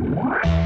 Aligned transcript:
What? 0.00 0.63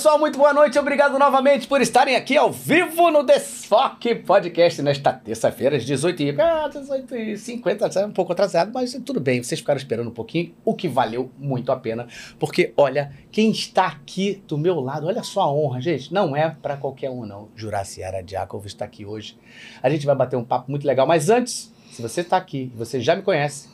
Pessoal, 0.00 0.18
muito 0.18 0.38
boa 0.38 0.54
noite. 0.54 0.78
Obrigado 0.78 1.18
novamente 1.18 1.68
por 1.68 1.78
estarem 1.82 2.16
aqui 2.16 2.34
ao 2.34 2.50
vivo 2.50 3.10
no 3.10 3.22
Desfoque 3.22 4.14
Podcast 4.14 4.80
nesta 4.80 5.12
terça-feira, 5.12 5.76
às 5.76 5.84
18h. 5.84 6.40
Ah, 6.40 6.70
18h50, 6.72 7.96
é 7.96 8.06
um 8.06 8.10
pouco 8.10 8.32
atrasado, 8.32 8.72
mas 8.72 8.98
tudo 9.04 9.20
bem. 9.20 9.42
Vocês 9.42 9.60
ficaram 9.60 9.76
esperando 9.76 10.08
um 10.08 10.14
pouquinho, 10.14 10.54
o 10.64 10.74
que 10.74 10.88
valeu 10.88 11.30
muito 11.38 11.70
a 11.70 11.76
pena. 11.76 12.08
Porque, 12.38 12.72
olha, 12.78 13.12
quem 13.30 13.50
está 13.50 13.88
aqui 13.88 14.42
do 14.48 14.56
meu 14.56 14.80
lado, 14.80 15.06
olha 15.06 15.22
só 15.22 15.42
a 15.42 15.52
honra, 15.52 15.82
gente. 15.82 16.10
Não 16.14 16.34
é 16.34 16.48
para 16.48 16.78
qualquer 16.78 17.10
um, 17.10 17.26
não. 17.26 17.50
Juraciara 17.54 18.22
Diácovo 18.22 18.66
está 18.66 18.86
aqui 18.86 19.04
hoje. 19.04 19.36
A 19.82 19.90
gente 19.90 20.06
vai 20.06 20.14
bater 20.14 20.36
um 20.36 20.44
papo 20.44 20.70
muito 20.70 20.86
legal, 20.86 21.06
mas 21.06 21.28
antes, 21.28 21.70
se 21.90 22.00
você 22.00 22.22
está 22.22 22.38
aqui, 22.38 22.72
você 22.74 23.02
já 23.02 23.14
me 23.14 23.20
conhece, 23.20 23.68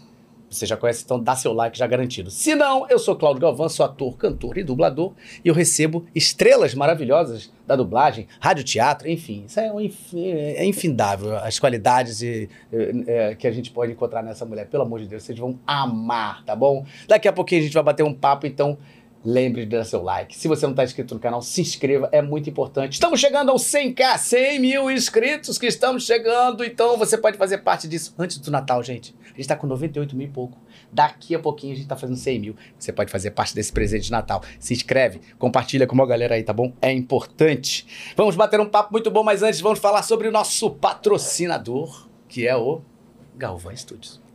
você 0.49 0.67
já 0.67 0.77
conhece, 0.77 1.03
então 1.05 1.21
dá 1.21 1.35
seu 1.35 1.53
like 1.53 1.77
já 1.77 1.87
garantido. 1.87 2.31
Se 2.31 2.55
não, 2.55 2.89
eu 2.89 2.99
sou 2.99 3.17
Cláudio 3.17 3.41
Galvão, 3.41 3.69
sou 3.69 3.85
ator, 3.85 4.17
cantor 4.17 4.59
e 4.59 4.65
dublador 4.65 5.13
e 5.45 5.49
eu 5.49 5.55
recebo 5.55 6.07
estrelas 6.15 6.75
maravilhosas 6.75 7.51
da 7.67 7.75
dublagem, 7.75 8.29
rádio, 8.41 8.65
teatro, 8.65 9.09
enfim. 9.09 9.45
Isso 9.47 9.59
é, 9.59 9.73
um, 9.73 9.81
é 9.81 10.65
infindável 10.65 11.37
as 11.37 11.59
qualidades 11.59 12.23
é, 12.23 13.35
que 13.35 13.47
a 13.47 13.51
gente 13.51 13.71
pode 13.71 13.93
encontrar 13.93 14.23
nessa 14.23 14.45
mulher. 14.45 14.69
Pelo 14.69 14.85
amor 14.85 15.01
de 15.01 15.07
Deus, 15.07 15.25
vocês 15.25 15.39
vão 15.39 15.59
amar, 15.67 16.45
tá 16.45 16.55
bom? 16.55 16.85
Daqui 17.09 17.27
a 17.27 17.33
pouquinho 17.33 17.63
a 17.63 17.65
gente 17.65 17.75
vai 17.75 17.83
bater 17.83 18.03
um 18.05 18.15
papo, 18.15 18.47
então 18.47 18.79
lembre 19.27 19.67
de 19.67 19.77
dar 19.77 19.85
seu 19.85 20.03
like. 20.03 20.37
Se 20.37 20.47
você 20.47 20.65
não 20.65 20.73
está 20.73 20.85
inscrito 20.85 21.13
no 21.13 21.21
canal, 21.21 21.43
se 21.43 21.61
inscreva, 21.61 22.09
é 22.13 22.23
muito 22.23 22.49
importante. 22.49 22.93
Estamos 22.93 23.19
chegando 23.19 23.51
aos 23.51 23.63
100k, 23.65 24.19
100 24.19 24.61
mil 24.61 24.91
inscritos 24.91 25.59
que 25.59 25.67
estamos 25.67 26.07
chegando, 26.07 26.65
então 26.65 26.97
você 26.97 27.19
pode 27.19 27.37
fazer 27.37 27.59
parte 27.59 27.89
disso 27.89 28.15
antes 28.17 28.39
do 28.39 28.51
Natal, 28.53 28.81
gente. 28.85 29.15
Gente 29.37 29.41
está 29.43 29.55
com 29.57 29.67
98 29.67 30.17
mil 30.17 30.27
e 30.27 30.31
pouco. 30.31 30.59
Daqui 30.91 31.35
a 31.35 31.39
pouquinho 31.39 31.75
a 31.75 31.77
gente 31.77 31.85
está 31.85 31.95
fazendo 31.95 32.17
100 32.17 32.39
mil. 32.41 32.57
Você 32.79 32.91
pode 32.91 33.11
fazer 33.13 33.33
parte 33.33 33.55
desse 33.55 33.71
presente 33.71 34.07
de 34.07 34.11
Natal. 34.11 34.43
Se 34.59 34.73
inscreve, 34.73 35.21
compartilha 35.39 35.87
com 35.87 35.95
uma 35.95 36.07
galera 36.07 36.35
aí, 36.35 36.43
tá 36.43 36.53
bom? 36.53 36.73
É 36.81 36.91
importante. 36.91 38.15
Vamos 38.17 38.35
bater 38.35 38.59
um 38.59 38.69
papo 38.69 38.93
muito 38.93 39.11
bom, 39.11 39.23
mas 39.23 39.43
antes 39.43 39.61
vamos 39.61 39.79
falar 39.79 40.03
sobre 40.03 40.27
o 40.27 40.33
nosso 40.33 40.71
patrocinador, 40.71 42.09
que 42.29 42.47
é 42.49 42.57
o 42.57 42.81
Galvão 43.37 43.77
Studios. 43.77 44.26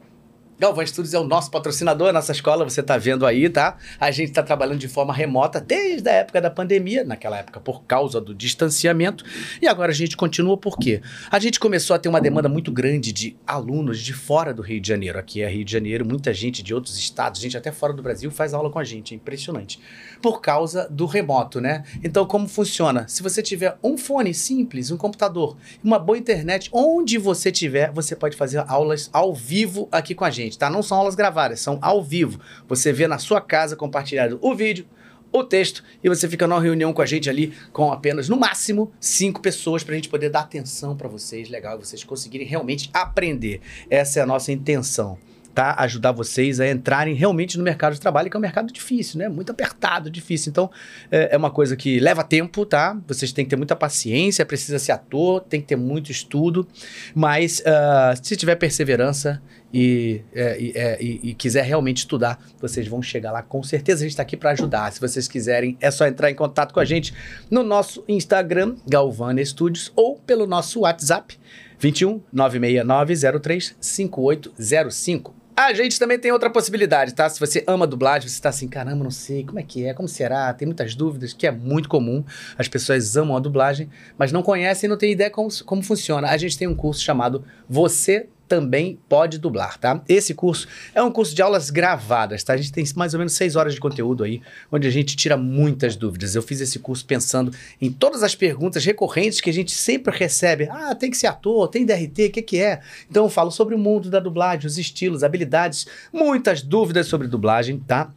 Galvão 0.62 0.86
Studios 0.86 1.16
é 1.16 1.20
o 1.20 1.24
nosso 1.24 1.50
patrocinador, 1.50 2.10
a 2.10 2.14
nossa 2.14 2.32
escola, 2.32 2.64
você 2.64 2.82
está 2.82 2.96
vendo 2.96 3.26
aí, 3.26 3.50
tá? 3.50 3.78
A 4.00 4.12
gente 4.12 4.30
está 4.30 4.44
trabalhando 4.44 4.78
de 4.78 4.88
forma 4.88 5.12
remota 5.12 5.60
desde 5.60 6.08
a 6.08 6.14
época 6.14 6.40
da 6.40 6.52
pandemia, 6.52 7.04
naquela 7.04 7.40
época 7.40 7.60
por 7.60 7.84
causa 7.86 8.22
do 8.22 8.32
distanciamento, 8.32 9.26
e 9.60 9.68
agora 9.68 9.92
a 9.92 9.96
gente 9.96 10.16
continua 10.16 10.56
por 10.56 10.78
quê? 10.78 11.02
A 11.32 11.40
gente 11.40 11.60
começou 11.60 11.96
a 11.96 12.00
ter 12.00 12.10
uma 12.10 12.22
demanda 12.22 12.48
muito 12.48 12.72
grande 12.72 13.12
de 13.12 13.36
alunos 13.48 14.00
de 14.02 14.14
fora 14.14 14.54
do 14.54 14.62
Rio 14.62 14.80
de 14.80 14.88
Janeiro. 14.88 15.18
Aqui 15.18 15.42
é 15.42 15.50
Rio 15.50 15.66
de 15.66 15.72
Janeiro, 15.72 16.06
muita 16.06 16.32
gente 16.32 16.62
de 16.62 16.76
outros 16.76 16.96
estados, 16.96 17.42
gente 17.42 17.58
até 17.58 17.72
fora 17.72 17.92
do 17.92 18.04
Brasil 18.04 18.30
faz 18.30 18.54
aula 18.54 18.70
com 18.70 18.78
a 18.78 18.84
gente, 18.84 19.16
é 19.16 19.18
impressionante. 19.18 19.80
Por 20.22 20.42
causa 20.42 20.88
do 20.92 21.08
remoto, 21.08 21.60
né? 21.60 21.82
Então, 22.04 22.24
como 22.24 22.48
funciona? 22.48 23.08
Se 23.08 23.24
você 23.24 23.42
tiver 23.42 23.80
um 23.84 23.98
fone 23.98 24.32
simples, 24.32 24.92
um 24.92 24.98
computador, 24.98 25.58
uma 25.84 25.98
boa 25.98 26.20
internet, 26.20 26.70
onde 26.72 27.18
você 27.18 27.52
tiver, 27.52 27.92
você 27.92 28.16
pode 28.16 28.38
fazer 28.38 28.64
aulas 28.68 29.10
ao 29.12 29.34
vivo 29.34 29.90
aqui 29.92 30.14
com 30.14 30.24
a 30.24 30.30
gente 30.30 30.51
tá? 30.58 30.70
Não 30.70 30.84
são 30.84 30.98
aulas 30.98 31.16
gravadas, 31.16 31.60
são 31.60 31.78
ao 31.82 32.04
vivo. 32.04 32.40
Você 32.68 32.92
vê 32.92 33.08
na 33.08 33.18
sua 33.18 33.42
casa 33.42 33.76
compartilhado 33.76 34.38
o 34.42 34.56
vídeo, 34.56 34.86
o 35.32 35.44
texto 35.44 35.84
e 36.04 36.10
você 36.10 36.28
fica 36.28 36.46
numa 36.46 36.62
reunião 36.62 36.92
com 36.92 37.02
a 37.02 37.06
gente 37.06 37.30
ali 37.30 37.54
com 37.72 37.92
apenas, 37.92 38.28
no 38.28 38.38
máximo, 38.38 38.92
cinco 39.00 39.42
pessoas 39.42 39.84
para 39.84 39.94
a 39.94 39.96
gente 39.96 40.10
poder 40.10 40.30
dar 40.30 40.42
atenção 40.42 40.96
para 40.96 41.08
vocês, 41.08 41.50
legal, 41.50 41.80
vocês 41.80 42.04
conseguirem 42.04 42.46
realmente 42.46 42.90
aprender. 42.94 43.62
Essa 43.90 44.20
é 44.20 44.24
a 44.24 44.26
nossa 44.26 44.52
intenção 44.52 45.18
tá? 45.54 45.76
Ajudar 45.80 46.12
vocês 46.12 46.60
a 46.60 46.70
entrarem 46.70 47.14
realmente 47.14 47.58
no 47.58 47.64
mercado 47.64 47.94
de 47.94 48.00
trabalho, 48.00 48.30
que 48.30 48.36
é 48.36 48.40
um 48.40 48.42
mercado 48.42 48.72
difícil, 48.72 49.20
né? 49.20 49.30
Muito 49.30 49.52
apertado, 49.52 50.10
difícil. 50.10 50.50
Então, 50.50 50.70
é, 51.12 51.30
é 51.36 51.38
uma 51.38 51.52
coisa 51.52 51.76
que 51.76 52.00
leva 52.00 52.24
tempo, 52.24 52.66
tá? 52.66 52.98
Vocês 53.08 53.32
têm 53.32 53.46
que 53.46 53.50
ter 53.50 53.56
muita 53.56 53.76
paciência, 53.76 54.46
precisa 54.46 54.80
ser 54.80 54.94
ator, 54.94 55.42
tem 55.42 55.62
que 55.62 55.68
ter 55.68 55.76
muito 55.76 56.12
estudo, 56.12 56.68
mas 57.14 57.60
uh, 57.60 58.18
se 58.22 58.36
tiver 58.36 58.56
perseverança 58.56 59.42
e, 59.74 60.22
é, 60.34 60.72
é, 60.76 61.04
e, 61.04 61.34
quiser 61.34 61.64
realmente 61.64 62.00
estudar, 62.00 62.40
vocês 62.60 62.88
vão 62.88 63.02
chegar 63.02 63.32
lá. 63.32 63.42
Com 63.42 63.64
certeza 63.64 64.02
a 64.02 64.04
gente 64.04 64.12
está 64.12 64.24
aqui 64.24 64.36
para 64.36 64.52
ajudar. 64.52 64.92
Se 64.92 65.00
vocês 65.00 65.28
quiserem, 65.28 65.78
é 65.80 65.90
só 65.90 66.06
entrar 66.06 66.30
em 66.30 66.36
contato 66.36 66.74
com 66.74 66.80
a 66.80 66.86
gente 66.86 67.14
no 67.50 67.64
nosso 67.64 68.04
Instagram, 68.08 68.76
Galvana 68.88 69.44
Studios, 69.44 69.92
ou 69.96 70.18
pelo 70.18 70.46
nosso 70.46 70.82
WhatsApp, 70.82 71.40
21 71.80 72.22
969 72.32 73.40
03 73.40 73.76
5805. 73.80 75.42
A 75.56 75.74
gente 75.74 76.00
também 76.00 76.18
tem 76.18 76.32
outra 76.32 76.50
possibilidade, 76.50 77.14
tá? 77.14 77.30
Se 77.30 77.40
você 77.40 77.64
ama 77.68 77.86
dublagem, 77.86 78.28
você 78.28 78.36
está 78.36 78.50
assim, 78.50 78.68
caramba, 78.68 79.04
não 79.04 79.12
sei, 79.12 79.44
como 79.44 79.60
é 79.60 79.64
que 79.64 79.86
é, 79.86 79.94
como 79.94 80.08
será? 80.08 80.52
Tem 80.54 80.66
muitas 80.66 80.96
dúvidas, 80.96 81.34
que 81.34 81.46
é 81.46 81.52
muito 81.52 81.90
comum. 81.90 82.24
As 82.58 82.68
pessoas 82.68 83.16
amam 83.18 83.36
a 83.36 83.40
dublagem, 83.40 83.90
mas 84.18 84.32
não 84.32 84.42
conhecem 84.42 84.88
e 84.88 84.90
não 84.90 84.98
têm 84.98 85.12
ideia 85.12 85.30
como, 85.30 85.50
como 85.66 85.84
funciona. 85.84 86.30
A 86.30 86.38
gente 86.38 86.58
tem 86.58 86.68
um 86.68 86.76
curso 86.76 87.02
chamado 87.02 87.44
Você 87.70 88.28
também 88.52 89.00
pode 89.08 89.38
dublar, 89.38 89.78
tá? 89.78 90.04
Esse 90.10 90.34
curso 90.34 90.68
é 90.94 91.02
um 91.02 91.10
curso 91.10 91.34
de 91.34 91.42
aulas 91.42 91.70
gravadas, 91.70 92.44
tá? 92.44 92.52
A 92.52 92.58
gente 92.58 92.74
tem 92.74 92.84
mais 92.98 93.14
ou 93.14 93.18
menos 93.18 93.32
seis 93.32 93.56
horas 93.56 93.74
de 93.74 93.80
conteúdo 93.80 94.26
aí, 94.26 94.42
onde 94.70 94.86
a 94.86 94.92
gente 94.92 95.16
tira 95.16 95.38
muitas 95.38 95.96
dúvidas. 95.96 96.36
Eu 96.36 96.42
fiz 96.42 96.60
esse 96.60 96.78
curso 96.78 97.06
pensando 97.06 97.54
em 97.80 97.90
todas 97.90 98.24
as 98.24 98.36
perguntas 98.36 98.84
recorrentes 98.84 99.40
que 99.40 99.50
a 99.50 99.54
gente 99.54 99.72
sempre 99.72 100.14
recebe. 100.18 100.68
Ah, 100.70 100.94
tem 100.94 101.10
que 101.10 101.16
ser 101.16 101.28
ator, 101.28 101.70
tem 101.70 101.86
DRT, 101.86 102.26
o 102.26 102.32
que, 102.32 102.42
que 102.42 102.62
é? 102.62 102.82
Então 103.10 103.24
eu 103.24 103.30
falo 103.30 103.52
sobre 103.52 103.74
o 103.74 103.80
mundo 103.80 104.10
da 104.10 104.20
dublagem, 104.20 104.68
os 104.68 104.78
estilos, 104.78 105.24
habilidades, 105.24 105.88
muitas 106.12 106.62
dúvidas 106.62 107.08
sobre 107.08 107.30
dublagem, 107.30 107.80
tá? 107.80 108.12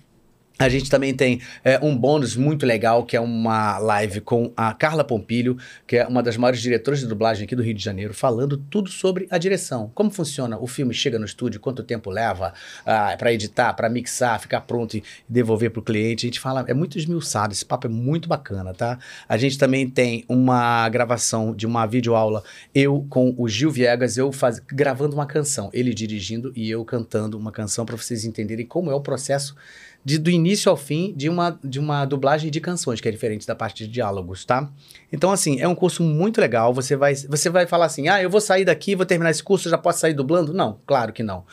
A 0.56 0.68
gente 0.68 0.88
também 0.88 1.12
tem 1.12 1.40
é, 1.64 1.80
um 1.82 1.96
bônus 1.96 2.36
muito 2.36 2.64
legal, 2.64 3.04
que 3.04 3.16
é 3.16 3.20
uma 3.20 3.76
live 3.78 4.20
com 4.20 4.52
a 4.56 4.72
Carla 4.72 5.02
Pompilho, 5.02 5.58
que 5.84 5.96
é 5.96 6.06
uma 6.06 6.22
das 6.22 6.36
maiores 6.36 6.60
diretoras 6.60 7.00
de 7.00 7.08
dublagem 7.08 7.44
aqui 7.44 7.56
do 7.56 7.62
Rio 7.62 7.74
de 7.74 7.82
Janeiro, 7.82 8.14
falando 8.14 8.56
tudo 8.56 8.88
sobre 8.88 9.26
a 9.30 9.36
direção. 9.36 9.90
Como 9.96 10.12
funciona 10.12 10.56
o 10.56 10.68
filme 10.68 10.94
chega 10.94 11.18
no 11.18 11.24
estúdio, 11.24 11.58
quanto 11.58 11.82
tempo 11.82 12.08
leva 12.08 12.54
ah, 12.86 13.16
para 13.18 13.32
editar, 13.32 13.74
para 13.74 13.88
mixar, 13.88 14.38
ficar 14.38 14.60
pronto 14.60 14.96
e 14.96 15.02
devolver 15.28 15.72
para 15.72 15.80
o 15.80 15.82
cliente. 15.82 16.24
A 16.24 16.28
gente 16.28 16.38
fala, 16.38 16.64
é 16.68 16.74
muito 16.74 16.98
esmiuçado, 16.98 17.52
esse 17.52 17.64
papo 17.64 17.88
é 17.88 17.90
muito 17.90 18.28
bacana, 18.28 18.72
tá? 18.72 18.96
A 19.28 19.36
gente 19.36 19.58
também 19.58 19.90
tem 19.90 20.24
uma 20.28 20.88
gravação 20.88 21.52
de 21.52 21.66
uma 21.66 21.84
videoaula, 21.84 22.44
eu 22.72 23.04
com 23.10 23.34
o 23.36 23.48
Gil 23.48 23.72
Viegas, 23.72 24.16
eu 24.16 24.30
faz, 24.30 24.60
gravando 24.60 25.16
uma 25.16 25.26
canção, 25.26 25.68
ele 25.72 25.92
dirigindo 25.92 26.52
e 26.54 26.70
eu 26.70 26.84
cantando 26.84 27.36
uma 27.36 27.50
canção 27.50 27.84
para 27.84 27.96
vocês 27.96 28.24
entenderem 28.24 28.64
como 28.64 28.88
é 28.88 28.94
o 28.94 29.00
processo 29.00 29.56
de, 30.04 30.18
do 30.18 30.30
início 30.30 30.70
ao 30.70 30.76
fim 30.76 31.14
de 31.16 31.28
uma, 31.28 31.58
de 31.64 31.80
uma 31.80 32.04
dublagem 32.04 32.50
de 32.50 32.60
canções, 32.60 33.00
que 33.00 33.08
é 33.08 33.10
diferente 33.10 33.46
da 33.46 33.54
parte 33.54 33.84
de 33.84 33.90
diálogos, 33.90 34.44
tá? 34.44 34.70
Então, 35.10 35.32
assim, 35.32 35.60
é 35.60 35.66
um 35.66 35.74
curso 35.74 36.02
muito 36.02 36.40
legal. 36.40 36.74
Você 36.74 36.96
vai, 36.96 37.14
você 37.14 37.48
vai 37.48 37.66
falar 37.66 37.86
assim: 37.86 38.08
ah, 38.08 38.22
eu 38.22 38.28
vou 38.28 38.40
sair 38.40 38.64
daqui, 38.64 38.94
vou 38.94 39.06
terminar 39.06 39.30
esse 39.30 39.42
curso, 39.42 39.70
já 39.70 39.78
posso 39.78 40.00
sair 40.00 40.12
dublando? 40.12 40.52
Não, 40.52 40.78
claro 40.86 41.12
que 41.12 41.22
não. 41.22 41.44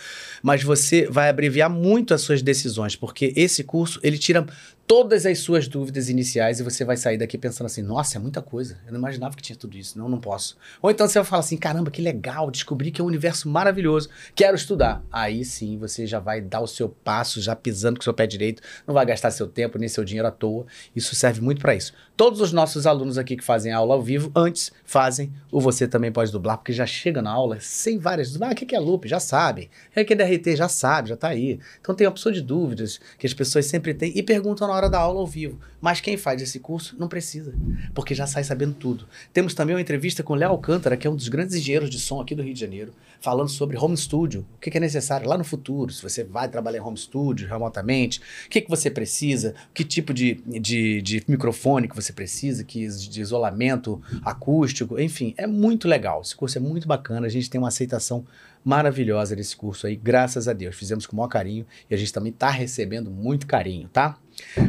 Mas 0.44 0.64
você 0.64 1.08
vai 1.10 1.30
abreviar 1.30 1.70
muito 1.70 2.14
as 2.14 2.22
suas 2.22 2.42
decisões, 2.42 2.96
porque 2.96 3.32
esse 3.36 3.64
curso, 3.64 4.00
ele 4.04 4.18
tira 4.18 4.46
todas 4.92 5.26
as 5.26 5.40
suas 5.40 5.70
dúvidas 5.70 6.10
iniciais 6.10 6.60
e 6.60 6.64
você 6.64 6.84
vai 6.84 6.98
sair 6.98 7.18
daqui 7.18 7.38
pensando 7.38 7.68
assim: 7.68 7.82
nossa, 7.82 8.18
é 8.18 8.20
muita 8.20 8.42
coisa. 8.42 8.78
Eu 8.86 8.92
não 8.92 9.00
imaginava 9.00 9.38
que 9.38 9.42
tinha 9.42 9.56
tudo 9.56 9.78
isso. 9.78 9.98
Não, 9.98 10.10
não 10.10 10.20
posso. 10.20 10.58
Ou 10.82 10.92
então 10.92 11.08
você 11.08 11.18
vai 11.18 11.26
falar 11.26 11.40
assim: 11.40 11.56
caramba, 11.56 11.90
que 11.90 12.02
legal, 12.02 12.52
descobri 12.52 12.92
que 12.92 13.00
é 13.00 13.04
um 13.04 13.08
universo 13.08 13.48
maravilhoso, 13.48 14.10
quero 14.36 14.54
estudar. 14.54 15.02
Aí 15.10 15.46
sim 15.46 15.78
você 15.78 16.06
já 16.06 16.20
vai 16.20 16.42
dar 16.42 16.60
o 16.60 16.68
seu 16.68 16.90
passo, 16.90 17.42
já 17.42 17.56
pisando 17.56 18.00
com 18.00 18.02
o 18.02 18.04
seu 18.04 18.14
pé 18.14 18.28
direito, 18.28 18.62
não 18.86 18.94
vai 18.94 19.06
gastar 19.06 19.32
seu 19.32 19.48
tempo 19.48 19.78
nem 19.78 19.88
seu 19.88 20.04
dinheiro 20.04 20.28
à 20.28 20.32
toa. 20.32 20.66
Isso 20.94 21.16
serve 21.16 21.40
muito 21.40 21.62
para 21.62 21.74
isso. 21.74 21.94
Todos 22.22 22.40
os 22.40 22.54
nossos 22.54 22.86
alunos 22.86 23.18
aqui 23.18 23.36
que 23.36 23.44
fazem 23.44 23.74
aula 23.74 23.96
ao 23.96 24.02
vivo, 24.04 24.32
antes 24.36 24.72
fazem 24.86 25.34
o 25.52 25.60
Você 25.60 25.88
Também 25.88 26.12
Pode 26.12 26.32
Dublar, 26.32 26.56
porque 26.56 26.72
já 26.72 26.86
chega 26.86 27.20
na 27.20 27.32
aula 27.32 27.58
sem 27.60 27.98
várias. 27.98 28.40
Ah, 28.40 28.52
o 28.52 28.56
que 28.56 28.76
é 28.76 28.80
loop? 28.80 29.08
Já 29.08 29.20
sabe. 29.20 29.72
O 29.98 30.06
que 30.06 30.14
é 30.14 30.16
DRT? 30.16 30.56
Já 30.56 30.70
sabe, 30.70 31.10
já 31.10 31.18
tá 31.18 31.30
aí. 31.30 31.60
Então 31.80 31.96
tem 31.96 32.06
opção 32.06 32.32
de 32.32 32.40
dúvidas 32.40 33.00
que 33.18 33.26
as 33.26 33.34
pessoas 33.34 33.66
sempre 33.66 33.96
têm 33.96 34.16
e 34.16 34.22
perguntam 34.22 34.68
na 34.68 34.74
hora 34.76 34.88
da 34.88 35.00
aula 35.00 35.20
ao 35.20 35.26
vivo. 35.26 35.58
Mas 35.82 36.00
quem 36.00 36.16
faz 36.16 36.40
esse 36.44 36.60
curso 36.60 36.96
não 37.00 37.08
precisa, 37.08 37.56
porque 37.96 38.14
já 38.14 38.28
sai 38.28 38.44
sabendo 38.44 38.76
tudo. 38.76 39.08
Temos 39.34 39.56
também 39.56 39.76
uma 39.76 39.82
entrevista 39.82 40.22
com 40.22 40.34
o 40.34 40.36
Léo 40.36 40.52
Alcântara, 40.52 40.96
que 40.96 41.08
é 41.08 41.10
um 41.10 41.16
dos 41.16 41.28
grandes 41.28 41.56
engenheiros 41.56 41.90
de 41.90 42.00
som 42.00 42.22
aqui 42.22 42.36
do 42.36 42.44
Rio 42.44 42.54
de 42.54 42.60
Janeiro, 42.60 42.94
falando 43.20 43.50
sobre 43.50 43.76
home 43.78 43.98
studio, 43.98 44.46
o 44.56 44.60
que 44.60 44.76
é 44.78 44.80
necessário 44.80 45.28
lá 45.28 45.38
no 45.38 45.44
futuro, 45.44 45.92
se 45.92 46.04
você 46.04 46.24
vai 46.24 46.48
trabalhar 46.48 46.78
em 46.78 46.82
home 46.82 46.98
studio 46.98 47.48
remotamente, 47.48 48.22
o 48.46 48.50
que, 48.50 48.62
que 48.62 48.70
você 48.70 48.92
precisa, 48.92 49.56
que 49.74 49.84
tipo 49.84 50.14
de, 50.14 50.36
de, 50.46 51.02
de 51.02 51.24
microfone 51.28 51.88
que 51.88 51.96
você 51.96 52.11
precisa, 52.12 52.64
que 52.64 52.88
de 52.88 53.22
isolamento 53.22 54.02
acústico, 54.24 55.00
enfim, 55.00 55.34
é 55.38 55.48
muito 55.48 55.88
legal. 55.88 56.22
Esse 56.22 56.36
curso 56.36 56.58
é 56.58 56.62
muito 56.62 56.88
bacana, 56.88 57.28
a 57.28 57.30
gente 57.30 57.50
tem 57.50 57.60
uma 57.60 57.68
aceitação 57.68 58.26
maravilhosa 58.64 59.36
desse 59.36 59.56
curso 59.56 59.88
aí, 59.88 59.96
graças 59.96 60.48
a 60.48 60.54
Deus. 60.54 60.76
Fizemos 60.76 61.06
com 61.06 61.14
o 61.14 61.18
maior 61.18 61.28
carinho 61.28 61.66
e 61.90 61.96
a 61.96 61.98
gente 61.98 62.14
também 62.14 62.32
está 62.32 62.50
recebendo 62.50 63.10
muito 63.10 63.48
carinho, 63.48 63.88
tá? 63.90 64.18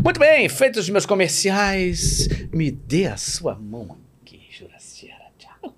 Muito 0.02 0.18
bem, 0.18 0.48
feitos 0.48 0.84
os 0.84 0.90
meus 0.90 1.06
comerciais, 1.06 2.28
me 2.52 2.70
dê 2.70 3.06
a 3.06 3.16
sua 3.16 3.54
mão 3.54 3.98
aqui, 4.22 4.40
Juraciara. 4.50 5.24
Tchau. 5.38 5.74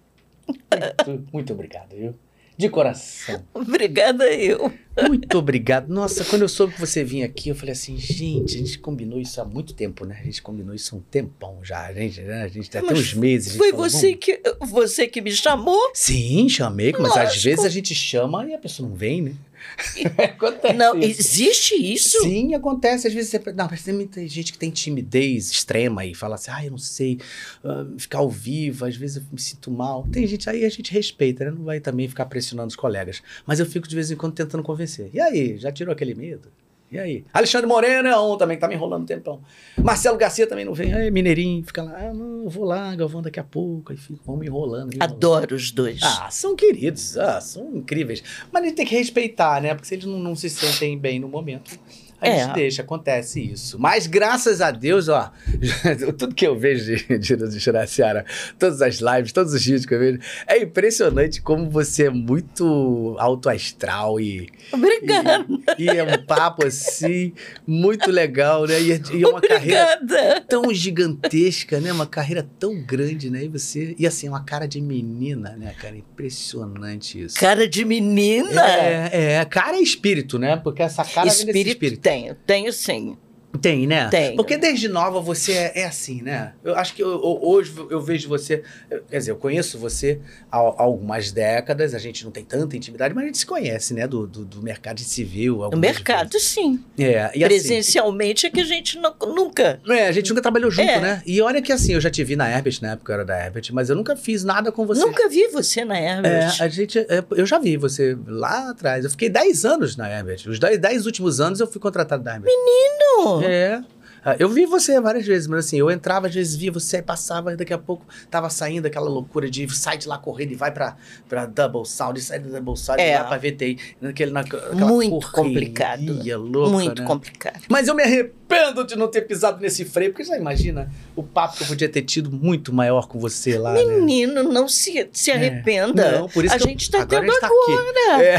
Muito, 1.07 1.29
muito 1.33 1.53
obrigado, 1.53 1.97
viu? 1.97 2.15
De 2.57 2.69
coração. 2.69 3.45
Obrigada 3.53 4.33
eu. 4.33 4.73
Muito 5.09 5.37
obrigado. 5.37 5.89
Nossa, 5.89 6.25
quando 6.25 6.43
eu 6.43 6.49
soube 6.49 6.75
que 6.75 6.81
você 6.81 7.03
vinha 7.03 7.27
aqui, 7.27 7.49
eu 7.49 7.55
falei 7.55 7.73
assim, 7.73 7.97
gente, 7.97 8.55
a 8.55 8.59
gente 8.59 8.79
combinou 8.79 9.21
isso 9.21 9.41
há 9.41 9.45
muito 9.45 9.75
tempo, 9.75 10.07
né? 10.07 10.19
A 10.21 10.25
gente 10.25 10.41
combinou 10.41 10.73
isso 10.73 10.95
há 10.95 10.99
um 10.99 11.01
tempão 11.01 11.59
já, 11.65 11.87
a 11.87 11.93
gente, 11.93 12.21
né? 12.21 12.43
A 12.43 12.49
gente 12.49 12.71
tá 12.71 12.79
até 12.79 12.93
uns 12.95 13.13
meses. 13.13 13.57
Foi 13.57 13.71
falou, 13.73 13.91
você 13.91 14.09
"Vamos." 14.09 14.21
que, 14.21 14.41
você 14.61 15.09
que 15.09 15.21
me 15.21 15.33
chamou? 15.33 15.91
Sim, 15.95 16.49
chamei, 16.49 16.93
mas 16.93 17.11
às 17.11 17.25
Lógico. 17.25 17.43
vezes 17.43 17.65
a 17.65 17.69
gente 17.69 17.93
chama 17.93 18.47
e 18.47 18.55
a 18.55 18.59
pessoa 18.59 18.89
não 18.89 18.95
vem, 18.95 19.21
né? 19.23 19.33
Acontece 20.19 20.75
Não, 20.75 20.99
isso. 20.99 21.21
existe 21.21 21.75
isso? 21.75 22.23
Sim, 22.23 22.55
acontece. 22.55 23.07
Às 23.09 23.15
vezes 23.15 23.31
você. 23.31 23.53
Não, 23.53 23.69
mas 23.71 23.83
tem 23.83 23.95
muita 23.95 24.27
gente 24.27 24.53
que 24.53 24.59
tem 24.59 24.71
timidez 24.71 25.51
extrema 25.51 26.05
e 26.05 26.15
fala 26.15 26.35
assim, 26.37 26.51
ah, 26.53 26.65
eu 26.65 26.71
não 26.71 26.79
sei 26.79 27.19
ah, 27.65 27.87
ficar 27.99 28.19
ao 28.19 28.31
vivo, 28.31 28.85
às 28.85 28.97
vezes 28.97 29.17
eu 29.17 29.23
me 29.31 29.41
sinto 29.41 29.71
mal. 29.71 30.07
Tem 30.11 30.27
gente 30.27 30.49
aí, 30.49 30.65
a 30.65 30.69
gente 30.69 30.93
respeita, 30.93 31.45
né? 31.45 31.51
Não 31.51 31.65
vai 31.65 31.81
também 31.81 32.09
ficar 32.09 32.27
pressionando 32.27 32.69
os 32.69 32.77
colegas. 32.77 33.23
Mas 33.47 33.61
eu 33.61 33.67
fico 33.67 33.89
de 33.89 33.95
vez 33.95 34.11
em 34.11 34.17
quando 34.17 34.35
tentando 34.35 34.63
convencer. 34.63 35.11
E 35.13 35.21
aí, 35.21 35.59
já 35.59 35.71
tirou 35.73 35.93
aquele 35.93 36.15
medo? 36.15 36.49
E 36.91 36.99
aí? 36.99 37.25
Alexandre 37.33 37.67
Moreno 37.67 38.09
é 38.09 38.19
um 38.19 38.37
também, 38.37 38.57
que 38.57 38.61
tá 38.61 38.69
me 38.69 38.75
enrolando 38.75 39.03
um 39.03 39.07
tempão. 39.07 39.41
Marcelo 39.77 40.17
Garcia 40.17 40.47
também 40.47 40.65
não 40.65 40.75
vem. 40.75 40.93
É, 40.93 41.11
Mineirinho, 41.11 41.65
fica 41.65 41.83
lá, 41.83 41.97
ah, 41.97 42.15
não, 42.15 42.45
eu 42.45 42.51
vou 42.51 42.65
lá, 42.65 42.95
Galvão, 42.95 43.21
daqui 43.21 43.41
a 43.41 43.45
pouco. 43.45 43.93
Aí 43.93 43.99
fica, 43.99 44.21
vão 44.25 44.37
me 44.37 44.47
enrolando. 44.47 44.89
me 44.89 44.97
enrolando. 44.97 45.15
Adoro 45.15 45.57
os 45.57 45.71
dois. 45.73 46.01
Ah, 46.03 46.29
são 46.31 46.55
queridos, 46.55 47.17
ah, 47.19 47.41
são 47.41 47.75
incríveis. 47.75 48.23
Mas 48.53 48.63
a 48.63 48.67
gente 48.67 48.77
tem 48.77 48.87
que 48.87 48.95
respeitar, 48.95 49.61
né? 49.61 49.75
Porque 49.75 49.89
se 49.89 49.95
eles 49.95 50.05
não, 50.05 50.19
não 50.19 50.37
se 50.37 50.49
sentem 50.49 50.97
bem 50.97 51.19
no 51.19 51.29
momento, 51.29 51.79
a 52.25 52.29
É. 52.29 52.45
gente 52.45 52.55
deixa, 52.55 52.83
acontece 52.83 53.41
isso. 53.41 53.79
Mas 53.79 54.07
graças 54.07 54.61
a 54.61 54.71
Deus, 54.71 55.09
ó, 55.09 55.31
tudo 56.19 56.35
que 56.35 56.47
eu 56.47 56.59
vejo 56.59 56.85
de, 56.97 57.19
de, 57.19 57.37
de 57.37 57.59
Juraciara, 57.59 58.25
todas 58.59 58.81
as 58.83 58.97
lives, 59.01 59.33
todos 59.33 59.53
os 59.55 59.65
vídeos 59.65 59.87
que 59.87 59.95
eu 59.95 59.99
vejo, 59.99 60.19
é 60.47 60.59
impressionante 60.63 61.41
como 61.43 61.69
você 61.71 62.07
é 62.07 62.11
muito 62.11 63.17
alto 63.19 63.49
astral 63.49 64.19
e, 64.21 64.49
Obrigada. 64.73 65.47
e 65.79 65.89
é 65.89 66.03
um 66.03 66.25
papo 66.25 66.67
assim, 66.67 67.33
muito 67.67 68.11
legal, 68.11 68.67
né? 68.67 68.81
E, 68.81 68.93
é- 68.93 69.01
e 69.13 69.23
é 69.23 69.29
uma 69.29 69.41
carreira 69.41 69.99
Obrigada. 70.03 70.41
tão 70.49 70.73
gigantesca, 70.73 71.81
né? 71.81 71.93
Uma 71.93 72.07
carreira 72.07 72.47
tão 72.59 72.81
grande, 72.83 73.31
né? 73.31 73.45
E 73.45 73.49
você. 73.49 73.95
E 73.99 74.07
assim, 74.07 74.29
uma 74.29 74.43
cara 74.45 74.67
de 74.67 74.81
menina, 74.81 75.57
né, 75.57 75.75
cara? 75.81 75.97
Impressionante 75.97 77.23
isso. 77.23 77.37
Cara 77.39 77.67
de 77.69 77.85
menina. 77.85 78.63
É, 78.67 79.37
é, 79.41 79.45
cara 79.45 79.77
é 79.77 79.81
espírito, 79.81 80.39
né? 80.39 80.57
Porque 80.57 80.83
essa 80.83 81.05
cara 81.05 81.23
vem 81.23 81.25
desse 81.31 81.47
espírito, 81.47 81.69
espírito. 81.75 82.01
Tenho, 82.15 82.35
tenho 82.47 82.73
sim. 82.73 83.19
Tem, 83.61 83.87
né? 83.87 84.09
Tenho. 84.11 84.37
Porque 84.37 84.57
desde 84.57 84.89
nova 84.89 85.21
você 85.21 85.53
é, 85.53 85.81
é 85.81 85.85
assim, 85.85 86.23
né? 86.23 86.53
Eu 86.65 86.75
acho 86.77 86.95
que 86.95 87.03
eu- 87.03 87.11
eu- 87.13 87.39
hoje 87.43 87.73
eu 87.91 88.01
vejo 88.01 88.29
você. 88.29 88.63
Quer 89.11 89.19
dizer, 89.19 89.31
eu 89.31 89.37
conheço 89.37 89.79
você 89.79 90.21
há, 90.51 90.59
há 90.59 90.83
algumas 90.83 91.31
décadas, 91.33 91.95
a 91.95 91.99
gente 91.99 92.25
não 92.25 92.31
tem 92.33 92.45
tanta 92.45 92.77
intimidade, 92.77 93.15
mas 93.15 93.25
a 93.25 93.27
gente 93.27 93.39
se 93.39 93.47
conhece, 93.47 93.95
né? 93.95 94.07
Do, 94.07 94.27
do, 94.27 94.45
do 94.45 94.63
mercado 94.63 95.01
civil. 95.01 95.59
No 95.71 95.77
mercado, 95.79 96.39
sim. 96.39 96.83
É, 96.99 97.31
e 97.35 97.45
assim, 97.45 97.55
Presencialmente 97.55 98.47
é 98.47 98.51
que 98.51 98.61
a 98.61 98.65
gente 98.65 98.99
não- 98.99 99.15
nunca. 99.35 99.81
É, 99.89 100.09
a 100.09 100.13
gente 100.13 100.29
nunca 100.31 100.43
trabalhou 100.43 100.71
junto, 100.71 100.89
É. 100.91 101.01
né? 101.01 101.23
E 101.27 101.41
olha 101.41 101.63
que 101.63 101.73
assim, 101.73 101.93
eu 101.95 102.01
já 102.01 102.11
te 102.11 102.23
vi 102.25 102.37
na 102.37 102.51
Herbert, 102.51 102.79
na 102.83 102.93
época 102.93 103.13
eu 103.13 103.15
era 103.15 103.25
da 103.25 103.39
Herbert, 103.45 103.65
mas 103.73 103.89
eu 103.91 103.97
nunca 103.97 104.17
fiz 104.17 104.45
nada 104.45 104.73
com 104.73 104.87
você. 104.87 105.01
Nunca 105.01 105.29
vi 105.29 105.47
você 105.49 105.85
na 105.85 105.97
É, 105.99 106.11
Herbert. 106.17 106.57
a 106.63 106.69
gente, 106.69 106.99
é, 106.99 107.25
eu 107.37 107.47
já 107.47 107.59
vi 107.59 107.77
você 107.77 108.17
lá 108.27 108.71
atrás. 108.71 109.05
Eu 109.05 109.11
fiquei 109.11 109.29
10 109.29 109.65
anos 109.65 109.97
na 109.97 110.11
Herbert. 110.11 110.41
Os 110.49 110.59
10, 110.59 110.79
10 110.79 111.07
últimos 111.07 111.41
anos 111.41 111.61
eu 111.61 111.67
fui 111.67 111.81
contratado 111.81 112.23
da 112.23 112.35
Herbert. 112.35 112.51
Não. 112.53 113.44
É. 113.47 113.81
Ah, 114.27 114.37
Eu 114.39 114.49
vi 114.49 114.65
você 114.65 114.99
várias 115.03 115.27
vezes, 115.27 115.47
mas 115.47 115.67
assim, 115.67 115.79
eu 115.79 115.91
entrava, 115.91 116.29
às 116.29 116.35
vezes 116.35 116.57
via 116.57 116.73
você, 116.73 116.97
aí 116.97 117.03
passava, 117.03 117.53
e 117.53 117.57
daqui 117.57 117.75
a 117.75 117.79
pouco 117.79 118.07
tava 118.31 118.49
saindo 118.49 118.87
aquela 118.87 119.07
loucura 119.07 119.51
de 119.51 119.69
sai 119.77 119.99
de 119.99 120.09
lá 120.09 120.17
correndo 120.17 120.53
e 120.53 120.55
vai 120.55 120.71
pra, 120.73 120.97
pra 121.29 121.45
Double 121.45 121.85
Sound, 121.85 122.19
e 122.19 122.23
sai 122.23 122.39
da 122.39 122.49
Double 122.59 122.75
Sound 122.75 123.03
e 123.03 123.05
É. 123.05 123.19
vai 123.19 123.29
pra 123.29 123.37
VTI. 123.51 123.79
Naquele, 124.01 124.31
naquela 124.31 124.75
Muito 124.75 125.31
complicado. 125.31 126.01
Louca, 126.39 126.71
Muito 126.71 127.03
né? 127.03 127.07
complicado. 127.07 127.61
Mas 127.69 127.87
eu 127.87 127.95
me 127.95 128.03
arrependo 128.03 128.87
de 128.87 128.97
não 128.97 129.09
ter 129.09 129.21
pisado 129.23 129.61
nesse 129.61 129.85
freio, 129.85 130.11
porque 130.13 130.25
já 130.25 130.39
imagina 130.39 130.91
o 131.15 131.23
papo 131.23 131.59
que 131.59 131.65
eu 131.65 131.67
podia 131.67 131.89
ter 131.91 132.01
tido 132.01 132.31
muito 132.31 132.73
maior 132.73 133.07
com 133.07 133.19
você 133.19 133.59
lá, 133.59 133.75
né? 133.75 133.85
Menino, 133.85 134.43
não 134.43 134.67
se, 134.67 135.07
se 135.13 135.33
arrependa. 135.33 136.13
Não, 136.21 136.29
por 136.31 136.47
isso 136.47 136.55
a 136.55 136.57
que 136.57 136.65
eu- 136.65 136.69
gente 136.69 136.91
tá 136.91 137.03
agora 137.03 137.21
tendo 137.21 137.31
a 137.31 137.33
gente 137.35 137.41
tá 137.43 137.47
agora. 137.47 138.25
É, 138.25 138.39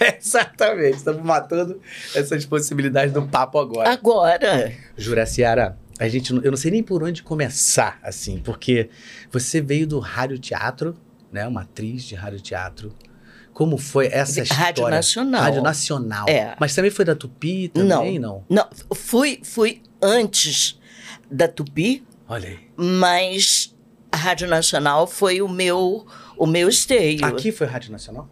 exatamente. 0.18 0.96
Estamos 0.96 1.22
matando 1.22 1.80
essas 2.14 2.44
possibilidades 2.46 3.12
do 3.12 3.22
papo 3.26 3.58
agora. 3.58 3.90
Agora. 3.90 4.72
Juraciara, 4.96 5.78
a 5.98 6.08
gente, 6.08 6.32
não- 6.32 6.42
eu 6.42 6.50
não 6.50 6.58
sei 6.58 6.70
nem 6.70 6.82
por 6.82 7.02
onde 7.02 7.22
começar, 7.22 7.98
assim, 8.02 8.38
porque 8.38 8.88
você 9.30 9.60
veio 9.60 9.86
do 9.86 9.98
rádio 9.98 10.38
teatro, 10.38 10.96
né? 11.30 11.46
Uma 11.46 11.62
atriz 11.62 12.02
de 12.04 12.14
rádio 12.14 12.40
teatro. 12.40 12.92
Como 13.52 13.76
foi 13.76 14.06
essa 14.06 14.40
história? 14.40 14.64
Rádio 14.64 14.88
Nacional. 14.88 15.42
Rádio 15.42 15.62
Nacional. 15.62 16.28
É. 16.28 16.56
Mas 16.58 16.74
também 16.74 16.90
foi 16.90 17.04
da 17.04 17.14
Tupi 17.14 17.68
também, 17.68 18.18
não? 18.18 18.44
Não, 18.48 18.66
fui, 18.94 19.40
fui 19.42 19.82
antes 20.00 20.80
da 21.30 21.46
Tupi, 21.46 22.02
Olha 22.28 22.48
aí. 22.48 22.58
mas 22.76 23.76
a 24.10 24.16
Rádio 24.16 24.48
Nacional 24.48 25.06
foi 25.06 25.42
o 25.42 25.48
meu, 25.48 26.06
o 26.38 26.46
meu 26.46 26.68
esteio. 26.68 27.24
Aqui 27.24 27.52
foi 27.52 27.66
Rádio 27.66 27.92
Nacional? 27.92 28.28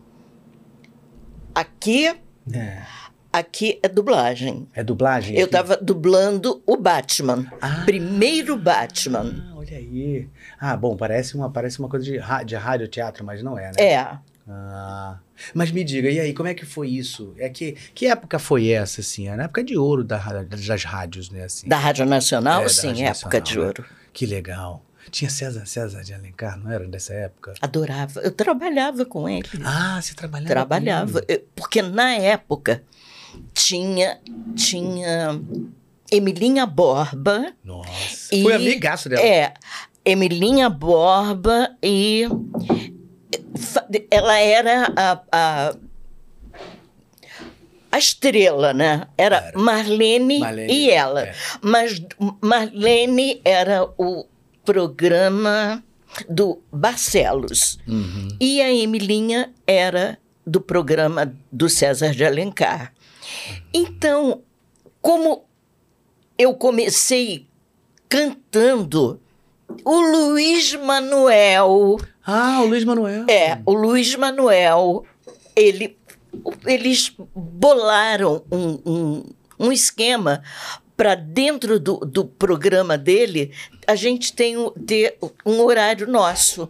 Aqui, 1.59 2.07
É. 2.53 2.83
aqui 3.33 3.81
é 3.83 3.89
dublagem. 3.89 4.69
É 4.73 4.85
dublagem? 4.85 5.37
Eu 5.37 5.47
estava 5.47 5.77
dublando 5.77 6.63
o 6.65 6.77
Batman. 6.77 7.51
Ah. 7.61 7.83
Primeiro 7.85 8.57
Batman. 8.57 9.51
Ah, 9.51 9.57
olha 9.57 9.77
aí. 9.77 10.29
Ah, 10.61 10.77
bom, 10.77 10.97
parece 10.97 11.35
uma, 11.35 11.51
parece 11.51 11.81
uma 11.81 11.89
coisa 11.89 12.05
de, 12.05 12.21
de 12.47 12.55
rádio 12.55 12.87
teatro, 12.87 13.25
mas 13.25 13.43
não 13.43 13.59
é, 13.59 13.73
né? 13.77 13.83
É. 13.85 14.19
Ah, 14.49 15.19
mas 15.53 15.73
me 15.73 15.83
diga, 15.83 16.09
e 16.09 16.21
aí, 16.21 16.33
como 16.33 16.49
é 16.49 16.55
que 16.55 16.65
foi 16.65 16.89
isso? 16.89 17.35
É 17.37 17.49
que, 17.49 17.73
que 17.93 18.07
época 18.07 18.39
foi 18.39 18.69
essa, 18.69 19.01
assim? 19.01 19.29
É 19.29 19.35
na 19.35 19.43
época 19.45 19.65
de 19.65 19.77
ouro 19.77 20.05
da, 20.05 20.17
das 20.45 20.85
rádios, 20.85 21.29
né? 21.29 21.43
Assim. 21.43 21.69
Da 21.69 21.77
Rádio 21.77 22.07
Nacional, 22.07 22.61
É, 22.61 22.65
da 22.65 22.69
sim, 22.71 22.87
Rádio 22.89 23.05
época 23.05 23.41
Nacional, 23.41 23.41
de 23.43 23.59
né? 23.59 23.65
ouro. 23.67 23.85
Que 24.13 24.27
legal. 24.27 24.83
Tinha 25.11 25.31
César, 25.31 25.65
César 25.67 26.03
de 26.03 26.13
Alencar, 26.15 26.59
não 26.59 26.71
era 26.71 26.87
dessa 26.87 27.13
época? 27.15 27.55
Adorava. 27.61 28.21
Eu 28.21 28.31
trabalhava 28.31 29.05
com 29.05 29.29
ele. 29.29 29.49
Ah, 29.65 30.01
você 30.01 30.15
trabalhava 30.15 30.49
trabalhava. 30.51 31.23
Eu- 31.29 31.45
Porque 31.55 31.81
na 31.83 32.13
época 32.15 32.83
tinha, 33.55 34.19
tinha 34.55 35.41
Emilinha 36.11 36.67
Borba. 36.67 37.53
Nossa. 37.65 38.35
E- 38.35 38.43
Foi 38.43 38.55
amigaço 38.55 39.09
dela. 39.09 39.23
É, 39.23 39.55
Emilinha 40.05 40.69
Borba 40.71 41.77
e 41.83 42.27
ela 44.11 44.39
era 44.39 44.93
a, 44.97 45.23
a, 45.33 45.77
a 47.93 47.99
estrela, 47.99 48.73
né? 48.73 49.07
Era 49.17 49.37
Era. 49.39 49.59
Marlene, 49.59 50.39
Marlene, 50.39 50.73
e 50.73 50.91
ela. 50.91 51.25
é. 51.25 51.35
Mas 51.63 52.01
Marlene 52.41 53.41
era 53.45 53.85
o 53.99 54.27
programa 54.73 55.83
do 56.29 56.61
Barcelos. 56.71 57.79
Uhum. 57.89 58.29
E 58.39 58.61
a 58.61 58.71
Emilinha 58.71 59.51
era 59.67 60.19
do 60.47 60.61
programa 60.61 61.35
do 61.51 61.71
César 61.71 62.11
de 62.15 62.23
Alencar. 62.23 62.93
Então, 63.73 64.43
como 65.01 65.45
eu 66.37 66.53
comecei 66.55 67.47
cantando 68.11 69.19
o 69.85 70.01
Luiz 70.01 70.75
Manuel, 70.75 71.97
Ah, 72.27 72.61
o 72.63 72.67
Luiz 72.67 72.85
Manuel. 72.85 73.25
é, 73.29 73.61
o 73.65 73.73
Luiz 73.73 74.15
Manuel, 74.17 75.05
ele, 75.57 75.97
eles 76.67 77.15
bolaram 77.35 78.43
um, 78.53 78.79
um, 78.85 79.25
um 79.59 79.73
esquema 79.73 80.43
para 80.99 81.15
dentro 81.15 81.79
do, 81.79 81.99
do 81.99 82.25
programa 82.25 82.99
dele, 82.99 83.53
a 83.87 83.95
gente 83.95 84.33
tem 84.33 84.57
um, 84.57 84.71
ter 84.71 85.17
um 85.47 85.61
horário 85.61 86.09
nosso. 86.09 86.69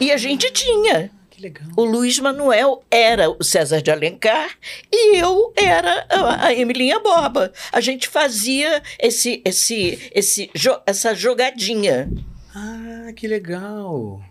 E 0.00 0.12
a 0.12 0.16
gente 0.16 0.48
tinha. 0.52 1.10
Que 1.28 1.42
legal. 1.42 1.66
O 1.76 1.82
Luiz 1.84 2.20
Manuel 2.20 2.84
era 2.88 3.28
o 3.28 3.42
César 3.42 3.82
de 3.82 3.90
Alencar 3.90 4.56
e 4.92 5.16
eu 5.16 5.52
era 5.56 6.06
a, 6.08 6.46
a 6.46 6.54
Emilinha 6.54 7.00
Borba. 7.00 7.52
A 7.72 7.80
gente 7.80 8.06
fazia 8.06 8.80
esse, 8.96 9.42
esse, 9.44 10.08
esse, 10.14 10.50
essa 10.86 11.12
jogadinha. 11.12 12.08
Ah, 12.54 13.12
que 13.16 13.26
legal. 13.26 14.22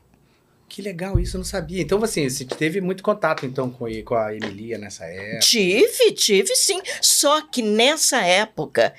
Que 0.73 0.81
legal, 0.81 1.19
isso 1.19 1.37
eu 1.37 1.37
não 1.37 1.45
sabia. 1.45 1.83
Então, 1.83 2.03
assim, 2.03 2.27
você 2.27 2.43
teve 2.45 2.81
muito 2.81 3.03
contato, 3.03 3.45
então, 3.45 3.69
com, 3.69 3.85
com 4.03 4.15
a 4.15 4.33
Emilia 4.33 4.75
nessa 4.79 5.05
época. 5.05 5.37
Tive, 5.41 6.11
tive 6.13 6.55
sim. 6.55 6.81
Só 6.99 7.43
que 7.43 7.61
nessa 7.61 8.25
época 8.25 8.91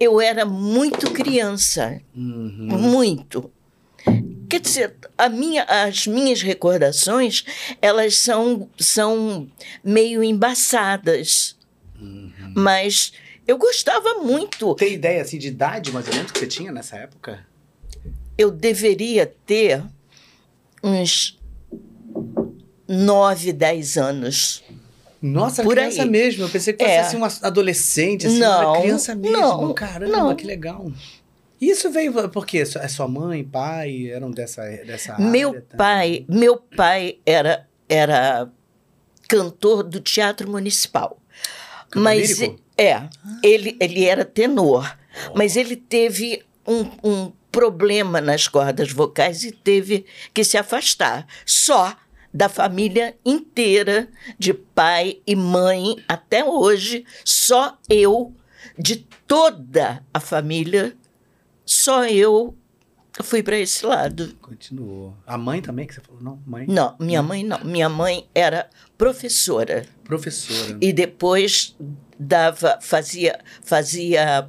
eu 0.00 0.20
era 0.20 0.44
muito 0.44 1.08
criança. 1.12 2.02
Uhum. 2.12 2.66
Muito. 2.66 3.48
Quer 4.48 4.58
dizer, 4.58 4.96
minha, 5.30 5.62
as 5.62 6.04
minhas 6.04 6.42
recordações, 6.42 7.44
elas 7.80 8.16
são, 8.16 8.68
são 8.76 9.48
meio 9.84 10.24
embaçadas. 10.24 11.56
Mas 12.56 13.12
eu 13.46 13.56
gostava 13.56 14.14
muito. 14.14 14.74
Tem 14.74 14.94
ideia, 14.94 15.22
assim, 15.22 15.38
de 15.38 15.46
idade, 15.46 15.92
mais 15.92 16.08
ou 16.08 16.12
menos, 16.12 16.32
que 16.32 16.40
você 16.40 16.48
tinha 16.48 16.72
nessa 16.72 16.96
época? 16.96 17.46
Eu 18.36 18.50
deveria 18.50 19.32
ter 19.46 19.80
uns 20.82 21.38
nove, 22.88 23.52
dez 23.52 23.96
anos. 23.96 24.62
Nossa, 25.22 25.62
Por 25.62 25.74
criança 25.74 26.02
aí. 26.02 26.08
mesmo. 26.10 26.44
Eu 26.44 26.48
pensei 26.48 26.72
que 26.72 26.82
fosse, 26.82 26.96
É. 26.96 27.00
assim, 27.00 27.16
uma 27.16 27.28
adolescente, 27.42 28.26
assim, 28.26 28.38
Não, 28.38 28.72
uma 28.72 28.80
criança 28.80 29.14
mesmo. 29.14 29.36
não, 29.36 29.74
Caramba, 29.74 30.16
não. 30.16 30.34
que 30.34 30.46
legal. 30.46 30.90
Isso 31.60 31.90
veio 31.90 32.28
por 32.30 32.46
quê? 32.46 32.58
É 32.76 32.88
sua 32.88 33.06
mãe, 33.06 33.44
pai, 33.44 34.08
eram 34.10 34.30
dessa, 34.30 34.62
dessa 34.62 35.18
Meu 35.18 35.50
área? 35.50 35.60
tá? 35.68 35.76
pai, 35.76 36.24
meu 36.26 36.56
pai 36.56 37.18
era, 37.26 37.68
era 37.86 38.50
cantor 39.28 39.82
do 39.82 40.00
Teatro 40.00 40.50
Municipal. 40.50 41.20
Cantor 41.90 42.02
mas 42.02 42.38
lírico? 42.38 42.58
é, 42.78 43.02
ele, 43.42 43.76
ele 43.78 44.06
era 44.06 44.24
tenor, 44.24 44.96
mas 45.34 45.54
ele 45.54 45.76
teve 45.76 46.42
um, 46.66 46.86
um 47.04 47.32
problema 47.50 48.20
nas 48.20 48.48
cordas 48.48 48.92
vocais 48.92 49.42
e 49.42 49.52
teve 49.52 50.06
que 50.32 50.44
se 50.44 50.56
afastar. 50.56 51.26
Só 51.44 51.96
da 52.32 52.48
família 52.48 53.16
inteira, 53.24 54.08
de 54.38 54.54
pai 54.54 55.20
e 55.26 55.34
mãe 55.34 55.96
até 56.08 56.44
hoje, 56.44 57.04
só 57.24 57.76
eu, 57.88 58.34
de 58.78 58.96
toda 59.26 60.04
a 60.14 60.20
família, 60.20 60.96
só 61.66 62.04
eu 62.06 62.56
fui 63.22 63.42
para 63.42 63.58
esse 63.58 63.84
lado. 63.84 64.34
Continuou. 64.40 65.16
A 65.26 65.36
mãe 65.36 65.60
também, 65.60 65.86
que 65.86 65.94
você 65.94 66.00
falou? 66.00 66.22
Não, 66.22 66.40
mãe? 66.46 66.66
Não, 66.68 66.96
minha 67.00 67.22
mãe 67.22 67.42
não. 67.42 67.58
Minha 67.64 67.88
mãe 67.88 68.28
era 68.34 68.70
professora 68.96 69.84
Professora. 70.04 70.78
e 70.80 70.92
depois 70.92 71.76
dava, 72.18 72.78
fazia, 72.80 73.40
fazia 73.62 74.48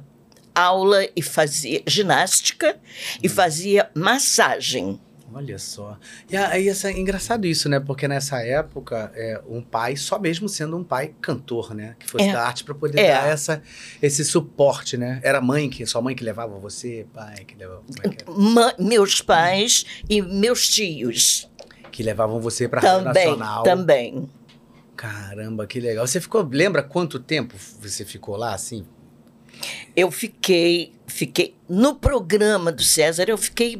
aula 0.54 1.06
e 1.16 1.22
fazia 1.22 1.82
ginástica 1.86 2.78
e 3.22 3.28
fazia 3.28 3.90
massagem. 3.94 5.00
Olha 5.34 5.58
só. 5.58 5.96
E 6.30 6.36
aí, 6.36 6.68
é 6.68 6.90
engraçado 6.92 7.46
isso, 7.46 7.66
né? 7.66 7.80
Porque 7.80 8.06
nessa 8.06 8.42
época, 8.44 9.10
é, 9.14 9.40
um 9.48 9.62
pai, 9.62 9.96
só 9.96 10.18
mesmo 10.18 10.46
sendo 10.46 10.76
um 10.76 10.84
pai 10.84 11.14
cantor, 11.22 11.74
né? 11.74 11.96
Que 11.98 12.06
fosse 12.06 12.28
É. 12.28 12.32
da 12.34 12.42
arte 12.46 12.62
para 12.64 12.74
poder 12.74 13.00
É. 13.00 13.12
dar 13.14 13.28
essa, 13.28 13.62
esse 14.02 14.26
suporte, 14.26 14.98
né? 14.98 15.20
Era 15.22 15.38
a 15.38 15.40
mãe 15.40 15.70
que, 15.70 15.86
sua 15.86 16.02
mãe 16.02 16.14
que 16.14 16.22
levava 16.22 16.58
você, 16.58 17.06
pai 17.14 17.46
que 17.46 17.54
levava, 17.56 17.82
é? 18.04 18.30
Ma- 18.30 18.74
meus 18.78 19.22
pais 19.22 19.86
e 20.06 20.20
meus 20.20 20.68
tios 20.68 21.48
que 21.90 22.02
levavam 22.02 22.38
você 22.38 22.68
para 22.68 22.82
rádio 22.82 23.04
também, 23.04 23.24
nacional. 23.26 23.62
também. 23.62 24.30
Caramba, 24.94 25.66
que 25.66 25.80
legal. 25.80 26.06
Você 26.06 26.20
ficou, 26.20 26.46
lembra 26.52 26.82
quanto 26.82 27.18
tempo 27.18 27.54
você 27.80 28.04
ficou 28.04 28.36
lá, 28.36 28.54
assim? 28.54 28.84
Eu 29.96 30.10
fiquei, 30.10 30.92
fiquei 31.06 31.54
no 31.68 31.94
programa 31.94 32.70
do 32.72 32.82
César, 32.82 33.24
eu 33.28 33.38
fiquei 33.38 33.78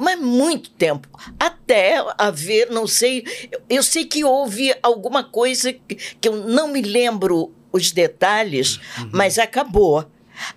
mas 0.00 0.16
muito 0.20 0.70
tempo, 0.70 1.08
até 1.40 1.96
haver, 2.16 2.70
não 2.70 2.86
sei, 2.86 3.24
eu, 3.50 3.60
eu 3.68 3.82
sei 3.82 4.04
que 4.04 4.22
houve 4.24 4.72
alguma 4.80 5.24
coisa 5.24 5.72
que, 5.72 5.96
que 5.96 6.28
eu 6.28 6.36
não 6.46 6.68
me 6.68 6.80
lembro 6.80 7.52
os 7.72 7.90
detalhes, 7.90 8.78
mas 9.12 9.38
acabou. 9.40 10.08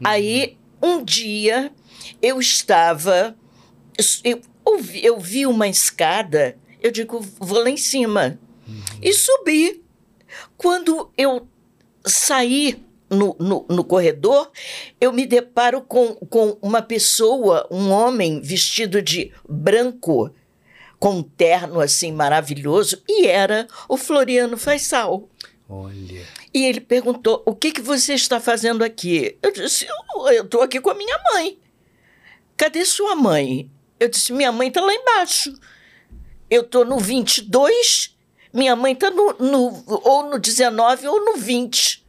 Aí, 0.04 0.58
um 0.80 1.04
dia, 1.04 1.72
eu 2.22 2.40
estava, 2.40 3.36
eu, 4.24 4.42
ouvi- 4.64 5.04
eu 5.04 5.20
vi 5.20 5.48
uma 5.48 5.68
escada, 5.68 6.56
eu 6.80 6.92
digo, 6.92 7.20
vou 7.40 7.64
lá 7.64 7.70
em 7.72 7.78
cima. 7.78 8.40
E 9.02 9.12
subi. 9.12 9.84
Quando 10.56 11.12
eu 11.18 11.48
saí 12.06 12.82
no, 13.12 13.36
no, 13.38 13.66
no 13.70 13.84
corredor, 13.84 14.50
eu 15.00 15.12
me 15.12 15.26
deparo 15.26 15.82
com, 15.82 16.16
com 16.16 16.58
uma 16.62 16.82
pessoa, 16.82 17.68
um 17.70 17.92
homem 17.92 18.42
vestido 18.42 19.02
de 19.02 19.32
branco, 19.48 20.34
com 20.98 21.18
um 21.18 21.24
terno 21.24 21.82
assim 21.82 22.12
maravilhoso, 22.12 23.02
e 23.08 23.28
era 23.28 23.68
o 23.90 23.98
Floriano 23.98 24.58
Faisal. 24.58 25.30
Olha. 25.68 26.26
E 26.54 26.66
ele 26.66 26.82
perguntou: 26.82 27.44
O 27.46 27.56
que, 27.56 27.72
que 27.72 27.82
você 27.82 28.14
está 28.14 28.40
fazendo 28.40 28.84
aqui? 28.84 29.38
Eu 29.42 29.52
disse: 29.52 29.88
Eu 30.34 30.44
estou 30.44 30.62
aqui 30.62 30.80
com 30.80 30.90
a 30.90 30.96
minha 30.96 31.18
mãe. 31.34 31.58
Cadê 32.58 32.86
sua 32.86 33.16
mãe? 33.16 33.70
Eu 34.00 34.10
disse: 34.10 34.34
Minha 34.34 34.52
mãe 34.52 34.68
está 34.68 34.82
lá 34.82 34.94
embaixo. 34.94 35.54
Eu 36.50 36.62
estou 36.62 36.84
no 36.84 37.00
22, 37.00 38.18
minha 38.54 38.76
mãe 38.76 38.92
está 38.92 39.10
no, 39.10 39.34
no, 39.40 39.84
ou 39.88 40.30
no 40.30 40.38
19 40.38 41.08
ou 41.08 41.26
no 41.26 41.38
20. 41.38 42.01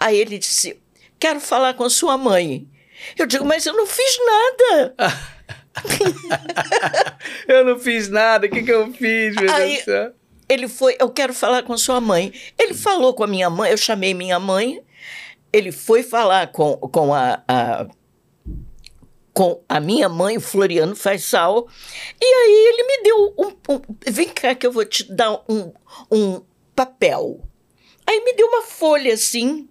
Aí 0.00 0.16
ele 0.18 0.38
disse: 0.38 0.80
Quero 1.18 1.40
falar 1.40 1.74
com 1.74 1.88
sua 1.90 2.16
mãe. 2.18 2.68
Eu 3.16 3.26
digo: 3.26 3.44
Mas 3.44 3.66
eu 3.66 3.74
não 3.74 3.86
fiz 3.86 4.18
nada. 4.26 4.94
eu 7.46 7.64
não 7.64 7.78
fiz 7.78 8.08
nada, 8.08 8.46
o 8.46 8.50
que, 8.50 8.62
que 8.62 8.70
eu 8.72 8.92
fiz, 8.92 9.34
meu 9.36 9.50
Aí- 9.52 9.68
Deus 9.74 9.78
do 9.80 9.84
céu? 9.84 10.12
Ele 10.50 10.66
foi, 10.66 10.96
eu 10.98 11.10
quero 11.10 11.34
falar 11.34 11.62
com 11.62 11.76
sua 11.76 12.00
mãe. 12.00 12.32
Ele 12.58 12.72
falou 12.72 13.12
com 13.12 13.22
a 13.22 13.26
minha 13.26 13.50
mãe, 13.50 13.70
eu 13.70 13.76
chamei 13.76 14.14
minha 14.14 14.40
mãe. 14.40 14.82
Ele 15.52 15.70
foi 15.70 16.02
falar 16.02 16.50
com, 16.52 16.74
com 16.78 17.12
a, 17.12 17.42
a- 17.46 17.86
com 19.34 19.62
a 19.68 19.78
minha 19.78 20.08
mãe, 20.08 20.38
o 20.38 20.40
Floriano 20.40 20.96
Faisal. 20.96 21.68
E 22.18 22.24
aí 22.24 22.66
ele 22.72 22.82
me 22.82 23.02
deu 23.02 23.34
um, 23.38 23.74
um- 23.74 23.82
Vem 24.10 24.28
cá 24.30 24.54
que 24.54 24.66
eu 24.66 24.72
vou 24.72 24.86
te 24.86 25.12
dar 25.12 25.32
um, 25.48 25.70
um 26.10 26.42
papel. 26.74 27.40
Aí 28.06 28.18
me 28.24 28.32
deu 28.32 28.46
uma 28.48 28.62
folha 28.62 29.12
assim. 29.12 29.68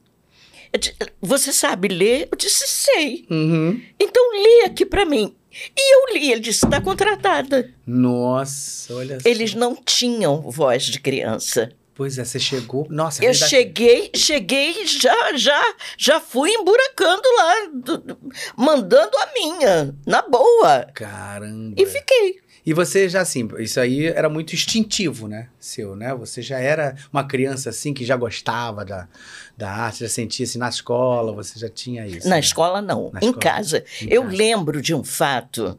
Disse, 0.77 0.95
Você 1.21 1.53
sabe 1.53 1.87
ler? 1.87 2.27
Eu 2.31 2.37
disse, 2.37 2.65
sei. 2.67 3.25
Uhum. 3.29 3.81
Então 3.99 4.31
lê 4.31 4.65
aqui 4.65 4.85
para 4.85 5.05
mim. 5.05 5.35
E 5.75 5.95
eu 5.95 6.13
li. 6.15 6.31
Ele 6.31 6.41
disse, 6.41 6.65
está 6.65 6.79
contratada. 6.81 7.71
Nossa, 7.85 8.93
olha 8.93 9.19
só. 9.19 9.27
Eles 9.29 9.53
não 9.53 9.75
tinham 9.75 10.41
voz 10.49 10.83
de 10.85 10.99
criança. 10.99 11.71
Pois 11.95 12.19
é, 12.19 12.23
você 12.25 12.39
chegou. 12.39 12.85
Nossa, 12.91 13.23
Eu 13.23 13.31
verdade. 13.31 13.49
cheguei, 13.49 14.11
cheguei, 14.15 14.85
já, 14.85 15.35
já, 15.35 15.75
já 15.97 16.19
fui 16.19 16.51
emburacando 16.51 17.23
lá, 17.37 17.53
do- 17.73 17.97
do- 17.97 18.19
mandando 18.55 19.17
a 19.17 19.33
minha, 19.33 19.95
na 20.05 20.21
boa. 20.21 20.85
Caramba. 20.93 21.73
E 21.75 21.85
fiquei. 21.87 22.39
E 22.63 22.71
você 22.73 23.07
já 23.09 23.21
assim, 23.21 23.47
isso 23.59 23.79
aí 23.79 24.05
era 24.07 24.29
muito 24.29 24.53
instintivo, 24.53 25.27
né? 25.27 25.47
Seu, 25.59 25.95
né? 25.95 26.13
Você 26.13 26.41
já 26.41 26.59
era 26.59 26.95
uma 27.11 27.23
criança 27.25 27.69
assim 27.71 27.93
que 27.95 28.05
já 28.05 28.15
gostava 28.15 28.83
da, 28.85 29.07
da 29.57 29.71
arte, 29.71 30.01
já 30.01 30.09
sentia 30.09 30.45
assim 30.45 30.59
na 30.59 30.69
escola, 30.69 31.33
você 31.33 31.59
já 31.59 31.67
tinha 31.67 32.05
isso. 32.05 32.27
Na 32.29 32.35
né? 32.35 32.39
escola, 32.39 32.81
não. 32.81 33.09
Na 33.11 33.19
em 33.19 33.25
escola. 33.25 33.39
casa. 33.41 33.83
Em 34.01 34.07
eu 34.09 34.23
casa. 34.23 34.35
lembro 34.37 34.81
de 34.81 34.93
um 34.93 35.03
fato. 35.03 35.77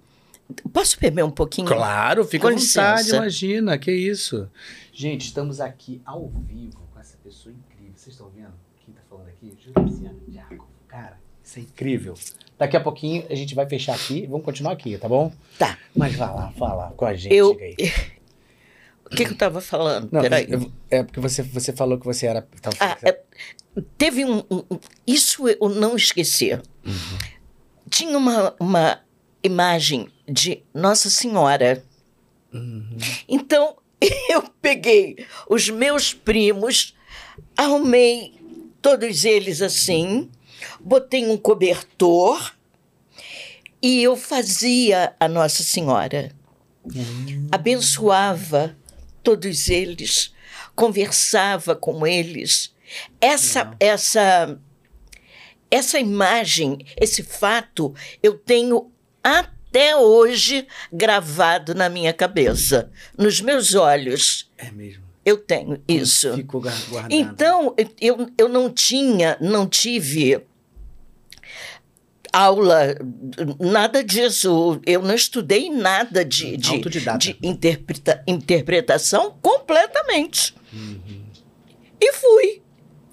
Posso 0.72 0.98
beber 0.98 1.24
um 1.24 1.30
pouquinho? 1.30 1.68
Claro, 1.68 2.24
fica 2.24 2.42
Com 2.42 2.48
à 2.48 2.50
vontade, 2.58 2.62
licença. 3.02 3.16
imagina, 3.16 3.78
que 3.78 3.92
isso. 3.92 4.50
Gente, 4.92 5.26
estamos 5.26 5.60
aqui 5.60 6.00
ao 6.04 6.26
vivo 6.28 6.80
com 6.92 6.98
essa 7.00 7.16
pessoa 7.22 7.54
incrível. 7.54 7.92
Vocês 7.94 8.14
estão 8.14 8.28
vendo 8.30 8.52
quem 8.84 8.92
tá 8.94 9.00
falando 9.08 9.28
aqui? 9.28 9.56
Juraciano 9.64 10.20
Jacob. 10.28 10.66
Cara, 10.88 11.18
isso 11.44 11.58
é 11.58 11.62
incrível. 11.62 12.14
Daqui 12.58 12.76
a 12.76 12.80
pouquinho 12.80 13.24
a 13.30 13.34
gente 13.36 13.54
vai 13.54 13.68
fechar 13.68 13.94
aqui, 13.94 14.26
vamos 14.26 14.44
continuar 14.44 14.72
aqui, 14.72 14.98
tá 14.98 15.06
bom? 15.08 15.30
Tá. 15.58 15.78
Mas 15.94 16.16
vai 16.16 16.28
lá, 16.28 16.50
fala 16.58 16.92
com 16.96 17.04
a 17.04 17.14
gente. 17.14 17.32
Eu-. 17.34 17.56
O 19.04 19.10
que, 19.16 19.24
que 19.24 19.30
eu 19.30 19.32
estava 19.32 19.62
falando? 19.62 20.10
Não, 20.12 20.20
Peraí. 20.20 20.46
eu- 20.50 20.70
é 20.90 21.02
porque 21.02 21.18
você, 21.18 21.42
você 21.42 21.72
falou 21.72 21.98
que 21.98 22.04
você 22.04 22.26
era. 22.26 22.42
tava 22.60 22.76
falando 22.76 22.92
Ah, 22.92 22.98
você- 23.00 23.08
é, 23.08 23.22
teve 23.96 24.24
um, 24.24 24.38
um- 24.50 24.64
Isso 25.06 25.48
eu 25.48 25.68
não 25.68 25.96
esqueci. 25.96 26.58
Tinha 27.90 28.16
uma, 28.16 28.54
uma 28.60 29.00
imagem 29.42 30.08
de 30.28 30.62
Nossa 30.74 31.08
Senhora. 31.10 31.82
Então, 33.28 33.76
eu 34.30 34.42
peguei 34.60 35.26
os 35.48 35.68
meus 35.68 36.12
primos, 36.14 36.94
arrumei 37.56 38.34
todos 38.80 39.24
eles 39.24 39.60
assim, 39.60 40.30
botei 40.80 41.26
um 41.26 41.36
cobertor 41.36 42.54
e 43.82 44.02
eu 44.02 44.16
fazia 44.16 45.14
a 45.20 45.28
Nossa 45.28 45.62
Senhora. 45.62 46.32
abençoava 47.50 48.76
todos 49.22 49.68
eles, 49.68 50.32
conversava 50.74 51.74
com 51.76 52.06
eles. 52.06 52.74
Essa, 53.20 53.60
Legal. 53.60 53.76
essa, 53.80 54.58
essa 55.70 55.98
imagem, 55.98 56.78
esse 56.96 57.22
fato, 57.22 57.94
eu 58.22 58.38
tenho 58.38 58.90
até 59.22 59.96
hoje 59.96 60.66
gravado 60.92 61.74
na 61.74 61.88
minha 61.88 62.12
cabeça, 62.12 62.90
nos 63.16 63.40
meus 63.40 63.74
olhos. 63.74 64.50
É 64.56 64.70
mesmo. 64.70 65.08
Eu 65.24 65.36
tenho 65.36 65.82
isso. 65.86 66.34
Ficou 66.34 66.60
guardado. 66.60 67.12
Então, 67.12 67.74
eu, 68.00 68.30
eu 68.38 68.48
não 68.48 68.72
tinha, 68.72 69.36
não 69.40 69.68
tive 69.68 70.42
aula, 72.32 72.96
nada 73.58 74.02
disso. 74.02 74.80
Eu 74.86 75.02
não 75.02 75.14
estudei 75.14 75.70
nada 75.70 76.24
de, 76.24 76.56
de, 76.56 76.70
Autodidata. 76.70 77.18
de 77.18 77.36
interpreta, 77.42 78.22
interpretação 78.26 79.36
completamente. 79.42 80.54
Uhum. 80.72 81.24
E 82.00 82.12
fui. 82.12 82.62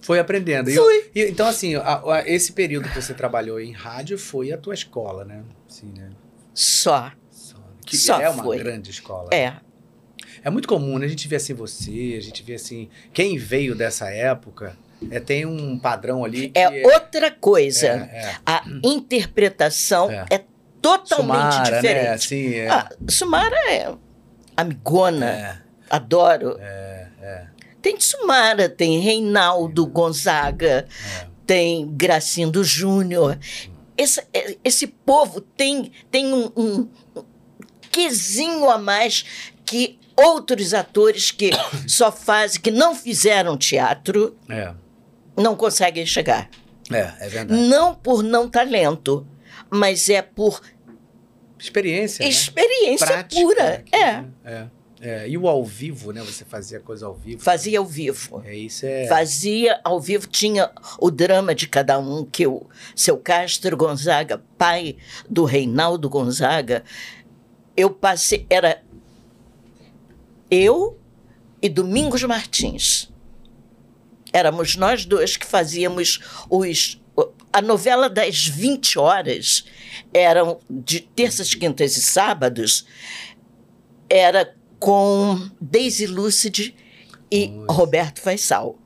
Foi 0.05 0.19
aprendendo. 0.19 0.69
E 0.69 0.75
Fui. 0.75 0.83
eu- 1.15 1.27
e- 1.27 1.29
então, 1.31 1.47
assim, 1.47 1.74
a- 1.75 2.01
a- 2.05 2.24
esse 2.27 2.51
período 2.53 2.88
que 2.89 3.01
você 3.01 3.13
trabalhou 3.13 3.59
em 3.59 3.71
rádio 3.71 4.17
foi 4.19 4.51
a 4.51 4.57
tua 4.57 4.74
escola, 4.75 5.25
né? 5.25 5.41
Sim, 5.67 5.91
né? 5.97 6.09
Só. 6.53 7.12
Só, 7.31 7.57
que 7.85 7.97
Só 7.97 8.21
é 8.21 8.29
uma 8.29 8.43
foi. 8.43 8.57
grande 8.59 8.91
escola. 8.91 9.29
É. 9.33 9.53
É 10.43 10.50
muito 10.51 10.67
comum, 10.67 11.00
né? 11.00 11.07
A 11.07 11.09
gente 11.09 11.27
vê 11.27 11.38
assim 11.38 11.53
você, 11.55 12.15
a 12.17 12.21
gente 12.21 12.43
vê 12.43 12.53
assim. 12.53 12.88
Quem 13.12 13.35
veio 13.35 13.74
dessa 13.74 14.12
época 14.12 14.77
é, 15.09 15.19
tem 15.19 15.43
um 15.45 15.77
padrão 15.79 16.24
ali 16.24 16.50
que 16.50 16.59
É 16.59 16.85
outra 16.85 17.31
coisa. 17.31 17.88
é, 17.88 17.91
é. 17.91 18.35
A 18.45 18.63
interpretação 18.83 20.12
É. 20.12 20.25
é, 20.29 20.43
totalmente 20.81 21.15
Sumara, 21.55 21.71
né? 21.71 21.81
diferente. 21.81 22.09
Assim, 22.13 22.53
é. 22.55 22.69
Ah, 22.69 22.89
Sumara 23.09 23.55
é 23.71 23.91
amigona, 24.55 25.25
é, 25.31 25.57
adoro. 25.89 26.57
é, 26.59 26.63
é. 26.63 26.94
Tem 27.85 27.99
Sumara, 27.99 28.67
tem 28.67 28.97
Reinaldo 28.99 29.85
Gonzaga, 29.85 30.87
tem 31.45 31.87
Gracindo 31.95 32.63
Júnior. 32.63 33.37
Esse, 33.95 34.21
é- 34.33 34.57
esse 34.63 34.87
povo 34.87 35.39
tem, 35.39 35.91
tem 36.09 36.33
um, 36.33 36.51
um 36.57 36.87
quesinho 37.91 38.67
a 38.71 38.79
mais 38.79 39.23
que 39.63 39.99
outros 40.15 40.73
atores 40.73 41.29
que 41.29 41.51
só 41.87 42.11
fazem, 42.11 42.59
que 42.59 42.71
não 42.71 42.95
fizeram 42.95 43.55
teatro, 43.55 44.35
É, 44.49 44.73
não 45.37 45.55
conseguem 45.55 46.07
chegar. 46.07 46.49
é, 46.91 47.13
é 47.19 47.27
verdade. 47.29 47.61
Não 47.67 47.93
por 47.93 48.23
não 48.23 48.49
talento, 48.49 49.27
mas 49.69 50.09
é 50.09 50.23
por 50.23 50.59
Experiência. 51.59 52.23
né? 52.23 52.29
experiência 52.31 53.05
Prática, 53.05 53.41
pura. 53.41 53.73
aqui, 53.75 53.95
É. 53.95 54.11
né? 54.21 54.25
é. 54.43 54.65
É. 55.05 55.29
E 55.29 55.38
o 55.38 55.47
ao 55.47 55.63
vivo, 55.63 56.12
né? 56.12 56.19
Você 56.24 56.43
fazia 56.43 56.79
coisa 56.79 57.05
ao 57.05 57.13
vivo. 57.13 57.39
Fazia 57.39 57.77
ao 57.77 57.85
vivo. 57.85 58.41
É 58.43 58.55
isso, 58.55 58.88
é. 58.88 59.05
Fazia 59.05 59.79
ao 59.83 60.01
vivo, 60.01 60.25
tinha 60.27 60.71
o 61.00 61.12
drama 61.12 61.53
de 61.53 61.67
cada 61.67 62.00
um, 62.00 62.25
que 62.25 62.47
o 62.47 62.65
seu 62.95 63.15
Castro 63.15 63.77
Gonzaga, 63.77 64.41
pai 64.57 64.97
do 65.29 65.45
Reinaldo 65.45 66.09
Gonzaga, 66.09 66.83
eu 67.77 67.91
passei, 67.91 68.47
era 68.50 68.81
eu 70.50 71.00
e 71.62 71.69
Domingos 71.69 72.24
Martins. 72.24 73.13
Éramos 74.33 74.75
nós 74.75 75.05
dois 75.05 75.38
que 75.38 75.45
fazíamos 75.45 76.19
os. 76.50 77.00
A 77.53 77.62
novela 77.62 78.09
das 78.09 78.47
20 78.47 78.97
horas 79.00 79.65
eram 80.12 80.59
de 80.69 81.00
terças, 81.00 81.53
quintas 81.53 81.95
e 81.95 82.01
sábados, 82.01 82.85
era 84.09 84.53
com 84.79 85.50
Daisy 85.60 86.05
Lúcide 86.08 86.75
e 87.32 87.48
Nossa. 87.48 87.74
Roberto 87.74 88.22
Faisal. 88.22 88.77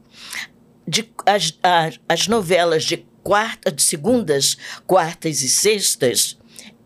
De, 0.87 1.11
as, 1.25 1.57
as, 1.61 1.99
as 2.07 2.27
novelas 2.27 2.83
de 2.83 2.97
quarta, 3.23 3.71
de 3.71 3.81
segundas, 3.83 4.57
quartas 4.87 5.41
e 5.41 5.49
sextas 5.49 6.37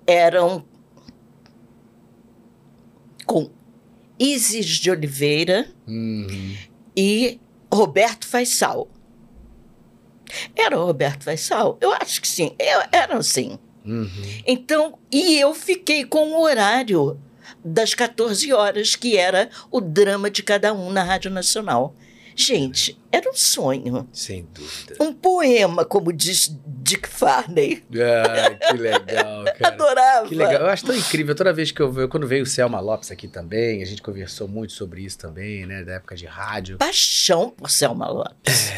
eram 0.06 0.66
com 3.26 3.50
Isis 4.20 4.66
de 4.66 4.92
Oliveira 4.92 5.70
Uhum. 5.88 6.56
e 6.96 7.40
Roberto 7.74 8.28
Faisal. 8.28 8.90
Era 10.56 10.80
o 10.80 10.86
Roberto 10.86 11.24
Faisal? 11.24 11.78
Eu 11.80 11.94
acho 11.94 12.20
que 12.22 12.28
sim. 12.28 12.54
Eu, 12.60 12.82
era 12.92 13.18
assim. 13.18 13.58
Uhum. 13.86 14.10
Então, 14.46 14.98
e 15.12 15.38
eu 15.40 15.54
fiquei 15.54 16.04
com 16.06 16.32
o 16.32 16.42
horário 16.42 17.20
das 17.64 17.94
14 17.94 18.52
horas, 18.54 18.96
que 18.96 19.18
era 19.18 19.50
o 19.72 19.80
drama 19.80 20.30
de 20.30 20.44
cada 20.44 20.74
um 20.74 20.92
na 20.92 21.04
Rádio 21.04 21.32
Nacional. 21.32 21.96
Gente, 22.36 23.00
era 23.12 23.30
um 23.30 23.36
sonho. 23.36 24.08
Sem 24.12 24.48
dúvida. 24.54 24.96
Um 25.00 25.14
poema, 25.14 25.86
como 25.86 26.12
diz 26.12 26.52
Dick 26.66 27.08
Farney. 27.08 27.84
Ai, 27.94 28.58
que 28.58 28.78
legal, 28.78 29.46
cara. 29.60 29.68
Adorava. 29.68 30.28
Que 30.28 30.36
legal. 30.36 30.62
Eu 30.62 30.68
acho 30.68 30.86
tão 30.86 30.96
incrível. 30.96 31.36
Toda 31.36 31.54
vez 31.54 31.72
que 31.72 31.80
eu 31.80 31.92
vejo, 31.92 32.08
quando 32.08 32.28
veio 32.28 32.42
o 32.44 32.48
Selma 32.48 32.80
Lopes 32.80 33.12
aqui 33.12 33.28
também, 33.28 33.84
a 33.84 33.86
gente 33.86 34.02
conversou 34.02 34.48
muito 34.48 34.74
sobre 34.74 35.02
isso 35.04 35.18
também, 35.20 35.66
né? 35.68 35.84
Da 35.84 35.94
época 35.94 36.16
de 36.16 36.26
rádio. 36.26 36.78
Paixão 36.80 37.52
por 37.52 37.70
Selma 37.70 38.08
Lopes. 38.10 38.72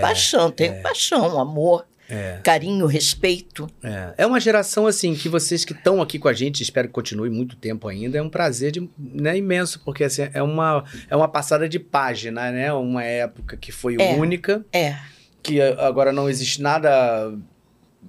paixão, 0.00 0.50
tenho 0.50 0.80
paixão, 0.80 1.40
amor, 1.40 1.84
É. 2.14 2.40
carinho, 2.44 2.84
respeito. 2.84 3.66
É. 3.82 4.12
é 4.18 4.26
uma 4.26 4.38
geração 4.38 4.86
assim 4.86 5.14
que 5.14 5.30
vocês 5.30 5.64
que 5.64 5.72
estão 5.72 6.02
aqui 6.02 6.18
com 6.18 6.28
a 6.28 6.32
gente, 6.34 6.62
espero 6.62 6.86
que 6.88 6.92
continue 6.92 7.30
muito 7.30 7.56
tempo 7.56 7.88
ainda, 7.88 8.18
é 8.18 8.22
um 8.22 8.28
prazer 8.28 8.70
de, 8.70 8.86
né, 8.98 9.38
imenso, 9.38 9.80
porque 9.82 10.04
assim, 10.04 10.28
é, 10.34 10.42
uma, 10.42 10.84
é 11.08 11.16
uma 11.16 11.26
passada 11.28 11.66
de 11.66 11.78
página, 11.78 12.50
né? 12.50 12.70
Uma 12.72 13.02
época 13.02 13.56
que 13.56 13.72
foi 13.72 13.96
É. 13.98 14.14
única, 14.14 14.62
É, 14.70 14.96
que 15.42 15.58
agora 15.62 16.12
não 16.12 16.28
existe 16.28 16.60
nada 16.60 17.32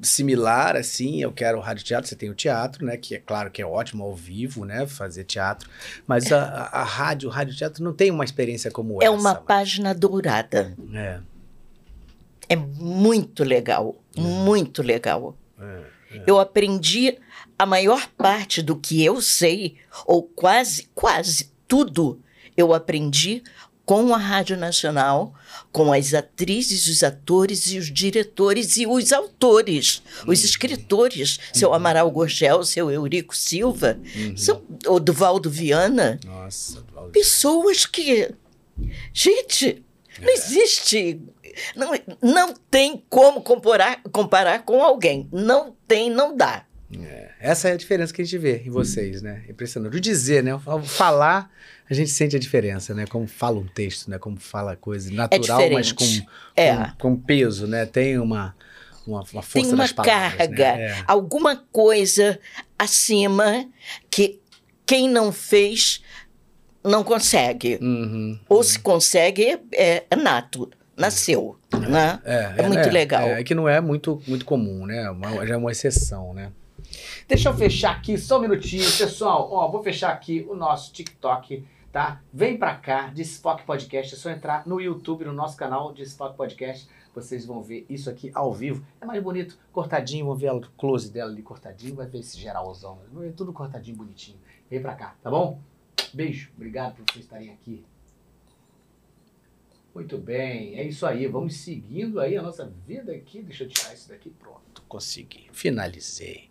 similar 0.01 0.75
assim. 0.75 1.21
Eu 1.21 1.31
quero 1.31 1.57
o 1.57 1.61
rádio 1.61 1.85
teatro, 1.85 2.09
você 2.09 2.15
tem 2.15 2.29
o 2.29 2.33
teatro, 2.35 2.85
né? 2.85 2.97
Que 2.97 3.15
é 3.15 3.19
claro 3.19 3.49
que 3.51 3.61
é 3.61 3.65
ótimo 3.65 4.03
ao 4.03 4.13
vivo, 4.15 4.65
né? 4.65 4.85
Fazer 4.85 5.23
teatro, 5.23 5.69
mas 6.05 6.31
a, 6.31 6.43
a, 6.43 6.81
a 6.81 6.83
rádio, 6.83 7.29
o 7.29 7.31
rádio 7.31 7.55
teatro 7.55 7.83
não 7.83 7.93
tem 7.93 8.11
uma 8.11 8.23
experiência 8.25 8.69
como 8.69 9.01
é 9.01 9.05
essa. 9.05 9.13
uma 9.15 9.35
página 9.35 9.93
dourada. 9.93 10.75
É, 10.93 11.19
É 12.49 12.55
muito 12.55 13.43
legal, 13.43 13.95
muito 14.17 14.81
legal. 14.83 15.35
é, 15.59 16.23
Eu 16.27 16.39
aprendi 16.39 17.17
a 17.57 17.65
maior 17.65 18.07
parte 18.17 18.61
do 18.61 18.75
que 18.75 19.03
eu 19.03 19.21
sei, 19.21 19.77
ou 20.05 20.23
quase, 20.23 20.87
quase 20.93 21.51
tudo, 21.67 22.19
eu 22.57 22.73
aprendi 22.73 23.41
com 23.85 24.13
a 24.13 24.17
Rádio 24.17 24.55
Nacional, 24.55 25.33
com 25.71 25.91
as 25.91 26.13
atrizes, 26.13 26.87
os 26.87 27.03
atores 27.03 27.71
e 27.71 27.77
os 27.77 27.91
diretores 27.91 28.77
e 28.77 28.87
os 28.87 29.11
autores, 29.11 30.01
os 30.25 30.43
escritores, 30.43 31.37
seu 31.51 31.73
Amaral 31.73 32.09
Gorgel, 32.09 32.63
seu 32.63 32.89
Eurico 32.89 33.35
Silva, 33.35 33.99
Uhum. 34.15 34.37
são, 34.37 34.61
o 34.87 34.99
Duvaldo 34.99 35.49
Viana, 35.49 36.17
Nossa, 36.25 36.81
Valdir. 36.93 37.11
pessoas 37.11 37.85
que. 37.85 38.33
Gente, 39.13 39.83
não 40.21 40.29
existe. 40.29 41.19
Não, 41.75 41.91
não 42.21 42.53
tem 42.69 43.03
como 43.09 43.41
comparar, 43.41 44.01
comparar 44.11 44.63
com 44.63 44.81
alguém. 44.83 45.27
Não 45.31 45.75
tem, 45.87 46.09
não 46.09 46.35
dá. 46.35 46.65
Essa 47.39 47.69
é 47.69 47.73
a 47.73 47.75
diferença 47.75 48.13
que 48.13 48.21
a 48.21 48.25
gente 48.25 48.37
vê 48.37 48.61
em 48.65 48.69
vocês, 48.69 49.21
né? 49.21 49.43
Impressionante. 49.49 49.95
O 49.95 49.99
dizer, 49.99 50.43
né? 50.43 50.51
Ao 50.65 50.81
falar, 50.81 51.51
a 51.89 51.93
gente 51.93 52.09
sente 52.09 52.35
a 52.35 52.39
diferença, 52.39 52.93
né? 52.93 53.05
Como 53.05 53.27
fala 53.27 53.59
um 53.59 53.67
texto, 53.67 54.09
né? 54.09 54.17
Como 54.17 54.39
fala 54.39 54.75
coisa 54.75 55.11
natural, 55.11 55.69
mas 55.71 55.91
com. 55.91 56.05
É. 56.55 56.75
com, 56.75 57.15
com 57.15 57.15
peso, 57.17 57.67
né? 57.67 57.85
Tem 57.85 58.17
uma, 58.17 58.55
uma, 59.05 59.19
uma 59.19 59.41
força 59.41 59.51
Tem 59.53 59.65
uma 59.73 59.87
palavras, 59.89 60.37
carga, 60.37 60.75
né? 60.75 60.85
É. 60.85 61.03
alguma 61.07 61.55
coisa 61.55 62.39
acima 62.77 63.67
que 64.09 64.39
quem 64.85 65.09
não 65.09 65.31
fez 65.31 66.01
não 66.83 67.03
consegue. 67.03 67.77
Uhum. 67.81 68.39
Ou 68.47 68.63
se 68.63 68.79
consegue, 68.79 69.59
é, 69.71 70.03
é 70.09 70.15
nato, 70.15 70.69
nasceu. 70.97 71.57
Né? 71.89 72.19
É, 72.23 72.53
É 72.57 72.67
muito 72.67 72.89
legal. 72.89 73.23
É, 73.27 73.43
que 73.43 73.53
não 73.55 73.67
é 73.67 73.79
muito, 73.81 74.21
muito 74.27 74.45
comum, 74.45 74.85
né? 74.85 75.09
Uma- 75.09 75.45
já 75.45 75.53
é 75.55 75.57
uma 75.57 75.71
exceção, 75.71 76.33
né? 76.33 76.51
Deixa 77.27 77.49
eu 77.49 77.53
fechar 77.55 77.91
aqui 77.95 78.17
só 78.17 78.37
um 78.37 78.41
minutinho, 78.41 78.83
pessoal. 78.97 79.49
Ó, 79.51 79.69
vou 79.71 79.81
fechar 79.81 80.11
aqui 80.11 80.45
o 80.49 80.55
nosso 80.55 80.91
TikTok, 80.93 81.65
tá? 81.91 82.21
Vem 82.31 82.57
pra 82.57 82.75
cá, 82.75 83.07
Desfoque 83.07 83.63
Podcast. 83.65 84.13
É 84.13 84.17
só 84.17 84.29
entrar 84.29 84.67
no 84.67 84.79
YouTube, 84.79 85.25
no 85.25 85.33
nosso 85.33 85.57
canal 85.57 85.91
Desfoque 85.93 86.37
Podcast. 86.37 86.87
Vocês 87.15 87.45
vão 87.45 87.61
ver 87.61 87.85
isso 87.89 88.09
aqui 88.09 88.31
ao 88.33 88.51
vivo. 88.53 88.85
É 88.99 89.05
mais 89.05 89.21
bonito, 89.23 89.57
cortadinho. 89.71 90.25
Vão 90.25 90.35
ver 90.35 90.51
o 90.51 90.61
close 90.77 91.11
dela 91.11 91.31
ali 91.31 91.41
cortadinho. 91.41 91.95
Vai 91.95 92.07
ver 92.07 92.19
esse 92.19 92.39
geralzão. 92.39 92.99
Vai 93.11 93.27
ver 93.27 93.33
tudo 93.33 93.53
cortadinho, 93.53 93.95
bonitinho. 93.97 94.37
Vem 94.69 94.81
pra 94.81 94.93
cá, 94.95 95.15
tá 95.23 95.29
bom? 95.29 95.59
Beijo. 96.13 96.49
Obrigado 96.55 96.95
por 96.95 97.05
vocês 97.11 97.25
estarem 97.25 97.51
aqui. 97.51 97.83
Muito 99.93 100.17
bem, 100.17 100.75
é 100.75 100.83
isso 100.83 101.05
aí. 101.05 101.27
Vamos 101.27 101.57
seguindo 101.57 102.19
aí 102.19 102.35
a 102.35 102.41
nossa 102.41 102.71
vida 102.87 103.11
aqui. 103.11 103.43
Deixa 103.43 103.63
eu 103.63 103.67
tirar 103.67 103.93
isso 103.93 104.09
daqui. 104.09 104.31
Pronto, 104.31 104.81
consegui. 104.87 105.47
Finalizei. 105.51 106.49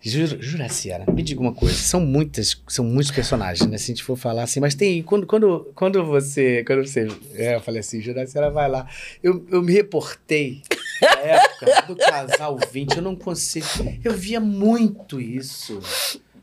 Jura, 0.00 0.40
Juraciara, 0.40 1.12
me 1.12 1.22
diga 1.22 1.40
uma 1.40 1.52
coisa. 1.52 1.74
São 1.74 2.00
muitas, 2.00 2.60
são 2.68 2.84
muitos 2.84 3.12
personagens, 3.12 3.68
né? 3.68 3.78
Se 3.78 3.84
a 3.84 3.94
gente 3.94 4.02
for 4.02 4.16
falar 4.16 4.44
assim, 4.44 4.58
mas 4.58 4.74
tem. 4.74 5.02
Quando, 5.02 5.26
quando, 5.26 5.70
quando 5.74 6.04
você. 6.04 6.64
Quando 6.64 6.84
você. 6.84 7.08
É, 7.34 7.56
eu 7.56 7.60
falei 7.60 7.80
assim, 7.80 8.00
Juraciara 8.00 8.50
vai 8.50 8.68
lá. 8.68 8.88
Eu, 9.22 9.44
eu 9.50 9.62
me 9.62 9.72
reportei 9.72 10.62
na 11.00 11.20
época 11.20 11.82
do 11.82 11.96
casal 11.96 12.58
20, 12.72 12.96
eu 12.96 13.02
não 13.02 13.14
consigo. 13.14 13.66
Eu 14.02 14.14
via 14.14 14.40
muito 14.40 15.20
isso. 15.20 15.80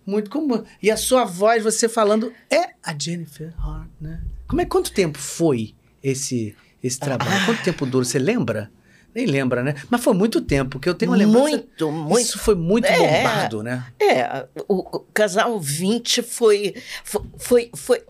Muito 0.05 0.29
como. 0.29 0.63
E 0.81 0.91
a 0.91 0.97
sua 0.97 1.25
voz, 1.25 1.63
você 1.63 1.89
falando, 1.89 2.31
é 2.49 2.71
a 2.83 2.97
Jennifer 2.97 3.53
Hart, 3.57 3.89
né? 3.99 4.21
Como 4.47 4.61
é 4.61 4.65
quanto 4.65 4.91
tempo 4.91 5.17
foi 5.17 5.73
esse, 6.09 6.55
esse 6.83 6.99
trabalho? 6.99 7.45
Quanto 7.45 7.63
tempo 7.63 7.85
durou? 7.85 8.05
Você 8.05 8.19
lembra? 8.19 8.71
Nem 9.13 9.25
lembra, 9.25 9.63
né? 9.63 9.75
Mas 9.89 10.03
foi 10.03 10.13
muito 10.13 10.41
tempo, 10.41 10.77
que 10.77 10.89
eu 10.89 10.93
tenho 10.93 11.11
uma 11.11 11.17
lembrança. 11.17 11.49
Muito, 11.49 11.91
muito. 11.91 12.19
Isso 12.21 12.37
foi 12.37 12.53
muito 12.53 12.85
É. 12.85 12.97
bombado, 12.97 13.63
né? 13.63 13.85
É, 13.97 14.45
o, 14.67 14.79
o 14.97 14.99
Casal 15.13 15.57
20 15.57 16.21
foi, 16.21 16.75
foi, 17.03 17.23
foi, 17.37 17.71
foi- 17.73 18.03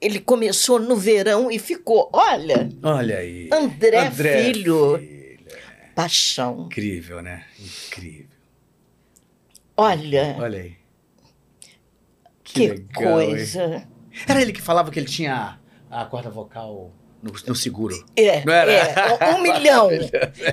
Ele 0.00 0.18
começou 0.20 0.80
no 0.80 0.96
verão 0.96 1.48
e 1.50 1.58
ficou. 1.60 2.08
Olha, 2.12 2.68
Olha 2.82 3.18
aí. 3.18 3.48
André, 3.52 4.10
Filho, 4.10 4.98
Filho. 4.98 5.38
paixão. 5.94 6.66
Incrível, 6.66 7.22
né? 7.22 7.44
Incrível. 7.58 8.26
Olha, 9.76 10.36
Olha 10.40 10.58
aí. 10.58 10.76
que, 12.42 12.68
legal, 12.68 13.20
hein? 13.22 13.28
coisa. 13.30 13.86
Era 14.26 14.42
ele 14.42 14.52
que 14.52 14.60
falava 14.62 14.90
que 14.90 14.98
ele 14.98 15.06
tinha 15.06 15.58
a 15.90 16.04
corda 16.04 16.28
vocal 16.30 16.92
no, 17.22 17.32
no 17.46 17.54
seguro. 17.54 17.94
É, 18.16 18.44
Não 18.44 18.52
era? 18.52 18.72
é, 18.72 19.34
um 19.34 19.42
milhão. 19.42 19.88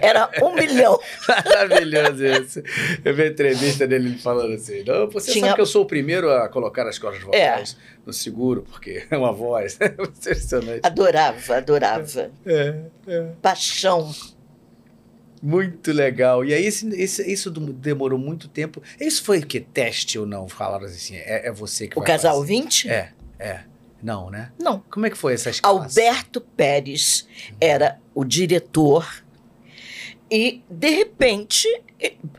Era 0.02 0.30
um 0.42 0.54
milhão. 0.56 1.00
Maravilhoso 1.28 2.26
isso. 2.26 2.64
Eu 3.04 3.14
vi 3.16 3.24
a 3.24 3.28
entrevista 3.28 3.86
dele 3.88 4.18
falando 4.18 4.54
assim: 4.56 4.84
Não, 4.84 5.10
você 5.10 5.32
Tinha- 5.32 5.46
sabe 5.46 5.56
que 5.56 5.62
eu 5.62 5.66
sou 5.66 5.84
o 5.84 5.86
primeiro 5.86 6.32
a 6.32 6.50
colocar 6.50 6.88
as 6.88 6.98
cordas 6.98 7.22
vocais 7.22 7.78
no 8.06 8.12
seguro, 8.12 8.64
porque 8.70 9.06
é 9.12 9.18
uma 9.18 9.32
voz. 9.32 9.78
Impressionante. 9.82 10.82
Adorava, 10.84 11.58
adorava. 11.58 12.32
É, 12.46 12.76
é. 13.08 13.22
Paixão. 13.42 14.12
Muito 15.42 15.92
legal. 15.92 16.44
E 16.44 16.54
aí, 16.54 16.66
esse, 16.66 16.88
esse- 17.00 17.32
isso 17.32 17.52
demorou 17.52 18.18
muito 18.18 18.48
tempo. 18.48 18.82
Isso 19.00 19.24
foi 19.24 19.40
o 19.40 19.46
que? 19.46 19.60
Teste 19.60 20.18
ou 20.18 20.26
não? 20.26 20.48
Falaram 20.48 20.86
assim: 20.86 21.16
é, 21.18 21.48
é 21.48 21.52
você 21.52 21.88
que 21.88 21.96
O 21.98 22.02
vai 22.02 22.08
Casal 22.08 22.36
fazer. 22.40 22.48
20? 22.48 22.90
É, 22.90 23.10
é. 23.38 23.60
Não, 24.06 24.30
né? 24.30 24.52
Não. 24.62 24.84
Como 24.92 25.08
é 25.08 25.10
que 25.10 25.18
foi 25.18 25.34
essa 25.34 25.50
escalação? 25.50 25.82
Alberto 26.04 26.40
Pérez 26.40 27.28
era 27.60 28.00
o 28.14 28.24
diretor 28.24 29.26
e, 30.30 30.62
de 30.70 30.90
repente, 30.92 31.68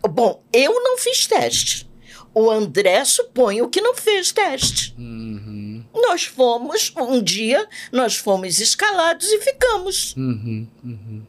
bom, 0.09 0.41
eu 0.53 0.73
não 0.73 0.97
fiz 0.97 1.27
teste. 1.27 1.91
O 2.33 2.49
André 2.49 3.05
suponho 3.05 3.69
que 3.69 3.81
não 3.81 3.97
fez 3.97 4.31
teste. 4.31 4.95
Uhum, 4.97 5.85
Nós 5.93 6.23
fomos, 6.25 6.93
um 6.97 7.21
dia, 7.21 7.67
nós 7.91 8.15
fomos 8.15 8.61
escalados 8.61 9.27
e 9.27 9.41
ficamos. 9.41 10.15
uhum, 10.17 10.69
uhum. 10.85 11.27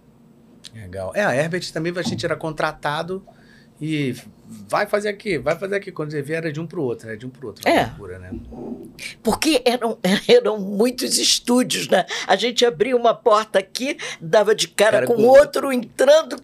Legal. 0.75 1.11
É, 1.15 1.25
a 1.25 1.35
Herbert 1.35 1.71
também 1.71 1.91
a 1.95 2.01
gente 2.03 2.23
era 2.23 2.35
contratado 2.35 3.25
e 3.81 4.15
vai 4.47 4.85
fazer 4.85 5.09
aqui, 5.09 5.37
vai 5.37 5.57
fazer 5.57 5.75
aqui. 5.75 5.91
Quando 5.91 6.11
você 6.11 6.21
vê, 6.21 6.33
era 6.35 6.51
de 6.51 6.59
um 6.59 6.67
pro 6.67 6.81
outro, 6.81 7.07
né? 7.07 7.15
De 7.15 7.25
um 7.25 7.29
pro 7.29 7.47
outro. 7.47 7.67
É. 7.67 7.85
Loucura, 7.85 8.19
né? 8.19 8.31
Porque 9.21 9.61
eram, 9.65 9.97
eram 10.27 10.59
muitos 10.59 11.17
estúdios, 11.17 11.87
né? 11.87 12.05
A 12.25 12.35
gente 12.35 12.65
abria 12.65 12.95
uma 12.95 13.13
porta 13.13 13.59
aqui, 13.59 13.97
dava 14.21 14.55
de 14.55 14.67
cara, 14.67 14.91
Cara, 14.91 15.07
com 15.07 15.15
com- 15.15 15.23
outro 15.23 15.71
entrando. 15.71 16.41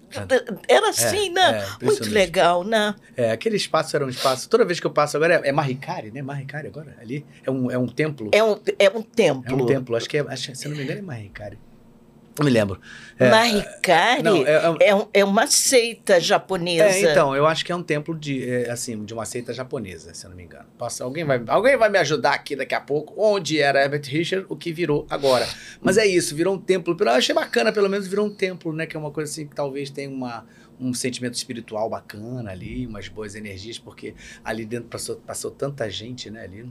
Era 0.68 0.90
assim, 0.90 1.30
é, 1.30 1.32
né? 1.32 1.52
Muito 1.60 1.76
impressionante. 1.76 2.10
legal, 2.14 2.64
né? 2.64 2.96
É, 3.16 3.32
aquele 3.32 3.56
espaço 3.56 3.96
era 3.96 4.06
um 4.06 4.10
espaço. 4.10 4.50
Toda 4.50 4.66
vez 4.66 4.80
que 4.80 4.88
eu 4.88 4.92
passo 4.92 5.18
agora 5.18 5.36
é, 5.36 5.50
é 5.50 5.52
né? 6.12 6.22
Mahikari 6.22 6.68
agora, 6.68 6.96
ali. 7.02 7.26
É 7.46 7.52
um, 7.52 7.72
é 7.72 7.78
um 7.78 7.88
templo. 7.88 8.30
É 8.32 8.44
um, 8.44 8.60
é 8.80 8.90
um 8.90 9.02
templo. 9.02 9.60
É 9.60 9.64
um 9.64 9.66
templo. 9.66 9.96
Acho 9.96 10.10
que 10.10 10.18
é, 10.18 10.22
acho, 10.22 10.56
se 10.56 10.68
não 10.68 10.76
me 10.76 10.84
engano, 10.84 11.00
é 11.00 11.04
Mahikari. 11.04 11.58
Não 12.40 12.46
me 12.46 12.52
lembro. 12.52 12.82
É, 13.20 13.30
Mahikari 13.30 14.24
não, 14.24 14.38
é- 14.38 14.76
é- 14.82 14.88
é, 14.90 14.96
um- 14.96 15.08
é 15.14 15.24
uma 15.24 15.46
seita 15.46 16.20
japonesa. 16.20 16.86
É, 16.86 17.12
então, 17.12 17.36
eu 17.36 17.46
acho 17.46 17.64
que 17.64 17.72
é 17.72 17.76
um 17.76 17.84
templo 17.84 18.18
de, 18.18 18.50
é, 18.50 18.72
assim, 18.72 19.06
de 19.06 19.14
uma 19.14 19.24
seita 19.26 19.54
japonesa, 19.54 20.14
se 20.16 20.26
eu 20.26 20.32
não 20.32 20.38
me 20.38 20.44
engano. 20.44 20.66
Posso, 20.78 21.04
alguém, 21.04 21.24
vai, 21.24 21.42
alguém 21.48 21.78
vai 21.78 21.90
me 21.90 22.00
ajudar 22.00 22.34
aqui 22.34 22.56
daqui 22.56 22.74
a 22.74 22.82
pouco, 22.82 23.14
onde 23.18 23.60
era 23.60 23.84
Herbert 23.84 24.04
Richard, 24.08 24.46
o 24.50 24.56
que 24.56 24.72
virou 24.74 25.06
agora. 25.12 25.48
Mas 25.80 25.98
é 25.98 26.08
isso, 26.08 26.36
virou 26.36 26.56
um 26.56 26.60
templo. 26.60 26.98
Eu 27.00 27.10
achei 27.10 27.36
bacana, 27.36 27.72
pelo 27.72 27.88
menos 27.90 28.08
virou 28.08 28.26
um 28.26 28.34
templo, 28.34 28.74
né? 28.74 28.88
Que 28.88 28.98
é 28.98 29.00
uma 29.00 29.12
coisa 29.12 29.32
assim 29.32 29.46
que 29.48 29.56
talvez 29.56 29.92
tenha 29.92 30.10
uma, 30.10 30.44
um 30.80 30.92
sentimento 30.92 31.36
espiritual 31.36 31.88
bacana 31.88 32.50
ali, 32.50 32.88
umas 32.88 33.08
boas 33.08 33.36
energias, 33.36 33.78
porque 33.78 34.16
ali 34.44 34.66
dentro 34.66 34.90
passou, 34.90 35.18
passou 35.18 35.52
tanta 35.52 35.88
gente, 35.88 36.32
né? 36.32 36.44
Ali. 36.46 36.68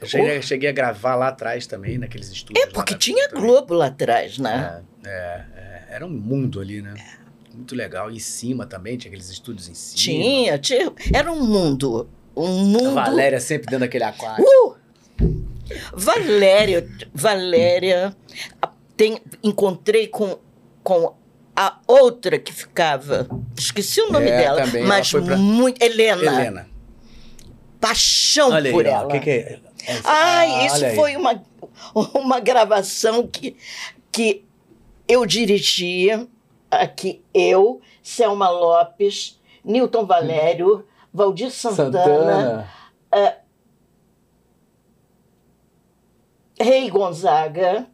Eu 0.00 0.06
cheguei, 0.06 0.40
cheguei 0.42 0.68
a 0.68 0.72
gravar 0.72 1.16
lá 1.16 1.26
atrás 1.28 1.66
também, 1.66 1.98
naqueles 1.98 2.28
estúdios. 2.30 2.64
É 2.64 2.70
porque 2.70 2.94
tinha 2.94 3.28
também. 3.30 3.44
Globo 3.44 3.74
lá 3.74 3.86
atrás, 3.86 4.38
né? 4.38 4.84
É, 4.97 4.97
é, 5.04 5.44
é, 5.56 5.84
era 5.90 6.06
um 6.06 6.10
mundo 6.10 6.60
ali, 6.60 6.82
né? 6.82 6.94
Muito 7.54 7.74
legal. 7.74 8.10
E 8.10 8.16
em 8.16 8.20
cima 8.20 8.66
também, 8.66 8.96
tinha 8.96 9.10
aqueles 9.10 9.28
estúdios 9.30 9.68
em 9.68 9.74
cima. 9.74 9.96
Tinha, 9.98 10.58
tinha. 10.58 10.92
Era 11.12 11.32
um 11.32 11.44
mundo. 11.44 12.08
Um 12.36 12.64
mundo. 12.64 12.98
A 12.98 13.04
Valéria 13.06 13.40
sempre 13.40 13.66
dentro 13.66 13.80
daquele 13.80 14.04
aquário. 14.04 14.44
Uh! 14.44 14.76
Valéria, 15.92 16.88
Valéria, 17.12 18.16
tem, 18.96 19.20
encontrei 19.42 20.06
com, 20.06 20.38
com 20.82 21.14
a 21.54 21.78
outra 21.86 22.38
que 22.38 22.52
ficava, 22.52 23.28
esqueci 23.58 24.00
o 24.00 24.10
nome 24.10 24.28
É, 24.30 24.38
dela, 24.38 24.62
também, 24.62 24.84
mas 24.84 25.10
pra- 25.10 25.36
muito, 25.36 25.82
Helena, 25.82 26.22
Helena. 26.22 26.68
paixão 27.80 28.50
Olha 28.50 28.68
aí, 28.70 28.72
por 28.72 28.86
ó, 28.86 28.88
ela. 28.88 29.06
o 29.06 29.10
que, 29.10 29.20
que 29.20 29.30
é? 29.30 29.58
Ai, 30.04 30.50
Ah, 30.52 30.66
isso 30.66 30.84
aí. 30.84 30.94
foi 30.96 31.16
uma, 31.16 31.42
uma 32.14 32.40
gravação 32.40 33.26
que, 33.26 33.56
que 34.10 34.44
eu 35.08 35.24
dirigia, 35.26 36.26
aqui 36.70 37.24
eu, 37.32 37.80
Selma 38.02 38.48
Lopes, 38.50 39.40
Newton 39.64 40.04
Valério, 40.06 40.84
Valdir 41.12 41.50
Santana, 41.50 42.68
Rei 46.60 46.90
Gonzaga, 46.90 47.86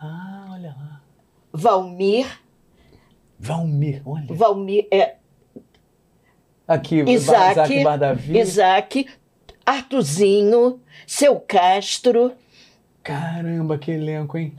Ah, 0.00 0.48
olha 0.52 0.74
lá. 0.78 1.00
Valmir, 1.52 2.26
Valmir, 3.38 4.02
olha. 4.06 4.26
Valmir, 4.34 4.86
é, 4.90 5.16
Aqui, 6.66 7.02
Isaac, 7.02 7.82
Bardavi. 7.84 8.38
Isaac, 8.38 9.08
Artuzinho, 9.66 10.80
Seu 11.06 11.38
Castro, 11.40 12.32
Caramba, 13.02 13.76
que 13.78 13.90
elenco, 13.90 14.38
hein? 14.38 14.54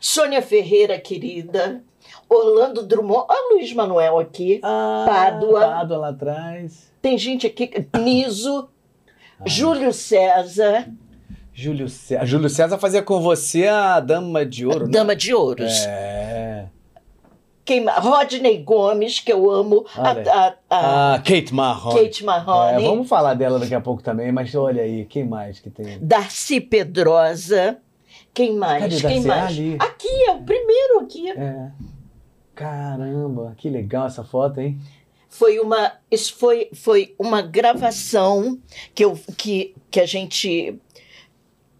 Sônia 0.00 0.42
Ferreira, 0.42 0.98
querida, 0.98 1.82
Orlando 2.28 2.82
Drummond, 2.86 3.26
olha 3.28 3.50
o 3.52 3.54
Luiz 3.54 3.72
Manuel 3.72 4.18
aqui, 4.18 4.60
Ah, 4.62 5.04
Pádua. 5.08 5.60
Pádua 5.60 5.96
lá 5.98 6.08
atrás. 6.08 6.92
tem 7.00 7.16
gente 7.18 7.46
aqui, 7.46 7.70
Niso, 7.98 8.68
Júlio 9.44 9.92
César, 9.92 10.88
Júlio 11.52 11.88
César. 11.88 12.26
Júlio 12.26 12.48
César 12.50 12.78
fazia 12.78 13.02
com 13.02 13.20
você 13.20 13.66
a 13.66 13.98
Dama 14.00 14.44
de 14.44 14.66
Ouro, 14.66 14.84
né? 14.86 14.90
Dama 14.92 15.16
de 15.16 15.32
Ouros. 15.34 15.84
É. 15.86 16.66
Quem, 17.64 17.84
Rodney 17.88 18.58
Gomes, 18.62 19.18
que 19.18 19.32
eu 19.32 19.50
amo, 19.50 19.84
a, 19.96 20.10
Olha. 20.10 20.32
a- 20.32 20.54
a 20.70 21.14
Ah, 21.14 21.18
Kate 21.18 21.52
Marrone. 21.52 22.00
Kate 22.00 22.24
Mahoney, 22.24 22.84
É, 22.84 22.88
vamos 22.88 23.08
falar 23.08 23.34
dela 23.34 23.58
daqui 23.58 23.74
a 23.74 23.80
pouco 23.80 24.02
também, 24.04 24.30
mas 24.30 24.54
olha 24.54 24.82
aí, 24.82 25.04
quem 25.04 25.24
mais 25.26 25.58
que 25.58 25.68
tem? 25.68 25.98
Darcy 26.00 26.60
Pedrosa, 26.60 27.78
quem 28.36 28.54
mais? 28.54 28.82
Cadê 28.82 29.00
quem 29.00 29.20
mais? 29.24 29.46
ali. 29.46 29.76
Aqui, 29.78 30.08
é 30.28 30.32
o 30.32 30.42
primeiro 30.42 31.00
aqui. 31.00 31.30
É. 31.30 31.70
Caramba, 32.54 33.54
que 33.56 33.68
legal 33.70 34.06
essa 34.06 34.22
foto, 34.22 34.60
hein? 34.60 34.78
Foi 35.28 35.58
uma, 35.58 35.92
isso 36.10 36.34
foi, 36.36 36.68
foi 36.72 37.14
uma 37.18 37.40
gravação 37.42 38.58
que, 38.94 39.04
eu, 39.04 39.18
que, 39.36 39.74
que 39.90 40.00
a 40.00 40.06
gente, 40.06 40.78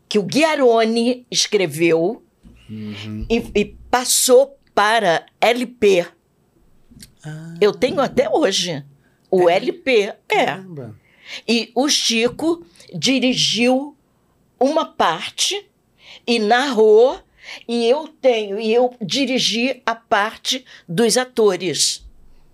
que 0.08 0.18
o 0.18 0.22
Guiarone 0.22 1.26
escreveu 1.30 2.22
Uhum. 2.68 3.24
e, 3.30 3.36
e 3.54 3.64
passou 3.88 4.58
para 4.74 5.24
LP. 5.40 6.04
Ah, 7.24 7.54
Eu 7.60 7.72
tenho 7.72 8.00
até 8.00 8.28
hoje 8.28 8.84
o 9.30 9.48
LP. 9.48 10.14
É. 10.28 10.44
caramba. 10.46 10.96
E 11.46 11.70
o 11.76 11.88
Chico 11.88 12.64
dirigiu 12.92 13.96
uma 14.58 14.84
parte 14.84 15.68
e 16.26 16.38
narrou, 16.38 17.20
e 17.68 17.86
eu 17.86 18.08
tenho, 18.08 18.58
e 18.58 18.72
eu 18.72 18.94
dirigi 19.00 19.82
a 19.86 19.94
parte 19.94 20.64
dos 20.88 21.16
atores. 21.16 22.04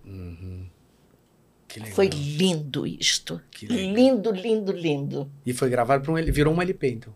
Uhum. 0.05 0.67
Foi 1.93 2.07
lindo 2.07 2.85
isto. 2.85 3.41
Lindo, 3.63 4.31
lindo, 4.31 4.71
lindo. 4.71 5.31
E 5.45 5.53
foi 5.53 5.69
gravado 5.69 6.03
para 6.03 6.11
um. 6.11 6.31
Virou 6.31 6.53
um 6.53 6.61
LP, 6.61 6.91
então. 6.91 7.13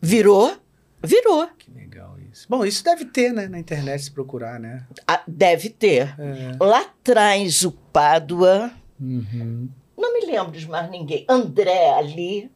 Virou? 0.00 0.56
Virou. 1.02 1.48
Que 1.56 1.70
legal 1.70 2.16
isso. 2.32 2.46
Bom, 2.48 2.64
isso 2.64 2.82
deve 2.82 3.04
ter, 3.04 3.32
né? 3.32 3.46
Na 3.46 3.58
internet, 3.58 4.02
se 4.02 4.10
procurar, 4.10 4.58
né? 4.58 4.84
Ah, 5.06 5.22
deve 5.28 5.70
ter. 5.70 6.14
É. 6.18 6.56
Lá 6.58 6.80
atrás, 6.80 7.62
o 7.62 7.70
Pádua. 7.70 8.72
Uhum. 9.00 9.68
Não 9.96 10.12
me 10.12 10.26
lembro 10.26 10.58
de 10.58 10.68
mais 10.68 10.90
ninguém. 10.90 11.24
André 11.28 11.90
ali. 11.92 12.50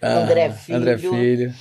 André 0.00 0.50
Filho. 0.52 0.78
André 0.78 0.98
Filho. 0.98 1.54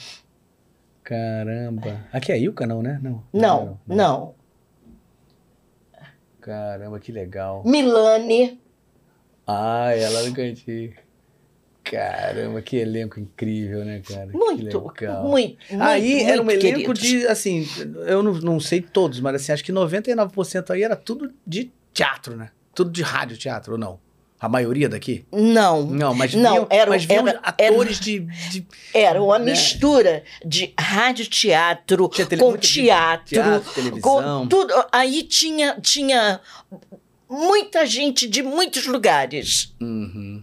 Caramba. 1.03 2.05
Aqui 2.11 2.31
é 2.31 2.39
Ilka, 2.39 2.65
não, 2.67 2.81
né? 2.81 2.99
Não. 3.01 3.23
Não, 3.33 3.79
não. 3.87 4.35
Caramba, 6.39 6.99
que 6.99 7.11
legal. 7.11 7.63
Milane. 7.65 8.59
Ah, 9.45 9.95
ela 9.95 10.23
no 10.23 10.33
cantinho. 10.33 10.93
Caramba, 11.83 12.61
que 12.61 12.77
elenco 12.77 13.19
incrível, 13.19 13.83
né, 13.83 14.01
cara? 14.07 14.31
Muito, 14.31 14.81
muito, 14.81 15.11
muito. 15.23 15.57
Aí 15.79 16.23
era 16.23 16.41
um 16.41 16.45
muito 16.45 16.65
elenco 16.65 16.93
queridos. 16.93 17.01
de, 17.01 17.27
assim, 17.27 17.67
eu 18.07 18.23
não, 18.23 18.33
não 18.33 18.59
sei 18.59 18.81
todos, 18.81 19.19
mas 19.19 19.35
assim, 19.35 19.51
acho 19.51 19.63
que 19.63 19.73
99% 19.73 20.69
aí 20.69 20.83
era 20.83 20.95
tudo 20.95 21.33
de 21.45 21.71
teatro, 21.93 22.37
né? 22.37 22.51
Tudo 22.73 22.91
de 22.91 23.01
rádio 23.01 23.37
teatro, 23.37 23.73
ou 23.73 23.77
não? 23.79 23.99
A 24.41 24.49
maioria 24.49 24.89
daqui? 24.89 25.23
Não, 25.31 25.85
Não, 25.85 26.15
mas 26.15 26.33
Não, 26.33 26.51
vinham, 26.53 26.67
era- 26.71 26.89
mas 26.89 27.05
vinham 27.05 27.27
era- 27.27 27.39
atores 27.43 27.99
de, 27.99 28.21
de 28.49 28.65
era 28.91 29.21
uma 29.21 29.37
né? 29.37 29.51
mistura 29.51 30.23
de 30.43 30.73
rádio-teatro 30.79 32.09
Tinha 32.09 32.25
tele- 32.25 32.41
com 32.41 32.57
teatro, 32.57 33.27
teatro, 33.35 33.73
televisão. 33.73 34.01
com 34.01 34.47
tudo. 34.47 34.73
Aí 34.91 35.21
tinha, 35.23 35.79
tinha 35.79 36.41
muita 37.29 37.85
gente 37.85 38.27
de 38.27 38.41
muitos 38.41 38.87
lugares. 38.87 39.73
Uhum. 39.79 40.41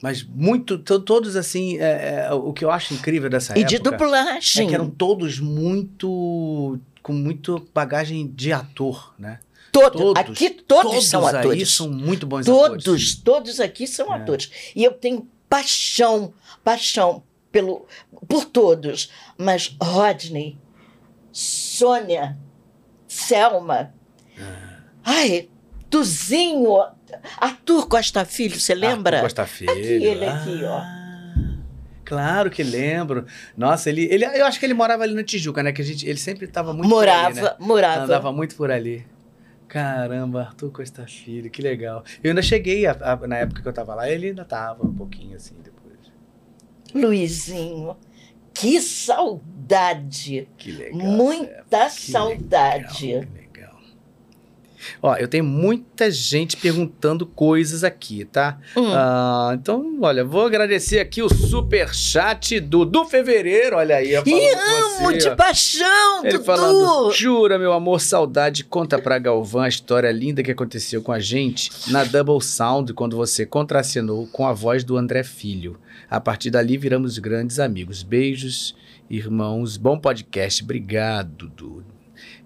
Mas 0.00 0.22
muito, 0.22 0.78
to- 0.78 1.00
todos 1.00 1.36
assim, 1.36 1.76
é, 1.78 2.26
é, 2.28 2.32
o 2.32 2.52
que 2.52 2.64
eu 2.64 2.70
acho 2.70 2.94
incrível 2.94 3.28
dessa 3.28 3.52
e 3.58 3.62
época 3.62 3.68
de 3.68 3.78
dublagem. 3.82 4.64
é 4.64 4.68
que 4.68 4.74
eram 4.74 4.88
todos 4.88 5.38
muito, 5.40 6.78
com 7.02 7.12
muito 7.12 7.66
bagagem 7.74 8.26
de 8.28 8.52
ator, 8.52 9.12
né? 9.18 9.38
Todos. 9.80 10.00
todos, 10.00 10.20
Aqui 10.22 10.50
todos, 10.50 11.08
são 11.08 11.26
aí 11.26 11.36
atores. 11.36 11.74
são 11.74 11.88
muito 11.90 12.26
bons 12.26 12.46
Todos, 12.46 12.84
atores. 12.84 13.14
todos 13.16 13.60
aqui 13.60 13.86
são 13.86 14.12
É. 14.12 14.16
atores. 14.16 14.50
E 14.74 14.84
eu 14.84 14.92
tenho 14.92 15.28
paixão, 15.48 16.32
paixão 16.64 17.22
pelo, 17.50 17.86
por 18.28 18.44
todos. 18.44 19.10
Mas 19.36 19.74
Rodney, 19.82 20.58
Sônia, 21.32 22.36
Selma, 23.06 23.92
Ah. 24.40 24.78
ai, 25.04 25.48
Tuzinho, 25.90 26.76
Arthur 27.38 27.86
Costa 27.88 28.24
Filho, 28.24 28.60
você 28.60 28.74
lembra? 28.74 29.16
Arthur 29.16 29.26
Costa 29.26 29.46
Filho. 29.46 29.70
Aqui, 29.72 29.80
ele 29.80 30.24
aqui, 30.26 30.60
ó. 30.64 30.78
Ah, 30.78 31.04
Claro 32.04 32.50
que 32.50 32.62
lembro. 32.62 33.26
Nossa, 33.56 33.90
ele, 33.90 34.06
ele, 34.10 34.24
eu 34.24 34.46
acho 34.46 34.58
que 34.58 34.64
ele 34.64 34.72
morava 34.74 35.02
ali 35.02 35.12
na 35.14 35.22
Tijuca, 35.22 35.62
né? 35.62 35.72
Que 35.72 35.82
a 35.82 35.84
gente, 35.84 36.08
ele 36.08 36.18
sempre 36.18 36.46
estava 36.46 36.72
muito 36.72 36.88
por 36.88 36.94
morava, 36.96 37.26
ali, 37.28 37.40
né? 37.42 37.50
morava. 37.58 38.04
Andava 38.04 38.32
muito 38.32 38.54
por 38.56 38.70
ali. 38.70 39.04
Caramba, 39.68 40.40
Arthur 40.44 40.70
Costa 40.72 41.06
Filho, 41.06 41.50
que 41.50 41.60
legal. 41.60 42.02
Eu 42.24 42.30
ainda 42.30 42.40
cheguei, 42.42 42.86
a- 42.86 42.96
a- 43.00 43.26
na 43.26 43.36
época 43.36 43.60
que 43.62 43.68
eu 43.68 43.72
tava 43.72 43.94
lá, 43.94 44.08
ele 44.10 44.28
ainda 44.28 44.44
tava 44.44 44.86
um 44.86 44.94
pouquinho 44.94 45.36
assim 45.36 45.54
depois. 45.62 45.78
Luizinho, 46.94 47.96
que 48.54 48.80
saudade, 48.80 50.48
Que 50.56 50.72
legal. 50.72 50.98
muita 51.00 51.84
Que 51.90 52.10
saudade. 52.10 53.06
Legal. 53.14 53.37
Ó, 55.02 55.16
eu 55.16 55.28
tenho 55.28 55.44
muita 55.44 56.10
gente 56.10 56.56
perguntando 56.56 57.26
coisas 57.26 57.84
aqui, 57.84 58.24
tá? 58.24 58.58
Hum. 58.76 58.92
Ah, 58.92 59.50
então, 59.54 59.98
olha, 60.00 60.24
vou 60.24 60.46
agradecer 60.46 61.00
aqui 61.00 61.22
o 61.22 61.28
super 61.28 61.94
chat 61.94 62.60
do 62.60 62.84
do 62.84 63.04
fevereiro, 63.04 63.76
olha 63.76 63.96
aí. 63.96 64.10
E 64.10 64.14
amo 64.16 65.12
de 65.12 65.34
paixão, 65.36 66.20
Ele 66.24 66.32
Dudu! 66.32 66.44
falando, 66.44 67.12
jura, 67.12 67.58
meu 67.58 67.72
amor, 67.72 68.00
saudade, 68.00 68.64
conta 68.64 68.98
pra 68.98 69.18
Galvão 69.18 69.62
a 69.62 69.68
história 69.68 70.10
linda 70.10 70.42
que 70.42 70.50
aconteceu 70.50 71.02
com 71.02 71.12
a 71.12 71.20
gente 71.20 71.70
na 71.90 72.04
Double 72.04 72.40
Sound, 72.42 72.92
quando 72.94 73.16
você 73.16 73.44
contracenou 73.46 74.26
com 74.28 74.46
a 74.46 74.52
voz 74.52 74.84
do 74.84 74.96
André 74.96 75.22
Filho. 75.22 75.78
A 76.10 76.20
partir 76.20 76.50
dali 76.50 76.78
viramos 76.78 77.18
grandes 77.18 77.58
amigos. 77.58 78.02
Beijos, 78.02 78.74
irmãos, 79.10 79.76
bom 79.76 79.98
podcast, 79.98 80.62
obrigado, 80.62 81.48
Dudu. 81.48 81.97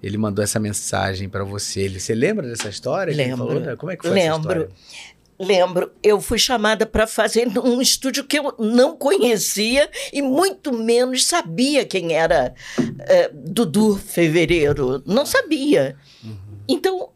Ele 0.02 0.18
mandou 0.18 0.42
essa 0.42 0.58
mensagem 0.58 1.28
pra 1.28 1.44
você. 1.44 1.80
Ele, 1.82 2.00
você 2.00 2.14
lembra 2.14 2.48
dessa 2.48 2.68
história? 2.68 3.14
Lembro. 3.14 3.76
Como 3.76 3.92
é 3.92 3.96
que 3.96 4.06
foi 4.06 4.18
essa 4.18 4.32
Lembro. 4.36 4.62
história? 4.62 4.68
Lembro, 5.38 5.92
eu 6.02 6.20
fui 6.20 6.38
chamada 6.38 6.86
para 6.86 7.06
fazer 7.06 7.46
num 7.46 7.80
estúdio 7.82 8.24
que 8.24 8.38
eu 8.38 8.54
não 8.58 8.96
conhecia 8.96 9.88
e 10.12 10.22
muito 10.22 10.72
menos 10.72 11.24
sabia 11.24 11.84
quem 11.84 12.12
era 12.12 12.54
eh, 13.00 13.30
Dudu 13.32 13.96
Fevereiro. 13.96 15.02
Não 15.06 15.24
sabia. 15.24 15.96
Então, 16.68 17.10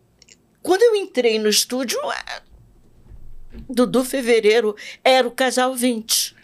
quando 0.63 0.83
eu 0.83 0.97
entrei 0.97 1.39
no 1.39 1.49
estúdio, 1.49 1.99
ah, 2.05 2.43
Dudu 3.69 4.05
Fevereiro 4.05 4.75
era 5.05 5.27
o 5.27 5.31
casal 5.31 5.75
20. 5.75 6.36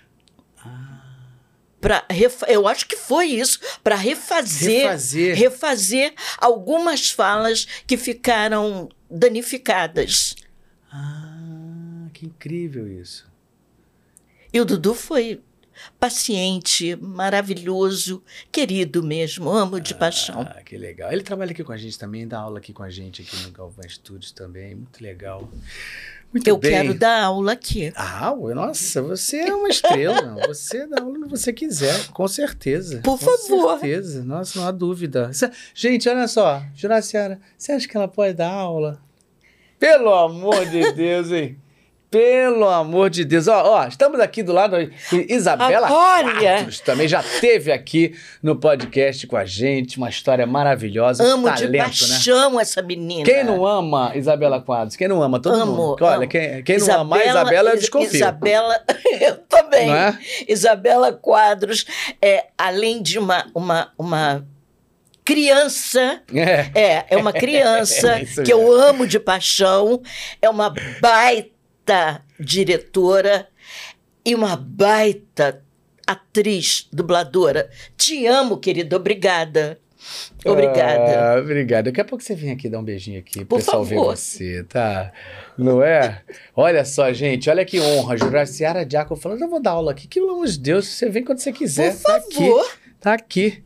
Pra 1.83 2.05
refa- 2.09 2.47
eu 2.47 2.67
acho 2.69 2.87
que 2.87 2.97
foi 2.97 3.27
isso, 3.27 3.59
para 3.83 3.97
refazer, 3.97 4.83
Refazer. 4.85 5.37
refazer 5.37 6.15
algumas 6.39 7.11
falas 7.11 7.67
que 7.87 7.97
ficaram 7.99 8.89
danificadas. 9.11 10.37
Ah, 10.91 12.07
que 12.15 12.25
incrível 12.27 12.87
isso. 12.89 13.27
E 14.53 14.61
o 14.61 14.65
Dudu 14.65 14.95
foi 14.95 15.41
paciente, 15.99 16.95
maravilhoso, 16.97 18.23
querido 18.53 19.03
mesmo, 19.03 19.51
amo 19.51 19.81
de 19.81 19.93
paixão. 19.95 20.43
Ah, 20.43 20.63
que 20.63 20.77
legal. 20.79 21.11
Ele 21.11 21.23
trabalha 21.25 21.51
aqui 21.51 21.65
com 21.65 21.73
a 21.73 21.77
gente 21.77 21.99
também, 21.99 22.29
dá 22.29 22.39
aula 22.39 22.59
aqui 22.59 22.73
com 22.73 22.85
a 22.85 22.91
gente 22.91 23.23
aqui 23.23 23.37
no 23.43 23.51
Galvão 23.51 23.89
Studios 23.89 24.31
também. 24.31 24.77
Muito 24.77 25.03
legal. 25.03 25.51
Muito 26.33 26.49
Eu 26.49 26.57
bem. 26.57 26.71
quero 26.71 26.95
dar 26.95 27.25
aula 27.25 27.53
aqui. 27.53 27.93
Ah, 27.95 28.35
nossa, 28.55 29.03
você 29.03 29.39
é 29.39 29.55
uma 29.55 29.69
estrela. 29.69 30.37
você 30.49 30.87
dá 30.87 31.03
aula 31.03 31.19
onde 31.19 31.29
você 31.29 31.53
quiser, 31.53 32.09
com 32.09 32.27
certeza. 32.27 33.01
Por 33.03 33.19
com 33.19 33.25
favor. 33.27 33.79
certeza. 33.79 34.25
Nossa, 34.25 34.59
não 34.59 34.67
há 34.67 34.71
dúvida. 34.71 35.31
Gente, 35.75 36.09
olha 36.09 36.27
só, 36.27 36.63
Juraciara, 36.75 37.39
você 37.57 37.73
acha 37.73 37.87
que 37.87 37.97
ela 37.97 38.09
pode 38.09 38.35
dar 38.35 38.51
aula? 38.51 38.99
Pelo 39.79 40.13
amor 40.15 40.65
de 40.67 40.93
Deus, 40.93 41.31
hein? 41.31 41.59
Pelo 42.13 42.69
amor 42.69 43.09
de 43.09 43.25
Deus. 43.25 43.49
Ó, 43.49 43.63
ó, 43.79 43.87
estamos 43.89 44.21
aqui 44.21 44.43
do 44.43 44.53
lado 44.53 44.77
de 44.77 45.27
Isabela 45.31 45.91
Olha! 45.91 46.59
Quadros, 46.59 46.79
também 46.81 47.09
já 47.09 47.25
teve 47.41 47.73
aqui 47.73 48.15
no 48.43 48.55
podcast 48.55 49.27
com 49.27 49.35
a 49.35 49.47
gente, 49.47 49.97
uma 49.97 50.11
história 50.11 50.47
maravilhosa, 50.47 51.25
amo 51.25 51.45
talento, 51.45 51.63
de 51.63 51.73
né? 51.73 51.85
paixão 51.85 52.61
essa 52.61 52.83
menina. 52.83 53.25
Quem 53.25 53.43
não 53.43 53.65
ama 53.65 54.13
Isabela 54.15 54.61
Quadros? 54.61 54.95
Quem 54.95 55.09
não 55.09 55.23
ama? 55.23 55.41
Todo 55.41 55.55
Amo, 55.55 55.73
mundo. 55.75 56.05
Olha, 56.05 56.17
amo. 56.17 56.29
quem, 56.29 56.63
quem 56.63 56.77
não 56.77 57.01
ama 57.01 57.17
a 57.17 57.25
Isabela, 57.25 57.71
eu 57.71 57.79
desconfio. 57.79 58.15
Isabela, 58.17 58.79
eu 59.19 59.37
também. 59.49 59.91
É? 59.91 60.19
Isabela 60.47 61.15
Quadros, 61.15 61.87
é, 62.21 62.49
além 62.59 63.01
de 63.03 63.19
uma, 63.19 63.47
uma, 63.55 63.91
uma 63.97 64.47
criança, 65.25 66.21
É. 66.35 66.71
é, 66.75 67.05
é 67.09 67.17
uma 67.17 67.33
criança 67.33 68.19
É 68.37 68.43
que 68.43 68.53
eu 68.53 68.71
amo 68.71 69.07
de 69.07 69.19
paixão, 69.19 70.03
é 70.43 70.51
uma 70.51 70.75
baita 71.01 71.52
diretora 72.39 73.49
e 74.25 74.35
uma 74.35 74.57
baita 74.57 75.63
atriz 76.07 76.89
dubladora. 76.93 77.71
Te 77.97 78.27
amo, 78.27 78.59
querida, 78.59 78.97
obrigada. 78.97 79.79
Obrigada. 80.45 81.35
Ah, 81.35 81.39
obrigado. 81.39 81.85
Daqui 81.85 82.01
a 82.01 82.05
pouco 82.05 82.25
você 82.25 82.35
vem 82.35 82.51
aqui 82.51 82.69
dar 82.69 82.81
um 82.81 82.85
beijinho 82.85 83.21
aqui, 83.21 83.41
o 83.43 83.47
Por 83.47 83.59
pessoal 83.59 83.85
ver 83.85 83.95
favor. 83.95 84.17
você, 84.17 84.65
tá? 84.65 85.13
Não 85.57 85.81
é? 85.83 86.23
Olha 86.57 86.85
só, 86.85 87.13
gente, 87.13 87.49
olha 87.49 87.65
que 87.65 87.79
honra. 87.81 88.17
Juraciara 88.17 88.85
Diaco 88.85 89.15
falando, 89.15 89.43
eu 89.43 89.49
vou 89.49 89.63
dar 89.63 89.71
aula 89.73 89.93
aqui. 89.93 90.09
Que, 90.09 90.19
pelo 90.21 90.33
amor 90.33 90.47
de 90.49 90.59
Deus, 90.59 90.89
você 90.89 91.09
vem 91.09 91.23
quando 91.25 91.39
você 91.39 91.53
quiser. 91.53 91.95
Por 91.95 92.03
Tá 92.03 92.17
aqui. 92.17 92.35
favor. 92.35 92.71
Tá 93.01 93.13
aqui. 93.15 93.63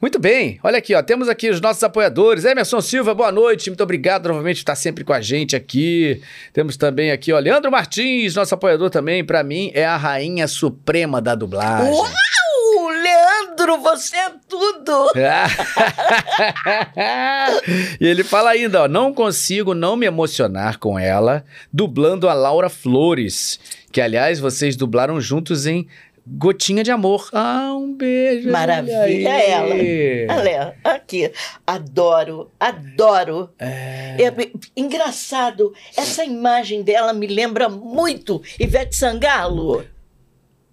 Muito 0.00 0.18
bem, 0.18 0.58
olha 0.62 0.78
aqui, 0.78 0.94
ó, 0.94 1.02
temos 1.02 1.28
aqui 1.28 1.48
os 1.48 1.60
nossos 1.60 1.82
apoiadores. 1.82 2.44
Emerson 2.44 2.80
Silva, 2.80 3.14
boa 3.14 3.30
noite, 3.30 3.70
muito 3.70 3.82
obrigado 3.82 4.28
novamente 4.28 4.56
por 4.56 4.60
estar 4.60 4.74
sempre 4.74 5.04
com 5.04 5.12
a 5.12 5.20
gente 5.20 5.54
aqui. 5.54 6.20
Temos 6.52 6.76
também 6.76 7.10
aqui, 7.10 7.32
ó, 7.32 7.38
Leandro 7.38 7.70
Martins, 7.70 8.34
nosso 8.34 8.54
apoiador 8.54 8.90
também, 8.90 9.24
pra 9.24 9.44
mim 9.44 9.70
é 9.72 9.84
a 9.84 9.96
rainha 9.96 10.48
suprema 10.48 11.22
da 11.22 11.34
dublagem. 11.34 11.92
Uau, 11.92 12.88
Leandro, 12.88 13.80
você 13.80 14.16
é 14.16 14.30
tudo. 14.48 15.12
e 18.00 18.06
ele 18.06 18.24
fala 18.24 18.50
ainda, 18.50 18.82
ó, 18.82 18.88
não 18.88 19.14
consigo 19.14 19.74
não 19.74 19.96
me 19.96 20.06
emocionar 20.06 20.78
com 20.78 20.98
ela 20.98 21.44
dublando 21.72 22.28
a 22.28 22.34
Laura 22.34 22.68
Flores, 22.68 23.60
que 23.92 24.00
aliás 24.00 24.40
vocês 24.40 24.74
dublaram 24.74 25.20
juntos 25.20 25.66
em 25.66 25.86
Gotinha 26.26 26.82
de 26.82 26.90
Amor. 26.90 27.28
Ah, 27.32 27.74
um 27.76 27.94
beijo. 27.94 28.50
Maravilha 28.50 29.02
aí. 29.02 29.24
ela. 29.24 30.38
Olha, 30.38 30.74
aqui, 30.82 31.30
adoro, 31.66 32.50
adoro. 32.58 33.50
É. 33.58 34.16
É, 34.22 34.32
engraçado, 34.74 35.74
essa 35.96 36.24
imagem 36.24 36.82
dela 36.82 37.12
me 37.12 37.26
lembra 37.26 37.68
muito 37.68 38.42
Ivete 38.58 38.96
Sangalo. 38.96 39.84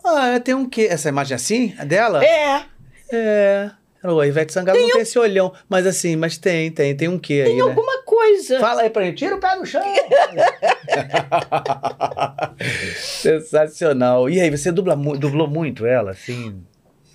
Ah, 0.04 0.40
tem 0.40 0.56
um 0.56 0.68
quê? 0.68 0.88
Essa 0.90 1.10
imagem 1.10 1.36
assim, 1.36 1.76
a 1.78 1.84
dela? 1.84 2.24
É, 2.24 2.64
É. 3.12 3.72
O 4.04 4.24
Ivete 4.24 4.52
Sangalo 4.52 4.80
não 4.80 4.90
tem 4.90 5.02
esse 5.02 5.20
olhão, 5.20 5.54
mas 5.70 5.86
assim, 5.86 6.16
mas 6.16 6.36
tem, 6.36 6.72
tem, 6.72 6.96
tem 6.98 7.08
um 7.08 7.20
quê 7.20 7.44
aí, 7.46 7.50
tem 7.50 7.58
né? 7.58 7.62
alguma 7.62 8.02
coisa. 8.02 8.60
Fala 8.60 8.82
aí 8.82 8.90
pra 8.90 9.04
gente, 9.04 9.20
tira 9.20 9.36
o 9.36 9.40
pé 9.40 9.56
do 9.56 9.64
chão. 9.64 9.84
Sensacional. 13.02 14.30
E 14.30 14.40
aí, 14.40 14.50
você 14.50 14.72
dubla, 14.72 14.96
dublou 14.96 15.48
muito 15.48 15.86
ela, 15.86 16.12
assim? 16.12 16.62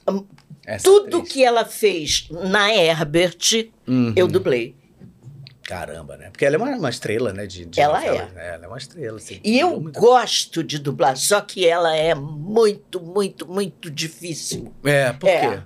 Hum, 0.08 0.24
Essa 0.66 0.84
Tudo 0.84 1.18
atriz? 1.18 1.32
que 1.32 1.44
ela 1.44 1.64
fez 1.64 2.28
na 2.30 2.72
Herbert, 2.74 3.70
Uhum. 3.86 4.12
eu 4.16 4.26
dublei. 4.28 4.74
Caramba, 5.62 6.16
né? 6.16 6.30
Porque 6.30 6.44
ela 6.44 6.54
é 6.54 6.58
uma, 6.58 6.70
uma 6.76 6.90
estrela, 6.90 7.32
né? 7.32 7.44
De, 7.44 7.66
de 7.66 7.80
Ela 7.80 7.98
novela, 8.00 8.30
né? 8.34 8.54
Ela 8.54 8.64
é 8.66 8.68
uma 8.68 8.78
estrela, 8.78 9.16
assim. 9.16 9.40
E 9.42 9.58
eu 9.58 9.80
muito. 9.80 9.98
gosto 9.98 10.62
de 10.62 10.78
dublar, 10.78 11.16
só 11.16 11.40
que 11.40 11.66
ela 11.66 11.94
é 11.96 12.14
muito, 12.14 13.00
muito, 13.00 13.48
muito 13.50 13.90
difícil. 13.90 14.72
É, 14.84 15.12
por 15.12 15.28
É, 15.28 15.40
quê? 15.56 15.62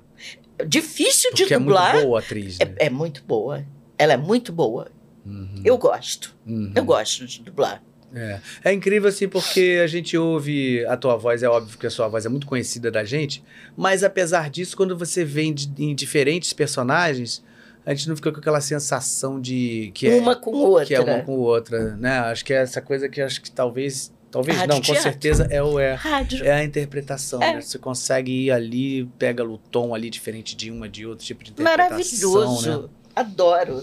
Difícil 0.67 1.31
de 1.35 1.43
Porque 1.43 1.55
é 1.55 1.59
dublar. 1.59 1.93
muito 1.95 2.07
boa 2.07 2.19
a 2.19 2.23
atriz, 2.23 2.59
né? 2.59 2.75
É, 2.79 2.87
é 2.87 2.91
muito 2.91 3.23
boa. 3.25 3.65
Ela 3.99 4.15
é 4.15 4.17
muito 4.17 4.53
boa. 4.53 4.89
Uhum, 5.25 5.61
Eu 5.65 5.77
gosto. 5.77 6.35
uhum. 6.47 6.73
Eu 6.75 6.85
gosto 6.85 7.27
de 7.27 7.43
dublar. 7.43 7.83
É. 8.15 8.41
é 8.65 8.73
incrível 8.73 9.09
assim 9.09 9.29
porque 9.29 9.81
a 9.83 9.87
gente 9.87 10.17
ouve 10.19 10.85
a 10.87 10.97
tua 10.97 11.17
voz, 11.17 11.43
é 11.43 11.49
óbvio 11.49 11.79
que 11.79 11.87
a 11.87 11.91
sua 11.91 12.09
voz 12.09 12.27
é 12.27 12.29
muito 12.29 12.47
conhecida 12.47 12.91
da 12.91 13.05
gente, 13.05 13.43
mas 13.77 14.03
apesar 14.03 14.51
disso, 14.51 14.77
quando 14.77 14.97
você 14.97 15.25
vê 15.25 15.43
em, 15.43 15.55
di- 15.55 15.73
em 15.79 15.95
diferentes 15.95 16.53
personagens, 16.53 17.43
a 17.87 17.95
gente 17.95 18.09
não 18.09 18.17
fica 18.17 18.33
com 18.33 18.39
aquela 18.41 18.61
sensação 18.61 19.41
de 19.41 19.91
que 19.95 20.07
é, 20.09 20.17
uma 20.17 20.35
com 20.37 20.51
outra. 20.51 20.87
que 20.87 20.95
é 20.95 21.01
uma 21.01 21.21
com 21.23 21.33
outra, 21.39 21.97
né? 21.97 22.19
Acho 22.19 22.45
que 22.45 22.53
é 22.53 22.57
essa 22.57 22.81
coisa 22.83 23.09
que 23.09 23.21
acho 23.21 23.41
que 23.41 23.51
talvez, 23.51 24.13
talvez 24.31 24.59
Rádio 24.59 24.69
não, 24.75 24.77
com 24.81 24.83
teatro. 24.83 25.03
certeza 25.03 25.47
é 25.51 25.63
o 25.63 25.79
é, 25.79 25.95
Rádio. 25.95 26.45
é 26.45 26.53
a 26.53 26.65
interpretação, 26.65 27.43
É. 27.43 27.55
né? 27.55 27.61
Você 27.61 27.79
consegue 27.79 28.33
ir 28.47 28.51
ali, 28.51 29.05
pega 29.19 29.43
o 29.45 29.57
tom 29.57 29.95
ali 29.95 30.11
diferente 30.11 30.55
de 30.57 30.71
uma 30.71 30.89
de 30.89 31.07
outro 31.07 31.25
tipo 31.25 31.43
de 31.43 31.53
interpretação, 31.53 31.89
Maravilhoso. 31.91 32.83
né? 32.83 32.89
Adoro. 33.17 33.83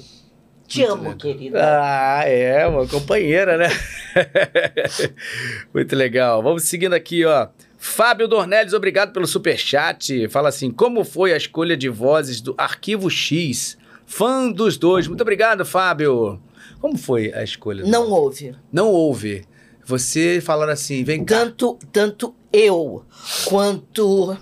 Te 0.68 0.80
Muito 0.80 0.92
amo, 0.92 1.04
legal. 1.04 1.18
querida. 1.18 1.60
Ah, 1.64 2.24
é, 2.26 2.68
uma 2.68 2.86
companheira, 2.86 3.58
né? 3.58 3.70
Muito 5.74 5.96
legal. 5.96 6.44
Vamos 6.44 6.64
seguindo 6.64 6.94
aqui, 6.94 7.24
ó. 7.26 7.48
Fábio 7.78 8.28
Dornelles, 8.28 8.74
obrigado 8.74 9.14
pelo 9.14 9.26
superchat. 9.26 10.28
Fala 10.28 10.50
assim: 10.50 10.70
como 10.72 11.04
foi 11.06 11.34
a 11.34 11.38
escolha 11.38 11.78
de 11.78 11.88
vozes 11.88 12.42
do 12.42 12.54
Arquivo 12.58 13.10
X? 13.10 13.78
Fã 14.06 14.52
dos 14.52 14.78
dois. 14.78 15.08
Muito 15.08 15.22
obrigado, 15.22 15.66
Fábio. 15.66 16.42
Como 16.80 16.98
foi 16.98 17.34
a 17.34 17.44
escolha? 17.44 17.84
Não 17.86 18.10
houve. 18.10 18.56
Não 18.72 18.90
houve. 18.90 19.46
Você 19.86 20.42
falaram 20.42 20.74
assim: 20.74 21.04
vem 21.04 21.24
cá. 21.24 21.38
Tanto, 21.40 21.80
tanto 21.92 22.36
eu 22.52 23.06
quanto 23.46 24.38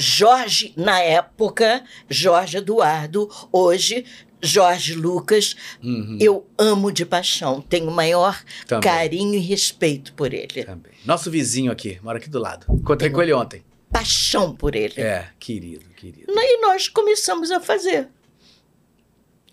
Jorge, 0.00 0.72
na 0.76 1.00
época, 1.00 1.84
Jorge 2.08 2.56
Eduardo, 2.56 3.28
hoje 3.52 4.04
Jorge 4.42 4.94
Lucas, 4.94 5.54
Uhum, 5.82 6.16
eu 6.18 6.46
amo 6.58 6.90
de 6.90 7.04
paixão, 7.04 7.60
tenho 7.60 7.90
maior 7.90 8.42
também, 8.66 8.90
carinho 8.90 9.34
e 9.34 9.38
respeito 9.38 10.14
por 10.14 10.32
ele. 10.32 10.64
também. 10.64 10.92
Nosso 11.04 11.30
vizinho 11.30 11.70
aqui, 11.70 11.98
mora 12.02 12.16
aqui 12.18 12.30
do 12.30 12.38
lado. 12.38 12.66
Encontrei 12.70 13.10
com 13.10 13.20
ele 13.20 13.34
ontem. 13.34 13.62
Paixão 13.92 14.54
por 14.56 14.74
ele. 14.74 14.98
É, 15.00 15.28
querido, 15.38 15.84
querido. 15.90 16.32
E 16.34 16.60
nós 16.62 16.88
começamos 16.88 17.50
a 17.50 17.60
fazer. 17.60 18.08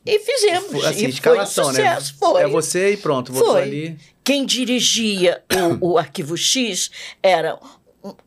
E 0.06 0.20
fizemos. 0.20 0.72
Foi, 0.72 0.86
assim, 0.86 1.06
e 1.06 1.10
escalação, 1.10 1.66
foi 1.66 1.74
um 1.74 1.78
né? 1.78 1.96
sucesso. 1.96 2.16
Foi. 2.18 2.42
É 2.44 2.48
você 2.48 2.94
e 2.94 2.98
pronto, 2.98 3.34
botou 3.34 3.54
Foi. 3.54 3.62
ali. 3.64 3.98
Quem 4.24 4.46
dirigia 4.46 5.44
o, 5.82 5.94
o 5.94 5.98
Arquivo 5.98 6.38
X 6.38 6.90
era. 7.22 7.60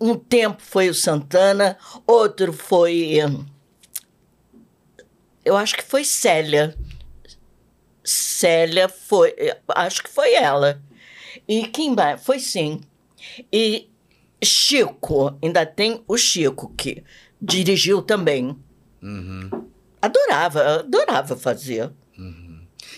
Um, 0.01 0.15
tempo 0.17 0.61
foi 0.63 0.89
o 0.91 0.95
Santana, 0.95 1.79
outro 2.07 2.53
foi. 2.53 3.19
hum, 3.25 3.47
Eu 5.45 5.57
acho 5.57 5.77
que 5.77 5.83
foi 5.83 6.05
Célia. 6.05 6.77
Célia 8.05 8.89
foi. 8.89 9.35
Acho 9.69 10.03
que 10.03 10.11
foi 10.11 10.35
ela. 10.35 10.83
E 11.49 11.67
quem 11.69 11.95
mais? 11.95 12.23
Foi 12.23 12.39
sim. 12.39 12.81
E 13.53 13.89
Chico, 14.43 15.37
ainda 15.43 15.65
tem 15.67 16.03
o 16.07 16.17
Chico, 16.17 16.73
que 16.77 17.03
dirigiu 17.41 18.03
também. 18.03 18.57
Uhum. 19.03 19.51
Adorava, 20.03 20.81
adorava 20.81 21.37
fazer. 21.37 21.91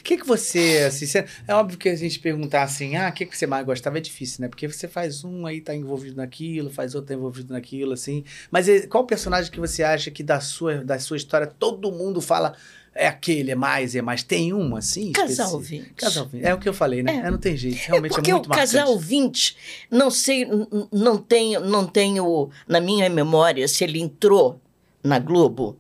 O 0.02 0.04
que, 0.04 0.16
que 0.16 0.26
você, 0.26 0.84
assim, 0.88 1.06
você- 1.06 1.24
é 1.46 1.54
óbvio 1.54 1.78
que 1.78 1.88
a 1.88 1.94
gente 1.94 2.18
perguntar 2.18 2.64
assim, 2.64 2.96
ah, 2.96 3.08
o 3.08 3.12
que, 3.12 3.24
que 3.24 3.38
você 3.38 3.46
mais 3.46 3.64
gostava 3.64 3.98
é 3.98 4.00
difícil, 4.00 4.40
né? 4.42 4.48
Porque 4.48 4.66
você 4.66 4.88
faz 4.88 5.22
um 5.22 5.46
aí 5.46 5.60
tá 5.60 5.72
envolvido 5.76 6.16
naquilo, 6.16 6.70
faz 6.70 6.96
outro 6.96 7.08
tá 7.08 7.14
envolvido 7.14 7.52
naquilo, 7.52 7.92
assim. 7.92 8.24
Mas 8.50 8.68
eh, 8.68 8.88
qual 8.88 9.06
personagem 9.06 9.50
que 9.52 9.60
você 9.60 9.84
acha 9.84 10.10
que 10.10 10.24
da 10.24 10.40
sua, 10.40 10.78
da 10.84 10.98
sua 10.98 11.16
história 11.16 11.46
todo 11.46 11.92
mundo 11.92 12.20
fala 12.20 12.54
é 12.94 13.06
aquele, 13.06 13.52
é 13.52 13.54
mais, 13.54 13.94
é 13.94 14.02
mais? 14.02 14.24
Tem 14.24 14.52
um, 14.52 14.74
assim? 14.74 15.12
Casal 15.12 15.60
específico? 15.60 15.84
20. 15.90 15.94
Casal 15.94 16.26
20. 16.26 16.44
É 16.44 16.52
o 16.52 16.58
que 16.58 16.68
eu 16.68 16.74
falei, 16.74 17.02
né? 17.04 17.14
É. 17.22 17.26
É, 17.28 17.30
não 17.30 17.38
tem 17.38 17.56
jeito, 17.56 17.78
É 17.78 17.86
realmente 17.86 18.12
é, 18.12 18.14
porque 18.16 18.32
muito 18.32 18.46
o 18.46 18.50
casal 18.50 18.86
marcante. 18.88 19.06
20, 19.08 19.56
não 19.88 20.10
sei, 20.10 20.46
não 20.92 21.16
tenho, 21.16 21.60
não 21.60 21.86
tenho 21.86 22.50
na 22.66 22.80
minha 22.80 23.08
memória 23.08 23.68
se 23.68 23.84
ele 23.84 24.00
entrou 24.00 24.60
na 25.02 25.20
Globo 25.20 25.78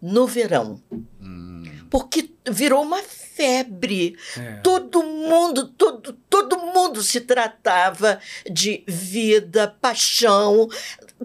no 0.00 0.26
verão. 0.26 0.80
Porque 1.96 2.28
virou 2.46 2.82
uma 2.82 3.02
febre. 3.02 4.18
é. 4.36 4.56
Todo 4.56 5.02
mundo, 5.02 5.68
todo, 5.68 6.12
todo 6.28 6.58
mundo 6.58 7.02
se 7.02 7.22
tratava 7.22 8.20
de 8.44 8.84
vida, 8.86 9.74
paixão. 9.80 10.68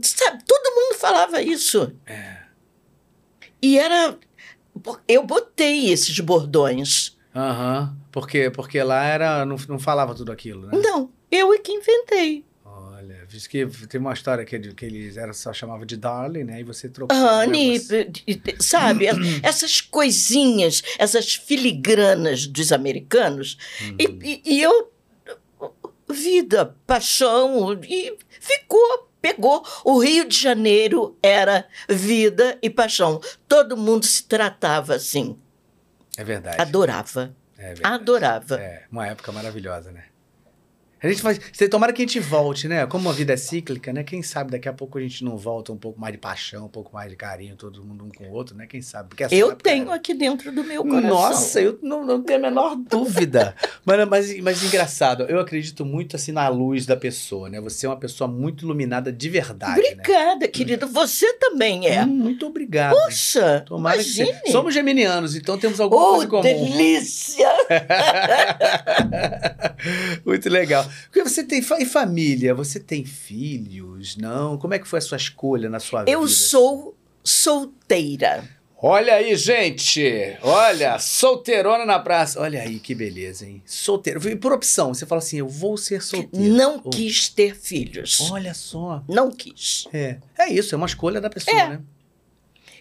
Sabe, 0.01 0.41
todo 0.45 0.73
mundo 0.73 0.97
falava 0.97 1.41
isso. 1.41 1.93
É. 2.05 2.37
E 3.61 3.77
era. 3.77 4.17
Eu 5.05 5.25
botei 5.25 5.91
esses 5.91 6.17
bordões. 6.21 7.17
Aham. 7.35 7.93
Porque, 8.09 8.49
porque 8.49 8.81
lá 8.81 9.03
era, 9.03 9.45
não, 9.45 9.57
não 9.67 9.77
falava 9.77 10.15
tudo 10.15 10.31
aquilo, 10.31 10.67
né? 10.67 10.79
Não, 10.81 11.11
eu 11.29 11.53
é 11.53 11.57
que 11.57 11.73
inventei. 11.73 12.45
Diz 13.31 13.47
que 13.47 13.65
tem 13.87 13.99
uma 14.01 14.11
história 14.11 14.43
que, 14.43 14.59
que 14.73 14.85
eles 14.85 15.15
era, 15.15 15.31
só 15.31 15.53
chamavam 15.53 15.85
de 15.85 15.95
Darling, 15.95 16.43
né? 16.43 16.59
E 16.59 16.63
você 16.65 16.89
trocou. 16.89 17.15
Honey? 17.17 17.79
Você- 17.79 18.11
sabe, 18.59 19.05
essas 19.41 19.79
coisinhas, 19.79 20.81
essas 20.99 21.35
filigranas 21.35 22.45
dos 22.45 22.73
americanos. 22.73 23.57
Uhum. 23.81 23.95
E, 23.97 24.41
e- 24.45 24.55
e 24.57 24.61
eu, 24.61 24.91
vida, 26.09 26.75
paixão, 26.85 27.73
e 27.83 28.17
ficou, 28.39 29.09
pegou. 29.21 29.65
O 29.85 29.99
Rio 29.99 30.27
de 30.27 30.37
Janeiro 30.37 31.17
era 31.23 31.65
vida 31.89 32.57
e 32.61 32.69
paixão. 32.69 33.21
Todo 33.47 33.77
mundo 33.77 34.05
se 34.05 34.23
tratava 34.23 34.95
assim. 34.95 35.37
É 36.17 36.23
verdade. 36.23 36.61
Adorava, 36.61 37.33
É 37.57 37.73
verdade. 37.73 37.95
adorava. 37.95 38.55
É, 38.59 38.83
uma 38.91 39.07
época 39.07 39.31
maravilhosa, 39.31 39.91
né? 39.91 40.03
A 41.03 41.09
gente 41.09 41.21
faz. 41.21 41.39
Tomara 41.69 41.91
que 41.91 42.03
a 42.03 42.05
gente 42.05 42.19
volte, 42.19 42.67
né? 42.67 42.85
Como 42.85 43.09
a 43.09 43.11
vida 43.11 43.33
é 43.33 43.37
cíclica, 43.37 43.91
né? 43.91 44.03
Quem 44.03 44.21
sabe 44.21 44.51
daqui 44.51 44.69
a 44.69 44.73
pouco 44.73 44.99
a 44.99 45.01
gente 45.01 45.23
não 45.23 45.35
volta 45.35 45.71
um 45.71 45.77
pouco 45.77 45.99
mais 45.99 46.13
de 46.13 46.19
paixão, 46.19 46.65
um 46.65 46.69
pouco 46.69 46.93
mais 46.93 47.09
de 47.09 47.15
carinho, 47.15 47.55
todo 47.55 47.83
mundo 47.83 48.05
um 48.05 48.09
com 48.09 48.25
o 48.25 48.31
outro, 48.31 48.55
né? 48.55 48.67
Quem 48.67 48.83
sabe? 48.83 49.09
Porque 49.09 49.23
Eu 49.33 49.47
época 49.51 49.63
tenho 49.63 49.85
era- 49.85 49.95
aqui 49.95 50.13
dentro 50.13 50.51
do 50.51 50.63
meu 50.63 50.83
coração. 50.83 51.09
Nossa, 51.09 51.59
eu 51.59 51.79
não, 51.81 52.05
não 52.05 52.21
tenho 52.21 52.37
a 52.37 52.41
menor 52.43 52.75
dúvida. 52.87 53.55
mas, 53.83 54.07
mas, 54.07 54.39
mas 54.41 54.63
engraçado, 54.63 55.23
eu 55.23 55.39
acredito 55.39 55.83
muito 55.83 56.15
assim 56.15 56.31
na 56.31 56.47
luz 56.49 56.85
da 56.85 56.95
pessoa, 56.95 57.49
né? 57.49 57.59
Você 57.61 57.87
é 57.87 57.89
uma 57.89 57.97
pessoa 57.97 58.27
muito 58.27 58.63
iluminada 58.63 59.11
de 59.11 59.27
verdade, 59.29 59.81
né? 59.81 59.87
Obrigada, 59.93 60.47
querido. 60.47 60.87
Você 60.87 61.33
também 61.39 61.87
é. 61.87 62.03
Hum, 62.03 62.07
muito 62.07 62.45
obrigado. 62.45 62.95
Poxa, 62.95 63.63
Tomara 63.65 63.97
que 63.97 64.03
imagine. 64.03 64.37
sim. 64.45 64.51
Somos 64.51 64.71
geminianos, 64.73 65.35
então 65.35 65.57
temos 65.57 65.79
alguma 65.79 66.01
Oh, 66.03 66.09
coisa 66.11 66.25
em 66.25 66.29
comum. 66.29 66.41
delícia! 66.43 67.49
Muito 70.25 70.49
legal. 70.49 70.85
Porque 71.05 71.23
você 71.23 71.43
tem 71.43 71.59
e 71.79 71.85
família, 71.85 72.53
você 72.53 72.79
tem 72.79 73.03
filhos, 73.05 74.15
não? 74.17 74.57
Como 74.57 74.73
é 74.73 74.79
que 74.79 74.87
foi 74.87 74.99
a 74.99 75.01
sua 75.01 75.17
escolha 75.17 75.69
na 75.69 75.79
sua 75.79 76.01
vida? 76.01 76.11
Eu 76.11 76.27
sou 76.27 76.95
solteira. 77.23 78.47
Olha 78.83 79.13
aí, 79.13 79.35
gente. 79.35 80.01
Olha, 80.41 80.97
solteirona 80.97 81.85
na 81.85 81.99
praça. 81.99 82.41
Olha 82.41 82.63
aí 82.63 82.79
que 82.79 82.95
beleza, 82.95 83.45
hein? 83.45 83.61
Solteiro. 83.63 84.27
E 84.27 84.35
por 84.35 84.51
opção, 84.51 84.91
você 84.91 85.05
fala 85.05 85.19
assim, 85.19 85.37
eu 85.37 85.47
vou 85.47 85.77
ser 85.77 86.01
solteiro. 86.01 86.51
Não 86.55 86.81
Oh, 86.83 86.89
quis 86.89 87.29
ter 87.29 87.55
filhos. 87.55 88.19
Olha 88.31 88.55
só. 88.55 89.03
Não 89.07 89.29
quis. 89.29 89.87
É. 89.93 90.17
É 90.35 90.51
isso, 90.51 90.73
é 90.73 90.77
uma 90.77 90.87
escolha 90.87 91.21
da 91.21 91.29
pessoa, 91.29 91.55
É. 91.55 91.69
né? 91.69 91.81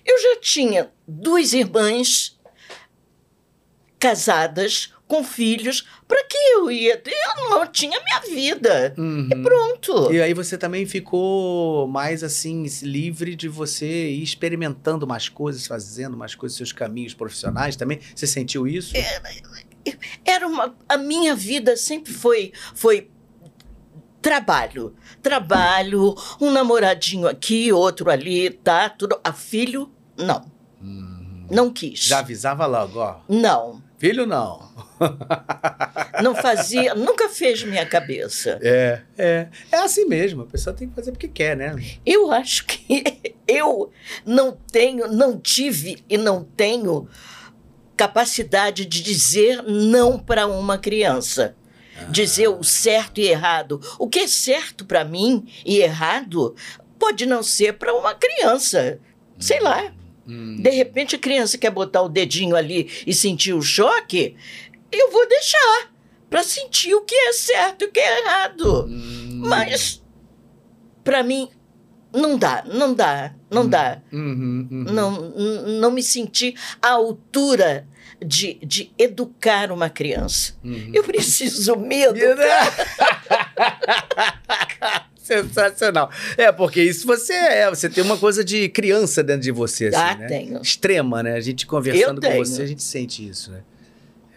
Eu 0.02 0.18
já 0.22 0.40
tinha 0.40 0.90
duas 1.06 1.52
irmãs 1.52 2.40
casadas 3.98 4.94
com 5.10 5.24
filhos. 5.24 5.84
Para 6.06 6.24
que 6.24 6.36
eu 6.54 6.70
ia? 6.70 7.02
Eu 7.04 7.50
não 7.50 7.66
tinha 7.66 8.00
minha 8.00 8.20
vida. 8.20 8.94
Uhum. 8.96 9.28
Pronto. 9.42 10.12
E 10.12 10.22
aí 10.22 10.32
você 10.32 10.56
também 10.56 10.86
ficou 10.86 11.88
mais 11.88 12.22
assim, 12.22 12.64
livre 12.82 13.34
de 13.34 13.48
você 13.48 13.86
ir 14.10 14.22
experimentando 14.22 15.06
mais 15.06 15.28
coisas, 15.28 15.66
fazendo 15.66 16.16
mais 16.16 16.36
coisas, 16.36 16.56
seus 16.56 16.72
caminhos 16.72 17.12
profissionais 17.12 17.74
também. 17.74 17.98
Você 18.14 18.26
sentiu 18.26 18.66
isso? 18.68 18.94
Era 20.24 20.46
uma 20.46 20.74
a 20.88 20.96
minha 20.96 21.34
vida 21.34 21.76
sempre 21.76 22.12
foi 22.12 22.52
foi 22.74 23.10
trabalho, 24.22 24.94
trabalho, 25.22 26.14
um 26.40 26.50
namoradinho 26.50 27.26
aqui, 27.26 27.72
outro 27.72 28.10
ali, 28.10 28.50
tá? 28.50 28.88
Tudo. 28.90 29.18
A 29.24 29.32
filho 29.32 29.90
não, 30.16 30.44
Uhum. 30.80 31.46
não 31.50 31.70
quis. 31.72 32.00
Já 32.04 32.18
avisava 32.20 32.66
logo, 32.66 32.98
ó. 33.00 33.20
Não. 33.28 33.82
Filho 34.00 34.24
não. 34.24 34.66
Não 36.22 36.34
fazia, 36.34 36.94
nunca 36.94 37.28
fez 37.28 37.62
minha 37.64 37.84
cabeça. 37.84 38.58
É, 38.62 39.02
é. 39.16 39.48
É 39.70 39.76
assim 39.78 40.06
mesmo. 40.06 40.42
A 40.42 40.46
pessoa 40.46 40.74
tem 40.74 40.88
que 40.88 40.94
fazer 40.94 41.12
porque 41.12 41.28
quer, 41.28 41.56
né? 41.56 41.74
Eu 42.04 42.30
acho 42.30 42.64
que 42.66 43.02
eu 43.46 43.90
não 44.24 44.52
tenho, 44.70 45.10
não 45.10 45.38
tive 45.38 46.02
e 46.08 46.18
não 46.18 46.44
tenho 46.44 47.08
capacidade 47.96 48.84
de 48.84 49.02
dizer 49.02 49.62
não 49.62 50.18
para 50.18 50.46
uma 50.46 50.76
criança. 50.76 51.54
Dizer 52.10 52.48
o 52.48 52.62
certo 52.62 53.18
e 53.20 53.28
errado. 53.28 53.80
O 53.98 54.08
que 54.08 54.20
é 54.20 54.26
certo 54.26 54.84
para 54.84 55.04
mim 55.04 55.46
e 55.64 55.78
errado 55.78 56.54
pode 56.98 57.24
não 57.26 57.42
ser 57.42 57.74
para 57.74 57.94
uma 57.94 58.14
criança. 58.14 58.98
Sei 59.38 59.60
lá. 59.60 59.92
Hum. 60.30 60.56
De 60.60 60.70
repente 60.70 61.16
a 61.16 61.18
criança 61.18 61.58
quer 61.58 61.70
botar 61.70 62.02
o 62.02 62.08
dedinho 62.08 62.54
ali 62.54 62.88
e 63.06 63.12
sentir 63.12 63.52
o 63.52 63.60
choque, 63.60 64.36
eu 64.92 65.10
vou 65.10 65.28
deixar 65.28 65.92
para 66.28 66.44
sentir 66.44 66.94
o 66.94 67.02
que 67.02 67.14
é 67.14 67.32
certo 67.32 67.82
e 67.82 67.86
o 67.86 67.90
que 67.90 67.98
é 67.98 68.20
errado. 68.20 68.86
Hum. 68.86 69.42
Mas 69.44 70.00
para 71.02 71.24
mim 71.24 71.48
não 72.12 72.38
dá, 72.38 72.62
não 72.66 72.94
dá, 72.94 73.34
não 73.50 73.68
dá. 73.68 74.00
Uhum, 74.12 74.68
uhum. 74.70 74.84
Não, 74.84 75.30
não 75.80 75.90
me 75.90 76.02
senti 76.02 76.54
à 76.80 76.90
altura 76.90 77.88
de, 78.24 78.54
de 78.54 78.92
educar 78.98 79.72
uma 79.72 79.88
criança. 79.88 80.54
Uhum. 80.62 80.90
Eu 80.92 81.02
preciso 81.04 81.76
medo. 81.76 82.18
Sensacional. 85.22 86.10
É, 86.36 86.50
porque 86.50 86.82
isso 86.82 87.06
você 87.06 87.32
é, 87.32 87.68
você 87.70 87.88
tem 87.88 88.02
uma 88.02 88.16
coisa 88.18 88.42
de 88.44 88.68
criança 88.68 89.22
dentro 89.22 89.42
de 89.42 89.50
você, 89.52 89.86
assim, 89.88 89.96
Ah, 89.98 90.16
né? 90.16 90.26
tenho. 90.26 90.60
Extrema, 90.60 91.22
né? 91.22 91.34
A 91.34 91.40
gente 91.40 91.66
conversando 91.66 92.20
com 92.20 92.36
você, 92.36 92.62
a 92.62 92.66
gente 92.66 92.82
sente 92.82 93.26
isso, 93.28 93.50
né? 93.52 93.60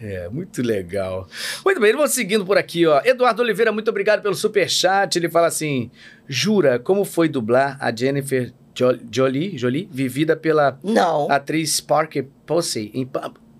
É, 0.02 0.28
muito 0.28 0.62
legal. 0.62 1.28
Muito 1.64 1.80
bem, 1.80 1.94
vamos 1.94 2.12
seguindo 2.12 2.46
por 2.46 2.58
aqui, 2.58 2.86
ó. 2.86 3.02
Eduardo 3.06 3.42
Oliveira, 3.42 3.72
muito 3.72 3.88
obrigado 3.90 4.22
pelo 4.22 4.36
superchat. 4.36 5.16
Ele 5.18 5.30
fala 5.30 5.48
assim: 5.48 5.90
Jura, 6.28 6.78
como 6.78 7.06
foi 7.06 7.30
dublar 7.30 7.78
a 7.80 7.96
Jennifer 7.96 8.52
Jo- 8.76 9.00
Jolie, 9.10 9.58
Jolie 9.58 9.88
vivida 9.90 10.36
pela 10.36 10.78
Não. 10.84 11.32
atriz 11.32 11.80
Parker 11.80 12.26
Posey 12.46 12.92
em 12.94 13.08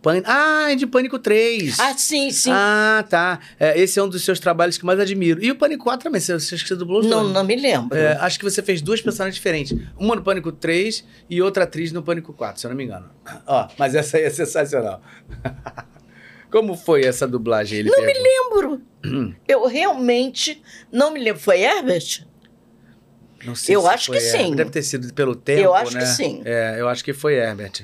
Pan- 0.04 0.22
Ah, 0.26 0.72
é 0.72 0.76
de 0.76 0.86
Pânico 0.86 1.18
3. 1.18 1.80
Ah, 1.80 1.98
sim, 1.98 2.30
sim. 2.30 2.52
Ah, 2.54 3.04
tá. 3.10 3.40
É, 3.60 3.80
esse 3.80 3.98
é 3.98 4.04
um 4.04 4.10
dos 4.10 4.24
seus 4.24 4.38
trabalhos 4.40 4.78
que 4.78 4.86
mais 4.86 5.00
admiro. 5.00 5.42
E 5.44 5.50
o 5.50 5.56
Pânico 5.56 5.86
4 5.86 6.04
também, 6.04 6.20
você, 6.22 6.34
você 6.38 6.54
acha 6.56 6.64
que 6.64 6.68
você 6.68 6.76
dublou 6.76 7.02
não, 7.02 7.24
não 7.30 7.44
me 7.44 7.56
lembro. 7.56 7.98
É, 7.98 8.12
acho 8.20 8.38
que 8.38 8.44
você 8.44 8.62
fez 8.62 8.82
duas 8.82 9.02
personagens 9.02 9.36
diferentes. 9.36 9.76
Uma 9.98 10.16
no 10.16 10.22
Pânico 10.22 10.52
3 10.52 11.04
e 11.30 11.42
outra 11.42 11.64
atriz 11.64 11.92
no 11.94 12.04
Pânico 12.04 12.34
4, 12.34 12.60
se 12.60 12.68
eu 12.68 12.70
não 12.70 12.76
me 12.78 12.84
engano. 12.84 13.10
Ó, 13.48 13.68
mas 13.80 13.96
essa 13.96 14.18
aí 14.18 14.24
é 14.24 14.30
sensacional. 14.30 15.02
Como 16.52 16.76
foi 16.76 17.04
essa 17.06 17.28
dublagem? 17.28 17.80
Ele 17.80 17.90
Não 17.90 18.06
me 18.06 18.14
lembro. 18.14 18.82
Eu 19.48 19.66
realmente 19.68 20.62
não 20.92 21.12
me 21.12 21.20
lembro. 21.20 21.42
Foi 21.42 21.60
Herbert? 21.62 22.28
Não 23.44 23.56
sei 23.56 23.76
Eu 23.76 23.82
se 23.82 23.88
acho 23.88 24.06
foi 24.08 24.18
que 24.20 24.24
Herbert. 24.26 24.46
sim. 24.46 24.56
Deve 24.56 24.70
ter 24.70 24.84
sido 24.84 25.14
pelo 25.14 25.36
tempo, 25.36 25.62
Eu 25.62 25.74
acho 25.74 25.94
né? 25.94 26.02
que 26.02 26.06
sim. 26.08 26.42
É, 26.46 26.76
eu 26.80 26.88
acho 26.88 27.04
que 27.04 27.12
foi 27.14 27.34
Herbert. 27.36 27.82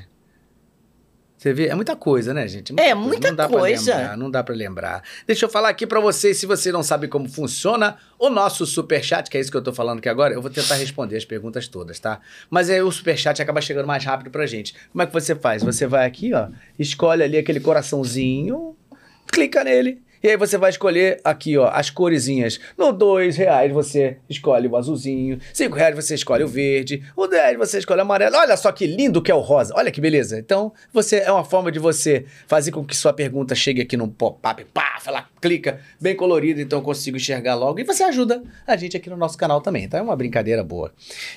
Você 1.40 1.54
vê, 1.54 1.68
é 1.68 1.74
muita 1.76 1.96
coisa, 1.96 2.34
né, 2.34 2.46
gente? 2.50 2.74
É, 2.78 2.94
muita 2.94 3.30
não 3.30 3.36
dá 3.38 3.48
pra 3.48 3.60
coisa. 3.60 3.96
lembrar, 3.96 4.18
não 4.18 4.30
dá 4.30 4.44
pra 4.44 4.54
lembrar. 4.54 5.04
Deixa 5.26 5.46
eu 5.46 5.50
falar 5.50 5.70
aqui 5.70 5.88
pra 5.88 6.02
vocês, 6.02 6.38
se 6.38 6.46
você 6.46 6.70
não 6.70 6.84
sabe 6.84 7.08
como 7.08 7.30
funciona 7.30 7.96
o 8.20 8.30
nosso 8.30 8.66
superchat, 8.66 9.30
que 9.30 9.38
é 9.38 9.40
isso 9.40 9.50
que 9.50 9.56
eu 9.56 9.62
tô 9.62 9.72
falando 9.72 10.00
aqui 10.00 10.10
agora, 10.10 10.34
eu 10.34 10.42
vou 10.42 10.52
tentar 10.52 10.76
responder 10.76 11.16
as 11.16 11.24
perguntas 11.24 11.70
todas, 11.70 11.98
tá? 11.98 12.20
Mas 12.50 12.70
aí 12.70 12.82
o 12.82 12.92
superchat 12.92 13.42
acaba 13.42 13.62
chegando 13.62 13.88
mais 13.88 14.04
rápido 14.04 14.30
pra 14.30 14.46
gente. 14.46 14.76
Como 14.92 15.02
é 15.02 15.06
que 15.06 15.14
você 15.14 15.34
faz? 15.34 15.64
Você 15.64 15.88
vai 15.88 16.06
aqui, 16.06 16.34
ó, 16.34 16.50
escolhe 16.78 17.24
ali 17.24 17.38
aquele 17.38 17.62
coraçãozinho, 17.62 18.76
clica 19.32 19.64
nele. 19.64 20.02
E 20.22 20.30
aí 20.30 20.38
você 20.38 20.57
vai 20.57 20.70
escolher 20.70 21.20
aqui, 21.24 21.57
ó, 21.57 21.70
as 21.72 21.89
coresinhas. 21.89 22.59
No 22.78 22.91
dois 22.91 23.38
reais 23.38 23.72
você 23.72 24.17
escolhe 24.30 24.67
o 24.67 24.76
azulzinho, 24.76 25.39
cinco 25.53 25.76
reais 25.76 25.95
você 25.95 26.15
escolhe 26.15 26.43
o 26.43 26.47
verde, 26.47 27.03
o 27.15 27.28
10 27.28 27.57
você 27.57 27.78
escolhe 27.80 27.99
o 27.99 28.01
amarelo. 28.01 28.36
Olha 28.36 28.57
só 28.57 28.72
que 28.72 28.86
lindo 28.86 29.22
que 29.22 29.32
é 29.32 29.36
o 29.36 29.39
rosa. 29.39 29.74
Olha 29.76 29.91
que 29.91 30.01
beleza. 30.01 30.38
Então, 30.38 30.74
você 30.93 31.17
é 31.17 31.32
uma 31.32 31.43
forma 31.43 31.72
de 31.72 31.80
você 31.80 32.26
fazer 32.47 32.72
com 32.72 32.84
que 32.84 32.95
sua 32.95 33.13
pergunta 33.13 33.55
chegue 33.55 33.82
aqui 33.82 33.95
no 33.95 34.07
pop-up, 34.07 34.65
pá, 34.74 34.99
fala, 34.99 35.26
clica, 35.41 35.80
bem 35.99 36.15
colorido, 36.15 36.59
então 36.59 36.80
eu 36.80 36.84
consigo 36.84 37.17
enxergar 37.17 37.55
logo. 37.55 37.80
E 37.80 37.84
você 37.84 38.03
ajuda 38.03 38.43
a 38.67 38.76
gente 38.76 38.97
aqui 38.97 39.09
no 39.09 39.17
nosso 39.17 39.38
canal 39.38 39.61
também. 39.61 39.84
Então 39.84 39.99
é 39.99 40.03
uma 40.03 40.15
brincadeira 40.15 40.63
boa. 40.63 40.91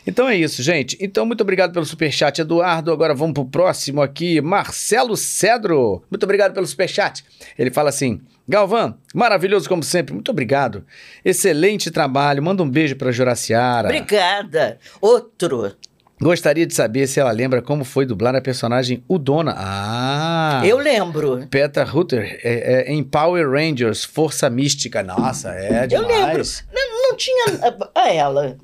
Então 0.07 0.29
é 0.29 0.37
isso, 0.37 0.63
gente. 0.63 0.97
Então, 1.01 1.25
muito 1.25 1.43
obrigado 1.43 1.73
pelo 1.73 1.85
superchat, 1.85 2.41
Eduardo. 2.41 2.93
Agora 2.93 3.15
vamos 3.15 3.35
pro 3.35 3.45
próximo 3.45 4.03
aqui, 4.03 4.41
Marcelo 4.41 5.17
Cedro. 5.17 6.03
Muito 6.11 6.25
obrigado 6.25 6.53
pelo 6.53 6.67
superchat. 6.67 7.25
Ele 7.59 7.71
fala 7.71 7.89
assim: 7.89 8.21
Galvão, 8.49 8.72
maravilhoso 9.15 9.69
como 9.69 9.83
sempre. 9.83 10.13
Muito 10.15 10.31
obrigado. 10.31 10.85
Excelente 11.25 11.91
trabalho. 11.91 12.43
Manda 12.43 12.63
um 12.63 12.69
beijo 12.71 12.97
pra 12.97 13.13
Juraciara. 13.13 13.89
Obrigada. 13.89 14.79
Outro. 15.01 15.73
Gostaria 16.21 16.65
de 16.65 16.73
saber 16.73 17.09
se 17.09 17.19
ela 17.19 17.33
lembra 17.33 17.61
como 17.61 17.85
foi 17.85 18.07
dublar 18.07 18.37
a 18.37 18.41
personagem 18.41 19.03
Udona. 19.09 19.55
Ah! 19.59 20.63
Eu 20.65 20.79
lembro. 20.79 21.49
Peter 21.51 21.85
Rutter 21.89 22.39
é, 22.45 22.85
é, 22.89 22.93
em 22.93 23.03
Power 23.03 23.51
Rangers, 23.51 24.05
Força 24.05 24.49
Mística. 24.49 25.03
Nossa, 25.03 25.51
é 25.53 25.89
Eu 25.91 26.03
lembro. 26.03 26.15
demais. 26.17 26.65
Não, 26.73 27.09
não 27.11 27.17
tinha 27.17 27.47
a, 27.95 28.01
a 28.03 28.13
ela. 28.13 28.57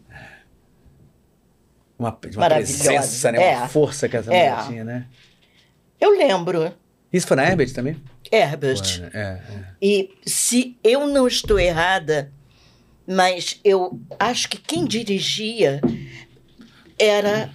Uma, 1.99 2.17
uma 2.37 2.49
presença, 2.49 3.33
né? 3.33 3.39
Uma 3.57 3.65
É. 3.65 3.69
força 3.69 4.09
que 4.09 4.17
essa 4.17 4.33
É. 4.33 4.51
mulher 4.51 4.67
tinha, 4.69 4.85
né? 4.85 5.07
Eu 6.01 6.11
lembro. 6.17 6.73
Isso 7.13 7.27
foi 7.27 7.37
na 7.37 7.47
Herbert 7.47 7.73
também? 7.73 7.97
Herbert. 8.31 9.11
É, 9.13 9.19
é. 9.19 9.41
E 9.81 10.11
se 10.27 10.77
eu 10.85 11.07
não 11.07 11.27
estou 11.27 11.59
errada, 11.59 12.31
mas 13.07 13.59
eu 13.65 13.99
acho 14.19 14.49
que 14.49 14.59
quem 14.59 14.85
dirigia 14.85 15.81
era 16.99 17.51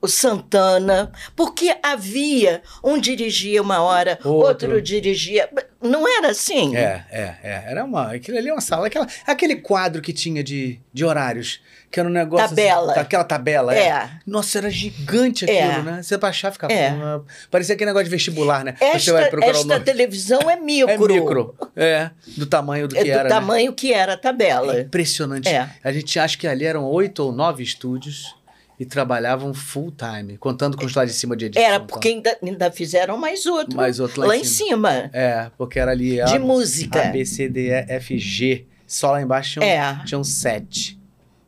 o 0.00 0.06
Santana, 0.06 1.10
porque 1.34 1.74
havia 1.82 2.62
um 2.84 2.98
dirigia 2.98 3.60
uma 3.60 3.80
hora, 3.82 4.18
Outro. 4.24 4.68
outro, 4.70 4.82
dirigia. 4.82 5.48
Não 5.80 6.06
era 6.08 6.30
assim? 6.30 6.76
É, 6.76 7.04
é, 7.10 7.34
é. 7.42 7.64
Era 7.68 7.84
uma. 7.84 8.12
Aquilo 8.12 8.36
ali 8.38 8.48
é 8.48 8.52
uma 8.52 8.60
sala. 8.60 8.86
Aquela, 8.86 9.06
aquele 9.26 9.56
quadro 9.56 10.00
que 10.02 10.12
tinha 10.12 10.42
de, 10.42 10.80
de 10.92 11.04
horários, 11.04 11.60
que 11.90 12.00
era 12.00 12.08
um 12.08 12.12
negócio. 12.12 12.48
Tabela. 12.48 12.92
Assim, 12.92 13.00
aquela 13.00 13.24
tabela, 13.24 13.74
é. 13.76 13.88
É. 13.88 14.10
Nossa, 14.26 14.58
era 14.58 14.70
gigante 14.70 15.44
aquilo, 15.44 15.58
É. 15.58 15.82
né? 15.82 16.02
Você 16.02 16.16
baixar 16.16 16.50
e 16.50 16.52
ficava. 16.52 16.72
É. 16.72 16.90
uma- 16.90 17.24
Parecia 17.50 17.74
aquele 17.74 17.90
negócio 17.90 18.04
de 18.04 18.10
vestibular, 18.10 18.64
né? 18.64 18.74
Você 18.94 19.12
vai 19.12 19.24
Esta, 19.24 19.44
esta 19.44 19.80
televisão 19.80 20.50
é 20.50 20.56
micro. 20.56 20.90
É 20.92 20.96
micro. 21.20 21.54
É, 21.76 22.10
do 22.36 22.46
tamanho 22.46 22.88
do 22.88 22.96
É 22.96 23.02
que 23.02 23.04
do 23.04 23.10
era. 23.12 23.22
né? 23.24 23.28
tamanho 23.28 23.72
que 23.72 23.92
era 23.92 24.12
a 24.12 24.14
É 24.14 24.18
tabela. 24.18 24.80
impressionante. 24.80 25.48
É. 25.48 25.68
A 25.82 25.92
gente 25.92 26.18
acha 26.18 26.36
que 26.36 26.46
ali 26.46 26.64
eram 26.64 26.84
oito 26.84 27.20
ou 27.24 27.32
nove 27.32 27.62
estúdios 27.62 28.34
e 28.78 28.86
trabalhavam 28.86 29.52
full 29.52 29.90
time, 29.92 30.38
contando 30.38 30.76
com 30.76 30.84
os 30.84 30.94
lá 30.94 31.04
de 31.04 31.12
cima 31.12 31.36
de 31.36 31.46
edição. 31.46 31.66
Era 31.66 31.80
tá? 31.80 31.86
porque 31.86 32.08
ainda, 32.08 32.38
ainda 32.42 32.70
fizeram 32.70 33.18
mais 33.18 33.44
outro. 33.46 33.76
Mais 33.76 33.98
outro 33.98 34.20
lá 34.20 34.28
lá 34.28 34.36
em 34.36 34.40
em 34.40 34.44
cima. 34.44 35.10
É, 35.12 35.50
porque 35.58 35.78
era 35.80 35.90
ali. 35.90 36.14
De 36.14 36.20
A, 36.20 36.38
música. 36.38 37.08
A, 37.08 37.10
B, 37.10 37.24
C, 37.24 37.48
D, 37.48 37.68
E, 37.70 37.86
F, 37.94 38.16
G. 38.18 38.66
Só 38.86 39.10
lá 39.10 39.20
embaixo 39.20 39.54
tinham, 39.60 39.64
É. 39.64 40.02
tinham 40.04 40.22
sete. 40.22 40.98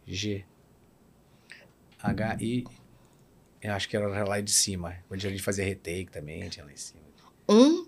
G. 0.07 0.45
H, 2.03 2.37
I. 2.41 2.65
Eu 3.63 3.73
acho 3.75 3.89
que 3.89 3.97
era 3.97 4.25
lá 4.25 4.41
de 4.41 4.51
cima. 4.51 4.95
Onde 5.11 5.27
a 5.27 5.31
gente 5.31 5.43
fazia 5.43 5.65
retake 5.65 6.11
também, 6.11 6.49
tinha 6.49 6.65
lá 6.65 6.73
em 6.73 6.77
cima. 6.77 7.01
Um. 7.49 7.87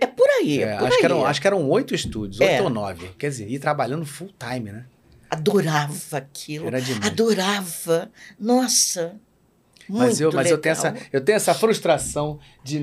É 0.00 0.06
por 0.06 0.28
aí. 0.40 0.62
É, 0.62 0.66
É, 0.74 0.76
por 0.76 0.86
acho, 0.88 0.98
que 0.98 1.06
aí. 1.06 1.12
eram, 1.12 1.26
acho 1.26 1.40
que 1.40 1.46
eram 1.46 1.68
oito 1.70 1.94
estúdios, 1.94 2.40
É. 2.40 2.52
oito 2.52 2.64
ou 2.64 2.70
nove. 2.70 3.08
Quer 3.18 3.30
dizer, 3.30 3.50
e 3.50 3.58
trabalhando 3.58 4.04
full 4.04 4.30
time, 4.38 4.70
né? 4.70 4.84
Adorava 5.30 6.18
aquilo. 6.18 6.66
Era 6.66 6.80
demais. 6.80 7.06
Adorava. 7.06 8.10
Nossa. 8.38 9.16
Muito 9.88 10.02
Mas 10.02 10.20
eu, 10.20 10.30
mas 10.32 10.50
eu 10.50 10.58
tenho 10.58 10.74
legal. 10.74 10.92
essa, 10.94 11.08
eu 11.12 11.20
tenho 11.20 11.36
essa 11.36 11.54
frustração 11.54 12.38
de. 12.62 12.82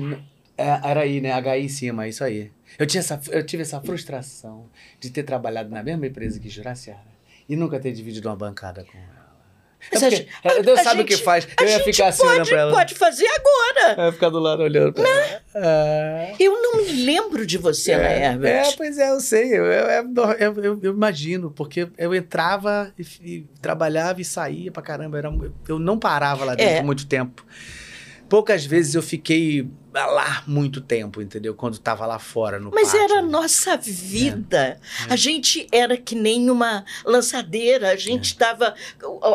é, 0.58 0.80
era 0.82 1.00
aí, 1.00 1.20
né? 1.20 1.30
HI 1.40 1.62
em 1.62 1.68
cima, 1.68 2.08
isso 2.08 2.24
aí. 2.24 2.50
Eu, 2.78 2.86
tinha 2.86 3.00
essa, 3.00 3.20
eu 3.30 3.44
tive 3.46 3.62
essa 3.62 3.80
frustração 3.80 4.68
de 5.00 5.10
ter 5.10 5.22
trabalhado 5.22 5.70
na 5.70 5.82
mesma 5.82 6.06
empresa 6.06 6.40
que 6.40 6.48
Juraciara 6.48 7.16
e 7.48 7.54
nunca 7.54 7.78
ter 7.78 7.92
dividido 7.92 8.28
uma 8.28 8.36
bancada 8.36 8.84
com 8.84 8.98
ela. 8.98 9.15
É 9.90 9.96
a 9.96 10.00
porque- 10.00 10.16
gente- 10.16 10.28
é, 10.42 10.62
Deus 10.62 10.80
a 10.80 10.82
sabe 10.82 11.02
o 11.02 11.04
que 11.04 11.14
gente- 11.14 11.24
faz. 11.24 11.46
A 11.56 11.62
Eu 11.62 11.68
ia 11.68 11.78
gente 11.78 11.84
ficar 11.92 12.08
assim 12.08 12.22
olhando 12.24 12.38
pode, 12.38 12.50
pra 12.50 12.58
ela. 12.60 12.72
pode 12.72 12.94
fazer 12.94 13.26
agora. 13.26 13.94
Eu 14.00 14.04
ia 14.06 14.12
ficar 14.12 14.28
do 14.30 14.38
lado 14.40 14.62
olhando 14.62 14.92
pra 14.92 15.08
ela. 15.08 15.40
É. 15.54 16.34
Eu 16.40 16.52
não 16.60 16.76
me 16.84 17.04
lembro 17.04 17.46
de 17.46 17.56
você 17.58 17.92
É, 17.92 18.24
Herbert. 18.24 18.66
é, 18.68 18.72
pois 18.72 18.98
é, 18.98 19.10
eu 19.10 19.20
sei. 19.20 19.56
Eu, 19.56 19.64
eu, 19.64 20.04
eu, 20.38 20.64
eu- 20.82 20.90
imagino, 20.92 21.50
porque 21.50 21.88
eu 21.96 22.14
entrava 22.14 22.92
e, 22.98 23.02
e 23.22 23.46
trabalhava 23.62 24.20
e 24.20 24.24
saía 24.24 24.72
pra 24.72 24.82
caramba. 24.82 25.18
Era, 25.18 25.32
eu 25.68 25.78
não 25.78 25.98
parava 25.98 26.44
lá 26.44 26.54
dentro 26.54 26.74
É. 26.76 26.82
muito 26.82 27.06
tempo. 27.06 27.44
Poucas 28.28 28.64
vezes 28.66 28.94
eu 28.96 29.02
fiquei 29.02 29.68
lá 30.04 30.42
muito 30.46 30.80
tempo, 30.80 31.22
entendeu? 31.22 31.54
Quando 31.54 31.78
tava 31.78 32.04
lá 32.04 32.18
fora 32.18 32.58
no 32.58 32.70
Mas 32.74 32.88
pátio. 32.92 33.00
era 33.04 33.18
a 33.20 33.22
nossa 33.22 33.76
vida. 33.76 34.78
A 35.08 35.16
gente 35.16 35.66
era 35.72 35.96
que 35.96 36.14
nem 36.14 36.50
uma 36.50 36.84
lançadeira. 37.04 37.90
A 37.90 37.96
gente 37.96 38.24
estava, 38.26 38.74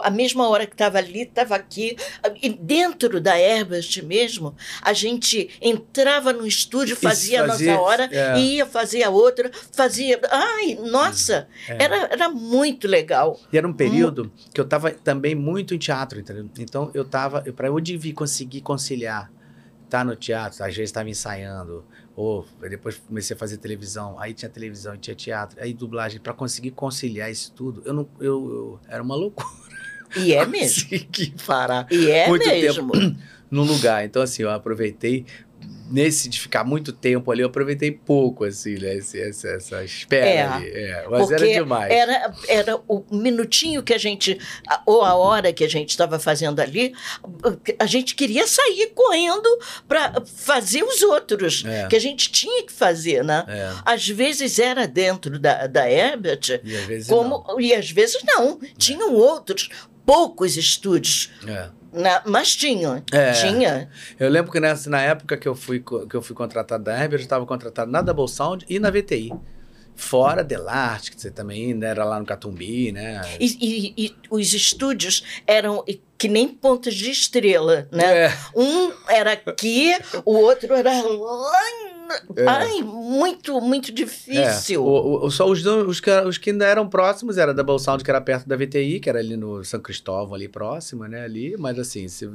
a 0.03 0.09
mesma 0.11 0.47
hora 0.47 0.65
que 0.67 0.73
estava 0.73 0.97
ali, 0.97 1.21
estava 1.23 1.55
aqui. 1.55 1.95
E 2.41 2.49
dentro 2.49 3.19
da 3.19 3.39
Herbert 3.39 4.03
mesmo, 4.03 4.55
a 4.81 4.93
gente 4.93 5.49
entrava 5.61 6.31
no 6.33 6.45
estúdio, 6.45 6.95
fazia, 6.95 7.45
fazia- 7.47 7.71
a 7.71 7.75
nossa 7.75 7.81
hora, 7.81 8.09
é. 8.11 8.37
e 8.37 8.55
ia 8.57 8.65
fazer 8.65 9.03
a 9.03 9.09
outra, 9.09 9.49
fazia. 9.71 10.19
Ai, 10.29 10.75
nossa! 10.75 11.47
É. 11.67 11.83
Era, 11.83 11.95
era 12.11 12.29
muito 12.29 12.87
legal. 12.87 13.39
E 13.51 13.57
era 13.57 13.67
um 13.67 13.73
período 13.73 14.31
que 14.53 14.59
eu 14.59 14.65
tava 14.65 14.91
também 14.91 15.33
muito 15.33 15.73
em 15.73 15.77
teatro, 15.77 16.19
entendeu? 16.19 16.49
Então 16.59 16.91
eu 16.93 17.05
tava, 17.05 17.41
para 17.55 17.67
eu 17.67 17.79
devia 17.79 18.13
conseguir 18.13 18.61
conciliar 18.61 19.31
estar 19.91 20.05
no 20.05 20.15
teatro, 20.15 20.63
às 20.63 20.69
vezes 20.73 20.89
estava 20.89 21.09
ensaiando, 21.09 21.83
ou 22.15 22.47
depois 22.61 22.95
comecei 22.97 23.35
a 23.35 23.37
fazer 23.37 23.57
televisão, 23.57 24.17
aí 24.17 24.33
tinha 24.33 24.47
televisão 24.49 24.95
e 24.95 24.97
tinha 24.97 25.13
teatro, 25.15 25.61
aí 25.61 25.73
dublagem, 25.73 26.21
para 26.21 26.33
conseguir 26.33 26.71
conciliar 26.71 27.29
isso 27.29 27.51
tudo, 27.53 27.81
eu 27.85 27.93
não, 27.93 28.07
eu, 28.19 28.49
eu- 28.49 28.79
era 28.87 29.03
uma 29.03 29.15
loucura. 29.15 29.49
E 30.15 30.33
é 30.33 30.45
mesmo. 30.47 30.83
Conseguir 30.89 31.35
parar 31.45 31.87
E 31.91 32.09
é 32.09 32.27
muito 32.29 32.47
mesmo. 32.47 32.91
no 33.51 33.63
lugar. 33.63 34.05
Então, 34.05 34.21
assim, 34.21 34.43
eu 34.43 34.49
aproveitei. 34.49 35.25
Nesse 35.91 36.29
de 36.29 36.39
ficar 36.39 36.63
muito 36.63 36.91
tempo 36.93 37.31
ali, 37.31 37.41
eu 37.41 37.47
aproveitei 37.47 37.91
pouco, 37.91 38.43
assim, 38.45 38.75
né? 38.75 38.95
Esse, 38.95 39.21
essa, 39.21 39.47
essa 39.49 39.83
espera 39.83 40.25
É, 40.25 40.41
ali. 40.41 40.67
É, 40.69 41.05
mas 41.09 41.31
era 41.31 41.45
demais. 41.47 41.91
Era, 41.91 42.33
era 42.47 42.79
o 42.87 43.03
minutinho 43.11 43.83
que 43.83 43.93
a 43.93 43.97
gente, 43.97 44.39
ou 44.85 45.03
a 45.03 45.15
hora 45.15 45.51
que 45.51 45.63
a 45.63 45.69
gente 45.69 45.89
estava 45.89 46.17
fazendo 46.19 46.59
ali, 46.59 46.93
a 47.77 47.85
gente 47.85 48.15
queria 48.15 48.47
sair 48.47 48.91
correndo 48.95 49.49
para 49.87 50.21
fazer 50.25 50.83
os 50.83 51.01
outros, 51.01 51.63
É. 51.65 51.87
que 51.87 51.95
a 51.95 51.99
gente 51.99 52.31
tinha 52.31 52.63
que 52.65 52.71
fazer, 52.71 53.23
né? 53.23 53.43
É, 53.47 53.73
Às 53.85 54.07
vezes 54.07 54.59
era 54.59 54.87
dentro 54.87 55.37
da, 55.39 55.67
da 55.67 55.89
Herbert, 55.89 56.61
e 56.63 56.75
às 56.75 56.85
vezes 56.85 57.07
como, 57.07 57.43
e 57.59 57.73
às 57.73 57.89
vezes 57.91 58.21
não. 58.23 58.59
Tinham 58.77 59.13
outros, 59.13 59.69
poucos 60.05 60.57
estúdios, 60.57 61.31
não. 61.43 61.53
É. 61.53 61.69
né? 61.93 62.21
mas 62.25 62.55
tinham. 62.55 63.03
É. 63.11 63.31
Tinha. 63.33 63.89
Eu 64.19 64.29
lembro 64.29 64.51
que 64.51 64.59
nessa, 64.59 64.89
na 64.89 65.01
época 65.01 65.37
que 65.37 65.47
eu 65.47 65.55
fui, 65.55 65.83
que 66.09 66.15
eu 66.15 66.21
fui 66.21 66.35
contratado 66.35 66.83
da 66.83 66.93
Herbert, 66.99 67.19
eu 67.19 67.23
estava 67.23 67.45
contratado 67.45 67.91
na 67.91 68.01
Double 68.01 68.27
Sound 68.27 68.65
e 68.69 68.79
na 68.79 68.89
VTI. 68.89 69.33
Fora 69.93 70.43
Delarte, 70.43 71.11
que 71.11 71.21
você 71.21 71.29
também 71.29 71.65
ainda 71.73 71.85
era 71.85 72.03
lá 72.05 72.17
no 72.19 72.25
Catumbi, 72.25 72.91
né? 72.91 73.21
E, 73.39 73.45
e- 73.61 74.05
e 74.05 74.15
os 74.31 74.53
estúdios 74.53 75.23
eram 75.45 75.83
que 76.17 76.27
nem 76.27 76.47
pontas 76.47 76.93
de 76.95 77.11
estrela, 77.11 77.87
né? 77.91 78.25
É. 78.27 78.33
Um 78.55 78.91
era 79.07 79.33
aqui, 79.33 79.93
o 80.25 80.33
outro 80.33 80.73
era 80.73 80.91
lá. 80.91 81.61
em- 81.69 82.00
É. 82.35 82.45
Ai, 82.47 82.81
muito, 82.81 83.59
muito 83.61 83.91
É, 83.91 83.93
difícil. 83.93 84.83
o, 84.83 85.25
o- 85.25 85.31
só 85.31 85.45
os, 85.49 85.65
os, 85.65 85.99
que, 85.99 86.11
os 86.21 86.37
que 86.37 86.49
ainda 86.51 86.65
eram 86.65 86.87
próximos 86.87 87.37
era 87.37 87.53
da 87.53 87.63
Double 87.63 87.83
Sound, 87.83 88.03
que 88.03 88.09
era 88.09 88.21
perto 88.21 88.47
da 88.47 88.55
VTI, 88.55 88.99
que 88.99 89.09
era 89.09 89.19
ali 89.19 89.35
no 89.37 89.63
São 89.63 89.79
Cristóvão, 89.79 90.35
ali 90.35 90.47
próximo, 90.47 91.05
né? 91.05 91.23
Ali, 91.23 91.55
mas 91.57 91.77
assim, 91.79 92.07
se, 92.07 92.29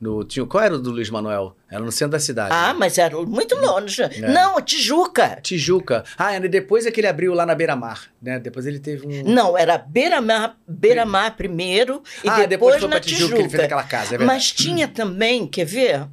no, 0.00 0.24
tinha, 0.24 0.44
qual 0.46 0.62
era 0.64 0.74
o 0.74 0.78
do 0.78 0.90
Luiz 0.90 1.10
Manuel? 1.10 1.54
Era 1.70 1.82
no 1.84 1.92
centro 1.92 2.12
da 2.12 2.20
cidade. 2.20 2.50
Ah, 2.52 2.68
né? 2.72 2.78
mas 2.78 2.96
era 2.96 3.16
muito 3.24 3.54
longe. 3.56 4.02
É. 4.02 4.32
Não, 4.32 4.56
a 4.58 4.62
Tijuca. 4.62 5.38
Tijuca. 5.42 6.04
Ah, 6.16 6.34
e 6.36 6.48
depois 6.48 6.86
é 6.86 6.90
que 6.90 7.00
ele 7.00 7.06
abriu 7.06 7.34
lá 7.34 7.44
na 7.44 7.54
Beira-Mar, 7.54 8.04
né? 8.22 8.38
Depois 8.38 8.66
ele 8.66 8.78
teve 8.78 9.06
um... 9.06 9.22
Não, 9.32 9.56
era 9.56 9.76
Beira-Mar 9.76 10.56
Beira 10.66 11.04
-Mar 11.04 11.36
primeiro 11.36 12.02
e 12.22 12.28
ah, 12.28 12.46
depois, 12.46 12.78
foi 12.78 12.88
na 12.88 12.96
pra 12.96 13.00
Tijuca, 13.00 13.34
que 13.34 13.40
ele 13.42 13.48
fez 13.48 13.64
aquela 13.64 13.82
casa, 13.84 14.06
é 14.14 14.18
verdade. 14.18 14.26
Mas 14.26 14.52
tinha 14.52 14.86
também, 14.88 15.46
quer 15.46 15.64
ver? 15.64 16.06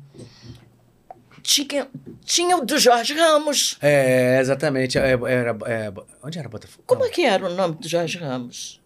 Tinha, 1.45 1.87
tinha 2.23 2.57
o 2.57 2.65
do 2.65 2.79
Jorge 2.79 3.13
Ramos. 3.13 3.77
É, 3.79 4.39
exatamente. 4.39 4.97
É, 4.97 5.11
era, 5.11 5.55
é, 5.67 5.93
onde 6.23 6.39
era 6.39 6.49
Botafogo? 6.49 6.83
Como 6.87 7.01
Não, 7.01 7.07
é 7.07 7.11
que 7.11 7.23
era 7.23 7.45
o 7.45 7.53
nome 7.53 7.75
do 7.75 7.87
Jorge 7.87 8.17
Ramos? 8.17 8.81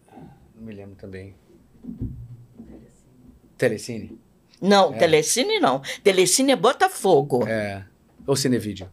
Não 0.54 0.66
me 0.66 0.74
lembro 0.74 0.94
também. 0.94 1.34
Telecine? 3.56 4.18
Não, 4.60 4.92
É. 4.94 4.98
Telecine 4.98 5.58
não. 5.58 5.80
Telecine 6.04 6.52
é 6.52 6.56
Botafogo. 6.56 7.46
É. 7.48 7.82
Ou 8.26 8.36
Cinevídeo? 8.36 8.90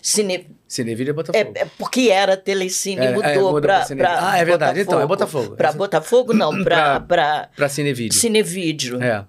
Cine, 0.00 0.48
Cinevídeo 0.68 1.10
é 1.10 1.12
é, 1.12 1.14
Botafogo. 1.14 1.52
é 1.56 1.64
porque 1.76 2.08
era 2.08 2.36
Telecine, 2.36 3.00
É, 3.00 3.04
é, 3.06 3.12
mudou 3.12 3.52
muda 3.52 3.84
para 3.96 4.30
Ah, 4.30 4.38
é 4.38 4.44
verdade. 4.44 4.80
Então, 4.80 5.00
é 5.00 5.06
Botafogo. 5.06 5.56
Para 5.56 5.72
Botafogo, 5.72 6.32
não, 6.32 6.62
para 6.62 7.00
Pra 7.00 7.68
Cinevídeo. 7.68 8.16
Cinevídeo. 8.16 9.02
É. 9.02 9.24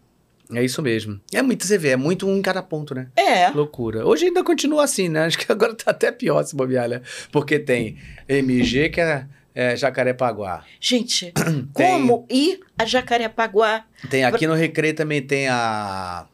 É 0.56 0.64
isso 0.64 0.82
mesmo. 0.82 1.20
É 1.34 1.42
muito, 1.42 1.66
você 1.66 1.78
vê, 1.78 1.90
é 1.90 1.96
muito 1.96 2.28
um 2.28 2.38
em 2.38 2.42
cada 2.42 2.62
ponto, 2.62 2.94
né? 2.94 3.08
É. 3.16 3.50
Loucura. 3.50 4.06
Hoje 4.06 4.26
ainda 4.26 4.44
continua 4.44 4.84
assim, 4.84 5.10
né? 5.10 5.26
Acho 5.26 5.38
que 5.38 5.52
agora 5.52 5.74
tá 5.76 5.92
até 5.92 6.12
pior 6.12 6.44
se 6.44 6.56
bobear, 6.56 6.88
né? 6.90 7.02
Porque 7.32 7.60
tem 7.60 7.98
MG, 8.28 8.90
que 8.90 9.02
é, 9.02 9.28
é 9.54 9.76
Jacarepaguá. 9.76 10.64
Gente, 10.80 11.34
como 11.74 12.26
ir 12.30 12.60
a 12.78 12.86
Jacarepaguá? 12.86 13.86
Tem 14.10 14.24
aqui 14.24 14.48
no 14.48 14.54
Recreio 14.54 14.96
também 14.96 15.22
tem 15.22 15.48
a 15.48 16.28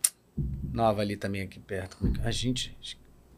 nova 0.74 1.02
ali 1.02 1.16
também 1.16 1.42
aqui 1.42 1.60
perto. 1.60 1.98
É 2.02 2.12
que- 2.12 2.22
A 2.24 2.32
gente 2.32 2.78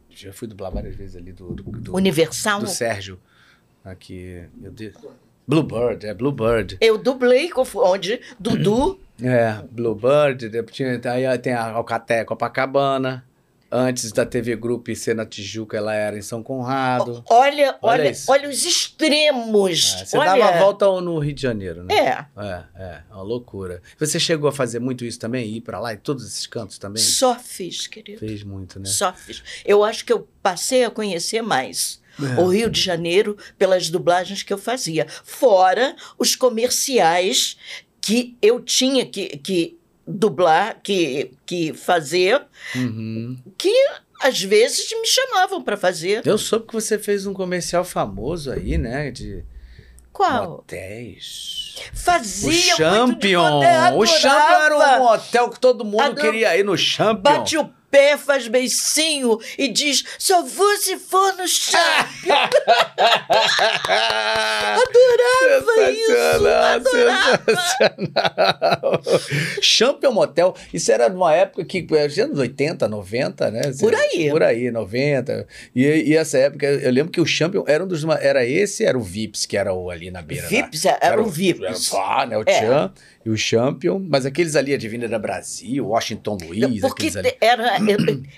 já 0.09 0.31
fui 0.33 0.47
dublar 0.47 0.71
várias 0.71 0.95
vezes 0.95 1.15
ali 1.15 1.31
do 1.31 1.53
do, 1.53 1.63
do, 1.63 1.95
Universal? 1.95 2.61
do 2.61 2.67
Sérgio 2.67 3.19
aqui, 3.83 4.43
meu 4.55 4.71
Deus. 4.71 4.95
Bluebird, 5.47 6.05
é 6.05 6.13
Bluebird. 6.13 6.77
Eu 6.79 6.97
dublei 6.97 7.49
onde 7.75 8.21
Dudu. 8.39 8.99
É, 9.21 9.63
Bluebird, 9.71 10.49
tinha, 10.71 10.99
aí 11.11 11.37
tem 11.37 11.53
a 11.53 11.71
Alcaté 11.71 12.23
Copacabana. 12.25 13.25
Antes 13.73 14.11
da 14.11 14.25
TV 14.25 14.57
Group 14.57 14.89
ser 14.89 15.15
na 15.15 15.25
Tijuca, 15.25 15.77
ela 15.77 15.95
era 15.95 16.17
em 16.17 16.21
São 16.21 16.43
Conrado. 16.43 17.23
Olha, 17.29 17.77
Olha 17.81 18.03
olha, 18.03 18.13
olha 18.27 18.49
os 18.49 18.65
extremos. 18.65 19.95
É, 20.01 20.05
você 20.05 20.17
olha, 20.17 20.31
dava 20.31 20.45
a 20.55 20.59
volta 20.59 20.85
no 20.99 21.17
Rio 21.19 21.33
de 21.33 21.41
Janeiro, 21.41 21.81
né? 21.85 21.93
É, 21.95 22.25
É, 22.37 22.63
é, 22.75 23.01
uma 23.09 23.21
loucura. 23.23 23.81
Você 23.97 24.19
chegou 24.19 24.49
a 24.49 24.51
fazer 24.51 24.79
muito 24.79 25.05
isso 25.05 25.17
também? 25.17 25.55
Ir 25.55 25.61
pra 25.61 25.79
lá 25.79 25.93
e 25.93 25.97
todos 25.97 26.25
esses 26.25 26.45
cantos 26.45 26.77
também? 26.77 27.01
só 27.01 27.39
fiz, 27.39 27.87
querido. 27.87 28.19
Fez 28.19 28.43
muito, 28.43 28.77
né? 28.77 28.85
Só 28.85 29.13
fiz. 29.13 29.41
Eu 29.63 29.85
acho 29.85 30.03
que 30.03 30.11
eu 30.11 30.27
passei 30.43 30.83
a 30.83 30.91
conhecer 30.91 31.41
mais 31.41 32.01
É. 32.21 32.41
o 32.41 32.47
Rio 32.49 32.69
de 32.69 32.81
Janeiro 32.81 33.37
pelas 33.57 33.89
dublagens 33.89 34.43
que 34.43 34.51
eu 34.51 34.57
fazia. 34.57 35.07
Fora 35.23 35.95
os 36.19 36.35
comerciais 36.35 37.55
que 38.01 38.35
eu 38.41 38.59
tinha 38.59 39.05
que, 39.05 39.37
que 39.37 39.77
dublar, 40.07 40.79
que, 40.81 41.31
que 41.45 41.73
fazer, 41.73 42.41
Uhum. 42.75 43.37
que 43.57 43.71
às 44.21 44.41
vezes 44.41 44.91
me 44.99 45.05
chamavam 45.07 45.61
para 45.61 45.77
fazer. 45.77 46.21
Eu 46.25 46.37
soube 46.37 46.67
que 46.67 46.73
você 46.73 46.97
fez 46.99 47.25
um 47.25 47.33
comercial 47.33 47.83
famoso 47.83 48.51
aí, 48.51 48.77
né? 48.77 49.09
De 49.11 49.43
Qual? 50.11 50.55
hotéis. 50.59 51.75
O 51.93 51.97
Fazia 51.97 52.51
de 52.51 52.57
Champion! 52.77 53.59
O 53.97 54.05
Champion 54.05 54.81
era 54.81 55.01
um 55.01 55.05
hotel 55.05 55.49
que 55.49 55.59
todo 55.59 55.83
mundo 55.85 56.15
queria 56.15 56.55
ir 56.57 56.63
no 56.63 56.77
Champion. 56.77 57.21
Bate 57.21 57.57
o 57.57 57.69
pé, 57.91 58.17
faz 58.17 58.47
beicinho 58.47 59.37
e 59.57 59.67
diz: 59.67 60.03
só 60.17 60.41
vou 60.41 60.77
se 60.77 60.97
for 60.97 61.35
no 61.35 61.47
Champion. 61.47 62.31
Adorava 64.71 65.91
isso, 65.91 66.47
adorava. 66.47 67.41
Champion 69.61 70.11
Motel, 70.11 70.55
isso 70.73 70.91
era 70.91 71.09
numa 71.09 71.33
época 71.35 71.65
que, 71.65 71.85
era 71.91 72.23
anos 72.23 72.39
80, 72.39 72.87
90, 72.87 73.51
né? 73.51 73.61
Por 73.79 73.93
aí. 73.93 74.29
Por 74.29 74.43
aí, 74.43 74.71
90. 74.71 75.47
E, 75.75 75.85
e 75.85 76.15
essa 76.15 76.37
época, 76.37 76.65
eu 76.65 76.91
lembro 76.91 77.11
que 77.11 77.19
o 77.19 77.25
Champion 77.25 77.63
era 77.67 77.83
um 77.83 77.87
dos, 77.87 78.03
era 78.21 78.45
esse, 78.45 78.85
era 78.85 78.97
o 78.97 79.01
Vips, 79.01 79.45
que 79.45 79.57
era 79.57 79.73
o 79.73 79.89
ali 79.89 80.09
na 80.09 80.21
beira. 80.21 80.43
lá. 80.43 80.49
Vips, 80.49 80.85
era 80.85 81.21
o 81.21 81.25
Vips. 81.25 81.91
Era, 81.93 82.21
ah, 82.21 82.25
né, 82.25 82.37
o 82.37 82.43
É. 82.45 82.59
Chan 82.59 82.93
e 83.23 83.29
o 83.29 83.37
Champion, 83.37 83.99
mas 84.09 84.25
aqueles 84.25 84.55
ali, 84.55 84.73
a 84.73 84.77
Divina 84.77 85.07
da 85.07 85.19
Brasil, 85.19 85.87
Washington 85.87 86.37
Luiz, 86.43 86.81
Porque 86.81 87.07
aqueles 87.07 87.15
ali. 87.15 87.35
era, 87.39 87.77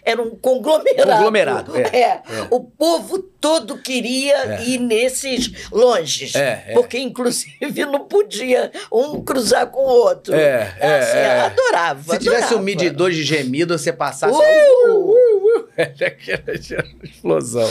era 0.03 0.21
um 0.21 0.31
conglomerado. 0.35 1.11
Conglomerado, 1.11 1.77
é, 1.77 2.01
é. 2.01 2.21
O 2.49 2.59
povo 2.61 3.19
todo 3.19 3.77
queria 3.77 4.35
É. 4.59 4.63
ir 4.65 4.77
nesses 4.79 5.69
longes. 5.71 6.35
É, 6.35 6.65
é. 6.67 6.73
Porque, 6.73 6.97
inclusive, 6.99 7.85
não 7.85 8.01
podia 8.07 8.71
um 8.91 9.21
cruzar 9.23 9.67
com 9.67 9.79
o 9.81 9.89
outro. 9.89 10.33
É, 10.33 10.75
é, 10.79 10.99
Assim, 10.99 11.17
é. 11.17 11.39
Adorava. 11.41 12.13
Se 12.13 12.19
tivesse 12.19 12.41
um 12.43 12.45
adorava. 12.47 12.63
medidor 12.63 13.11
de 13.11 13.23
gemido, 13.23 13.77
você 13.77 13.93
passasse. 13.93 14.33
Uh! 14.33 14.89
Uh, 14.89 15.11
uh, 15.11 15.59
uh, 15.59 15.67
era 15.77 16.07
aquela 16.07 16.53
explosão. 17.03 17.69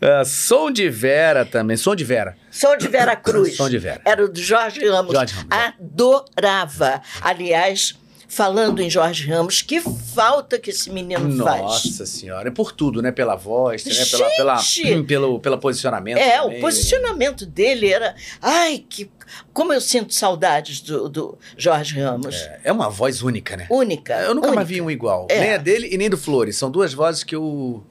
Ah, 0.00 0.24
som 0.24 0.70
de 0.70 0.88
Vera 0.88 1.44
também. 1.44 1.76
Som 1.76 1.94
de 1.94 2.04
Vera. 2.04 2.36
Som 2.50 2.76
de 2.76 2.88
Vera 2.88 3.14
Cruz. 3.16 3.56
Som 3.56 3.68
de 3.68 3.78
Vera. 3.78 4.00
Era 4.04 4.24
o 4.24 4.28
do 4.28 4.40
Jorge 4.40 4.86
Ramos. 4.88 5.12
Jorge 5.12 5.34
Ramos, 5.34 5.50
é. 5.50 5.74
Adorava. 5.78 7.02
Aliás, 7.20 7.94
falando 8.30 8.80
em 8.80 8.88
Jorge 8.88 9.28
Ramos, 9.28 9.60
que 9.60 9.80
falta 9.80 10.58
que 10.58 10.70
esse 10.70 10.88
menino 10.88 11.44
faz. 11.44 11.60
Nossa 11.60 12.06
senhora, 12.06 12.48
é 12.48 12.52
por 12.52 12.72
tudo, 12.72 13.02
né? 13.02 13.10
Pela 13.10 13.34
voz, 13.34 13.84
né? 13.84 13.92
Pela, 14.10 14.30
pela, 14.30 14.56
Gente! 14.58 15.02
pelo, 15.02 15.40
pelo 15.40 15.58
posicionamento. 15.58 16.16
É, 16.16 16.38
também. 16.38 16.58
o 16.58 16.60
posicionamento 16.60 17.44
dele 17.44 17.92
era. 17.92 18.14
Ai, 18.40 18.84
que. 18.88 19.10
Como 19.52 19.72
eu 19.72 19.80
sinto 19.80 20.14
saudades 20.14 20.80
do, 20.80 21.08
do 21.08 21.38
Jorge 21.56 22.00
Ramos. 22.00 22.36
É, 22.36 22.60
é 22.64 22.72
uma 22.72 22.88
voz 22.88 23.22
única, 23.22 23.56
né? 23.56 23.66
Única. 23.70 24.14
Eu 24.22 24.34
nunca 24.34 24.48
mais 24.48 24.58
única. 24.58 24.74
vi 24.74 24.80
um 24.80 24.90
igual. 24.90 25.26
É. 25.28 25.40
Nem 25.40 25.52
a 25.52 25.56
dele 25.56 25.88
e 25.92 25.98
nem 25.98 26.08
do 26.08 26.16
Flores. 26.16 26.56
São 26.56 26.70
duas 26.70 26.94
vozes 26.94 27.22
que 27.22 27.34
eu. 27.34 27.84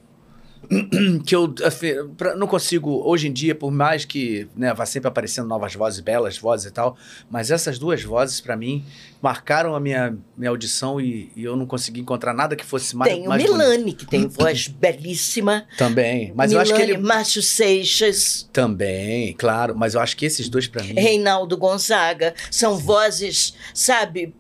que 1.26 1.36
eu 1.36 1.54
assim, 1.66 1.88
pra- 2.16 2.36
não 2.36 2.46
consigo, 2.46 3.02
hoje 3.04 3.28
em 3.28 3.34
dia, 3.34 3.56
por 3.56 3.72
mais 3.72 4.06
que 4.06 4.48
né, 4.56 4.74
vá 4.74 4.86
sempre 4.86 5.08
aparecendo 5.08 5.48
novas 5.48 5.74
vozes, 5.74 6.00
belas 6.00 6.38
vozes 6.38 6.68
e 6.68 6.72
tal, 6.72 6.96
mas 7.30 7.50
essas 7.50 7.80
duas 7.80 8.04
vozes, 8.04 8.40
pra 8.40 8.56
mim, 8.56 8.86
marcaram 9.22 9.74
a 9.76 9.80
minha, 9.80 10.16
minha 10.38 10.50
audição 10.52 11.02
e, 11.02 11.32
e 11.36 11.44
eu 11.44 11.56
não 11.56 11.66
consegui 11.66 12.00
encontrar 12.02 12.34
nada 12.34 12.56
que 12.56 12.64
fosse 12.64 12.96
mais. 12.96 13.12
Tem 13.12 13.26
o 13.26 13.30
mais 13.30 13.42
bonito. 13.42 13.58
Milani, 13.58 13.94
que 13.94 14.06
tem 14.06 14.28
voz 14.30 14.68
belíssima. 14.68 15.66
Também. 15.78 16.32
Mas 16.36 16.52
eu 16.52 16.60
acho 16.60 16.72
que 16.72 16.80
Milani, 16.80 16.98
ele. 17.00 17.08
Márcio 17.08 17.42
Seixas, 17.42 18.48
Também, 18.54 19.34
claro. 19.34 19.76
Mas 19.76 19.96
eu 19.96 20.02
acho 20.02 20.16
que 20.16 20.26
esses 20.26 20.48
dois, 20.50 20.68
pra 20.68 20.84
mim. 20.84 20.94
Reinaldo 20.94 21.58
Gonzaga, 21.58 22.34
são 22.52 22.78
vozes, 22.78 23.56
sabe, 23.74 24.36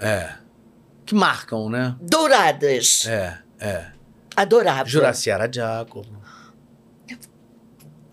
É. 0.00 0.34
Que 1.06 1.14
marcam, 1.14 1.68
né? 1.68 1.94
douradas. 2.00 3.06
É, 3.06 3.38
é. 3.60 3.86
Adorável. 4.36 4.92
Juraciara 4.92 5.48
Jacob. 5.52 6.06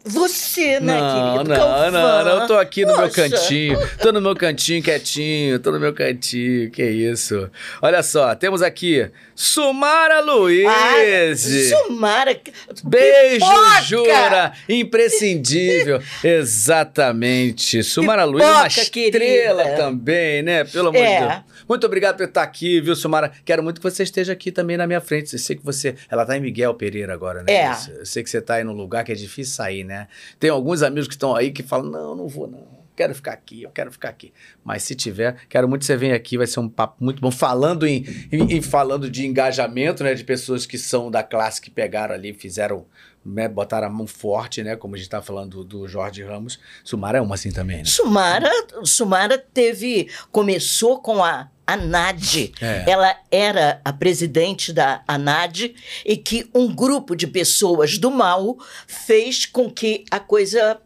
Você, 0.10 0.80
né, 0.80 0.99
não, 0.99 1.34
querido? 1.38 1.49
não, 1.49 1.55
Calvão. 1.55 1.91
não, 1.91 2.24
não, 2.26 2.41
eu 2.41 2.47
tô 2.47 2.57
aqui 2.57 2.86
no 2.86 2.93
meu 2.97 3.07
Poxa. 3.10 3.30
cantinho. 3.30 3.78
Tô 4.01 4.12
no 4.12 4.20
meu 4.22 4.36
cantinho 4.36 4.82
quietinho, 4.84 5.60
tô 5.60 5.72
no 5.72 5.80
meu 5.80 5.93
cantinho. 5.93 6.70
Que 6.72 6.84
isso. 6.84 7.49
Olha 7.82 8.01
só, 8.03 8.34
temos 8.36 8.62
aqui 8.62 9.10
Sumara 9.36 10.20
Luiz. 10.22 10.66
Ah, 10.68 11.78
Sumara. 11.88 12.39
Beijo, 12.84 13.45
Pipoca! 13.45 13.82
Jura! 13.84 14.53
Imprescindível. 14.68 16.01
Exatamente. 16.24 17.84
Sumara 17.84 18.24
Luiz, 18.26 18.43
uma 18.43 18.64
Pipoca, 18.70 18.82
estrela 18.82 19.64
querida. 19.64 19.78
também, 19.78 20.41
né? 20.43 20.64
Pelo 20.64 20.89
amor 20.89 20.99
de 21.01 21.07
É. 21.07 21.20
Deus. 21.20 21.34
Muito 21.68 21.86
obrigado 21.86 22.18
por 22.18 22.26
estar 22.26 22.41
aqui, 22.41 22.82
viu, 22.82 22.95
Sumara? 22.95 23.32
Quero 23.45 23.62
muito 23.64 23.80
que 23.80 23.84
você 23.89 24.01
esteja 24.03 24.34
aqui 24.34 24.51
também 24.51 24.76
na 24.76 24.88
minha 24.88 24.99
frente. 24.99 25.34
Eu 25.34 25.39
sei 25.39 25.55
que 25.55 25.64
você. 25.64 25.95
Ela 26.10 26.26
tá 26.26 26.36
em 26.36 26.41
Miguel 26.41 26.74
Pereira 26.74 27.14
agora, 27.14 27.43
né? 27.43 27.53
É. 27.53 27.72
Eu 27.99 28.05
sei 28.05 28.24
que 28.24 28.30
você 28.30 28.41
tá 28.41 28.55
aí 28.55 28.64
num 28.64 28.74
lugar 28.74 29.03
que 29.03 29.12
é 29.12 29.16
difícil 29.16 29.53
sair, 29.53 29.84
né? 29.84 29.99
Tem 30.39 30.50
alguns 30.50 30.82
amigos 30.82 31.08
que 31.08 31.14
estão 31.16 31.36
aí 31.36 31.52
que 31.52 31.64
falam: 31.64 31.89
não, 31.89 32.16
não 32.16 32.28
vou, 32.28 32.47
não. 32.47 32.80
Quero 32.95 33.16
ficar 33.16 33.32
aqui, 33.32 33.64
eu 33.64 33.70
quero 33.70 33.89
ficar 33.93 34.10
aqui. 34.10 34.34
Mas 34.62 34.84
se 34.84 34.93
tiver, 34.93 35.38
quero 35.47 35.70
muito 35.70 35.80
que 35.82 35.86
você 35.86 35.95
venha 35.95 36.16
aqui, 36.16 36.38
vai 36.38 36.45
ser 36.45 36.60
um 36.60 36.68
papo 36.68 37.02
muito 37.02 37.22
bom. 37.22 37.32
Falando 37.32 37.88
em, 37.88 38.06
em- 38.30 38.58
em- 38.58 38.62
falando 38.62 39.10
de 39.10 39.26
engajamento, 39.26 40.04
né? 40.04 40.14
De 40.14 40.24
pessoas 40.26 40.66
que 40.66 40.78
são 40.78 41.10
da 41.10 41.24
classe 41.24 41.62
que 41.62 41.72
pegaram 41.72 42.14
ali, 42.14 42.34
fizeram, 42.34 42.86
né, 43.26 43.47
botaram 43.47 43.88
a 43.88 43.89
mão 43.89 44.06
forte, 44.06 44.62
né? 44.64 44.76
Como 44.76 44.95
a 44.95 44.97
gente 44.97 45.10
tá 45.10 45.22
falando 45.22 45.64
do, 45.64 45.80
do 45.80 45.88
Jorge 45.88 46.22
Ramos. 46.26 46.60
Sumara 46.84 47.20
é 47.20 47.22
uma 47.22 47.36
assim 47.36 47.52
também, 47.54 47.78
né? 47.78 47.86
Sumara, 47.86 48.52
Sumara 48.84 49.38
teve. 49.38 50.10
Começou 50.30 51.02
com 51.02 51.24
a 51.24 51.50
ANAD. 51.74 52.54
É. 52.62 52.86
Ela 52.90 53.16
era 53.32 53.82
a 53.84 53.92
presidente 53.94 54.72
da 54.74 55.02
ANAD 55.08 55.74
e 56.06 56.18
que 56.18 56.50
um 56.54 56.74
grupo 56.74 57.16
de 57.16 57.28
pessoas 57.28 57.98
do 57.98 58.10
mal 58.12 58.58
fez 58.88 59.46
com 59.46 59.70
que 59.70 60.04
a 60.12 60.20
coisa 60.20 60.80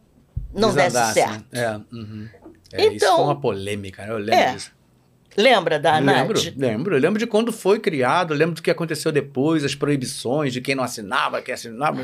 não 0.54 0.72
desse 0.72 0.86
Desandasse, 0.88 1.14
certo. 1.14 1.44
né? 1.52 1.62
É, 1.92 1.94
uhum. 1.96 2.28
É, 2.72 2.86
isso 2.86 2.96
Então- 2.96 3.16
foi 3.16 3.24
uma 3.24 3.40
polêmica, 3.40 4.02
né? 4.04 4.10
Eu 4.12 4.18
lembro 4.18 4.34
É, 4.34 4.52
disso. 4.54 4.72
Lembra 5.36 5.80
da 5.80 5.98
lembro, 5.98 6.38
ANAD? 6.38 6.54
lembro. 6.56 6.94
Eu 6.94 7.00
lembro 7.00 7.18
de 7.18 7.26
quando 7.26 7.52
foi 7.52 7.80
criado, 7.80 8.32
lembro 8.34 8.54
do 8.54 8.62
que 8.62 8.70
aconteceu 8.70 9.10
depois, 9.10 9.64
as 9.64 9.74
proibições 9.74 10.52
de 10.52 10.60
quem 10.60 10.74
não 10.76 10.84
assinava, 10.84 11.42
quem 11.42 11.52
assinava. 11.54 12.00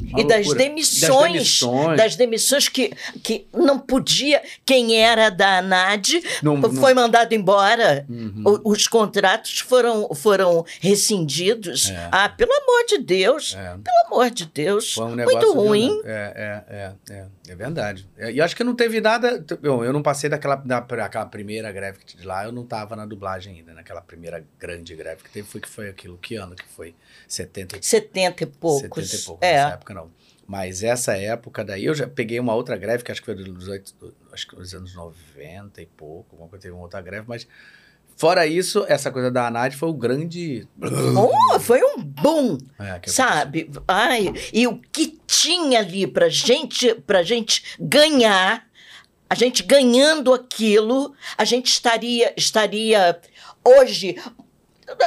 Uma 0.00 0.20
E 0.20 0.24
das 0.26 0.46
demissões, 0.48 1.00
Das 1.10 1.32
demissões. 1.32 1.96
das 1.96 2.16
demissões 2.16 2.68
que, 2.68 2.92
que 3.22 3.46
não 3.54 3.78
podia, 3.78 4.42
quem 4.64 5.00
era 5.00 5.30
da 5.30 5.58
ANAD 5.58 6.22
Não- 6.42 6.56
não- 6.56 6.72
foi 6.74 6.92
mandado 6.94 7.32
embora. 7.34 8.04
Uhum. 8.08 8.42
O- 8.64 8.72
Os 8.72 8.86
contratos 8.86 9.60
foram, 9.60 10.14
foram 10.14 10.64
rescindidos. 10.80 11.88
É. 11.90 12.08
Ah, 12.12 12.28
pelo 12.28 12.52
amor 12.52 12.84
de 12.86 12.98
Deus, 12.98 13.54
É. 13.56 13.76
pelo 13.82 14.06
amor 14.06 14.30
de 14.30 14.46
Deus. 14.46 14.94
Foi 14.94 15.04
um 15.06 15.14
negócio 15.14 15.38
Muito 15.40 15.54
ruim. 15.54 15.88
violento. 15.88 16.06
É, 16.08 16.64
é, 16.68 16.74
é, 16.76 17.14
é, 17.14 17.26
é 17.48 17.54
verdade. 17.54 18.08
É, 18.18 18.32
E 18.32 18.40
acho 18.40 18.54
que 18.56 18.64
não 18.64 18.74
teve 18.74 19.00
nada. 19.00 19.44
Eu, 19.62 19.84
eu 19.84 19.92
não 19.92 20.02
passei 20.02 20.28
daquela, 20.28 20.56
daquela 20.56 21.26
primeira 21.26 21.70
greve 21.72 21.98
que 22.04 22.16
de 22.16 22.26
lá, 22.26 22.44
eu 22.44 22.52
não 22.52 22.62
estava 22.64 22.94
na 22.96 23.06
dublagem 23.06 23.56
ainda, 23.58 23.72
naquela 23.72 24.00
primeira 24.00 24.44
grande 24.58 24.94
greve 24.94 25.22
que 25.22 25.30
teve. 25.30 25.46
Foi 25.48 25.60
que 25.60 25.68
foi 25.68 25.88
aquilo? 25.88 26.18
Que 26.18 26.36
ano 26.36 26.54
que 26.54 26.64
foi? 26.76 26.94
70 27.28 27.78
e 27.78 27.82
70 27.82 28.42
e 28.42 28.46
poucos. 28.46 29.08
70 29.08 29.22
e 29.22 29.26
pouco, 29.26 29.44
é. 29.44 29.52
nessa 29.54 29.74
época 29.74 29.85
não. 29.94 30.10
Mas 30.46 30.82
essa 30.82 31.16
época 31.16 31.64
daí, 31.64 31.84
eu 31.84 31.94
já 31.94 32.06
peguei 32.06 32.38
uma 32.38 32.54
outra 32.54 32.76
greve, 32.76 33.02
que 33.02 33.10
acho 33.10 33.20
que 33.20 33.26
foi 33.26 33.34
dos, 33.34 33.68
acho 34.32 34.46
que 34.46 34.56
dos 34.56 34.74
anos 34.74 34.94
90 34.94 35.82
e 35.82 35.86
pouco, 35.86 36.28
alguma 36.32 36.48
coisa, 36.48 36.62
teve 36.62 36.74
uma 36.74 36.82
outra 36.84 37.00
greve, 37.00 37.24
mas 37.26 37.48
fora 38.16 38.46
isso, 38.46 38.84
essa 38.88 39.10
coisa 39.10 39.30
da 39.30 39.48
ANAD 39.48 39.76
foi 39.76 39.88
o 39.88 39.94
grande... 39.94 40.66
Oh, 41.16 41.58
foi 41.58 41.82
um 41.82 42.02
boom, 42.02 42.58
É, 42.78 43.00
sabe? 43.06 43.70
Ai, 43.88 44.32
e 44.52 44.66
o 44.66 44.78
que 44.78 45.18
tinha 45.26 45.80
ali 45.80 46.06
pra 46.06 46.28
gente, 46.28 46.94
pra 46.94 47.22
gente 47.22 47.76
ganhar, 47.80 48.66
a 49.28 49.34
gente 49.34 49.64
ganhando 49.64 50.32
aquilo, 50.32 51.12
a 51.36 51.44
gente 51.44 51.66
estaria, 51.66 52.32
estaria 52.36 53.20
hoje, 53.64 54.14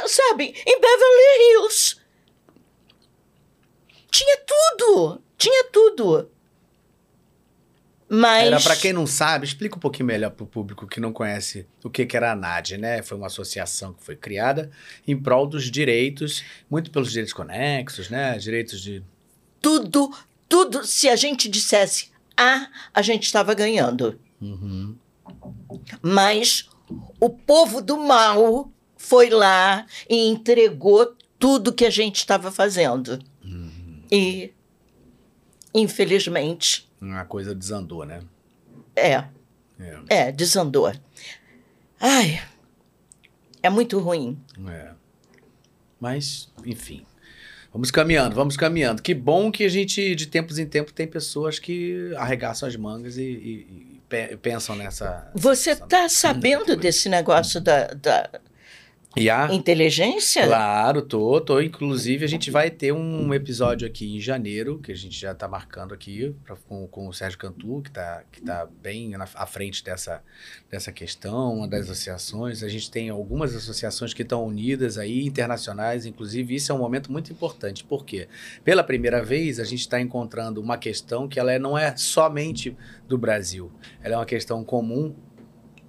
sabe, 0.06 0.54
em 0.66 0.80
Beverly 0.80 1.62
Hills. 1.62 1.99
Tinha 4.10 4.38
tudo, 4.46 5.22
tinha 5.38 5.64
tudo. 5.72 6.30
Mas 8.12 8.48
Era 8.48 8.60
para 8.60 8.74
quem 8.74 8.92
não 8.92 9.06
sabe, 9.06 9.46
explica 9.46 9.76
um 9.76 9.78
pouquinho 9.78 10.06
melhor 10.06 10.32
para 10.32 10.42
o 10.42 10.46
público 10.46 10.84
que 10.84 10.98
não 10.98 11.12
conhece 11.12 11.64
o 11.84 11.88
que, 11.88 12.04
que 12.04 12.16
era 12.16 12.30
a 12.30 12.32
ANAD, 12.32 12.76
né? 12.76 13.02
Foi 13.02 13.16
uma 13.16 13.28
associação 13.28 13.92
que 13.92 14.02
foi 14.02 14.16
criada 14.16 14.68
em 15.06 15.16
prol 15.16 15.46
dos 15.46 15.70
direitos, 15.70 16.42
muito 16.68 16.90
pelos 16.90 17.12
direitos 17.12 17.32
conexos, 17.32 18.10
né? 18.10 18.36
Direitos 18.36 18.80
de. 18.80 19.00
tudo, 19.62 20.12
tudo, 20.48 20.84
se 20.84 21.08
a 21.08 21.14
gente 21.14 21.48
dissesse 21.48 22.10
A, 22.36 22.66
a 22.92 23.00
gente 23.00 23.26
estava 23.26 23.54
ganhando. 23.54 24.18
Uhum. 24.40 24.96
Mas 26.02 26.68
o 27.20 27.30
povo 27.30 27.80
do 27.80 27.96
mal 27.96 28.72
foi 28.96 29.30
lá 29.30 29.86
e 30.08 30.26
entregou 30.26 31.14
tudo 31.38 31.72
que 31.72 31.84
a 31.84 31.90
gente 31.90 32.16
estava 32.16 32.50
fazendo. 32.50 33.20
E, 34.10 34.52
infelizmente, 35.74 36.88
A 37.00 37.24
coisa 37.24 37.54
desandou, 37.54 38.04
né? 38.04 38.20
é, 38.96 39.12
É, 39.78 39.98
é, 40.08 40.32
desandou. 40.32 40.92
Ai, 41.98 42.40
é 43.62 43.70
muito 43.70 43.98
ruim. 43.98 44.38
é. 44.68 44.90
Mas, 45.98 46.50
enfim. 46.64 47.04
Vamos 47.72 47.90
caminhando, 47.90 48.34
vamos 48.34 48.56
caminhando. 48.56 49.00
Que 49.02 49.14
bom 49.14 49.50
que 49.52 49.62
a 49.64 49.68
gente, 49.68 50.14
de 50.16 50.26
tempos 50.26 50.58
em 50.58 50.66
tempos, 50.66 50.92
tem 50.92 51.06
pessoas 51.06 51.58
que 51.58 52.12
arregaçam 52.16 52.68
as 52.68 52.74
mangas 52.74 53.16
e, 53.16 53.22
e- 53.22 53.96
e 53.96 54.00
pe- 54.08 54.36
pensam 54.38 54.74
nessa. 54.74 55.30
Você 55.34 55.70
está 55.72 56.08
sabendo 56.08 56.74
desse 56.74 57.08
negócio 57.08 57.60
da, 57.60 57.88
da 57.88 58.28
E 59.16 59.28
a. 59.28 59.52
inteligência? 59.52 60.46
Claro, 60.46 61.02
tô, 61.02 61.40
tô. 61.40 61.60
Inclusive, 61.60 62.24
a 62.24 62.28
gente 62.28 62.48
vai 62.48 62.70
ter 62.70 62.92
um 62.92 63.34
episódio 63.34 63.84
aqui 63.84 64.16
em 64.16 64.20
janeiro, 64.20 64.78
que 64.78 64.92
a 64.92 64.94
gente 64.94 65.18
já 65.18 65.34
tá 65.34 65.48
marcando 65.48 65.92
aqui 65.92 66.32
pra- 66.44 66.54
com, 66.68 66.86
com 66.86 67.08
o 67.08 67.12
Sérgio 67.12 67.36
Cantu, 67.36 67.82
que 67.82 67.90
tá, 67.90 68.22
que 68.30 68.40
tá 68.40 68.68
bem 68.80 69.08
na, 69.10 69.24
à 69.34 69.46
frente 69.46 69.82
dessa, 69.82 70.22
dessa 70.70 70.92
questão, 70.92 71.54
uma 71.56 71.66
das 71.66 71.86
associações. 71.90 72.62
A 72.62 72.68
gente 72.68 72.88
tem 72.88 73.08
algumas 73.08 73.52
associações 73.56 74.14
que 74.14 74.22
estão 74.22 74.44
unidas 74.46 74.96
aí, 74.96 75.24
internacionais, 75.26 76.06
inclusive. 76.06 76.54
Isso 76.54 76.70
é 76.70 76.74
um 76.74 76.78
momento 76.78 77.10
muito 77.10 77.32
importante, 77.32 77.82
porque 77.82 78.28
pela 78.62 78.84
primeira 78.84 79.20
vez 79.24 79.58
a 79.58 79.64
gente 79.64 79.80
está 79.80 80.00
encontrando 80.00 80.60
uma 80.60 80.78
questão 80.78 81.26
que 81.26 81.40
ela 81.40 81.50
é- 81.52 81.58
não 81.58 81.76
é 81.76 81.96
somente 81.96 82.76
do 83.08 83.18
Brasil, 83.18 83.72
ela 84.04 84.14
é 84.14 84.16
uma 84.18 84.24
questão 84.26 84.62
comum 84.62 85.16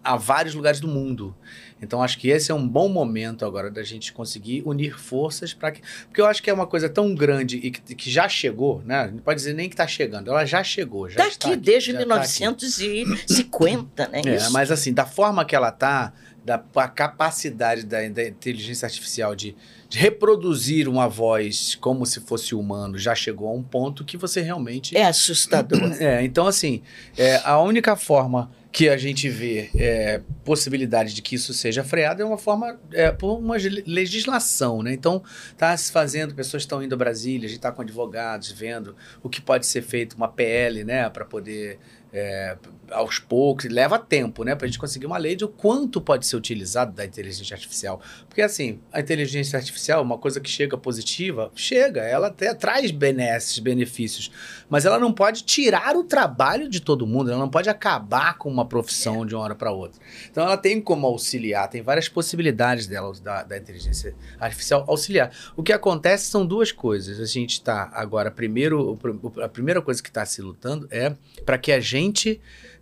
a 0.03 0.15
vários 0.15 0.55
lugares 0.55 0.79
do 0.79 0.87
mundo. 0.87 1.35
Então 1.81 2.01
acho 2.03 2.17
que 2.19 2.29
esse 2.29 2.51
é 2.51 2.55
um 2.55 2.67
bom 2.67 2.87
momento 2.87 3.43
agora 3.43 3.71
da 3.71 3.81
gente 3.81 4.13
conseguir 4.13 4.61
unir 4.65 4.99
forças 4.99 5.53
para 5.53 5.71
que. 5.71 5.81
Porque 6.05 6.21
eu 6.21 6.27
acho 6.27 6.41
que 6.41 6.49
é 6.49 6.53
uma 6.53 6.67
coisa 6.67 6.87
tão 6.87 7.15
grande 7.15 7.57
e 7.57 7.71
que, 7.71 7.95
que 7.95 8.09
já 8.09 8.29
chegou, 8.29 8.83
né? 8.85 9.09
Não 9.11 9.19
pode 9.19 9.37
dizer 9.37 9.53
nem 9.53 9.67
que 9.67 9.73
está 9.73 9.87
chegando, 9.87 10.29
ela 10.29 10.45
já 10.45 10.63
chegou. 10.63 11.09
Já 11.09 11.15
Está 11.15 11.27
está 11.27 11.47
aqui 11.47 11.57
desde 11.57 11.91
já 11.91 12.05
tá 12.05 12.15
aqui. 12.15 12.39
1950, 12.39 14.07
né? 14.09 14.21
É, 14.25 14.35
Isso. 14.35 14.51
mas 14.51 14.71
assim, 14.71 14.93
da 14.93 15.05
forma 15.05 15.43
que 15.43 15.55
ela 15.55 15.71
tá, 15.71 16.13
da 16.45 16.63
a 16.75 16.87
capacidade 16.87 17.83
da, 17.83 18.07
da 18.09 18.27
inteligência 18.27 18.85
artificial 18.85 19.35
de, 19.35 19.55
de 19.89 19.97
reproduzir 19.97 20.87
uma 20.87 21.07
voz 21.07 21.75
como 21.75 22.05
se 22.05 22.19
fosse 22.21 22.53
humano, 22.53 22.97
já 22.97 23.15
chegou 23.15 23.49
a 23.49 23.53
um 23.53 23.63
ponto 23.63 24.05
que 24.05 24.17
você 24.17 24.41
realmente 24.41 24.95
É 24.95 25.05
assustador. 25.05 25.79
é, 25.99 26.23
então 26.23 26.45
assim, 26.45 26.83
é, 27.17 27.41
a 27.43 27.59
única 27.59 27.95
forma 27.95 28.51
que 28.71 28.87
a 28.87 28.97
gente 28.97 29.27
vê 29.29 29.69
é, 29.75 30.21
possibilidade 30.45 31.13
de 31.13 31.21
que 31.21 31.35
isso 31.35 31.53
seja 31.53 31.83
freado 31.83 32.21
é 32.21 32.25
uma 32.25 32.37
forma 32.37 32.79
é, 32.93 33.11
por 33.11 33.37
uma 33.37 33.55
legislação, 33.85 34.81
né? 34.81 34.93
Então 34.93 35.21
está 35.51 35.75
se 35.75 35.91
fazendo, 35.91 36.33
pessoas 36.33 36.63
estão 36.63 36.81
indo 36.81 36.95
a 36.95 36.97
Brasília, 36.97 37.45
a 37.45 37.49
gente 37.49 37.57
está 37.57 37.71
com 37.71 37.81
advogados 37.81 38.49
vendo 38.51 38.95
o 39.21 39.29
que 39.29 39.41
pode 39.41 39.65
ser 39.65 39.81
feito, 39.81 40.15
uma 40.15 40.29
PL, 40.29 40.85
né, 40.85 41.09
para 41.09 41.25
poder 41.25 41.79
é, 42.13 42.57
aos 42.91 43.19
poucos, 43.19 43.65
leva 43.65 43.97
tempo, 43.97 44.43
né, 44.43 44.53
para 44.53 44.65
a 44.65 44.67
gente 44.67 44.77
conseguir 44.77 45.05
uma 45.05 45.17
lei 45.17 45.35
de 45.35 45.45
o 45.45 45.47
quanto 45.47 46.01
pode 46.01 46.25
ser 46.25 46.35
utilizado 46.35 46.91
da 46.91 47.05
inteligência 47.05 47.53
artificial. 47.53 48.01
Porque, 48.27 48.41
assim, 48.41 48.79
a 48.91 48.99
inteligência 48.99 49.57
artificial, 49.57 50.01
uma 50.01 50.17
coisa 50.17 50.39
que 50.41 50.49
chega 50.49 50.77
positiva, 50.77 51.51
chega, 51.55 52.01
ela 52.01 52.27
até 52.27 52.53
traz 52.53 52.91
benesses, 52.91 53.59
benefícios, 53.59 54.29
mas 54.69 54.85
ela 54.85 54.99
não 54.99 55.13
pode 55.13 55.43
tirar 55.43 55.95
o 55.95 56.03
trabalho 56.03 56.69
de 56.69 56.81
todo 56.81 57.07
mundo, 57.07 57.31
ela 57.31 57.39
não 57.39 57.49
pode 57.49 57.69
acabar 57.69 58.37
com 58.37 58.49
uma 58.49 58.65
profissão 58.65 59.25
de 59.25 59.33
uma 59.33 59.43
hora 59.43 59.55
para 59.55 59.71
outra. 59.71 60.01
Então, 60.29 60.43
ela 60.43 60.57
tem 60.57 60.81
como 60.81 61.07
auxiliar, 61.07 61.69
tem 61.69 61.81
várias 61.81 62.09
possibilidades 62.09 62.87
dela, 62.87 63.13
da, 63.23 63.43
da 63.43 63.57
inteligência 63.57 64.13
artificial 64.39 64.83
auxiliar. 64.87 65.31
O 65.55 65.63
que 65.63 65.71
acontece 65.71 66.25
são 66.25 66.45
duas 66.45 66.71
coisas. 66.71 67.19
A 67.19 67.25
gente 67.25 67.53
está 67.53 67.89
agora, 67.93 68.29
primeiro, 68.29 68.99
a 69.41 69.47
primeira 69.47 69.81
coisa 69.81 70.03
que 70.03 70.09
está 70.09 70.25
se 70.25 70.41
lutando 70.41 70.87
é 70.91 71.15
para 71.45 71.57
que 71.57 71.71
a 71.71 71.79
gente 71.79 72.00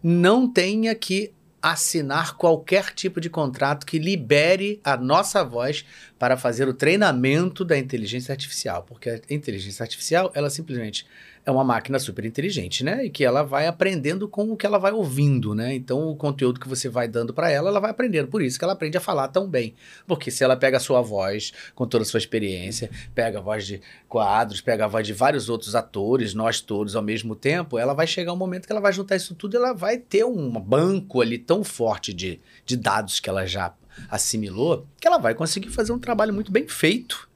não 0.02 0.48
tenha 0.52 0.96
que 0.96 1.32
assinar 1.62 2.38
qualquer 2.38 2.94
tipo 2.94 3.20
de 3.20 3.30
contrato 3.30 3.86
que 3.86 4.00
libere 4.00 4.80
a 4.84 4.96
nossa 4.96 5.44
voz 5.44 5.86
para 6.18 6.38
fazer 6.38 6.68
o 6.68 6.74
treinamento 6.74 7.66
da 7.66 7.78
inteligência 7.78 8.32
artificial, 8.32 8.84
porque 8.84 9.10
a 9.10 9.34
inteligência 9.34 9.84
artificial, 9.84 10.32
ela 10.34 10.50
simplesmente 10.50 11.06
é 11.50 11.52
uma 11.52 11.64
máquina 11.64 12.00
super 12.00 12.24
inteligente, 12.26 12.84
né? 12.84 13.06
E 13.06 13.10
que 13.10 13.26
ela 13.26 13.44
vai 13.44 13.68
aprendendo 13.68 14.28
com 14.28 14.52
o 14.52 14.56
que 14.56 14.66
ela 14.66 14.78
vai 14.78 14.92
ouvindo, 14.92 15.54
né? 15.54 15.74
Então, 15.74 16.08
o 16.08 16.16
conteúdo 16.16 16.60
que 16.60 16.68
você 16.68 16.88
vai 16.88 17.08
dando 17.08 17.34
para 17.34 17.50
ela, 17.50 17.70
ela 17.70 17.80
vai 17.80 17.92
aprendendo. 17.92 18.28
Por 18.28 18.42
isso 18.42 18.58
que 18.58 18.64
ela 18.64 18.74
aprende 18.74 18.98
a 18.98 19.02
falar 19.02 19.28
tão 19.30 19.48
bem. 19.48 19.74
Porque 20.08 20.32
se 20.32 20.44
ela 20.44 20.56
pega 20.56 20.78
a 20.78 20.80
sua 20.80 21.02
voz, 21.02 21.52
com 21.76 21.88
toda 21.88 22.04
a 22.04 22.06
sua 22.06 22.20
experiência, 22.20 22.90
pega 23.14 23.40
a 23.40 23.42
voz 23.42 23.66
de 23.66 23.82
quadros, 24.08 24.62
pega 24.62 24.86
a 24.86 24.88
voz 24.88 25.06
de 25.06 25.14
vários 25.14 25.50
outros 25.50 25.76
atores, 25.76 26.34
nós 26.34 26.62
todos 26.62 26.96
ao 26.96 27.02
mesmo 27.02 27.36
tempo, 27.36 27.78
ela 27.78 27.94
vai 27.94 28.08
chegar 28.08 28.34
um 28.34 28.38
momento 28.38 28.66
que 28.66 28.72
ela 28.72 28.82
vai 28.82 28.94
juntar 28.94 29.16
isso 29.16 29.36
tudo 29.36 29.56
e 29.56 29.58
ela 29.58 29.74
vai 29.74 29.98
ter 29.98 30.24
um 30.24 30.52
banco 30.60 31.22
ali 31.22 31.38
tão 31.38 31.64
forte 31.64 32.14
de, 32.14 32.40
de 32.66 32.78
dados 32.78 33.20
que 33.20 33.30
ela 33.30 33.46
já 33.46 33.74
assimilou, 34.10 34.88
que 35.00 35.08
ela 35.08 35.18
vai 35.18 35.34
conseguir 35.34 35.70
fazer 35.70 35.92
um 35.92 36.00
trabalho 36.00 36.34
muito 36.34 36.52
bem 36.52 36.68
feito 36.68 37.29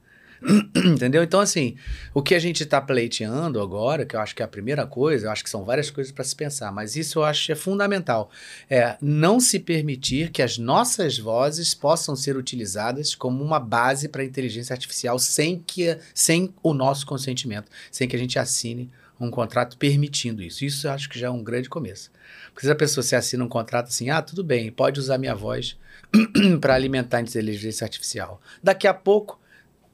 Entendeu? 0.76 1.22
Então, 1.22 1.40
assim, 1.40 1.76
o 2.12 2.22
que 2.22 2.34
a 2.34 2.38
gente 2.38 2.62
está 2.62 2.80
pleiteando 2.80 3.60
agora, 3.60 4.04
que 4.04 4.14
eu 4.14 4.20
acho 4.20 4.34
que 4.34 4.42
é 4.42 4.44
a 4.44 4.48
primeira 4.48 4.86
coisa, 4.86 5.26
eu 5.26 5.30
acho 5.30 5.42
que 5.42 5.48
são 5.48 5.64
várias 5.64 5.90
coisas 5.90 6.12
para 6.12 6.24
se 6.24 6.36
pensar, 6.36 6.70
mas 6.70 6.96
isso 6.96 7.20
eu 7.20 7.24
acho 7.24 7.46
que 7.46 7.52
é 7.52 7.54
fundamental. 7.54 8.30
É 8.68 8.96
não 9.00 9.40
se 9.40 9.58
permitir 9.58 10.30
que 10.30 10.42
as 10.42 10.58
nossas 10.58 11.18
vozes 11.18 11.74
possam 11.74 12.14
ser 12.14 12.36
utilizadas 12.36 13.14
como 13.14 13.42
uma 13.42 13.58
base 13.58 14.08
para 14.08 14.22
a 14.22 14.24
inteligência 14.24 14.74
artificial 14.74 15.18
sem, 15.18 15.62
que, 15.66 15.96
sem 16.14 16.52
o 16.62 16.74
nosso 16.74 17.06
consentimento, 17.06 17.70
sem 17.90 18.06
que 18.06 18.16
a 18.16 18.18
gente 18.18 18.38
assine 18.38 18.90
um 19.18 19.30
contrato 19.30 19.78
permitindo 19.78 20.42
isso. 20.42 20.64
Isso 20.64 20.86
eu 20.86 20.92
acho 20.92 21.08
que 21.08 21.18
já 21.18 21.28
é 21.28 21.30
um 21.30 21.42
grande 21.42 21.68
começo. 21.68 22.10
Porque 22.52 22.66
se 22.66 22.72
a 22.72 22.76
pessoa 22.76 23.02
se 23.02 23.16
assina 23.16 23.44
um 23.44 23.48
contrato 23.48 23.86
assim, 23.86 24.10
ah, 24.10 24.20
tudo 24.20 24.44
bem, 24.44 24.70
pode 24.70 25.00
usar 25.00 25.16
minha 25.16 25.34
voz 25.34 25.78
para 26.60 26.74
alimentar 26.74 27.18
a 27.18 27.22
inteligência 27.22 27.84
artificial. 27.84 28.40
Daqui 28.62 28.86
a 28.86 28.92
pouco 28.92 29.40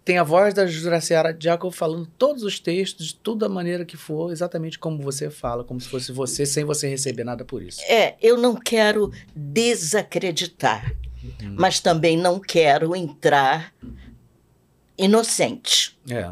tem 0.04 0.18
a 0.18 0.22
voz 0.22 0.54
da 0.54 0.66
Juraciara 0.66 1.36
Jacob 1.38 1.72
falando 1.72 2.06
todos 2.18 2.42
os 2.42 2.58
textos, 2.58 3.08
de 3.08 3.14
toda 3.14 3.46
a 3.46 3.48
maneira 3.48 3.84
que 3.84 3.96
for, 3.96 4.32
exatamente 4.32 4.78
como 4.78 5.02
você 5.02 5.30
fala, 5.30 5.62
como 5.62 5.80
se 5.80 5.88
fosse 5.88 6.10
você, 6.10 6.46
sem 6.46 6.64
você 6.64 6.88
receber 6.88 7.24
nada 7.24 7.44
por 7.44 7.62
isso. 7.62 7.80
É, 7.82 8.16
eu 8.20 8.36
não 8.36 8.56
quero 8.56 9.12
desacreditar, 9.34 10.94
uhum. 11.22 11.54
mas 11.58 11.80
também 11.80 12.16
não 12.16 12.40
quero 12.40 12.96
entrar 12.96 13.74
inocente. 14.96 15.98
É, 16.08 16.30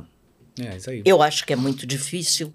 é 0.64 0.76
isso 0.76 0.90
aí. 0.90 1.02
Eu 1.04 1.22
acho 1.22 1.44
que 1.44 1.52
é 1.52 1.56
muito 1.56 1.86
difícil. 1.86 2.52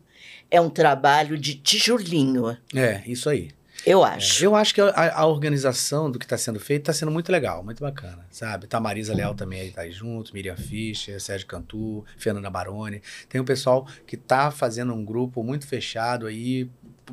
É 0.50 0.62
um 0.62 0.70
trabalho 0.70 1.38
de 1.38 1.56
tijolinho. 1.56 2.58
É, 2.76 3.02
isso 3.08 3.30
aí. 3.30 3.50
Eu 3.86 4.04
acho. 4.04 4.44
É, 4.44 4.48
eu 4.48 4.56
acho 4.56 4.74
que 4.74 4.82
a, 4.82 5.20
a 5.20 5.26
organização 5.26 6.10
do 6.10 6.18
que 6.18 6.26
está 6.26 6.38
sendo 6.38 6.60
feito 6.60 6.84
está 6.84 6.94
sendo 6.94 7.12
muito 7.12 7.32
legal, 7.32 7.64
muito 7.64 7.82
bacana, 7.82 8.26
sabe? 8.30 8.68
Tá 8.68 8.80
Marisa 8.80 9.14
Leal 9.14 9.36
também 9.36 9.62
aí, 9.62 9.72
tá 9.72 9.82
aí 9.82 9.92
junto, 9.92 10.34
Miriam 10.34 10.56
Fischer, 10.56 11.20
Sérgio 11.20 11.48
Cantu, 11.48 12.06
Fernanda 12.18 12.50
Baroni. 12.50 13.02
Tem 13.28 13.42
um 13.42 13.46
pessoal 13.46 13.88
que 14.08 14.16
está 14.16 14.52
fazendo 14.52 14.94
um 14.94 15.04
grupo 15.04 15.44
muito 15.44 15.68
fechado 15.68 16.26
aí, 16.28 16.70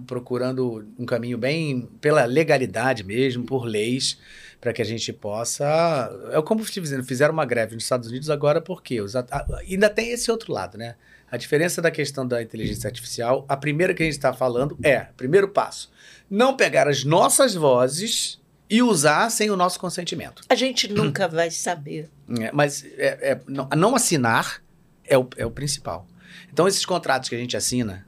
procurando 0.06 0.86
um 0.98 1.04
caminho 1.04 1.36
bem 1.36 1.88
pela 2.00 2.24
legalidade 2.24 3.02
mesmo, 3.02 3.44
por 3.44 3.64
leis, 3.64 4.18
para 4.60 4.72
que 4.72 4.80
a 4.80 4.84
gente 4.84 5.12
possa. 5.12 6.10
É 6.32 6.40
como 6.42 6.62
estive 6.62 6.84
dizendo, 6.84 7.04
fizeram 7.04 7.32
uma 7.32 7.44
greve 7.44 7.74
nos 7.74 7.82
Estados 7.82 8.08
Unidos 8.08 8.30
agora 8.30 8.60
porque 8.60 9.00
os, 9.00 9.14
ainda 9.16 9.90
tem 9.90 10.10
esse 10.12 10.30
outro 10.30 10.52
lado, 10.52 10.78
né? 10.78 10.94
A 11.31 11.37
diferença 11.37 11.81
da 11.81 11.91
questão 11.91 12.26
da 12.26 12.43
inteligência 12.43 12.89
artificial, 12.89 13.45
a 13.49 13.57
primeira 13.57 13.95
que 13.95 14.03
a 14.03 14.07
gente 14.07 14.16
está 14.16 14.33
falando 14.33 14.76
é, 14.83 15.01
primeiro 15.16 15.49
passo, 15.49 15.91
não 16.28 16.57
pegar 16.57 16.89
as 16.89 17.05
nossas 17.05 17.55
vozes 17.55 18.41
e 18.68 18.83
usar 18.83 19.31
sem 19.31 19.51
o 19.51 19.57
nosso 19.57 19.78
consentimento. 19.78 20.43
A 20.49 20.55
gente 20.55 20.89
nunca 20.93 21.26
vai 21.26 21.51
saber. 21.51 22.09
É, 22.41 22.53
mas 22.53 22.85
é, 22.97 23.33
é, 23.33 23.41
não, 23.47 23.68
não, 23.76 23.97
assinar 23.97 24.62
é 25.05 25.18
o, 25.18 25.28
é 25.37 25.45
o 25.45 25.51
principal. 25.51 26.07
Então, 26.53 26.68
esses 26.68 26.85
contratos 26.85 27.28
que 27.28 27.35
a 27.35 27.39
gente 27.39 27.57
assina, 27.57 28.07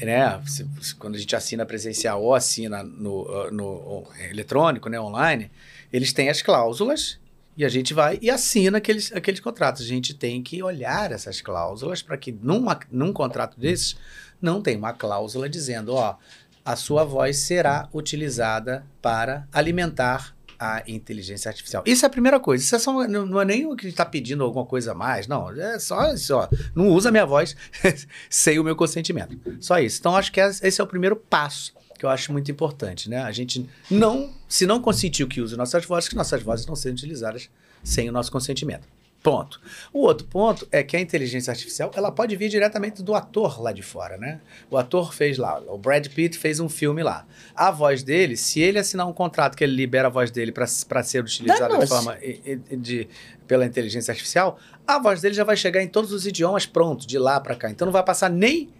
né, 0.00 0.40
se, 0.46 0.66
se, 0.80 0.94
quando 0.94 1.16
a 1.16 1.18
gente 1.18 1.34
assina 1.36 1.66
presencial 1.66 2.22
ou 2.22 2.34
assina 2.34 2.82
no, 2.82 3.50
no, 3.50 3.50
no 3.50 4.06
eletrônico, 4.30 4.88
né, 4.88 4.98
online, 4.98 5.50
eles 5.92 6.12
têm 6.12 6.30
as 6.30 6.40
cláusulas 6.40 7.18
e 7.58 7.64
a 7.64 7.68
gente 7.68 7.92
vai 7.92 8.20
e 8.22 8.30
assina 8.30 8.78
aqueles, 8.78 9.12
aqueles 9.12 9.40
contratos. 9.40 9.82
A 9.82 9.84
gente 9.84 10.14
tem 10.14 10.40
que 10.40 10.62
olhar 10.62 11.10
essas 11.10 11.40
cláusulas 11.40 12.00
para 12.00 12.16
que 12.16 12.30
numa, 12.30 12.78
num 12.88 13.12
contrato 13.12 13.58
desses 13.58 13.96
não 14.40 14.62
tem 14.62 14.76
uma 14.76 14.92
cláusula 14.92 15.48
dizendo, 15.48 15.92
ó, 15.92 16.16
a 16.64 16.76
sua 16.76 17.02
voz 17.02 17.38
será 17.38 17.88
utilizada 17.92 18.86
para 19.02 19.48
alimentar 19.52 20.36
a 20.56 20.84
inteligência 20.86 21.48
artificial. 21.48 21.82
Isso 21.84 22.04
é 22.04 22.06
a 22.06 22.10
primeira 22.10 22.38
coisa. 22.38 22.62
Isso 22.62 22.76
é 22.76 22.78
só, 22.78 23.08
não, 23.08 23.26
não 23.26 23.40
é 23.40 23.44
nem 23.44 23.66
o 23.66 23.74
que 23.74 23.88
está 23.88 24.04
pedindo 24.04 24.44
alguma 24.44 24.64
coisa 24.64 24.92
a 24.92 24.94
mais, 24.94 25.26
não. 25.26 25.50
É 25.50 25.80
só 25.80 26.12
isso, 26.12 26.36
ó. 26.36 26.48
Não 26.76 26.88
usa 26.88 27.10
minha 27.10 27.26
voz 27.26 27.56
sem 28.30 28.58
o 28.60 28.64
meu 28.64 28.76
consentimento. 28.76 29.36
Só 29.60 29.80
isso. 29.80 29.98
Então, 29.98 30.16
acho 30.16 30.30
que 30.30 30.40
esse 30.40 30.80
é 30.80 30.84
o 30.84 30.86
primeiro 30.86 31.16
passo 31.16 31.77
que 31.98 32.06
eu 32.06 32.08
acho 32.08 32.32
muito 32.32 32.50
importante, 32.50 33.10
né? 33.10 33.22
A 33.22 33.32
gente 33.32 33.68
não, 33.90 34.30
se 34.48 34.64
não 34.64 34.80
consentiu 34.80 35.26
que 35.26 35.40
use 35.40 35.56
nossas 35.56 35.84
vozes, 35.84 36.08
que 36.08 36.14
nossas 36.14 36.42
vozes 36.42 36.64
não 36.64 36.76
sejam 36.76 36.94
utilizadas 36.94 37.50
sem 37.82 38.08
o 38.08 38.12
nosso 38.12 38.30
consentimento. 38.30 38.86
Ponto. 39.20 39.60
O 39.92 40.02
outro 40.02 40.24
ponto 40.28 40.66
é 40.70 40.80
que 40.80 40.96
a 40.96 41.00
inteligência 41.00 41.50
artificial 41.50 41.90
ela 41.96 42.12
pode 42.12 42.36
vir 42.36 42.48
diretamente 42.48 43.02
do 43.02 43.16
ator 43.16 43.60
lá 43.60 43.72
de 43.72 43.82
fora, 43.82 44.16
né? 44.16 44.40
O 44.70 44.76
ator 44.76 45.12
fez 45.12 45.36
lá, 45.36 45.60
o 45.66 45.76
Brad 45.76 46.06
Pitt 46.06 46.38
fez 46.38 46.60
um 46.60 46.68
filme 46.68 47.02
lá. 47.02 47.26
A 47.54 47.72
voz 47.72 48.04
dele, 48.04 48.36
se 48.36 48.60
ele 48.60 48.78
assinar 48.78 49.08
um 49.08 49.12
contrato 49.12 49.56
que 49.56 49.64
ele 49.64 49.74
libera 49.74 50.06
a 50.06 50.10
voz 50.10 50.30
dele 50.30 50.52
para 50.52 51.02
ser 51.02 51.24
utilizada 51.24 51.76
de 51.78 51.86
forma 51.88 52.16
de, 52.16 52.76
de, 52.76 53.08
pela 53.48 53.66
inteligência 53.66 54.12
artificial, 54.12 54.56
a 54.86 55.00
voz 55.00 55.20
dele 55.20 55.34
já 55.34 55.42
vai 55.42 55.56
chegar 55.56 55.82
em 55.82 55.88
todos 55.88 56.12
os 56.12 56.24
idiomas 56.24 56.64
pronto, 56.64 57.04
de 57.04 57.18
lá 57.18 57.40
para 57.40 57.56
cá. 57.56 57.68
Então 57.68 57.86
não 57.86 57.92
vai 57.92 58.04
passar 58.04 58.30
nem 58.30 58.70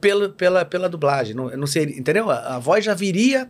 pela, 0.00 0.28
pela, 0.28 0.64
pela 0.64 0.88
dublagem. 0.88 1.34
Não, 1.34 1.48
não 1.56 1.66
sei, 1.66 1.84
entendeu? 1.84 2.30
A, 2.30 2.56
a 2.56 2.58
voz 2.58 2.84
já 2.84 2.94
viria 2.94 3.48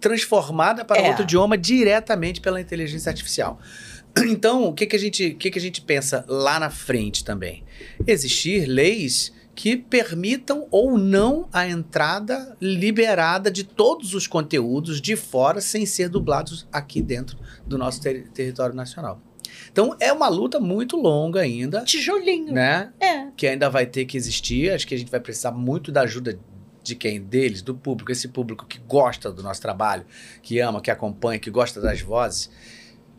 transformada 0.00 0.84
para 0.84 1.00
é. 1.00 1.08
outro 1.08 1.22
idioma 1.22 1.56
diretamente 1.56 2.40
pela 2.40 2.60
inteligência 2.60 3.10
artificial. 3.10 3.58
Então, 4.18 4.64
o 4.64 4.72
que, 4.72 4.86
que, 4.86 4.96
a 4.96 4.98
gente, 4.98 5.28
o 5.28 5.36
que, 5.36 5.50
que 5.50 5.58
a 5.58 5.60
gente 5.62 5.82
pensa 5.82 6.24
lá 6.26 6.58
na 6.58 6.70
frente 6.70 7.22
também? 7.22 7.62
Existir 8.06 8.64
leis 8.64 9.30
que 9.54 9.76
permitam 9.76 10.66
ou 10.70 10.96
não 10.96 11.48
a 11.52 11.68
entrada 11.68 12.56
liberada 12.60 13.50
de 13.50 13.64
todos 13.64 14.14
os 14.14 14.26
conteúdos 14.26 15.02
de 15.02 15.16
fora 15.16 15.60
sem 15.60 15.84
ser 15.84 16.08
dublados 16.08 16.66
aqui 16.72 17.02
dentro 17.02 17.38
do 17.66 17.76
nosso 17.76 18.00
ter 18.00 18.28
território 18.28 18.74
nacional. 18.74 19.20
Então 19.76 19.94
é 20.00 20.10
uma 20.10 20.28
luta 20.28 20.58
muito 20.58 20.96
longa 20.96 21.40
ainda. 21.40 21.82
Tijolinho. 21.84 22.50
Né? 22.50 22.90
É. 22.98 23.26
Que 23.36 23.46
ainda 23.46 23.68
vai 23.68 23.84
ter 23.84 24.06
que 24.06 24.16
existir. 24.16 24.72
Acho 24.72 24.86
que 24.86 24.94
a 24.94 24.98
gente 24.98 25.10
vai 25.10 25.20
precisar 25.20 25.50
muito 25.50 25.92
da 25.92 26.00
ajuda 26.00 26.40
de 26.82 26.94
quem? 26.94 27.20
Deles, 27.20 27.60
do 27.60 27.74
público. 27.74 28.10
Esse 28.10 28.26
público 28.26 28.64
que 28.64 28.78
gosta 28.78 29.30
do 29.30 29.42
nosso 29.42 29.60
trabalho, 29.60 30.06
que 30.40 30.58
ama, 30.60 30.80
que 30.80 30.90
acompanha, 30.90 31.38
que 31.38 31.50
gosta 31.50 31.78
das 31.78 32.00
vozes 32.00 32.50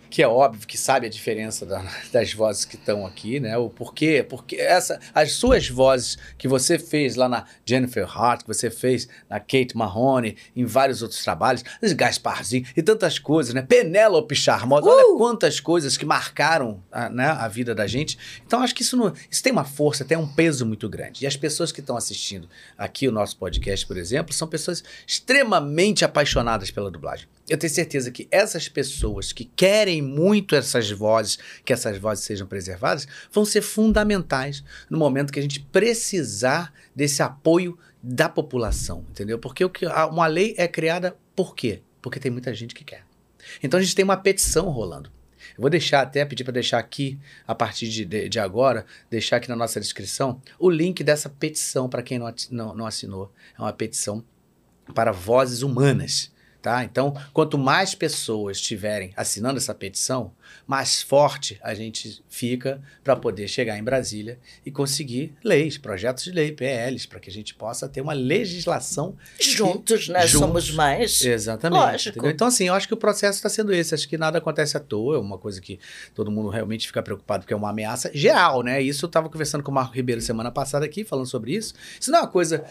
que 0.10 0.22
é 0.24 0.28
óbvio 0.28 0.68
que 0.68 0.78
sabe 0.78 1.06
a 1.06 1.10
diferença 1.10 1.66
da- 1.66 1.84
das 2.12 2.34
vozes 2.34 2.66
que 2.66 2.76
estão 2.76 3.06
aqui, 3.06 3.40
né? 3.40 3.58
O 3.58 3.70
porquê, 3.70 4.26
porque 4.28 4.56
essa, 4.56 5.00
as 5.14 5.34
suas 5.34 5.68
vozes 5.70 6.18
que 6.38 6.48
você 6.48 6.80
fez 6.80 7.16
lá 7.16 7.28
na 7.28 7.46
Jennifer 7.66 8.06
Hart, 8.06 8.42
que 8.42 8.48
você 8.48 8.70
fez 8.70 9.08
na 9.30 9.40
Kate 9.40 9.76
Mahoney, 9.76 10.36
em 10.56 10.66
vários 10.66 11.02
outros 11.02 11.24
trabalhos, 11.24 11.64
os 11.82 11.94
Gasparzinho 11.94 12.66
e 12.76 12.82
tantas 12.82 13.20
coisas, 13.20 13.54
né? 13.54 13.62
Penélope 13.62 14.36
Charmosa, 14.36 14.88
olha 14.90 15.18
quantas 15.18 15.60
coisas 15.60 15.98
que 15.98 16.06
marcaram 16.06 16.84
a, 16.92 17.10
né, 17.10 17.26
a 17.28 17.48
vida 17.48 17.74
da 17.76 17.88
gente. 17.88 18.18
Então 18.46 18.62
acho 18.62 18.74
que 18.76 18.82
isso, 18.82 18.96
não, 18.98 19.14
isso 19.30 19.44
tem 19.44 19.52
uma 19.52 19.66
força, 19.66 20.06
tem 20.06 20.18
um 20.18 20.28
peso 20.28 20.66
muito 20.66 20.88
grande. 20.90 21.24
E 21.24 21.28
as 21.28 21.36
pessoas 21.36 21.72
que 21.72 21.80
estão 21.80 21.98
assistindo 21.98 22.50
aqui 22.78 23.08
o 23.08 23.12
nosso 23.12 23.38
podcast, 23.38 23.86
por 23.86 23.98
exemplo, 23.98 24.34
são 24.34 24.48
pessoas 24.48 24.84
extremamente 25.06 26.06
apaixonadas 26.06 26.72
pela 26.72 26.90
dublagem. 26.90 27.28
Eu 27.50 27.58
tenho 27.58 27.74
certeza 27.74 28.12
que 28.12 28.28
essas 28.30 28.68
pessoas 28.68 29.32
que 29.32 29.46
querem 29.46 30.02
muito 30.02 30.54
essas 30.54 30.92
vozes, 30.92 31.40
que 31.64 31.72
essas 31.72 31.98
vozes 31.98 32.26
sejam 32.26 32.46
preservadas, 32.46 33.08
vão 33.32 33.46
ser 33.46 33.62
fundamentais 33.62 34.64
no 34.90 34.98
momento 34.98 35.32
que 35.32 35.40
a 35.40 35.42
gente 35.42 35.62
precisar 35.62 36.74
desse 36.94 37.22
apoio 37.24 37.78
da 38.04 38.28
população, 38.28 39.06
entendeu? 39.10 39.40
Porque 39.40 39.64
o 39.64 39.70
que, 39.70 39.86
uma 39.86 40.28
lei 40.28 40.56
é 40.58 40.68
criada 40.68 41.18
por 41.36 41.56
quê? 41.56 41.82
Porque 42.02 42.20
tem 42.20 42.32
muita 42.32 42.54
gente 42.54 42.76
que 42.76 42.84
quer. 42.84 43.06
Então 43.64 43.80
a 43.80 43.84
gente 43.84 43.96
tem 43.96 44.04
uma 44.04 44.18
petição 44.18 44.70
rolando. 44.70 45.10
Eu 45.58 45.62
vou 45.62 45.70
deixar 45.70 46.02
até, 46.02 46.26
pedir 46.26 46.44
para 46.44 46.54
deixar 46.54 46.78
aqui, 46.78 47.18
a 47.48 47.56
partir 47.56 47.88
de, 47.88 48.06
de, 48.06 48.30
de 48.30 48.40
agora, 48.40 48.86
deixar 49.10 49.38
aqui 49.38 49.48
na 49.48 49.56
nossa 49.56 49.80
descrição, 49.80 50.42
o 50.60 50.70
link 50.70 51.04
dessa 51.04 51.30
petição 51.30 51.88
para 51.88 52.04
quem 52.04 52.20
não, 52.20 52.34
não, 52.52 52.76
não 52.76 52.86
assinou. 52.86 53.32
É 53.58 53.62
uma 53.62 53.74
petição 53.74 54.24
para 54.94 55.12
vozes 55.12 55.62
humanas. 55.62 56.32
Tá? 56.68 56.84
Então, 56.84 57.16
quanto 57.32 57.58
mais 57.58 57.96
pessoas 57.96 58.58
estiverem 58.58 59.14
assinando 59.16 59.58
essa 59.58 59.74
petição, 59.74 60.34
mais 60.68 61.02
forte 61.02 61.58
a 61.64 61.74
gente 61.74 62.22
fica 62.28 62.82
para 63.06 63.16
poder 63.16 63.48
chegar 63.48 63.78
em 63.78 63.84
Brasília 63.84 64.38
e 64.66 64.70
conseguir 64.70 65.34
leis, 65.42 65.78
projetos 65.78 66.26
de 66.26 66.32
lei, 66.32 66.52
PLs, 66.52 67.08
para 67.08 67.22
que 67.22 67.30
a 67.30 67.32
gente 67.32 67.56
possa 67.56 67.88
ter 67.88 68.02
uma 68.02 68.12
legislação 68.12 69.16
Juntos 69.40 70.10
nós 70.10 70.30
Juntos. 70.30 70.46
somos 70.46 70.72
mais. 70.72 71.22
Exatamente. 71.22 71.80
Lógico. 71.80 72.10
entendeu? 72.18 72.32
Então, 72.32 72.48
assim, 72.48 72.68
eu 72.68 72.74
acho 72.74 72.86
que 72.86 72.94
o 72.94 72.98
processo 72.98 73.38
está 73.38 73.48
sendo 73.48 73.74
esse. 73.74 73.96
Acho 73.96 74.10
que 74.10 74.18
nada 74.18 74.40
acontece 74.40 74.76
à 74.76 74.82
toa. 74.82 75.16
É 75.16 75.20
uma 75.20 75.38
coisa 75.38 75.62
que 75.62 75.80
todo 76.14 76.30
mundo 76.30 76.50
realmente 76.50 76.86
fica 76.86 77.02
preocupado, 77.02 77.44
porque 77.44 77.54
é 77.54 77.58
uma 77.58 77.70
ameaça 77.70 78.12
geral, 78.14 78.62
né? 78.62 78.82
Isso 78.82 79.06
eu 79.06 79.08
estava 79.08 79.30
conversando 79.30 79.64
com 79.64 79.72
o 79.72 79.74
Marco 79.74 79.96
Ribeiro 79.96 80.20
semana 80.20 80.52
passada 80.52 80.86
aqui, 80.86 81.06
falando 81.06 81.28
sobre 81.28 81.54
isso. 81.54 81.74
Isso 81.98 82.12
não 82.12 82.20
é 82.20 82.22
uma 82.24 82.28
coisa. 82.28 82.66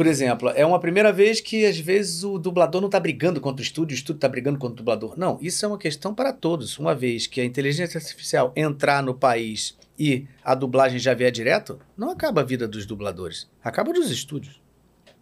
Por 0.00 0.06
exemplo, 0.06 0.48
é 0.56 0.64
uma 0.64 0.80
primeira 0.80 1.12
vez 1.12 1.42
que 1.42 1.66
às 1.66 1.78
vezes 1.78 2.24
o 2.24 2.38
dublador 2.38 2.80
não 2.80 2.88
está 2.88 2.98
brigando 2.98 3.38
contra 3.38 3.60
o 3.60 3.62
estúdio, 3.62 3.94
o 3.94 3.98
estúdio 3.98 4.16
está 4.16 4.28
brigando 4.30 4.58
contra 4.58 4.72
o 4.72 4.76
dublador. 4.78 5.12
Não, 5.14 5.38
isso 5.42 5.62
é 5.62 5.68
uma 5.68 5.76
questão 5.76 6.14
para 6.14 6.32
todos. 6.32 6.78
Uma 6.78 6.94
vez 6.94 7.26
que 7.26 7.38
a 7.38 7.44
inteligência 7.44 7.98
artificial 7.98 8.50
entrar 8.56 9.02
no 9.02 9.12
país 9.12 9.76
e 9.98 10.26
a 10.42 10.54
dublagem 10.54 10.98
já 10.98 11.12
vier 11.12 11.30
direto, 11.30 11.78
não 11.98 12.08
acaba 12.08 12.40
a 12.40 12.44
vida 12.44 12.66
dos 12.66 12.86
dubladores. 12.86 13.46
Acaba 13.62 13.92
dos 13.92 14.10
estúdios. 14.10 14.58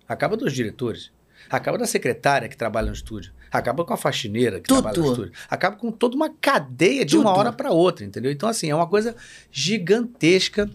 Acaba 0.07 0.37
dos 0.37 0.53
diretores. 0.53 1.11
Acaba 1.51 1.77
da 1.77 1.85
secretária 1.85 2.49
que 2.49 2.57
trabalha 2.57 2.87
no 2.87 2.95
estúdio. 2.95 3.33
Acaba 3.51 3.85
com 3.85 3.95
a 3.95 3.97
faxineira 3.97 4.61
que 4.61 4.69
Tudo. 4.69 4.83
trabalha 4.83 5.03
no 5.03 5.11
estúdio. 5.11 5.33
Acaba 5.51 5.75
com 5.75 5.91
toda 5.91 6.15
uma 6.15 6.31
cadeia 6.31 7.05
de 7.05 7.19
uma 7.19 7.37
hora 7.37 7.53
para 7.53 7.73
outra, 7.73 8.05
entendeu? 8.05 8.31
Então, 8.31 8.49
assim, 8.49 8.71
é 8.71 8.75
uma 8.77 8.87
coisa 8.87 9.17
gigantesca 9.51 10.71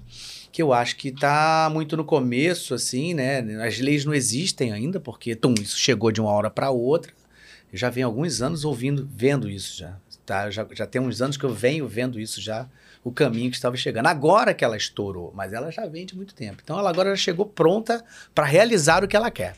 que 0.54 0.62
eu 0.62 0.72
acho 0.72 0.95
que 0.97 1.12
tá 1.12 1.68
muito 1.74 1.97
no 1.97 2.06
começo, 2.06 2.76
assim, 2.76 3.16
né? 3.16 3.39
As 3.66 3.80
leis 3.80 4.06
não 4.06 4.14
existem 4.14 4.72
ainda, 4.72 4.99
porque, 4.99 5.36
tum, 5.36 5.56
isso 5.60 5.76
chegou 5.76 6.12
de 6.12 6.22
uma 6.22 6.30
hora 6.30 6.47
para 6.47 6.70
outra. 6.70 7.12
Eu 7.72 7.78
já 7.80 7.89
venho 7.89 8.06
alguns 8.06 8.39
anos 8.39 8.64
ouvindo, 8.64 9.10
vendo 9.12 9.49
isso 9.49 9.76
já. 9.76 9.97
Tá? 10.24 10.51
Já, 10.51 10.66
já 10.72 10.86
tem 10.86 11.01
uns 11.01 11.24
anos 11.24 11.38
que 11.38 11.43
eu 11.43 11.51
venho 11.51 11.88
vendo 11.88 12.20
isso 12.20 12.39
já, 12.39 12.70
o 13.04 13.12
caminho 13.12 13.49
que 13.49 13.56
estava 13.56 13.76
chegando. 13.76 14.06
Agora 14.06 14.54
que 14.54 14.64
ela 14.64 14.78
estourou, 14.78 15.34
mas 15.36 15.54
ela 15.54 15.72
já 15.72 15.88
vem 15.88 16.06
de 16.06 16.16
muito 16.16 16.36
tempo. 16.36 16.62
Então 16.64 16.78
ela 16.78 16.91
agora 16.91 17.10
já 17.10 17.16
chegou 17.16 17.47
pronta 17.47 18.06
para 18.36 18.45
realizar 18.45 19.04
o 19.04 19.08
que 19.08 19.16
ela 19.16 19.32
quer. 19.32 19.56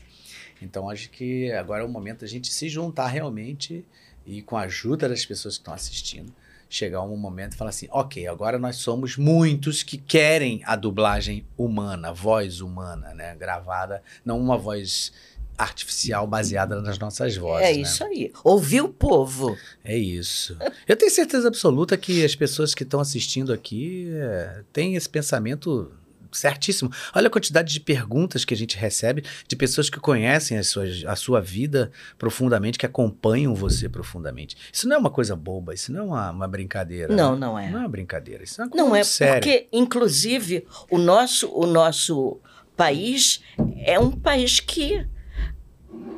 Então 0.62 0.88
acho 0.88 1.10
que 1.10 1.52
agora 1.52 1.82
é 1.82 1.86
o 1.86 1.90
momento 1.90 2.20
da 2.20 2.26
gente 2.26 2.50
se 2.50 2.70
juntar 2.70 3.08
realmente 3.08 3.84
e 4.24 4.40
com 4.40 4.56
a 4.56 4.62
ajuda 4.62 5.10
das 5.10 5.26
pessoas 5.26 5.56
que 5.56 5.60
estão 5.60 5.74
assistindo, 5.74 6.32
chegar 6.68 7.02
um 7.02 7.16
momento 7.16 7.54
e 7.54 7.56
falar 7.56 7.70
assim, 7.70 7.88
ok, 7.90 8.26
agora 8.26 8.58
nós 8.58 8.76
somos 8.76 9.16
muitos 9.16 9.82
que 9.82 9.96
querem 9.96 10.62
a 10.64 10.76
dublagem 10.76 11.46
humana, 11.56 12.12
voz 12.12 12.60
humana, 12.60 13.14
né, 13.14 13.34
gravada, 13.36 14.02
não 14.24 14.38
uma 14.40 14.58
voz 14.58 15.12
artificial 15.56 16.26
baseada 16.26 16.80
nas 16.82 16.98
nossas 16.98 17.36
vozes. 17.36 17.68
é 17.68 17.72
né? 17.72 17.80
isso 17.80 18.04
aí. 18.04 18.32
Ouvir 18.44 18.82
o 18.82 18.88
povo. 18.88 19.56
É 19.82 19.96
isso. 19.96 20.56
Eu 20.86 20.96
tenho 20.96 21.10
certeza 21.10 21.48
absoluta 21.48 21.96
que 21.96 22.24
as 22.24 22.34
pessoas 22.34 22.74
que 22.74 22.82
estão 22.82 23.00
assistindo 23.00 23.52
aqui 23.52 24.10
é, 24.12 24.62
têm 24.72 24.96
esse 24.96 25.08
pensamento 25.08 25.90
certíssimo. 26.36 26.90
Olha 27.14 27.28
a 27.28 27.30
quantidade 27.30 27.72
de 27.72 27.80
perguntas 27.80 28.44
que 28.44 28.54
a 28.54 28.56
gente 28.56 28.76
recebe 28.76 29.24
de 29.46 29.56
pessoas 29.56 29.88
que 29.90 29.98
conhecem 29.98 30.58
as 30.58 30.68
suas, 30.68 31.04
a 31.04 31.16
sua 31.16 31.40
vida 31.40 31.90
profundamente, 32.18 32.78
que 32.78 32.86
acompanham 32.86 33.54
você 33.54 33.88
profundamente. 33.88 34.56
Isso 34.72 34.88
não 34.88 34.96
é 34.96 34.98
uma 34.98 35.10
coisa 35.10 35.34
boba, 35.34 35.74
isso 35.74 35.92
não 35.92 36.00
é 36.00 36.04
uma, 36.04 36.30
uma 36.30 36.48
brincadeira. 36.48 37.14
Não, 37.14 37.32
né? 37.32 37.38
não 37.40 37.58
é. 37.58 37.70
Não 37.70 37.78
é 37.78 37.82
uma 37.82 37.88
brincadeira, 37.88 38.44
isso 38.44 38.60
é 38.60 38.64
uma 38.64 38.70
coisa 38.70 38.86
Não 38.86 38.96
é 38.96 39.04
séria. 39.04 39.34
porque, 39.34 39.68
inclusive, 39.72 40.66
o 40.90 40.98
nosso, 40.98 41.50
o 41.52 41.66
nosso 41.66 42.40
país 42.76 43.42
é 43.84 43.98
um 43.98 44.10
país 44.10 44.60
que 44.60 45.06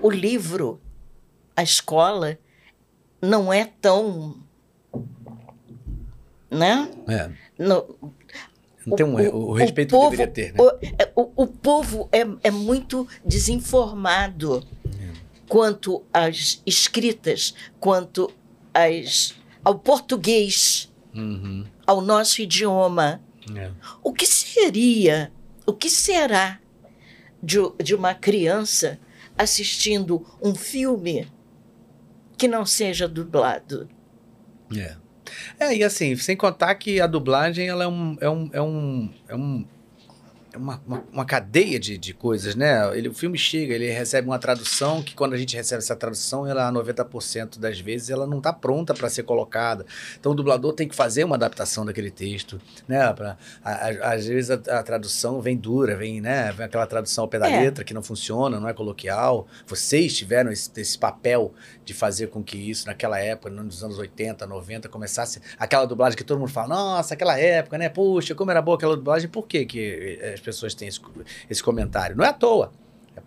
o 0.03 0.11
livro, 0.11 0.81
a 1.57 1.63
escola, 1.63 2.39
não 3.21 3.53
é 3.53 3.65
tão. 3.65 4.37
Né? 6.51 6.91
É, 7.07 7.31
Não, 8.89 8.91
não 8.91 8.97
tem 8.97 9.07
um, 9.07 9.35
o, 9.37 9.53
respeito 9.53 9.91
povo- 9.91 10.11
que 10.11 10.17
deveria 10.17 10.33
ter, 10.33 10.53
né? 10.53 10.59
O, 10.63 10.69
é- 11.03 11.13
o- 11.15 11.33
o 11.43 11.47
povo 11.47 12.09
é, 12.13 12.27
é 12.43 12.51
muito 12.51 13.07
desinformado 13.25 14.65
quanto 15.49 16.03
às 16.13 16.63
escritas, 16.67 17.55
quanto 17.81 18.31
às, 18.75 19.35
ao 19.65 19.79
português, 19.79 20.93
Uhum, 21.15 21.65
ao 21.87 22.01
nosso 22.03 22.43
idioma. 22.43 23.21
é. 23.57 23.71
O 24.05 24.13
que 24.13 24.27
seria, 24.27 25.33
o 25.67 25.73
que 25.73 25.89
será 25.89 26.61
de, 27.43 27.57
de 27.83 27.95
uma 27.95 28.15
criança 28.15 28.99
assistindo 29.37 30.25
um 30.43 30.55
filme 30.55 31.27
que 32.37 32.47
não 32.47 32.67
seja 32.67 33.09
dublado? 33.09 33.89
É. 34.77 34.97
É, 35.59 35.75
e 35.75 35.83
assim, 35.85 36.15
sem 36.17 36.37
contar 36.37 36.75
que 36.77 37.01
a 37.01 37.07
dublagem 37.07 37.69
ela 37.69 37.85
é 37.85 37.89
um. 37.89 38.17
É 38.21 38.29
um, 38.31 38.51
é 38.53 38.63
um, 38.63 39.11
é 39.29 39.35
um 39.37 39.65
é 40.51 40.57
uma, 40.57 40.81
uma, 40.87 41.05
uma 41.13 41.25
cadeia 41.27 41.79
de, 41.79 41.99
de 41.99 42.15
coisas, 42.15 42.55
né? 42.55 42.91
Ele, 42.97 43.11
o 43.11 43.13
filme 43.15 43.37
chega, 43.37 43.75
ele 43.75 43.91
recebe 43.91 44.27
uma 44.27 44.39
tradução 44.39 45.03
que 45.03 45.15
quando 45.15 45.35
a 45.35 45.37
gente 45.37 45.55
recebe 45.55 45.83
essa 45.83 45.95
tradução, 45.95 46.47
ela 46.47 46.73
90% 46.73 47.59
das 47.59 47.79
vezes 47.79 48.09
ela 48.09 48.27
não 48.27 48.39
está 48.39 48.51
pronta 48.51 48.95
para 48.95 49.11
ser 49.11 49.25
colocada. 49.25 49.85
Então 50.19 50.33
o 50.33 50.35
dublador 50.35 50.73
tem 50.73 50.89
que 50.89 50.95
fazer 50.97 51.23
uma 51.23 51.37
adaptação 51.37 51.85
daquele 51.85 52.11
texto, 52.11 52.59
né? 52.89 53.13
Pra, 53.13 53.37
a- 53.63 53.71
a- 53.89 54.13
às 54.15 54.27
vezes 54.27 54.51
a, 54.51 54.55
a 54.79 54.83
tradução 54.83 55.39
vem 55.43 55.55
dura, 55.55 55.95
vem, 55.97 56.19
né? 56.19 56.51
Vem 56.53 56.65
aquela 56.65 56.87
tradução 56.87 57.25
ao 57.25 57.29
pé 57.29 57.39
da 57.39 57.51
É. 57.51 57.61
letra 57.61 57.85
que 57.85 57.93
não 57.93 58.03
funciona, 58.03 58.59
não 58.59 58.69
é 58.69 58.73
coloquial. 58.73 59.47
Vocês 59.67 60.17
tiveram 60.17 60.51
esse, 60.51 60.71
esse 60.79 60.99
papel 60.99 61.53
de 61.89 61.95
fazer 61.95 62.27
com 62.27 62.45
que 62.45 62.59
isso, 62.59 62.87
naquela 62.87 63.19
época, 63.19 63.49
nos 63.49 63.83
anos 63.83 63.99
80, 63.99 64.47
90, 64.47 64.91
começasse 64.91 65.41
aquela 65.59 65.87
dublagem 65.87 66.19
que 66.19 66.23
todo 66.23 66.39
mundo 66.39 66.51
fala, 66.51 66.69
nossa, 66.69 67.15
aquela 67.15 67.39
época, 67.39 67.79
né? 67.79 67.89
Puxa, 67.89 68.35
como 68.35 68.51
era 68.51 68.61
boa 68.61 68.77
aquela 68.77 68.95
dublagem. 68.95 69.27
Por 69.29 69.47
que, 69.47 69.65
que 69.65 70.19
eh, 70.21 70.35
as 70.35 70.41
pessoas 70.41 70.75
têm 70.75 70.87
esse, 70.87 71.01
esse 71.49 71.63
comentário? 71.63 72.15
Não 72.15 72.23
é 72.23 72.29
à 72.29 72.33
toa. 72.35 72.71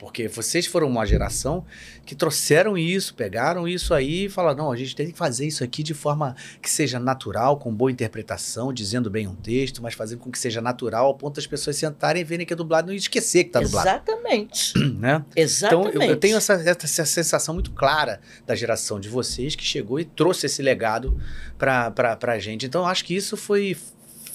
Porque 0.02 0.28
vocês 0.28 0.66
foram 0.66 0.88
uma 0.88 1.06
geração 1.06 1.64
que 2.08 2.16
trouxeram 2.16 2.76
isso, 2.76 3.14
pegaram 3.14 3.68
isso 3.68 3.94
aí 3.94 4.26
e 4.26 4.30
falaram: 4.30 4.64
não, 4.64 4.72
a 4.72 4.76
gente 4.76 4.96
tem 4.96 5.12
que 5.12 5.16
fazer 5.16 5.46
isso 5.46 5.64
aqui 5.64 5.84
de 5.84 5.94
forma 5.94 6.36
que 6.60 6.68
seja 6.68 7.00
natural, 7.00 7.60
com 7.60 7.72
boa 7.72 7.92
interpretação, 7.92 8.74
dizendo 8.74 9.12
bem 9.12 9.28
um 9.28 9.36
texto, 9.36 9.80
mas 9.80 9.94
fazendo 9.94 10.18
com 10.18 10.32
que 10.32 10.40
seja 10.40 10.60
natural, 10.60 11.06
ao 11.06 11.14
ponto 11.14 11.36
das 11.36 11.46
pessoas 11.46 11.76
sentarem 11.76 12.24
e 12.24 12.26
verem 12.26 12.48
que 12.48 12.52
é 12.52 12.56
dublado 12.56 12.88
e 12.88 12.90
não 12.90 12.98
esquecer 12.98 13.44
que 13.44 13.52
tá 13.52 13.60
dublado. 13.60 13.88
Exatamente. 13.88 14.74
Né? 15.02 15.24
Então, 15.32 15.44
Exatamente. 15.44 15.96
eu, 15.96 16.02
eu 16.02 16.18
tenho 16.18 16.38
essa, 16.38 16.54
essa, 16.54 17.06
sensação 17.06 17.54
muito 17.54 17.72
clara 17.72 18.20
da 18.46 18.54
geração 18.54 19.00
de 19.00 19.10
vocês 19.10 19.56
que 19.56 19.64
chegou 19.64 20.00
e 20.00 20.06
trouxe 20.06 20.46
esse 20.46 20.62
legado 20.62 21.20
para 21.58 22.18
a 22.22 22.40
gente. 22.40 22.66
Então, 22.66 22.82
eu 22.82 22.88
acho 22.88 23.04
que 23.04 23.16
isso 23.16 23.36
foi, 23.36 23.76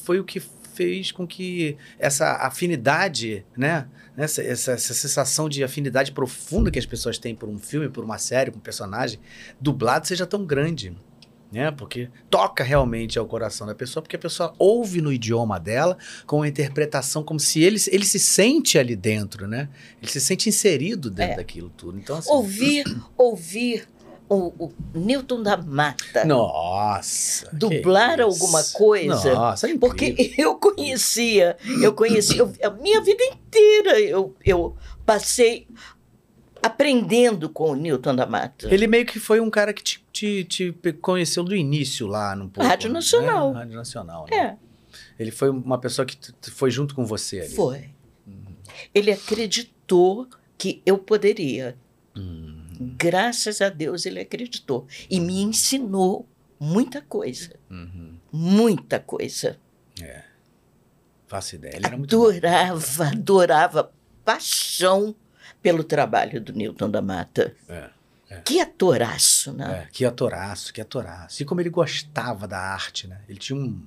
foi 0.05 0.19
o 0.19 0.25
que 0.25 0.41
fez 0.77 1.11
com 1.11 1.27
que 1.27 1.77
essa 1.99 2.33
afinidade, 2.47 3.45
né? 3.57 3.87
Essa, 4.17 4.43
essa, 4.43 4.73
essa 4.73 4.95
sensação 4.95 5.49
de 5.49 5.63
afinidade 5.63 6.13
profunda 6.13 6.71
que 6.71 6.79
as 6.79 6.87
pessoas 6.87 7.19
têm 7.19 7.35
por 7.35 7.49
um 7.49 7.59
filme, 7.59 7.89
por 7.89 8.03
uma 8.05 8.19
série, 8.19 8.51
por 8.51 8.59
um 8.59 8.61
personagem 8.63 9.19
dublado 9.61 10.07
seja 10.07 10.27
tão 10.27 10.45
grande. 10.45 10.97
Né? 11.53 11.71
Porque 11.71 12.11
toca 12.29 12.65
realmente 12.65 13.19
ao 13.19 13.25
coração 13.27 13.67
da 13.67 13.75
pessoa, 13.75 14.03
porque 14.03 14.17
a 14.17 14.19
pessoa 14.19 14.53
ouve 14.59 15.01
no 15.01 15.13
idioma 15.13 15.61
dela 15.61 15.97
com 16.27 16.43
a 16.43 16.49
interpretação 16.49 17.23
como 17.23 17.39
se 17.39 17.63
ele, 17.63 17.79
ele 17.93 18.05
se 18.05 18.19
sente 18.19 18.79
ali 18.79 18.97
dentro, 18.97 19.47
né? 19.47 19.69
Ele 20.03 20.11
se 20.11 20.21
sente 20.21 20.49
inserido 20.49 21.09
dentro 21.09 21.35
É. 21.35 21.37
daquilo 21.37 21.71
tudo. 21.71 21.99
Então, 21.99 22.17
assim, 22.17 22.31
Ouvir, 22.31 22.85
ouvir 23.17 23.87
o, 24.29 24.67
o 24.67 24.73
Newton 24.95 25.43
da 25.43 25.57
Mata 25.57 26.25
Nossa. 26.25 27.49
dublar 27.53 28.21
alguma 28.21 28.63
coisa. 28.73 29.33
Nossa, 29.35 29.71
é 29.71 29.79
Porque 29.79 30.35
eu 30.37 30.57
conhecia, 30.57 31.57
eu 31.83 31.93
conhecia, 31.93 32.39
eu- 32.39 32.53
a 32.65 32.71
minha 32.71 33.01
vida 33.01 33.23
inteira 33.25 34.01
eu, 34.01 34.35
eu 34.45 34.77
passei 35.05 35.69
aprendendo 36.63 37.49
com 37.49 37.71
o 37.71 37.75
Newton 37.75 38.15
da 38.17 38.27
Mata. 38.27 38.73
Ele 38.73 38.87
meio 38.87 39.07
que 39.07 39.21
foi 39.21 39.39
um 39.41 39.49
cara 39.51 39.73
que 39.73 39.83
te, 39.83 40.05
te, 40.13 40.45
te 40.45 40.73
conheceu 41.01 41.45
do 41.45 41.55
início 41.55 42.07
lá 42.07 42.35
no 42.35 42.49
pouco, 42.49 42.69
Rádio 42.69 42.91
Nacional. 42.93 43.53
né? 43.53 43.61
Rádio 43.61 43.77
Nacional. 43.77 44.27
Né? 44.31 44.37
É, 44.37 44.57
Ele 45.19 45.31
foi 45.31 45.51
uma 45.51 45.79
pessoa 45.79 46.05
que 46.05 46.17
foi 46.51 46.71
junto 46.71 46.95
com 46.95 47.05
você 47.05 47.41
ali. 47.41 47.55
foi. 47.55 47.91
Ele 48.95 49.13
acreditou 49.13 50.27
que 50.59 50.83
eu 50.85 50.99
poderia. 50.99 51.77
Hum. 52.17 52.56
Graças 52.81 53.61
a 53.61 53.69
Deus 53.69 54.07
ele 54.07 54.21
acreditou. 54.21 54.87
E 55.09 55.21
me 55.21 55.43
ensinou 55.43 56.27
muita 56.59 57.01
coisa. 57.03 57.55
Uhum. 57.71 58.17
Muita 58.33 58.99
coisa. 59.01 59.59
Faço 61.27 61.57
ideia. 61.57 61.77
Ele 61.77 61.87
era 61.87 61.97
muito 61.97 62.17
bom. 62.19 62.29
Adorava, 62.29 63.07
adorava 63.09 63.93
paixão 64.25 65.15
pelo 65.63 65.83
trabalho 65.83 66.41
do 66.41 66.53
Newton 66.53 66.91
da 66.91 67.03
Mata. 67.03 67.55
É, 67.69 67.91
Que 68.45 68.61
atoraço, 68.61 69.53
né? 69.53 69.85
é, 69.87 69.91
que 69.91 70.05
atoraço, 70.05 70.73
que 70.73 70.81
atoraço. 70.81 71.43
E 71.43 71.45
como 71.45 71.61
ele 71.61 71.71
gostava 71.71 72.47
da 72.47 72.59
arte, 72.59 73.07
né? 73.07 73.21
Ele 73.29 73.39
tinha 73.39 73.59
um, 73.59 73.83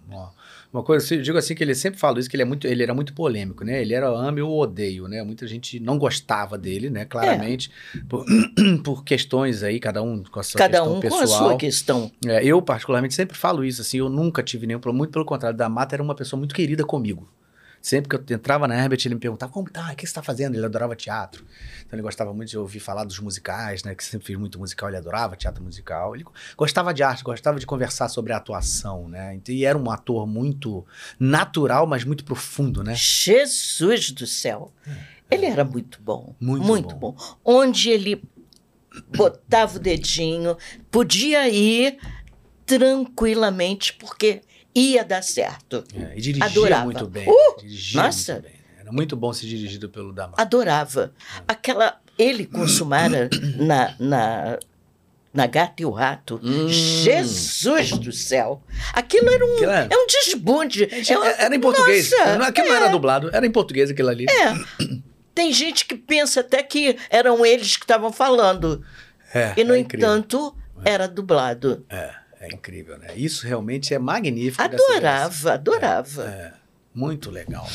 uma 0.72 0.84
coisa, 0.84 1.16
eu 1.16 1.22
digo 1.22 1.38
assim 1.38 1.56
que 1.56 1.64
ele 1.64 1.74
sempre 1.74 2.00
fala 2.00 2.20
isso, 2.20 2.30
que 2.30 2.36
ele, 2.36 2.44
é 2.44 2.46
muito, 2.46 2.68
ele 2.68 2.84
era 2.84 2.94
muito 2.94 3.14
polêmico, 3.14 3.64
né? 3.64 3.82
Ele 3.82 3.94
era 3.94 4.08
ame 4.08 4.42
ou 4.42 4.62
odeio, 4.62 5.08
né? 5.08 5.24
Muita 5.24 5.48
gente 5.48 5.80
não 5.80 5.98
gostava 5.98 6.58
dele, 6.58 6.92
né? 6.92 7.06
Claramente, 7.06 7.72
por, 8.08 8.24
por 8.84 9.04
questões 9.04 9.64
aí, 9.64 9.80
cada 9.80 10.04
um 10.04 10.24
com 10.24 10.40
a 10.40 10.44
sua 10.44 10.60
Cada 10.60 10.78
questão 10.78 10.98
um 10.98 11.00
pessoal. 11.00 11.20
com 11.20 11.24
a 11.24 11.38
sua 11.38 11.58
questão. 11.58 12.12
É, 12.26 12.46
eu, 12.46 12.62
particularmente, 12.62 13.16
sempre 13.16 13.36
falo 13.36 13.66
isso, 13.66 13.82
assim, 13.82 13.98
eu 13.98 14.10
nunca 14.10 14.44
tive 14.44 14.68
nenhum 14.68 14.80
problema, 14.80 15.00
muito 15.00 15.12
pelo 15.12 15.26
contrário, 15.26 15.58
da 15.58 15.68
Mata 15.68 15.96
era 15.96 16.04
uma 16.04 16.16
pessoa 16.16 16.38
muito 16.38 16.54
querida 16.54 16.86
comigo. 16.86 17.28
Sempre 17.82 18.10
que 18.10 18.34
eu 18.34 18.36
entrava 18.36 18.68
na 18.68 18.76
Herbert, 18.76 19.00
ele 19.06 19.16
me 19.16 19.22
perguntava, 19.22 19.52
como 19.52 19.70
tá, 19.70 19.92
o 19.92 19.96
que 19.96 20.06
você 20.06 20.14
tá 20.14 20.22
fazendo? 20.22 20.56
Ele 20.56 20.66
adorava 20.66 20.96
teatro. 20.96 21.46
Então 21.86 21.96
ele 21.98 22.02
gostava 22.02 22.34
muito 22.34 22.50
de 22.50 22.58
ouvir 22.58 22.80
falar 22.80 23.04
dos 23.04 23.20
musicais, 23.20 23.84
né, 23.84 23.96
que 23.96 24.04
sempre 24.04 24.28
fiz 24.28 24.38
muito 24.38 24.60
musical, 24.60 24.90
ele 24.90 24.98
adorava 24.98 25.36
teatro 25.36 25.64
musical. 25.64 26.16
Ele 26.16 26.26
gostava 26.58 26.94
de 26.94 27.04
arte, 27.04 27.24
gostava 27.24 27.60
de 27.60 27.66
conversar 27.66 28.10
sobre 28.10 28.34
a 28.34 28.38
atuação, 28.38 29.08
né, 29.08 29.36
Então, 29.36 29.56
e 29.56 29.64
era 29.66 29.78
um 29.78 29.90
ator 29.90 30.28
muito 30.28 30.86
natural, 31.20 31.88
mas 31.88 32.04
muito 32.04 32.24
profundo, 32.24 32.84
né. 32.84 32.94
Jesus 32.96 34.12
do 34.12 34.28
céu. 34.28 34.74
Ele 35.32 35.46
era 35.46 35.64
muito 35.64 36.02
bom. 36.02 36.36
Muito 36.40 36.66
Muito, 36.66 36.96
bom. 36.96 37.12
bom. 37.14 37.38
Onde 37.46 37.90
ele 37.90 38.24
botava 39.16 39.78
o 39.78 39.80
dedinho, 39.80 40.58
podia 40.90 41.48
ir 41.48 41.98
tranquilamente, 42.66 43.94
porque 43.94 44.42
ia 44.80 45.04
dar 45.04 45.22
certo. 45.24 45.84
É, 45.96 46.14
e 46.18 46.22
dirigia 46.22 46.46
Adorava. 46.46 46.86
muito 46.86 47.08
bem. 47.08 47.28
Uh, 47.28 47.60
dirigia 47.62 48.02
nossa. 48.04 48.34
muito 48.34 48.44
bem. 48.46 48.54
Era 48.80 48.92
muito 48.92 49.16
bom 49.16 49.32
ser 49.34 49.46
dirigido 49.48 49.90
pelo 49.90 50.12
Damar. 50.14 50.36
Adorava. 50.40 51.14
Aquela. 51.48 52.00
Ele 52.18 52.46
com 52.46 52.68
Sumara 52.68 53.30
na, 53.58 53.96
na, 53.98 54.60
na 55.34 55.48
Gata 55.48 55.82
e 55.82 55.86
o 55.86 55.90
Rato. 55.92 56.40
Hum. 56.44 56.68
Jesus 56.68 57.92
do 57.92 58.12
céu! 58.12 58.62
Aquilo 58.94 59.30
era 59.30 59.46
um, 59.46 59.54
Aquilo 59.56 59.72
era- 59.72 59.88
é 59.94 59.98
um 59.98 60.06
desbunde. 60.06 60.84
É 61.10 61.18
uma- 61.18 61.28
Era 61.30 61.56
em 61.56 61.60
português. 61.62 62.12
Nossa, 62.12 62.48
Aquilo 62.48 62.68
não 62.68 62.76
era 62.76 62.88
dublado, 62.90 63.30
era 63.34 63.46
em 63.46 63.52
português 63.52 63.90
aquilo 63.90 64.10
ali. 64.10 64.26
É. 64.30 64.86
Tem 65.34 65.54
gente 65.54 65.86
que 65.86 65.96
pensa 65.96 66.42
até 66.42 66.62
que 66.62 66.98
eram 67.10 67.46
eles 67.46 67.78
que 67.78 67.84
estavam 67.86 68.12
falando. 68.12 68.84
É, 69.34 69.54
E, 69.56 69.64
no 69.64 69.74
é 69.74 69.80
entanto, 69.80 70.54
era 70.84 71.08
dublado. 71.08 71.86
É, 71.90 72.14
é 72.40 72.48
incrível, 72.48 72.98
né? 72.98 73.10
Isso 73.16 73.46
realmente 73.46 73.94
é 73.94 74.00
magnífico. 74.00 74.62
Adorava, 74.62 75.54
adorava. 75.54 76.24
É, 76.24 76.54
muito 76.94 77.30
legal. 77.30 77.68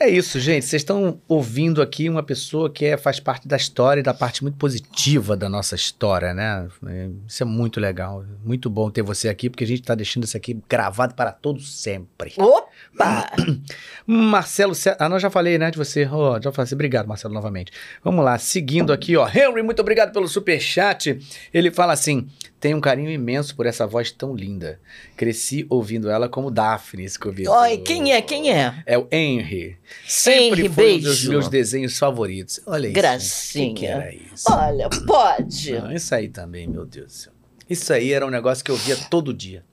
É 0.00 0.08
isso, 0.08 0.40
gente. 0.40 0.66
Vocês 0.66 0.82
estão 0.82 1.20
ouvindo 1.28 1.80
aqui 1.80 2.08
uma 2.08 2.24
pessoa 2.24 2.68
que 2.68 2.84
é, 2.84 2.96
faz 2.96 3.20
parte 3.20 3.46
da 3.46 3.56
história 3.56 4.00
e 4.00 4.02
da 4.02 4.12
parte 4.12 4.42
muito 4.42 4.56
positiva 4.56 5.36
da 5.36 5.48
nossa 5.48 5.76
história, 5.76 6.34
né? 6.34 6.68
É, 6.88 7.08
Isso 7.28 7.42
é 7.44 7.46
muito 7.46 7.78
legal. 7.78 8.24
Muito 8.44 8.68
bom 8.68 8.90
ter 8.90 9.02
você 9.02 9.28
aqui, 9.28 9.48
porque 9.48 9.62
a 9.62 9.66
gente 9.66 9.80
está 9.82 9.94
deixando 9.94 10.24
isso 10.24 10.36
aqui 10.36 10.60
gravado 10.68 11.14
para 11.14 11.30
todos 11.30 11.80
sempre. 11.80 12.32
Opa! 12.36 12.71
Marcelo, 14.06 14.74
Ce- 14.74 14.96
ah, 14.98 15.08
não, 15.08 15.18
já 15.18 15.30
falei, 15.30 15.58
né, 15.58 15.70
de 15.70 15.78
você. 15.78 16.06
Oh, 16.10 16.40
já 16.40 16.52
falei, 16.52 16.70
obrigado, 16.72 17.06
Marcelo, 17.06 17.32
novamente. 17.34 17.72
Vamos 18.02 18.24
lá, 18.24 18.36
seguindo 18.38 18.92
aqui, 18.92 19.16
ó. 19.16 19.28
Henry, 19.28 19.62
muito 19.62 19.80
obrigado 19.80 20.12
pelo 20.12 20.28
superchat. 20.28 21.18
Ele 21.52 21.70
fala 21.70 21.92
assim: 21.92 22.28
tenho 22.60 22.76
um 22.76 22.80
carinho 22.80 23.10
imenso 23.10 23.54
por 23.56 23.66
essa 23.66 23.86
voz 23.86 24.10
tão 24.10 24.34
linda. 24.34 24.78
Cresci 25.16 25.66
ouvindo 25.70 26.10
ela 26.10 26.28
como 26.28 26.50
Daphne 26.50 27.08
Scooby. 27.08 27.48
Oi, 27.48 27.78
quem 27.78 28.12
é? 28.12 28.20
Quem 28.22 28.52
é? 28.52 28.82
É 28.86 28.98
o 28.98 29.06
Henry. 29.10 29.76
Sempre 30.06 30.62
Henry, 30.62 30.68
foi 30.68 30.94
um 30.94 30.98
dos 30.98 31.04
beijo. 31.16 31.30
meus 31.30 31.48
desenhos 31.48 31.98
favoritos. 31.98 32.60
Olha 32.66 32.86
isso. 32.86 32.94
Gracinha. 32.94 33.74
Que, 33.74 33.86
era 33.86 34.14
isso? 34.14 34.44
Olha, 34.52 34.88
pode. 35.06 35.72
Isso 35.94 36.14
aí 36.14 36.28
também, 36.28 36.66
meu 36.68 36.84
Deus 36.84 37.06
do 37.06 37.12
céu. 37.12 37.32
Isso 37.70 37.92
aí 37.92 38.12
era 38.12 38.26
um 38.26 38.30
negócio 38.30 38.64
que 38.64 38.70
eu 38.70 38.76
via 38.76 38.96
todo 39.08 39.32
dia. 39.32 39.64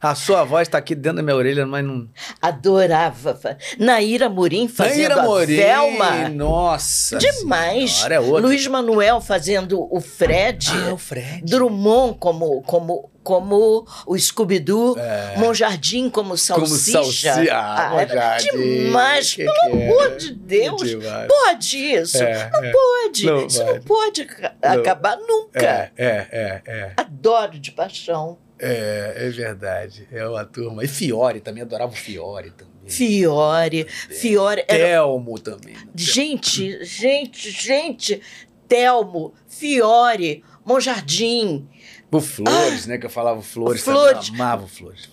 A 0.00 0.14
sua 0.14 0.44
voz 0.44 0.68
tá 0.68 0.78
aqui 0.78 0.94
dentro 0.94 1.16
da 1.16 1.22
minha 1.22 1.34
orelha, 1.36 1.66
mas 1.66 1.84
não. 1.84 2.08
Adorava. 2.40 3.38
Naíra 3.78 4.28
Morim 4.28 4.68
fazendo 4.68 5.08
Naira 5.08 5.20
a 5.20 5.24
Morim, 5.24 5.56
Velma. 5.56 6.28
Nossa. 6.28 7.18
Demais. 7.18 7.90
senhora, 7.92 8.14
é 8.14 8.20
outra. 8.20 8.40
Luiz 8.46 8.66
Manuel 8.66 9.20
fazendo 9.20 9.88
o 9.92 10.00
Fred. 10.00 10.68
Ah, 10.72 10.92
o 10.94 10.98
Fred. 10.98 11.42
Drummond 11.44 12.16
como, 12.18 12.62
como, 12.62 13.10
como 13.22 13.86
o 14.06 14.16
Scooby-Doo. 14.18 14.96
É. 14.98 15.34
Monjardim 15.38 16.08
como 16.10 16.28
Como 16.28 16.36
salsicha. 16.36 16.92
salsicha. 16.92 17.54
Ah, 17.54 17.90
Ah, 17.90 18.00
era 18.02 18.14
Monjardim. 18.14 18.56
demais, 18.84 19.34
Que 19.34 19.44
pelo 19.44 19.54
que 19.54 19.66
é? 19.66 19.84
amor 19.88 20.16
de 20.16 20.32
Deus. 20.32 20.80
Demais. 20.88 21.26
Pode 21.28 21.76
isso. 21.76 22.22
É, 22.22 22.50
não 22.52 22.64
é. 22.64 22.72
pode. 22.72 23.26
Não 23.26 23.46
isso 23.46 23.64
vai. 23.64 23.74
não 23.74 23.80
pode 23.82 24.26
Não. 24.62 24.72
acabar 24.80 25.16
nunca. 25.16 25.60
É, 25.60 25.90
é, 25.96 26.28
é, 26.30 26.62
é. 26.66 26.92
Adoro 26.96 27.58
de 27.58 27.72
paixão. 27.72 28.38
É, 28.58 29.14
é 29.16 29.30
verdade. 29.30 30.08
É 30.10 30.26
uma 30.26 30.44
turma. 30.44 30.84
E 30.84 30.88
Fiore 30.88 31.40
também, 31.40 31.62
adorava 31.62 31.92
o 31.92 31.96
Fiore 31.96 32.50
também. 32.50 32.74
Fiore. 32.88 33.84
Fiore. 33.88 34.64
Era 34.66 34.78
Telmo 34.78 35.38
também. 35.38 35.76
Gente, 35.94 36.82
gente, 36.84 37.50
gente, 37.50 38.20
Telmo, 38.66 39.34
Fiore, 39.46 40.42
Monjardim. 40.64 41.68
O 42.10 42.20
Flores, 42.20 42.86
né? 42.86 42.96
Que 42.98 43.06
eu 43.06 43.10
falava 43.10 43.42
Flores. 43.42 43.82
Flores. 43.82 44.26
Também, 44.26 44.40
eu 44.40 44.44
amava 44.46 44.64
o 44.64 44.68
Flores. 44.68 45.08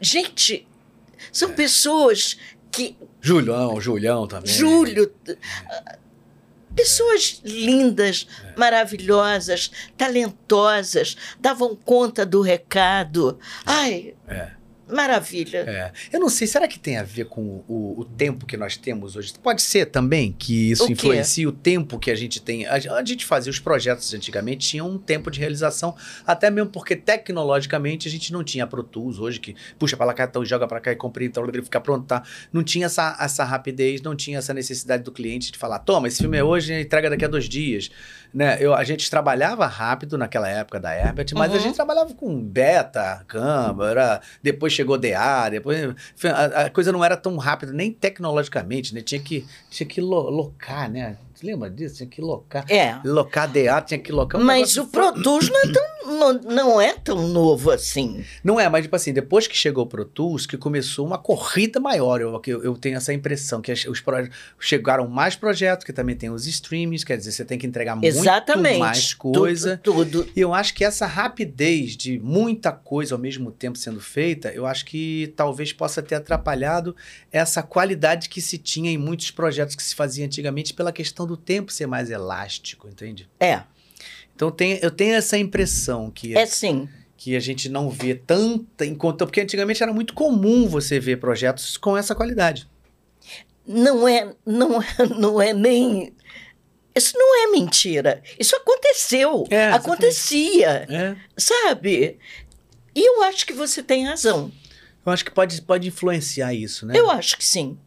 Gente, 0.00 0.66
são 1.30 1.50
É. 1.50 1.52
pessoas 1.52 2.36
que. 2.70 2.96
Julião, 3.20 3.80
Julião 3.80 4.26
também. 4.26 4.52
Júlio. 4.52 5.12
Pessoas 6.74 7.40
lindas, 7.44 8.26
É. 8.44 8.58
maravilhosas, 8.58 9.70
talentosas, 9.96 11.16
davam 11.38 11.76
conta 11.76 12.24
do 12.24 12.40
recado. 12.40 13.38
Ai, 13.66 14.14
É. 14.28 14.50
maravilha. 14.92 15.58
É. 15.58 15.92
Eu 16.12 16.20
não 16.20 16.28
sei, 16.28 16.46
será 16.46 16.68
que 16.68 16.78
tem 16.78 16.96
a 16.96 17.02
ver 17.02 17.26
com 17.26 17.64
o, 17.68 18.00
o 18.00 18.04
tempo 18.04 18.46
que 18.46 18.56
nós 18.56 18.76
temos 18.76 19.16
hoje? 19.16 19.32
Pode 19.42 19.62
ser 19.62 19.86
também 19.86 20.32
que 20.32 20.70
isso 20.70 20.86
O 20.86 20.90
influencie 20.90 21.46
o 21.46 21.52
tempo 21.52 21.98
que 21.98 22.10
a 22.10 22.14
gente 22.14 22.40
tem. 22.40 22.66
A, 22.66 22.74
a 22.74 23.04
gente 23.04 23.24
fazia 23.24 23.50
os 23.50 23.58
projetos 23.58 24.12
antigamente, 24.14 24.68
tinha 24.68 24.84
um 24.84 24.98
tempo 24.98 25.30
de 25.30 25.40
realização, 25.40 25.94
até 26.26 26.50
mesmo 26.50 26.70
porque 26.70 26.94
tecnologicamente 26.94 28.08
a 28.08 28.10
gente 28.10 28.32
não 28.32 28.44
tinha 28.44 28.66
Pro 28.66 28.82
Tools 28.82 29.18
hoje, 29.18 29.40
que 29.40 29.54
puxa 29.78 29.96
pra 29.96 30.06
lá, 30.06 30.14
cá, 30.14 30.24
então 30.24 30.44
joga 30.44 30.66
pra 30.66 30.80
cá 30.80 30.92
e 30.92 30.96
compra, 30.96 31.24
então 31.24 31.44
fica 31.62 31.80
pronto, 31.80 32.06
tá? 32.06 32.22
Não 32.52 32.62
tinha 32.62 32.86
essa, 32.86 33.16
essa 33.20 33.44
rapidez, 33.44 34.00
não 34.02 34.14
tinha 34.14 34.38
essa 34.38 34.54
necessidade 34.54 35.02
do 35.02 35.12
cliente 35.12 35.52
de 35.52 35.58
falar, 35.58 35.78
toma, 35.80 36.08
esse 36.08 36.18
filme 36.18 36.36
é 36.36 36.44
hoje, 36.44 36.72
entrega 36.80 37.10
daqui 37.10 37.24
a 37.24 37.28
dois 37.28 37.48
dias. 37.48 37.90
Né? 38.32 38.56
Eu, 38.60 38.74
a 38.74 38.82
gente 38.82 39.10
trabalhava 39.10 39.66
rápido 39.66 40.16
naquela 40.16 40.48
época 40.48 40.80
da 40.80 40.94
Herbert, 40.96 41.26
mas 41.34 41.52
a 41.52 41.56
Uhum. 41.56 41.60
gente 41.60 41.74
trabalhava 41.74 42.14
com 42.14 42.40
beta, 42.42 43.22
câmera, 43.28 44.20
depois 44.42 44.72
chegou 44.72 44.96
DA, 44.96 45.50
depois 45.50 45.94
a, 46.24 46.62
a 46.64 46.70
coisa 46.70 46.90
não 46.90 47.04
era 47.04 47.16
tão 47.16 47.36
rápida, 47.36 47.72
nem 47.72 47.92
tecnologicamente, 47.92 48.94
né? 48.94 49.02
Tinha 49.02 49.20
que, 49.20 49.46
tinha 49.70 49.86
que 49.86 50.00
lo- 50.00 50.30
locar, 50.30 50.90
né? 50.90 51.16
Você 51.34 51.46
lembra 51.46 51.68
disso? 51.68 51.96
Tinha 51.96 52.08
que 52.08 52.20
locar. 52.22 52.64
É. 52.70 52.98
Locar 53.04 53.48
DA, 53.48 53.80
tinha 53.82 53.98
que 53.98 54.12
locar. 54.12 54.40
um 54.40 54.44
Mas 54.44 54.76
negócio- 54.76 54.82
o 54.84 54.86
Pro 54.86 55.22
Tools 55.22 55.50
não 55.50 55.60
é, 55.60 55.72
tão, 55.72 55.82
não, 56.06 56.32
não 56.34 56.80
é 56.80 56.92
tão 56.94 57.28
novo 57.28 57.70
assim. 57.70 58.24
Não 58.42 58.58
é, 58.58 58.68
mas 58.68 58.82
tipo 58.82 58.94
assim, 58.96 59.12
depois 59.12 59.46
que 59.46 59.56
chegou 59.56 59.84
o 59.84 59.86
Pro 59.86 60.04
Tools, 60.04 60.46
que 60.46 60.56
começou 60.56 61.06
uma 61.06 61.18
corrida 61.18 61.78
maior, 61.80 62.20
eu, 62.20 62.40
eu, 62.46 62.62
eu 62.64 62.76
tenho 62.76 62.96
essa 62.96 63.12
impressão, 63.12 63.60
que 63.60 63.70
as- 63.72 63.84
os 63.84 64.00
pro- 64.00 64.28
chegaram 64.58 65.08
mais 65.08 65.36
projetos, 65.36 65.84
que 65.84 65.92
também 65.92 66.16
tem 66.16 66.30
os 66.30 66.46
streams, 66.46 67.04
quer 67.04 67.16
dizer, 67.16 67.32
você 67.32 67.44
tem 67.44 67.58
que 67.58 67.66
entregar 67.66 67.98
Exatamente. 68.02 68.68
muito 68.70 68.80
mais 68.80 69.14
coisa. 69.14 69.78
Tudo, 69.82 70.04
tudo. 70.04 70.28
E 70.36 70.40
eu 70.40 70.52
acho 70.54 70.74
que 70.74 70.84
essa 70.84 71.06
rapidez 71.06 71.96
de 71.96 72.18
muita 72.18 72.72
coisa 72.72 73.14
ao 73.14 73.18
mesmo 73.20 73.50
tempo 73.50 73.78
sendo 73.78 74.00
feita, 74.00 74.50
eu 74.52 74.66
acho 74.66 74.84
que 74.84 75.32
talvez 75.36 75.72
possa 75.72 76.02
ter 76.02 76.14
atrapalhado 76.16 76.94
essa 77.30 77.62
qualidade 77.62 78.28
que 78.28 78.40
se 78.40 78.58
tinha 78.58 78.90
em 78.90 78.98
muitos 78.98 79.30
projetos 79.30 79.74
que 79.74 79.82
se 79.82 79.94
fazia 79.94 80.24
antigamente 80.24 80.74
pela 80.74 80.92
questão 80.92 81.26
do 81.26 81.36
tempo 81.36 81.72
ser 81.72 81.86
mais 81.86 82.10
elástico, 82.10 82.88
entende? 82.88 83.28
É. 83.40 83.62
Então 84.34 84.50
tem, 84.50 84.78
eu 84.82 84.90
tenho 84.90 85.14
essa 85.14 85.36
impressão 85.38 86.10
que, 86.10 86.36
É 86.36 86.46
sim. 86.46 86.88
que 87.16 87.36
a 87.36 87.40
gente 87.40 87.68
não 87.68 87.88
vê 87.90 88.14
tanta 88.14 88.84
enquanto. 88.86 89.18
Porque 89.26 89.40
antigamente 89.40 89.82
era 89.82 89.92
muito 89.92 90.14
comum 90.14 90.66
você 90.68 90.98
ver 90.98 91.18
projetos 91.18 91.76
com 91.76 91.96
essa 91.96 92.14
qualidade. 92.14 92.68
Não 93.66 94.08
é, 94.08 94.34
não, 94.44 94.82
é- 94.82 95.06
não 95.18 95.40
é 95.40 95.52
nem. 95.54 96.12
Isso 96.94 97.16
não 97.16 97.44
é 97.44 97.50
mentira. 97.52 98.22
Isso 98.38 98.54
aconteceu. 98.56 99.46
É. 99.50 99.70
Acontecia. 99.70 100.86
É. 100.90 101.16
Sabe? 101.38 102.18
E 102.94 103.08
eu 103.08 103.22
acho 103.22 103.46
que 103.46 103.52
você 103.52 103.82
tem 103.82 104.04
razão. 104.04 104.50
Eu 105.06 105.12
acho 105.12 105.24
que 105.24 105.30
pode, 105.30 105.60
pode 105.62 105.88
influenciar 105.88 106.52
isso, 106.52 106.84
né? 106.84 106.94
Eu 106.96 107.10
acho 107.10 107.36
que 107.38 107.44
sim. 107.44 107.78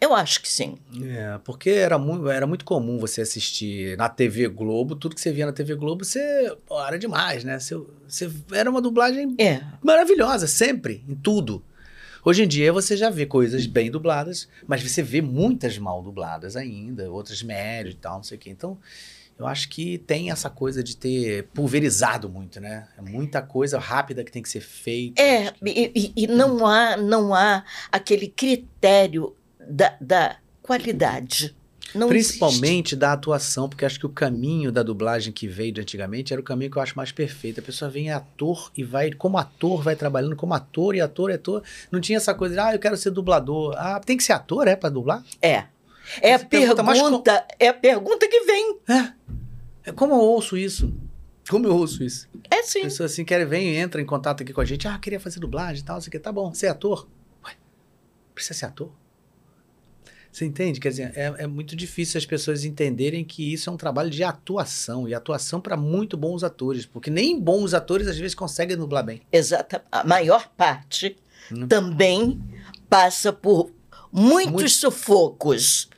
Eu 0.00 0.14
acho 0.14 0.42
que 0.42 0.48
sim. 0.48 0.76
É, 1.04 1.38
porque 1.44 1.70
era 1.70 1.98
muito, 1.98 2.28
era 2.28 2.46
muito 2.46 2.64
comum 2.64 2.98
você 2.98 3.22
assistir 3.22 3.96
na 3.96 4.08
TV 4.08 4.48
Globo, 4.48 4.94
tudo 4.94 5.14
que 5.14 5.20
você 5.20 5.32
via 5.32 5.46
na 5.46 5.52
TV 5.52 5.74
Globo, 5.74 6.04
você. 6.04 6.54
Pô, 6.66 6.84
era 6.84 6.98
demais, 6.98 7.44
né? 7.44 7.58
Você, 7.58 7.74
você, 8.06 8.30
era 8.52 8.70
uma 8.70 8.80
dublagem 8.82 9.34
É. 9.38 9.62
maravilhosa, 9.82 10.46
sempre, 10.46 11.04
em 11.08 11.14
tudo. 11.14 11.62
Hoje 12.24 12.42
em 12.42 12.48
dia 12.48 12.72
você 12.72 12.96
já 12.96 13.08
vê 13.08 13.24
coisas 13.24 13.66
bem 13.66 13.90
dubladas, 13.90 14.48
mas 14.66 14.82
você 14.82 15.02
vê 15.02 15.22
muitas 15.22 15.78
mal 15.78 16.02
dubladas 16.02 16.56
ainda, 16.56 17.10
outras 17.10 17.42
médias 17.42 17.94
e 17.94 17.98
tal, 17.98 18.16
não 18.16 18.22
sei 18.24 18.36
o 18.36 18.40
quê. 18.40 18.50
Então, 18.50 18.76
eu 19.38 19.46
acho 19.46 19.68
que 19.68 19.96
tem 19.98 20.30
essa 20.30 20.50
coisa 20.50 20.82
de 20.82 20.96
ter 20.96 21.44
pulverizado 21.54 22.28
muito, 22.28 22.58
né? 22.60 22.88
É 22.98 23.00
muita 23.02 23.40
coisa 23.40 23.78
rápida 23.78 24.24
que 24.24 24.32
tem 24.32 24.42
que 24.42 24.48
ser 24.48 24.60
feita. 24.60 25.22
É, 25.22 25.52
que- 25.52 25.58
e, 25.64 25.92
e- 25.94 26.12
e 26.24 26.26
não 26.26 26.66
há, 26.66 26.96
não 26.96 27.32
há 27.32 27.62
aquele 27.92 28.26
critério 28.28 29.34
da, 29.68 29.96
da 30.00 30.36
qualidade. 30.62 31.54
Não 31.94 32.08
Principalmente 32.08 32.96
da 32.96 33.12
atuação, 33.12 33.68
porque 33.68 33.84
acho 33.84 33.98
que 33.98 34.06
o 34.06 34.10
caminho 34.10 34.72
da 34.72 34.82
dublagem 34.82 35.32
que 35.32 35.46
veio 35.46 35.72
de 35.72 35.80
antigamente 35.80 36.32
era 36.32 36.40
o 36.40 36.44
caminho 36.44 36.70
que 36.70 36.76
eu 36.76 36.82
acho 36.82 36.96
mais 36.96 37.12
perfeito. 37.12 37.60
A 37.60 37.62
pessoa 37.62 37.90
vem 37.90 38.10
ator 38.10 38.70
e 38.76 38.82
vai, 38.82 39.12
como 39.12 39.38
ator, 39.38 39.82
vai 39.82 39.94
trabalhando 39.94 40.36
como 40.36 40.52
ator 40.52 40.94
e 40.94 41.00
ator 41.00 41.30
e 41.30 41.34
ator. 41.34 41.62
Não 41.90 42.00
tinha 42.00 42.16
essa 42.16 42.34
coisa 42.34 42.54
de, 42.54 42.60
ah, 42.60 42.74
eu 42.74 42.78
quero 42.78 42.96
ser 42.96 43.10
dublador. 43.10 43.74
Ah, 43.78 44.00
tem 44.00 44.16
que 44.16 44.24
ser 44.24 44.32
ator, 44.32 44.66
é, 44.66 44.74
pra 44.76 44.90
dublar? 44.90 45.20
existe. 45.20 45.38
É. 45.42 45.66
É 46.20 46.34
a 46.34 46.38
pergunta 46.38 46.84
pergunta, 46.84 47.32
mais 47.32 47.44
é 47.58 47.68
a 47.68 47.74
pergunta 47.74 48.28
que 48.28 48.40
vem. 48.40 48.78
É. 48.88 49.12
É 49.86 49.92
como 49.92 50.14
eu 50.14 50.20
ouço 50.20 50.56
isso. 50.56 50.92
Como 51.48 51.66
eu 51.66 51.76
ouço 51.76 52.02
isso. 52.02 52.28
É 52.50 52.62
sim. 52.62 52.82
Pessoa 52.82 53.06
assim, 53.06 53.24
quer, 53.24 53.44
vem 53.46 53.70
e 53.70 53.76
entra 53.76 54.00
em 54.00 54.06
contato 54.06 54.42
aqui 54.42 54.52
com 54.52 54.60
a 54.60 54.64
gente. 54.64 54.86
Ah, 54.86 54.98
queria 54.98 55.20
fazer 55.20 55.40
dublagem 55.40 55.82
e 55.82 55.84
tal, 55.84 55.96
não 55.96 56.00
sei 56.00 56.08
o 56.08 56.12
que. 56.12 56.18
Tá 56.18 56.32
bom, 56.32 56.52
você 56.52 56.66
é 56.66 56.70
ator? 56.70 57.08
Ué, 57.44 57.52
precisa 58.34 58.54
ser 58.54 58.66
ator? 58.66 58.92
Você 60.36 60.44
entende? 60.44 60.78
Quer 60.78 60.90
dizer, 60.90 61.12
é, 61.16 61.34
é 61.38 61.46
muito 61.46 61.74
difícil 61.74 62.18
as 62.18 62.26
pessoas 62.26 62.62
entenderem 62.62 63.24
que 63.24 63.54
isso 63.54 63.70
é 63.70 63.72
um 63.72 63.76
trabalho 63.78 64.10
de 64.10 64.22
atuação. 64.22 65.08
E 65.08 65.14
atuação 65.14 65.62
para 65.62 65.78
muito 65.78 66.14
bons 66.14 66.44
atores. 66.44 66.84
Porque 66.84 67.08
nem 67.08 67.40
bons 67.40 67.72
atores 67.72 68.06
às 68.06 68.18
vezes 68.18 68.34
conseguem 68.34 68.76
dublar 68.76 69.02
bem. 69.02 69.22
Exata. 69.32 69.82
A 69.90 70.04
maior 70.04 70.46
parte 70.54 71.16
Hum. 71.50 71.66
também 71.66 72.38
passa 72.86 73.32
por 73.32 73.70
muitos 74.12 74.52
Muito- 74.52 74.68
sufocos. 74.68 75.88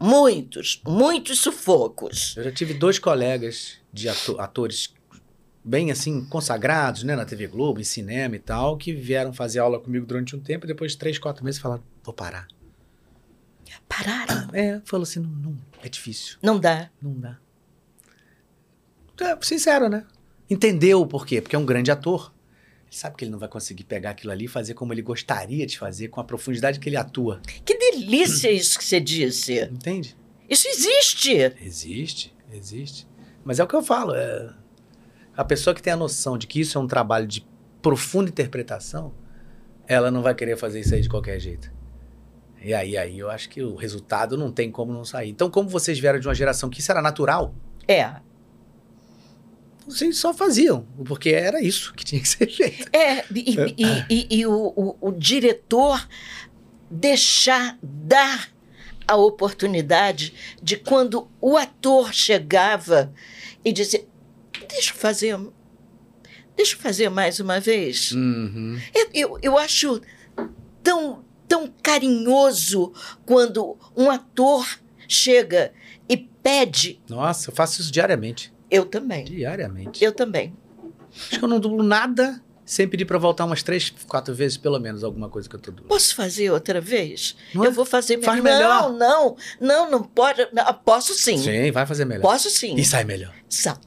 Muitos, 0.00 0.80
muitos 0.86 1.40
sufocos. 1.40 2.36
Eu 2.36 2.44
já 2.44 2.52
tive 2.52 2.74
dois 2.74 3.00
colegas 3.00 3.78
de 3.92 4.08
ato- 4.08 4.38
atores 4.38 4.94
bem 5.64 5.90
assim, 5.90 6.24
consagrados, 6.26 7.02
né, 7.02 7.16
na 7.16 7.24
TV 7.24 7.48
Globo, 7.48 7.80
em 7.80 7.84
cinema 7.84 8.36
e 8.36 8.38
tal, 8.38 8.76
que 8.76 8.92
vieram 8.92 9.32
fazer 9.32 9.58
aula 9.58 9.80
comigo 9.80 10.06
durante 10.06 10.36
um 10.36 10.40
tempo 10.40 10.66
e 10.66 10.68
depois 10.68 10.92
de 10.92 10.98
três, 10.98 11.18
quatro 11.18 11.44
meses 11.44 11.60
falaram, 11.60 11.82
vou 12.04 12.14
parar. 12.14 12.46
Pararam. 13.88 14.48
É, 14.52 14.80
falou 14.84 15.02
assim, 15.04 15.20
não, 15.20 15.30
não, 15.30 15.58
é 15.82 15.88
difícil, 15.88 16.36
Não 16.42 16.58
dá. 16.58 16.90
não 17.00 17.18
dá. 17.18 17.38
É, 19.20 19.36
sincero, 19.42 19.88
né? 19.88 20.04
Entendeu 20.48 21.00
o 21.00 21.06
porquê, 21.06 21.40
porque 21.40 21.56
é 21.56 21.58
um 21.58 21.66
grande 21.66 21.90
ator. 21.90 22.32
Ele 22.86 22.96
sabe 22.96 23.16
que 23.16 23.24
ele 23.24 23.30
não 23.30 23.38
vai 23.38 23.48
conseguir 23.48 23.84
pegar 23.84 24.10
aquilo 24.10 24.32
ali 24.32 24.46
e 24.46 24.48
fazer 24.48 24.74
como 24.74 24.92
ele 24.92 25.02
gostaria 25.02 25.66
de 25.66 25.78
fazer, 25.78 26.08
com 26.08 26.20
a 26.20 26.24
profundidade 26.24 26.78
que 26.78 26.88
ele 26.88 26.96
atua. 26.96 27.40
Que 27.64 27.76
delícia 27.76 28.50
isso 28.50 28.78
que 28.78 28.84
você 28.84 29.00
disse. 29.00 29.60
Entende? 29.64 30.16
Isso 30.48 30.66
existe. 30.68 31.34
Existe, 31.60 32.34
existe. 32.50 33.06
Mas 33.44 33.58
é 33.58 33.64
o 33.64 33.66
que 33.66 33.74
eu 33.76 33.82
falo. 33.82 34.14
É... 34.14 34.54
A 35.36 35.44
pessoa 35.44 35.74
que 35.74 35.82
tem 35.82 35.92
a 35.92 35.96
noção 35.96 36.38
de 36.38 36.46
que 36.46 36.60
isso 36.60 36.78
é 36.78 36.80
um 36.80 36.86
trabalho 36.86 37.26
de 37.26 37.46
profunda 37.82 38.30
interpretação, 38.30 39.12
ela 39.86 40.10
não 40.10 40.22
vai 40.22 40.34
querer 40.34 40.56
fazer 40.56 40.80
isso 40.80 40.94
aí 40.94 41.00
de 41.00 41.08
qualquer 41.08 41.38
jeito. 41.38 41.70
E 42.62 42.74
aí, 42.74 42.96
aí 42.96 43.18
eu 43.18 43.30
acho 43.30 43.48
que 43.48 43.62
o 43.62 43.74
resultado 43.76 44.36
não 44.36 44.50
tem 44.50 44.70
como 44.70 44.92
não 44.92 45.04
sair. 45.04 45.30
Então, 45.30 45.48
como 45.50 45.68
vocês 45.68 45.98
vieram 45.98 46.18
de 46.18 46.26
uma 46.26 46.34
geração 46.34 46.68
que 46.68 46.80
isso 46.80 46.90
era 46.90 47.00
natural, 47.00 47.54
É. 47.86 48.14
vocês 49.86 50.18
só 50.18 50.34
faziam, 50.34 50.86
porque 51.06 51.30
era 51.30 51.62
isso 51.62 51.94
que 51.94 52.04
tinha 52.04 52.20
que 52.20 52.28
ser 52.28 52.46
feito. 52.50 52.88
É, 52.94 53.24
e, 53.34 53.54
e- 53.78 54.04
e- 54.10 54.38
e 54.40 54.46
o, 54.46 54.72
o- 54.76 54.96
o 55.00 55.12
diretor 55.12 56.06
deixar, 56.90 57.78
dar 57.82 58.50
a 59.06 59.16
oportunidade 59.16 60.34
de 60.62 60.76
quando 60.76 61.28
o 61.40 61.56
ator 61.56 62.12
chegava 62.12 63.12
e 63.64 63.72
dizia, 63.72 64.04
deixa 64.68 64.92
eu 64.92 64.96
fazer, 64.96 65.38
deixa 66.54 66.74
eu 66.76 66.80
fazer 66.80 67.08
mais 67.08 67.40
uma 67.40 67.58
vez. 67.60 68.12
Uhum. 68.12 68.78
Eu, 68.94 69.08
eu, 69.14 69.38
eu 69.42 69.58
acho 69.58 70.02
tão, 70.82 71.24
tão 71.48 71.72
carinhoso 71.82 72.92
quando 73.24 73.76
um 73.96 74.10
ator 74.10 74.66
chega 75.08 75.72
e 76.08 76.16
pede, 76.16 77.00
Nossa, 77.08 77.50
eu 77.50 77.54
faço 77.54 77.80
isso 77.80 77.90
diariamente. 77.90 78.52
eu 78.70 78.84
também, 78.84 79.24
Diariamente. 79.24 80.04
eu 80.04 80.12
também. 80.12 80.54
Acho 81.16 81.38
que 81.38 81.44
eu 81.44 81.48
não 81.48 81.58
dublo 81.58 81.82
nada 81.82 82.40
sem 82.64 82.86
pedir 82.86 83.06
pra 83.06 83.16
voltar 83.16 83.46
umas 83.46 83.62
três, 83.62 83.88
quatro 84.06 84.34
vezes, 84.34 84.58
pelo 84.58 84.78
menos, 84.78 85.02
alguma 85.02 85.30
coisa 85.30 85.48
que 85.48 85.56
eu 85.56 85.58
tô 85.60 85.70
dublando. 85.70 85.88
Posso 85.88 86.14
fazer 86.14 86.50
outra 86.50 86.82
vez? 86.82 87.34
Não 87.54 87.64
é? 87.64 87.68
Eu 87.68 87.72
vou 87.72 87.86
fazer 87.86 88.20
Faz 88.22 88.42
melhor. 88.42 88.90
melhor. 88.92 88.92
Não, 88.92 89.36
não, 89.58 89.86
não, 89.86 89.90
não 89.90 90.02
pode. 90.02 90.46
não, 90.52 90.74
posso 90.74 91.14
sim. 91.14 91.38
Sim, 91.38 91.70
vai 91.72 91.86
fazer 91.86 92.04
melhor. 92.04 92.20
Posso 92.20 92.50
sim. 92.50 92.74
E 92.76 92.84
sai 92.84 93.04
melhor. 93.04 93.34
Sa- 93.48 93.80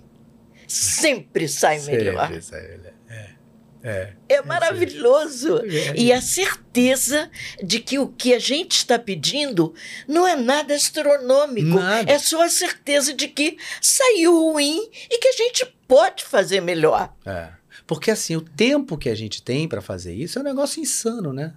Sempre 0.67 1.47
sai 1.47 1.79
melhor. 1.81 2.21
Sempre 2.27 2.41
sai 2.41 2.61
melhor. 2.69 2.90
É. 3.83 4.13
É. 4.29 4.41
Maravilhoso. 4.41 5.59
É. 5.65 5.95
E 5.95 6.13
a 6.13 6.21
certeza 6.21 7.29
de 7.63 7.79
que 7.79 7.97
o 7.97 8.07
que 8.07 8.33
a 8.33 8.39
gente 8.39 8.77
está 8.77 8.99
pedindo 8.99 9.73
não 10.07 10.27
é 10.27 10.35
nada 10.35 10.73
astronômico. 10.73 11.79
Nada. 11.79 12.11
É 12.11 12.19
só 12.19 12.43
a 12.43 12.49
certeza 12.49 13.13
de 13.13 13.27
que 13.27 13.57
saiu 13.81 14.33
ruim 14.33 14.89
e 15.09 15.17
que 15.17 15.27
a 15.27 15.33
gente 15.33 15.65
pode 15.87 16.23
fazer 16.23 16.61
melhor. 16.61 17.13
É. 17.25 17.49
Porque 17.87 18.11
assim, 18.11 18.35
o 18.35 18.41
tempo 18.41 18.97
que 18.97 19.09
a 19.09 19.15
gente 19.15 19.41
tem 19.41 19.67
pra 19.67 19.81
fazer 19.81 20.13
isso 20.13 20.37
é 20.37 20.41
um 20.41 20.45
negócio 20.45 20.81
insano, 20.81 21.33
né? 21.33 21.53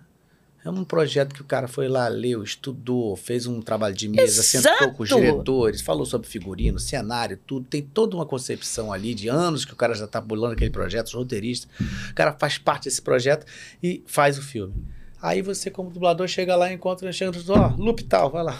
É 0.64 0.70
um 0.70 0.82
projeto 0.82 1.34
que 1.34 1.42
o 1.42 1.44
cara 1.44 1.68
foi 1.68 1.88
lá, 1.88 2.08
leu, 2.08 2.42
estudou, 2.42 3.14
fez 3.16 3.46
um 3.46 3.60
trabalho 3.60 3.94
de 3.94 4.08
mesa, 4.08 4.42
sentou 4.42 4.92
com 4.92 5.02
os 5.02 5.10
Exato. 5.10 5.20
diretores, 5.22 5.82
falou 5.82 6.06
sobre 6.06 6.26
figurino, 6.26 6.78
cenário, 6.78 7.38
tudo. 7.46 7.66
Tem 7.68 7.82
toda 7.82 8.16
uma 8.16 8.24
concepção 8.24 8.90
ali 8.90 9.14
de 9.14 9.28
anos 9.28 9.64
que 9.66 9.74
o 9.74 9.76
cara 9.76 9.92
já 9.94 10.06
tá 10.06 10.20
bolando 10.22 10.54
aquele 10.54 10.70
projeto, 10.70 11.08
os 11.08 11.12
roteiristas. 11.14 11.68
O 12.10 12.14
cara 12.14 12.32
faz 12.32 12.56
parte 12.56 12.84
desse 12.84 13.02
projeto 13.02 13.44
e 13.82 14.02
faz 14.06 14.38
o 14.38 14.42
filme. 14.42 14.74
Aí 15.20 15.42
você, 15.42 15.70
como 15.70 15.90
dublador, 15.90 16.26
chega 16.28 16.56
lá 16.56 16.70
e 16.70 16.74
encontra, 16.74 17.12
chega 17.12 17.36
e 17.36 17.50
ó, 17.50 17.68
loop 17.76 18.02
tal, 18.04 18.30
vai 18.30 18.42
lá. 18.42 18.58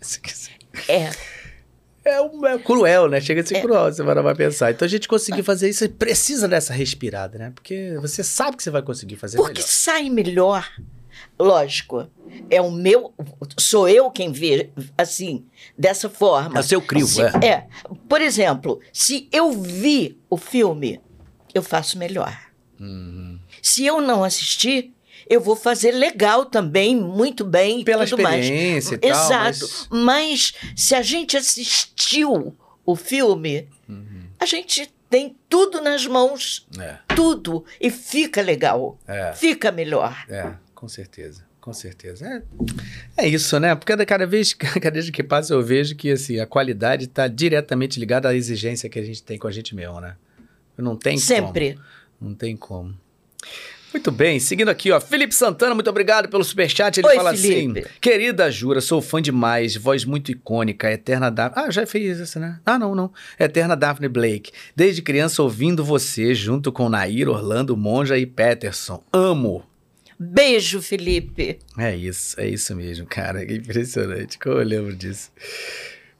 É. 0.88 1.10
É, 2.04 2.22
um- 2.22 2.46
é 2.46 2.58
cruel, 2.58 3.08
né? 3.08 3.20
Chega 3.20 3.42
a 3.42 3.44
ser 3.46 3.56
É. 3.56 3.60
cruel, 3.60 3.92
você 3.92 4.02
vai 4.02 4.14
vai 4.14 4.34
pensar. 4.34 4.70
Então 4.70 4.86
a 4.86 4.88
gente 4.88 5.06
conseguir 5.06 5.42
fazer 5.42 5.68
isso, 5.68 5.86
precisa 5.90 6.48
dessa 6.48 6.72
respirada, 6.72 7.36
né? 7.38 7.52
Porque 7.54 7.96
você 8.00 8.22
sabe 8.24 8.56
que 8.56 8.62
você 8.62 8.70
vai 8.70 8.82
conseguir 8.82 9.16
fazer 9.16 9.36
Porque 9.36 9.60
melhor. 9.60 9.68
sai 9.68 10.08
melhor. 10.10 10.68
Lógico, 11.40 12.06
é 12.50 12.60
o 12.60 12.70
meu. 12.70 13.14
Sou 13.58 13.88
eu 13.88 14.10
quem 14.10 14.30
vê 14.30 14.70
assim, 14.96 15.46
dessa 15.78 16.08
forma. 16.10 16.58
É 16.58 16.60
o 16.60 16.62
seu 16.62 16.82
crivo, 16.82 17.06
Se- 17.08 17.22
é. 17.22 17.46
é. 17.46 17.66
Por 18.08 18.20
exemplo, 18.20 18.80
se 18.92 19.26
eu 19.32 19.50
vi 19.52 20.20
o 20.28 20.36
filme, 20.36 21.00
eu 21.54 21.62
faço 21.62 21.96
melhor. 21.98 22.36
Uhum. 22.78 23.38
Se 23.62 23.84
eu 23.86 24.00
não 24.00 24.22
assistir, 24.22 24.92
eu 25.28 25.40
vou 25.40 25.56
fazer 25.56 25.92
legal 25.92 26.44
também, 26.44 26.94
muito 26.96 27.44
bem. 27.44 27.84
Pela 27.84 28.06
tudo 28.06 28.22
mais. 28.22 28.44
experiência 28.44 28.94
e 28.96 28.98
tal, 28.98 29.10
Exato. 29.10 29.68
mas- 29.88 29.88
Mas... 29.90 30.54
se 30.76 30.94
a 30.94 31.02
gente 31.02 31.36
assistiu 31.36 32.54
o 32.84 32.96
filme, 32.96 33.66
a 34.38 34.44
gente 34.46 34.92
tem 35.08 35.36
tudo 35.48 35.80
nas 35.80 36.06
mãos, 36.06 36.66
É, 36.78 36.96
tudo, 37.16 37.64
e 37.80 37.90
fica 37.90 38.40
legal, 38.40 38.96
é, 39.08 39.32
fica 39.32 39.72
melhor. 39.72 40.24
é, 40.28 40.52
com 40.80 40.88
certeza. 40.88 41.44
Com 41.60 41.74
certeza. 41.74 42.42
É, 43.18 43.26
é 43.26 43.28
isso, 43.28 43.60
né? 43.60 43.74
Porque 43.74 43.94
cada 44.06 44.26
vez, 44.26 44.54
cada 44.56 44.90
vez 44.90 45.10
que 45.10 45.22
passa 45.22 45.52
eu 45.52 45.62
vejo 45.62 45.94
que 45.94 46.10
assim, 46.10 46.40
a 46.40 46.46
qualidade 46.46 47.04
está 47.04 47.28
diretamente 47.28 48.00
ligada 48.00 48.30
à 48.30 48.34
exigência 48.34 48.88
que 48.88 48.98
a 48.98 49.04
gente 49.04 49.22
tem 49.22 49.38
com 49.38 49.46
a 49.46 49.50
gente 49.50 49.74
mesmo, 49.74 50.00
né? 50.00 50.16
Não 50.78 50.96
tem 50.96 51.18
Sempre. 51.18 51.74
como. 51.74 51.84
Não 52.18 52.34
tem 52.34 52.56
como. 52.56 52.94
Muito 53.92 54.10
bem, 54.10 54.40
seguindo 54.40 54.70
aqui, 54.70 54.90
ó. 54.90 54.98
Felipe 54.98 55.34
Santana, 55.34 55.74
muito 55.74 55.90
obrigado 55.90 56.30
pelo 56.30 56.42
superchat. 56.42 56.98
Ele 56.98 57.08
Oi, 57.08 57.16
fala 57.16 57.36
Felipe. 57.36 57.80
assim: 57.80 57.88
Querida 58.00 58.50
Jura, 58.50 58.80
sou 58.80 59.02
fã 59.02 59.20
demais, 59.20 59.76
voz 59.76 60.06
muito 60.06 60.30
icônica, 60.32 60.90
eterna 60.90 61.30
Daphne. 61.30 61.62
Ah, 61.62 61.70
já 61.70 61.86
fez 61.86 62.20
essa, 62.20 62.40
né? 62.40 62.58
Ah, 62.64 62.78
não, 62.78 62.94
não. 62.94 63.12
Eterna 63.38 63.76
Daphne 63.76 64.08
Blake. 64.08 64.50
Desde 64.74 65.02
criança 65.02 65.42
ouvindo 65.42 65.84
você, 65.84 66.34
junto 66.34 66.72
com 66.72 66.88
Nair, 66.88 67.28
Orlando, 67.28 67.76
Monja 67.76 68.16
e 68.16 68.24
Peterson. 68.24 69.04
Amo. 69.12 69.69
Beijo, 70.22 70.82
Felipe. 70.82 71.58
É 71.78 71.96
isso, 71.96 72.38
é 72.38 72.46
isso 72.46 72.76
mesmo, 72.76 73.06
cara. 73.06 73.46
Que 73.46 73.54
impressionante. 73.54 74.38
Como 74.38 74.58
eu 74.58 74.64
lembro 74.64 74.94
disso. 74.94 75.30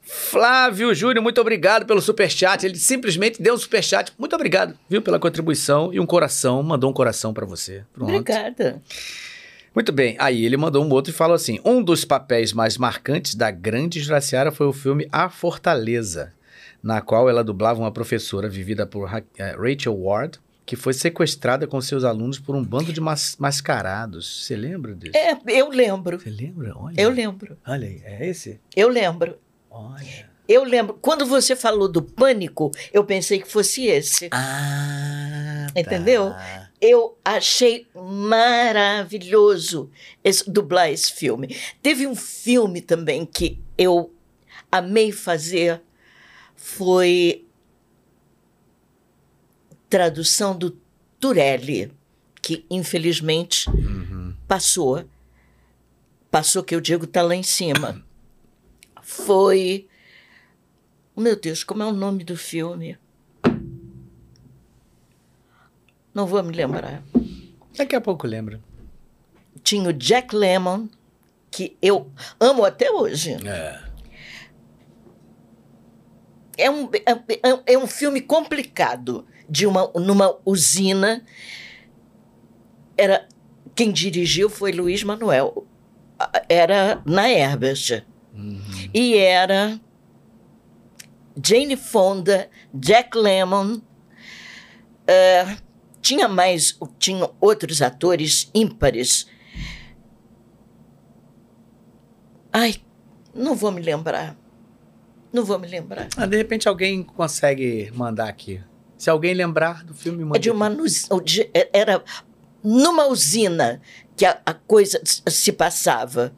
Flávio 0.01 0.91
Júnior, 0.95 1.21
muito 1.21 1.39
obrigado 1.39 1.85
pelo 1.85 2.01
superchat. 2.01 2.65
Ele 2.65 2.75
simplesmente 2.77 3.39
deu 3.39 3.53
um 3.53 3.57
superchat. 3.59 4.11
Muito 4.17 4.35
obrigado, 4.35 4.75
viu, 4.89 5.03
pela 5.03 5.19
contribuição 5.19 5.93
e 5.93 5.99
um 5.99 6.07
coração. 6.07 6.63
Mandou 6.63 6.89
um 6.89 6.93
coração 6.93 7.31
pra 7.31 7.45
você. 7.45 7.83
Pronto. 7.93 8.09
Obrigada. 8.09 8.81
Muito 9.73 9.91
bem. 9.91 10.15
Aí 10.19 10.43
ele 10.43 10.57
mandou 10.57 10.83
um 10.83 10.89
outro 10.89 11.13
e 11.13 11.15
falou 11.15 11.35
assim: 11.35 11.59
um 11.63 11.83
dos 11.83 12.03
papéis 12.03 12.53
mais 12.53 12.79
marcantes 12.79 13.35
da 13.35 13.51
grande 13.51 13.99
Juraciara 13.99 14.51
foi 14.51 14.65
o 14.65 14.73
filme 14.73 15.07
A 15.11 15.29
Fortaleza, 15.29 16.33
na 16.81 17.01
qual 17.01 17.29
ela 17.29 17.43
dublava 17.43 17.79
uma 17.79 17.91
professora 17.91 18.49
vivida 18.49 18.87
por 18.87 19.07
eh, 19.37 19.55
Rachel 19.55 19.95
Ward, 19.95 20.39
que 20.65 20.75
foi 20.75 20.93
sequestrada 20.93 21.67
com 21.67 21.81
seus 21.81 22.03
alunos 22.03 22.39
por 22.39 22.55
um 22.55 22.63
bando 22.63 22.93
de 22.93 23.01
mas- 23.01 23.35
mascarados. 23.37 24.45
Você 24.45 24.55
lembra 24.55 24.93
disso? 24.95 25.17
É, 25.17 25.37
eu 25.47 25.69
lembro. 25.69 26.19
Você 26.19 26.29
lembra? 26.29 26.73
Olha. 26.77 26.93
Eu 26.97 27.09
lembro. 27.09 27.57
Olha 27.67 27.87
aí, 27.87 28.01
é 28.05 28.27
esse? 28.29 28.59
Eu 28.75 28.87
lembro. 28.89 29.37
Olha. 29.69 30.29
Eu 30.47 30.63
lembro. 30.63 30.97
Quando 31.01 31.25
você 31.25 31.55
falou 31.55 31.87
do 31.87 32.01
pânico, 32.01 32.71
eu 32.91 33.03
pensei 33.05 33.39
que 33.39 33.47
fosse 33.49 33.85
esse. 33.85 34.27
Ah, 34.31 35.67
tá. 35.73 35.79
Entendeu? 35.79 36.33
Eu 36.81 37.17
achei 37.23 37.87
maravilhoso 37.95 39.89
esse- 40.23 40.49
dublar 40.49 40.89
esse 40.89 41.13
filme. 41.13 41.55
Teve 41.81 42.05
um 42.07 42.15
filme 42.15 42.81
também 42.81 43.25
que 43.25 43.59
eu 43.77 44.11
amei 44.71 45.11
fazer, 45.11 45.81
foi 46.55 47.45
tradução 49.91 50.57
do 50.57 50.71
Turelli, 51.19 51.91
que 52.41 52.65
infelizmente 52.71 53.69
Uhum. 53.69 54.33
passou. 54.47 55.03
Passou 56.31 56.63
que 56.63 56.73
eu 56.73 56.79
digo 56.81 57.05
tá 57.05 57.21
lá 57.21 57.35
em 57.35 57.43
cima. 57.43 58.01
Foi. 59.03 59.87
Meu 61.15 61.35
Deus, 61.39 61.61
como 61.63 61.83
é 61.83 61.85
o 61.85 61.91
nome 61.91 62.23
do 62.23 62.37
filme? 62.37 62.97
Não 66.13 66.25
vou 66.25 66.41
me 66.41 66.53
lembrar. 66.55 67.03
Daqui 67.77 67.95
a 67.95 68.01
pouco 68.01 68.25
lembra. 68.25 68.61
Tinha 69.61 69.89
o 69.89 69.93
Jack 69.93 70.33
Lemmon, 70.35 70.87
que 71.51 71.77
eu 71.81 72.09
amo 72.39 72.63
até 72.63 72.89
hoje. 72.89 73.31
É. 73.45 73.91
É 76.57 76.69
um, 76.69 76.89
é, 76.93 77.11
é- 77.49 77.73
é 77.73 77.77
um 77.77 77.87
filme 77.87 78.21
complicado 78.21 79.25
de 79.51 79.67
uma 79.67 79.91
numa 79.95 80.37
usina. 80.45 81.23
Era 82.97 83.27
quem 83.75 83.91
dirigiu 83.91 84.49
foi 84.49 84.71
Luiz 84.71 85.03
Manuel. 85.03 85.67
Era 86.47 87.01
na 87.05 87.29
Herbert. 87.29 88.05
E 88.93 89.17
era 89.17 89.77
Jane 91.45 91.75
Fonda, 91.75 92.49
Jack 92.73 93.17
Lemmon. 93.17 93.81
eh, 95.05 95.57
tinha 96.01 96.27
mais, 96.27 96.79
tinha 96.97 97.29
outros 97.41 97.81
atores 97.81 98.49
ímpares. 98.55 99.27
Ai, 102.53 102.75
não 103.33 103.55
vou 103.55 103.71
me 103.71 103.81
lembrar. 103.81 104.37
Não 105.33 105.43
vou 105.45 105.57
me 105.59 105.67
lembrar. 105.67 106.07
Ah, 106.17 106.25
de 106.25 106.37
repente 106.37 106.67
alguém 106.67 107.03
consegue 107.03 107.91
mandar 107.93 108.27
aqui. 108.29 108.61
Se 109.01 109.09
alguém 109.09 109.33
lembrar 109.33 109.83
do 109.83 109.95
filme, 109.95 110.23
É 110.35 110.37
de 110.37 110.51
uma 110.51 110.69
de- 111.25 111.49
era 111.73 112.03
numa 112.63 113.07
usina 113.07 113.81
que 114.15 114.23
a, 114.23 114.39
a 114.45 114.53
coisa 114.53 115.01
se 115.03 115.51
passava. 115.51 116.31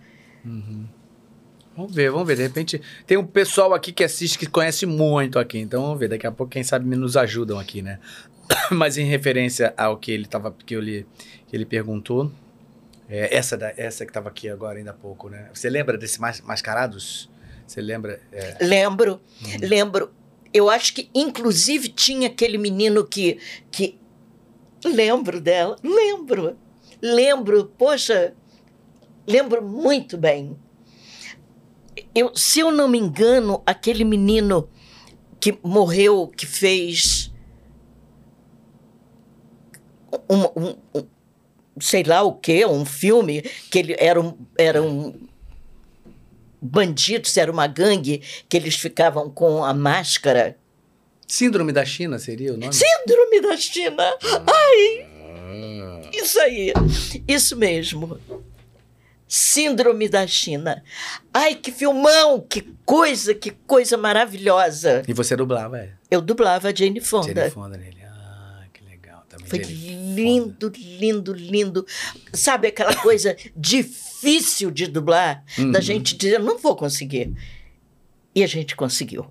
Vamos 1.76 1.94
ver, 1.94 2.10
vamos 2.10 2.26
ver. 2.26 2.38
De 2.38 2.44
repente, 2.44 2.82
tem 3.06 3.18
um 3.18 3.28
pessoal 3.28 3.74
aqui 3.74 3.92
que 3.92 4.02
assiste 4.02 4.40
que 4.40 4.46
conhece 4.46 4.86
muito 4.86 5.38
aqui. 5.38 5.58
Então 5.60 5.82
vamos 5.82 6.00
ver. 6.00 6.08
Daqui 6.08 6.26
a 6.26 6.32
pouco, 6.32 6.54
quem 6.54 6.64
sabe, 6.64 6.86
nos 6.96 7.18
ajudam 7.18 7.60
aqui, 7.60 7.82
né? 7.82 8.00
Mas 8.72 8.98
em 8.98 9.04
referência 9.04 9.74
ao 9.76 9.98
que 9.98 10.14
ele 10.14 10.26
tava, 10.26 10.50
que, 10.66 10.74
eu 10.74 10.80
li, 10.80 11.06
que 11.50 11.54
ele 11.58 11.66
perguntou. 11.66 12.32
é, 13.10 13.36
essa, 13.36 13.58
da, 13.58 13.74
essa 13.76 14.06
que 14.06 14.10
estava 14.12 14.30
aqui 14.30 14.48
agora, 14.48 14.78
ainda 14.78 14.92
há 14.92 14.94
pouco, 14.94 15.28
né? 15.28 15.50
Você 15.54 15.70
lembra 15.70 15.98
desse 15.98 16.22
mas, 16.22 16.40
Mascarados? 16.40 17.30
Você 17.68 17.82
lembra? 17.82 18.22
É, 18.32 18.56
Lembro, 18.62 19.20
lembro. 19.60 20.14
Eu 20.54 20.70
acho 20.70 20.94
que, 20.94 21.10
inclusive, 21.16 21.90
tinha 21.90 22.28
aquele 22.28 22.58
menino 22.58 23.06
que, 23.06 23.40
que. 23.72 23.98
Lembro 24.86 25.42
dela, 25.42 25.78
lembro. 25.84 26.58
Lembro, 27.02 27.66
poxa, 27.78 28.34
lembro 29.28 29.62
muito 29.62 30.18
bem. 30.18 30.56
Eu, 32.14 32.36
se 32.36 32.60
eu 32.60 32.72
não 32.72 32.88
me 32.88 32.98
engano, 32.98 33.62
aquele 33.66 34.04
menino 34.04 34.70
que 35.40 35.58
morreu, 35.64 36.28
que 36.28 36.46
fez. 36.46 37.32
Um, 40.30 40.44
um- 40.62 40.76
um- 40.96 41.08
sei 41.80 42.04
lá 42.04 42.22
o 42.22 42.36
quê, 42.36 42.66
um 42.66 42.86
filme, 42.86 43.42
que 43.42 43.80
ele 43.80 43.96
era 43.98 44.22
um, 44.22 44.38
era 44.58 44.82
um 44.82 45.28
bandidos, 46.64 47.36
era 47.36 47.52
uma 47.52 47.68
gangue, 47.68 48.22
que 48.48 48.56
eles 48.56 48.76
ficavam 48.76 49.30
com 49.30 49.64
a 49.64 49.74
máscara. 49.74 50.58
Síndrome 51.28 51.72
da 51.72 51.84
China 51.84 52.18
seria 52.18 52.54
o 52.54 52.58
nome? 52.58 52.74
Síndrome 52.74 53.42
da 53.42 53.58
China! 53.58 54.04
Ai! 54.48 55.10
Isso 56.14 56.40
aí, 56.40 56.74
isso 57.28 57.58
mesmo. 57.58 58.20
Síndrome 59.28 60.08
da 60.08 60.28
China. 60.28 60.84
Ai, 61.34 61.56
que 61.56 61.72
filmão! 61.72 62.40
Que 62.40 62.62
coisa, 62.86 63.34
que 63.34 63.52
coisa 63.52 63.98
maravilhosa! 63.98 65.04
E 65.08 65.14
você 65.14 65.36
dublava, 65.36 65.80
é? 65.80 65.94
Eu 66.10 66.22
dublava 66.22 66.70
a 66.70 66.74
Jane 66.74 67.02
Fonda. 67.02 67.34
Jane 67.34 67.50
Fonda 67.50 67.78
nele. 67.78 67.98
Ah, 68.06 68.66
que 68.72 68.84
legal. 68.84 69.24
Também 69.28 69.48
Foi 69.48 69.64
Jane 69.64 70.14
lindo, 70.16 70.72
lindo, 70.76 71.34
lindo. 71.34 71.86
Sabe 72.32 72.68
aquela 72.68 72.96
coisa 72.96 73.36
difícil 73.56 74.13
de 74.72 74.88
dublar? 74.88 75.44
Da 75.58 75.64
Uhum. 75.64 75.82
gente 75.82 76.16
dizer, 76.18 76.40
não 76.40 76.58
vou 76.58 76.76
conseguir. 76.76 77.34
E 78.36 78.44
a 78.44 78.48
gente 78.48 78.76
conseguiu. 78.76 79.26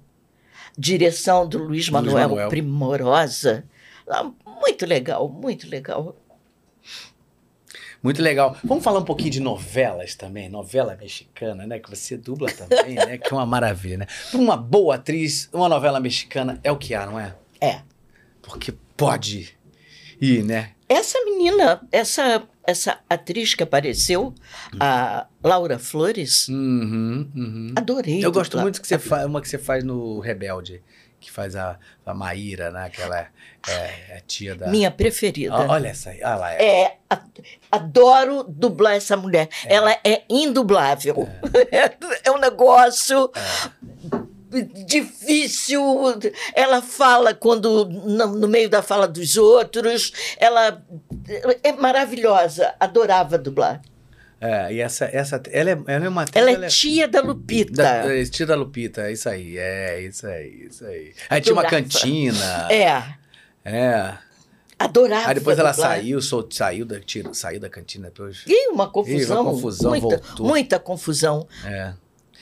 Direção 0.78 1.47
do 1.48 1.59
Luiz 1.59 1.89
Manuel, 1.89 2.28
Manuel. 2.28 2.48
primorosa. 2.48 3.64
Ah, 4.09 4.31
Muito 4.60 4.86
legal, 4.86 5.28
muito 5.28 5.69
legal. 5.69 6.16
Muito 8.02 8.20
legal. 8.20 8.56
Vamos 8.64 8.82
falar 8.82 8.98
um 8.98 9.05
pouquinho 9.05 9.31
de 9.31 9.40
novelas 9.40 10.14
também, 10.16 10.48
novela 10.48 10.97
mexicana, 11.01 11.66
né? 11.66 11.78
Que 11.78 11.89
você 11.89 12.16
dubla 12.16 12.51
também, 12.51 12.94
né? 12.97 13.16
Que 13.19 13.32
é 13.32 13.36
uma 13.36 13.47
maravilha, 13.47 13.98
né? 13.98 14.06
Pra 14.31 14.40
uma 14.40 14.56
boa 14.56 14.97
atriz, 14.97 15.48
uma 15.52 15.69
novela 15.69 16.01
mexicana 16.01 16.59
é 16.64 16.73
o 16.73 16.77
que 16.77 16.94
há, 16.94 17.06
não 17.06 17.19
é? 17.19 17.35
É. 17.60 17.81
Porque 18.40 18.73
pode 18.97 19.56
ir, 20.20 20.43
né? 20.43 20.73
Essa 20.89 21.16
menina, 21.24 21.81
essa, 21.93 22.43
essa 22.66 22.98
atriz 23.09 23.55
que 23.55 23.62
apareceu, 23.62 24.34
a 24.78 25.26
Laura 25.43 25.78
Flores, 25.78 26.48
Uhum, 26.48 27.30
uhum. 27.34 27.72
adorei. 27.76 28.24
Eu 28.24 28.30
gosto 28.32 28.59
muito 28.59 28.80
que 28.80 28.86
você 28.86 28.98
faz, 28.98 29.24
uma 29.26 29.40
que 29.40 29.48
você 29.48 29.59
faz 29.59 29.82
no 29.84 30.20
Rebelde, 30.20 30.82
que 31.20 31.30
faz 31.30 31.55
a, 31.55 31.78
a 32.05 32.12
Maíra, 32.14 32.70
né? 32.70 32.90
Que 32.90 33.01
ela 33.01 33.18
é, 33.18 33.28
é, 33.68 34.16
é 34.16 34.22
tia 34.26 34.55
da. 34.56 34.66
Minha 34.68 34.90
preferida. 34.90 35.55
Olha 35.55 35.89
essa 35.89 36.10
aí, 36.10 36.18
olha 36.22 36.34
lá. 36.34 36.52
É. 36.55 36.82
É, 36.82 36.97
a- 37.09 37.22
adoro 37.70 38.44
dublar 38.48 38.94
essa 38.94 39.16
mulher. 39.16 39.48
Ela 39.66 39.93
é 40.05 40.22
indublável. 40.28 41.28
É, 41.70 41.93
um 42.30 42.39
negócio 42.39 43.30
difícil. 44.86 45.82
Ela 46.54 46.82
fala 46.82 47.34
quando 47.34 47.84
no, 47.86 48.26
no 48.38 48.48
meio 48.48 48.68
da 48.68 48.82
fala 48.82 49.06
dos 49.08 49.36
outros. 49.36 50.12
Ela 50.38 50.82
é 51.62 51.72
maravilhosa. 51.72 52.74
Adorava 52.78 53.38
dublar. 53.38 53.80
É, 54.40 54.72
e 54.74 54.80
essa, 54.80 55.04
essa 55.04 55.40
ela 55.52 55.70
é, 55.70 55.78
ela 55.86 56.04
é 56.04 56.08
uma 56.08 56.22
atriz, 56.22 56.42
Ela 56.48 56.64
é 56.64 56.68
tia 56.68 57.06
da 57.06 57.20
Lupita. 57.20 57.74
Da, 57.80 58.12
é, 58.12 58.24
tia 58.24 58.44
da 58.44 58.56
Lupita, 58.56 59.02
é 59.02 59.12
isso 59.12 59.28
aí, 59.28 59.56
é 59.56 60.00
isso 60.02 60.26
aí, 60.26 60.66
isso 60.68 60.84
aí. 60.84 61.12
Aí 61.30 61.40
tinha 61.40 61.52
uma 61.52 61.62
cantina. 61.64 62.66
É, 62.68 63.04
É. 63.64 64.14
adorava. 64.76 65.28
Aí 65.28 65.34
depois 65.36 65.56
ela 65.56 65.70
dublar. 65.70 65.90
saiu, 65.90 66.20
sol- 66.20 66.48
saiu 66.50 66.84
da, 66.84 66.98
tira- 66.98 67.32
saiu 67.32 67.60
da 67.60 67.70
cantina 67.70 68.08
depois. 68.08 68.42
Ih, 68.48 68.66
uma 68.72 68.90
confusão. 68.90 69.44
confusão, 69.44 69.90
muita, 69.90 70.06
voltou. 70.18 70.46
muita 70.46 70.78
confusão. 70.80 71.46
É. 71.64 71.92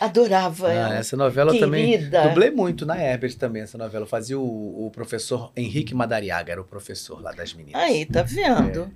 Adorava 0.01 0.69
Ah, 0.69 0.73
ela. 0.73 0.95
essa 0.97 1.15
novela 1.17 1.55
eu 1.55 1.61
também. 1.61 1.91
Querida. 1.91 2.23
Dublei 2.29 2.51
muito 2.51 2.87
na 2.87 2.99
Herbert 2.99 3.37
também, 3.37 3.63
essa 3.63 3.77
novela. 3.77 4.05
Eu 4.05 4.09
fazia 4.09 4.39
o, 4.39 4.87
o 4.87 4.91
professor 4.91 5.53
Henrique 5.55 5.95
Madariaga, 5.95 6.53
era 6.53 6.61
o 6.61 6.65
professor 6.65 7.21
lá 7.23 7.33
das 7.33 7.53
meninas. 7.53 7.81
Aí, 7.81 8.07
tá 8.07 8.23
vendo? 8.23 8.91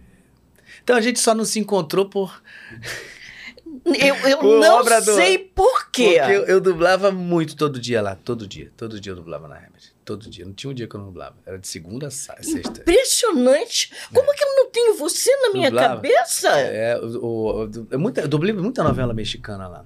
Então 0.83 0.97
a 0.97 1.01
gente 1.03 1.21
só 1.21 1.35
não 1.35 1.45
se 1.45 1.59
encontrou 1.61 2.09
por. 2.09 2.43
Eu, 3.85 4.15
eu 4.29 4.39
Por 4.41 4.61
não 4.61 4.81
obra 4.81 5.01
do- 5.01 5.15
sei 5.15 5.39
por 5.39 5.91
quê. 5.91 6.17
Porque 6.19 6.33
eu, 6.33 6.45
eu 6.47 6.61
dublava 6.61 7.11
muito 7.13 7.55
todo 7.57 7.79
dia 7.79 8.01
lá. 8.01 8.15
Todo 8.17 8.47
dia. 8.47 8.71
Todo 8.77 8.99
dia 9.01 9.13
eu 9.13 9.17
dublava 9.17 9.47
na 9.47 9.57
Herbert. 9.57 9.93
Todo 10.05 10.29
dia. 10.29 10.45
Não 10.45 10.53
tinha 10.53 10.71
um 10.71 10.75
dia 10.75 10.87
que 10.87 10.95
eu 10.97 10.99
não 11.01 11.07
dublava. 11.07 11.37
Era 11.47 11.59
de 11.59 11.69
segunda 11.69 12.07
a 12.07 12.11
sexta. 12.11 12.51
Impressionante. 12.81 13.91
Como 14.13 14.31
é 14.33 14.35
que 14.35 14.43
eu 14.45 14.55
não 14.57 14.71
tenho 14.71 14.95
você 14.97 15.31
na 15.37 15.51
minha 15.53 15.71
Dublava. 15.71 15.95
cabeça? 15.97 16.49
É, 16.61 16.99
o, 16.99 17.69
é 17.91 17.97
muita, 17.97 18.23
eu 18.23 18.29
dublei 18.29 18.53
muita 18.55 18.83
novela 18.83 19.13
mexicana 19.15 19.67
lá. 19.69 19.85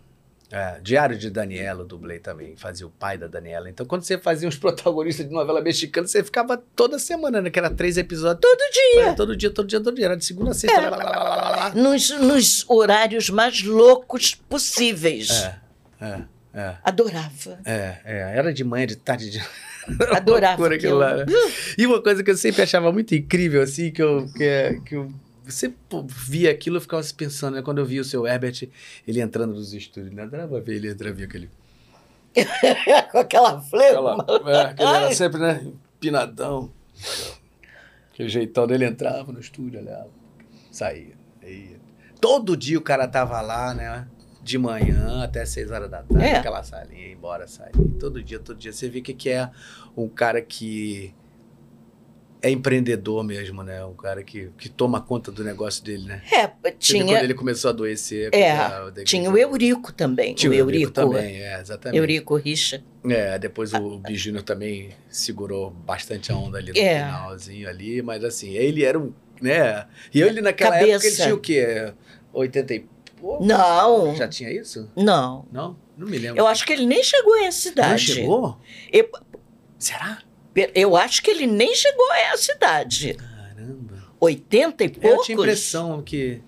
É, 0.50 0.80
Diário 0.80 1.18
de 1.18 1.28
Daniela 1.28 1.82
eu 1.82 1.84
dublei 1.84 2.18
também, 2.18 2.56
fazia 2.56 2.86
o 2.86 2.90
pai 2.90 3.18
da 3.18 3.26
Daniela. 3.26 3.68
Então, 3.68 3.84
quando 3.84 4.02
você 4.02 4.16
fazia 4.16 4.48
os 4.48 4.56
protagonistas 4.58 5.26
de 5.26 5.32
novela 5.32 5.60
mexicana, 5.60 6.06
você 6.06 6.24
ficava 6.24 6.56
toda 6.74 6.98
semana, 6.98 7.42
né? 7.42 7.50
Que 7.50 7.58
era 7.58 7.68
três 7.68 7.98
episódios. 7.98 8.40
Todo 8.40 8.58
dia! 8.72 9.14
todo 9.14 9.36
dia, 9.36 9.50
todo 9.50 9.66
dia, 9.68 9.80
todo 9.80 9.94
dia. 9.94 10.04
Era 10.06 10.16
de 10.16 10.24
segunda 10.24 10.52
a 10.52 10.54
sexta. 10.54 10.80
lá, 10.88 10.96
lá, 10.96 11.04
lá, 11.04 11.50
lá. 11.50 11.74
Nos, 11.74 12.08
nos 12.18 12.64
horários 12.68 13.28
mais 13.28 13.62
loucos 13.62 14.34
possíveis. 14.34 15.28
É, 15.30 15.54
é, 16.00 16.22
é. 16.54 16.76
Adorava. 16.82 17.58
É, 17.66 17.96
é, 18.04 18.32
era 18.36 18.52
de 18.52 18.64
manhã, 18.64 18.86
de 18.86 18.96
tarde, 18.96 19.30
de 19.30 19.40
Adorava 20.16 20.66
aquilo. 20.74 20.96
lá, 20.98 21.14
né? 21.16 21.26
E 21.76 21.86
uma 21.86 22.02
coisa 22.02 22.22
que 22.24 22.30
eu 22.30 22.36
sempre 22.38 22.62
achava 22.62 22.90
muito 22.90 23.14
incrível, 23.14 23.60
assim, 23.62 23.90
que 23.90 24.02
eu, 24.02 24.26
que, 24.34 24.44
é- 24.44 24.78
que 24.84 24.94
eu 24.96 25.12
pô, 25.88 26.04
via 26.06 26.50
aquilo, 26.50 26.76
eu 26.76 26.80
ficava 26.80 27.02
pensando, 27.16 27.54
né? 27.56 27.62
Quando 27.62 27.78
eu 27.78 27.84
via 27.86 28.00
o 28.00 28.04
seu 28.04 28.26
Herbert, 28.26 28.68
ele 29.06 29.20
entrando 29.20 29.54
nos 29.54 29.72
estúdios, 29.72 30.12
né? 30.12 30.22
Adorava 30.22 30.60
ver 30.60 30.76
ele 30.76 30.90
entrar, 30.90 31.12
via 31.12 31.26
aquele... 31.26 31.50
Com 33.10 33.18
aquela 33.18 33.60
flema. 33.60 34.22
Aquela, 34.22 34.50
é, 34.52 34.64
aquele 34.66 34.88
era 34.88 35.14
sempre, 35.14 35.40
né? 35.40 35.66
Empinadão. 35.96 36.70
Aquele 38.12 38.28
jeitão 38.28 38.66
dele 38.66 38.84
entrava 38.84 39.32
no 39.32 39.40
estúdio, 39.40 39.80
olhava, 39.80 40.10
saía. 40.70 41.14
ia. 41.42 41.78
Todo 42.20 42.56
dia 42.56 42.78
o 42.78 42.82
cara 42.82 43.06
tava 43.06 43.40
lá, 43.40 43.72
né? 43.74 44.06
De 44.42 44.58
manhã 44.58 45.22
até 45.22 45.44
seis 45.44 45.70
horas 45.70 45.90
da 45.90 46.02
tarde, 46.02 46.24
É. 46.24 46.36
aquela 46.36 46.62
salinha, 46.62 47.12
embora, 47.12 47.46
saía. 47.46 47.72
Todo 47.98 48.22
dia, 48.22 48.38
todo 48.38 48.56
dia. 48.56 48.72
Você 48.72 48.88
vê 48.88 49.00
o 49.00 49.02
que, 49.02 49.14
que 49.14 49.28
é 49.30 49.50
um 49.96 50.08
cara 50.08 50.40
que 50.40 51.14
é 52.40 52.50
empreendedor 52.50 53.24
mesmo, 53.24 53.62
né? 53.62 53.84
Um 53.84 53.94
cara 53.94 54.22
que, 54.22 54.50
que 54.58 54.68
toma 54.68 55.00
conta 55.00 55.32
do 55.32 55.42
negócio 55.42 55.82
dele, 55.84 56.04
né? 56.04 56.22
É, 56.30 56.42
Você 56.42 56.42
vê 56.42 56.48
quando 56.62 56.78
tinha, 56.78 57.22
ele 57.22 57.34
começou 57.34 57.68
a 57.68 57.72
adoecer. 57.72 58.30
É, 58.32 58.52
a- 58.52 58.92
tinha 59.04 59.30
o 59.30 59.36
Eurico 59.36 59.92
também. 59.92 60.34
Tinha 60.34 60.50
o 60.50 60.54
Eurico. 60.54 60.92
também, 60.92 61.42
é, 61.42 61.60
exatamente. 61.60 61.98
Eurico 61.98 62.36
Richa. 62.36 62.82
É, 63.08 63.38
depois 63.38 63.72
o. 63.74 64.00
Júnior 64.10 64.42
também 64.42 64.90
segurou 65.08 65.70
bastante 65.70 66.30
a 66.32 66.36
onda 66.36 66.58
ali 66.58 66.72
no 66.72 66.78
É. 66.78 67.04
finalzinho 67.04 67.68
ali, 67.68 68.02
mas 68.02 68.22
assim, 68.24 68.50
ele 68.54 68.84
era 68.84 68.98
um, 68.98 69.12
né? 69.40 69.86
E 70.14 70.20
ele 70.22 70.40
naquela 70.40 70.72
Cabeça. 70.78 70.92
época 70.92 71.06
ele 71.06 71.16
tinha 71.16 71.34
o 71.34 71.40
quê? 71.40 71.92
80 72.32 72.74
e 72.74 72.86
pouco? 73.20 73.44
Não, 73.44 74.14
Já 74.14 74.28
tinha 74.28 74.50
isso? 74.52 74.88
não. 74.96 75.44
Não? 75.50 75.76
Não 75.96 76.06
me 76.06 76.16
lembro. 76.18 76.38
Eu 76.40 76.46
acho 76.46 76.64
que 76.64 76.72
ele 76.72 76.86
nem 76.86 77.02
chegou 77.02 77.34
a 77.34 77.44
essa 77.46 77.68
idade. 77.68 77.90
Não 77.90 78.14
chegou? 78.14 78.58
Eu, 78.92 79.08
Será? 79.76 80.18
Eu 80.74 80.96
acho 80.96 81.22
que 81.22 81.30
ele 81.30 81.46
nem 81.46 81.74
chegou 81.74 82.10
a 82.12 82.18
essa 82.32 82.52
idade. 82.52 83.14
Caramba. 83.14 84.04
80 84.20 84.84
e 84.84 84.86
Eu 84.86 84.92
poucos? 85.00 85.26
tinha 85.26 85.36
impressão 85.38 86.02
que 86.02 86.42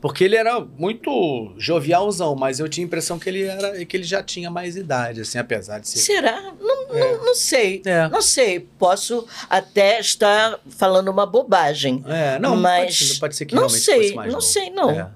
porque 0.00 0.22
ele 0.22 0.36
era 0.36 0.60
muito 0.60 1.54
jovialzão, 1.56 2.34
mas 2.36 2.60
eu 2.60 2.68
tinha 2.68 2.84
impressão 2.84 3.18
que 3.18 3.26
ele 3.26 3.44
era 3.44 3.82
que 3.86 3.96
ele 3.96 4.04
já 4.04 4.22
tinha 4.22 4.50
mais 4.50 4.76
idade, 4.76 5.22
assim, 5.22 5.38
apesar 5.38 5.78
de 5.78 5.88
ser 5.88 5.98
Será? 6.00 6.52
Não, 6.60 6.94
É. 6.94 7.00
não, 7.16 7.24
não 7.24 7.34
sei. 7.34 7.80
É. 7.86 8.06
Não 8.10 8.20
sei. 8.20 8.60
Posso 8.78 9.26
até 9.48 9.98
estar 9.98 10.60
falando 10.68 11.08
uma 11.08 11.24
bobagem. 11.24 12.04
É, 12.06 12.38
não, 12.38 12.54
Mas 12.54 12.98
pode, 13.08 13.20
pode 13.20 13.36
ser 13.36 13.46
que 13.46 13.54
não 13.54 13.62
realmente 13.62 13.82
sei, 13.82 14.02
fosse 14.02 14.14
mais 14.14 14.26
não 14.28 14.34
novo. 14.40 14.46
sei, 14.46 14.70
não. 14.70 14.90
É. 14.90 15.10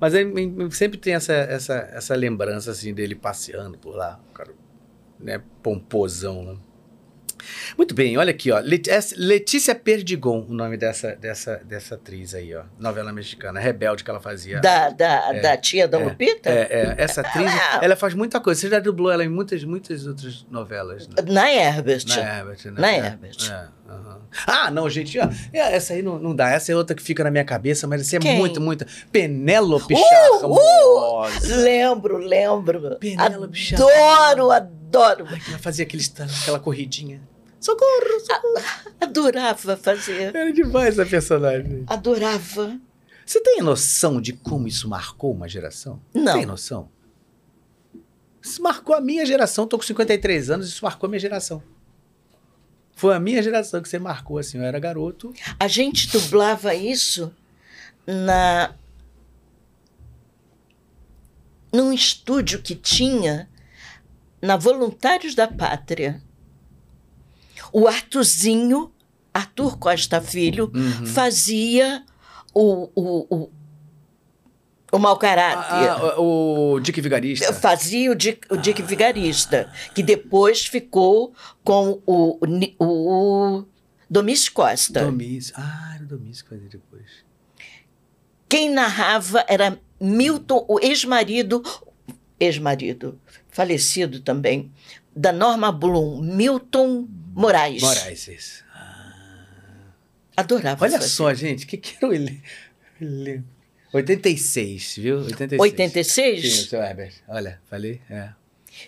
Mas 0.00 0.14
em- 0.14 0.70
sempre 0.70 0.96
tem 0.96 1.12
essa, 1.12 1.34
essa, 1.34 1.74
essa 1.92 2.14
lembrança, 2.14 2.70
assim, 2.70 2.94
dele 2.94 3.14
passeando 3.14 3.76
por 3.76 3.94
lá, 3.94 4.18
cara, 4.32 4.52
né, 5.18 5.42
pomposão, 5.62 6.42
né? 6.42 6.56
Muito 7.76 7.94
bem, 7.94 8.16
olha 8.18 8.30
aqui, 8.30 8.50
ó, 8.50 8.62
essa- 8.88 9.14
Letícia 9.18 9.74
Perdigon, 9.74 10.46
o 10.48 10.54
nome 10.54 10.76
dessa, 10.76 11.14
dessa, 11.16 11.56
dessa 11.64 11.94
atriz 11.94 12.34
aí, 12.34 12.54
ó, 12.54 12.62
novela 12.78 13.12
mexicana, 13.12 13.58
Rebelde 13.60 14.04
que 14.04 14.10
ela 14.10 14.20
fazia. 14.20 14.60
Da, 14.60 14.90
da, 14.90 15.34
É. 15.36 15.40
da 15.40 15.56
tia 15.56 15.86
da 15.88 15.98
É. 16.00 16.04
Lupita? 16.04 16.48
É, 16.50 16.60
é, 16.70 16.94
essa 16.98 17.20
atriz, 17.20 17.50
Ela- 17.50 17.84
ela 17.84 17.96
faz 17.96 18.14
muita 18.14 18.40
coisa, 18.40 18.60
você 18.60 18.68
já 18.68 18.78
dublou 18.80 19.10
ela 19.10 19.24
em 19.24 19.28
muitas, 19.28 19.64
muitas 19.64 20.06
outras 20.06 20.46
novelas, 20.50 21.06
né? 21.08 21.14
Na 21.26 21.50
Herbert. 21.52 22.04
Na 22.08 22.38
Herbert, 22.38 22.58
né? 22.66 22.72
Na 22.76 22.90
É, 22.92 22.96
Herbert. 22.98 23.36
é. 23.50 23.80
Ah, 24.46 24.70
não, 24.70 24.88
gente. 24.88 25.18
ó, 25.18 25.28
é, 25.52 25.74
essa 25.74 25.94
aí 25.94 26.02
não, 26.02 26.16
não 26.18 26.34
dá. 26.34 26.50
Essa 26.50 26.70
é 26.70 26.76
outra 26.76 26.94
que 26.94 27.02
fica 27.02 27.24
na 27.24 27.30
minha 27.30 27.44
cabeça, 27.44 27.88
mas 27.88 28.00
essa 28.02 28.16
é 28.16 28.20
Quem? 28.20 28.38
muito, 28.38 28.60
muito. 28.60 28.86
Penélope 29.10 29.94
Uh, 29.94 29.98
Charmosa. 29.98 31.56
Lembro, 31.56 32.16
lembro. 32.18 32.96
Penélope 33.00 33.74
Adoro, 33.74 34.50
adoro. 34.52 34.79
Ai, 35.26 35.40
que 35.40 35.50
ela 35.50 35.58
fazia 35.58 35.84
aquele, 35.84 36.04
aquela 36.42 36.58
corridinha. 36.60 37.20
Socorro, 37.60 38.20
socorro. 38.20 38.90
Adorava 39.00 39.76
fazer. 39.76 40.34
Era 40.34 40.52
demais 40.52 40.98
essa 40.98 41.08
personagem. 41.08 41.84
Adorava. 41.86 42.80
Você 43.26 43.40
tem 43.40 43.60
noção 43.60 44.20
de 44.20 44.32
como 44.32 44.66
isso 44.66 44.88
marcou 44.88 45.32
uma 45.32 45.48
geração? 45.48 46.00
Não. 46.14 46.32
Tem 46.32 46.46
noção? 46.46 46.88
Isso 48.42 48.62
marcou 48.62 48.94
a 48.94 49.00
minha 49.00 49.26
geração. 49.26 49.66
Tô 49.66 49.76
com 49.76 49.84
53 49.84 50.50
anos, 50.50 50.68
isso 50.68 50.82
marcou 50.84 51.06
a 51.06 51.10
minha 51.10 51.20
geração. 51.20 51.62
Foi 52.94 53.14
a 53.14 53.20
minha 53.20 53.42
geração 53.42 53.82
que 53.82 53.88
você 53.88 53.98
marcou, 53.98 54.38
assim. 54.38 54.58
Eu 54.58 54.64
era 54.64 54.78
garoto. 54.78 55.32
A 55.58 55.68
gente 55.68 56.08
dublava 56.10 56.74
isso 56.74 57.32
na 58.06 58.74
num 61.72 61.92
estúdio 61.92 62.60
que 62.60 62.74
tinha 62.74 63.48
na 64.42 64.56
Voluntários 64.56 65.34
da 65.34 65.46
Pátria. 65.48 66.22
O 67.72 67.86
Artuzinho, 67.86 68.92
Arthur 69.32 69.78
Costa 69.78 70.20
Filho, 70.20 70.70
Uhum. 70.74 71.06
fazia 71.06 72.04
o, 72.54 72.90
o, 72.94 73.26
o, 73.36 73.50
o 74.92 74.98
mau 74.98 75.16
caráter. 75.16 75.88
Ah, 75.88 76.14
ah, 76.16 76.20
o 76.20 76.80
Dick 76.80 77.00
Vigarista. 77.00 77.52
Fazia 77.52 78.10
o 78.10 78.14
Dick, 78.14 78.46
o 78.52 78.56
Dick 78.56 78.82
Vigarista, 78.82 79.70
que 79.94 80.02
depois 80.02 80.66
ficou 80.66 81.32
com 81.62 82.02
o, 82.06 82.38
o, 82.40 82.84
o 83.58 83.64
Domis 84.08 84.48
Costa. 84.48 85.04
Domis. 85.04 85.52
Ah, 85.54 85.92
era 85.94 86.04
o 86.04 86.06
Domis 86.08 86.42
que 86.42 86.48
fazia 86.48 86.68
depois. 86.68 87.06
Quem 88.48 88.68
narrava 88.70 89.44
era 89.46 89.78
Milton, 90.00 90.64
o 90.68 90.80
ex-marido, 90.80 91.62
ex-marido, 92.40 93.20
falecido 93.60 94.20
também, 94.20 94.72
da 95.14 95.32
Norma 95.32 95.70
Bloom, 95.70 96.22
Milton 96.22 97.06
Moraes. 97.34 97.82
Moraes. 97.82 98.26
isso. 98.28 98.64
Adorava 100.34 100.82
Olha 100.82 101.00
só, 101.02 101.34
gente, 101.34 101.64
o 101.64 101.68
que, 101.68 101.76
que 101.76 101.96
era 101.96 102.08
o 102.08 102.14
ele... 102.14 102.42
ele... 102.98 103.42
86, 103.92 104.96
viu? 104.96 105.18
86. 105.18 105.60
86? 105.60 106.40
Sim, 106.40 106.48
o 106.48 106.68
seu 106.68 106.80
Herbert. 106.82 107.12
Olha, 107.28 107.60
falei. 107.68 108.00
É. 108.08 108.30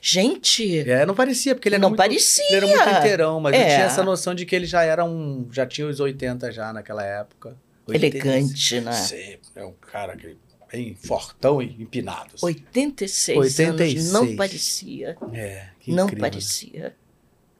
Gente, 0.01 0.89
É, 0.89 1.05
não 1.05 1.15
parecia, 1.15 1.55
porque 1.55 1.69
ele 1.69 1.75
era 1.75 1.83
Não 1.83 1.91
muito, 1.91 1.99
parecia. 1.99 2.45
Ele 2.57 2.57
era 2.57 2.67
muito 2.67 2.99
inteirão, 2.99 3.41
mas 3.41 3.55
eu 3.55 3.61
É. 3.61 3.75
tinha 3.75 3.87
essa 3.87 4.03
noção 4.03 4.35
de 4.35 4.47
que 4.47 4.57
ele 4.57 4.65
já 4.65 4.83
era 4.85 5.05
um. 5.05 5.49
Já 5.53 5.67
tinha 5.67 5.87
os 5.87 6.01
80 6.01 6.51
já 6.51 6.73
naquela 6.73 7.05
época. 7.05 7.55
80. 7.87 8.17
elegante, 8.17 8.81
né? 8.81 8.93
Sempre. 8.93 9.51
É 9.57 9.65
um 9.65 9.73
cara 9.73 10.17
que, 10.17 10.37
bem 10.73 10.95
fortão 10.95 11.61
e 11.63 11.67
empinado. 11.83 12.31
assim. 12.35 12.47
86, 12.47 13.39
86. 13.39 14.01
anos, 14.01 14.13
não 14.13 14.37
parecia. 14.37 15.17
É, 15.33 15.69
que 15.81 15.91
não 15.93 16.05
incrível, 16.05 16.23
né? 16.23 16.31
parecia. 16.31 16.97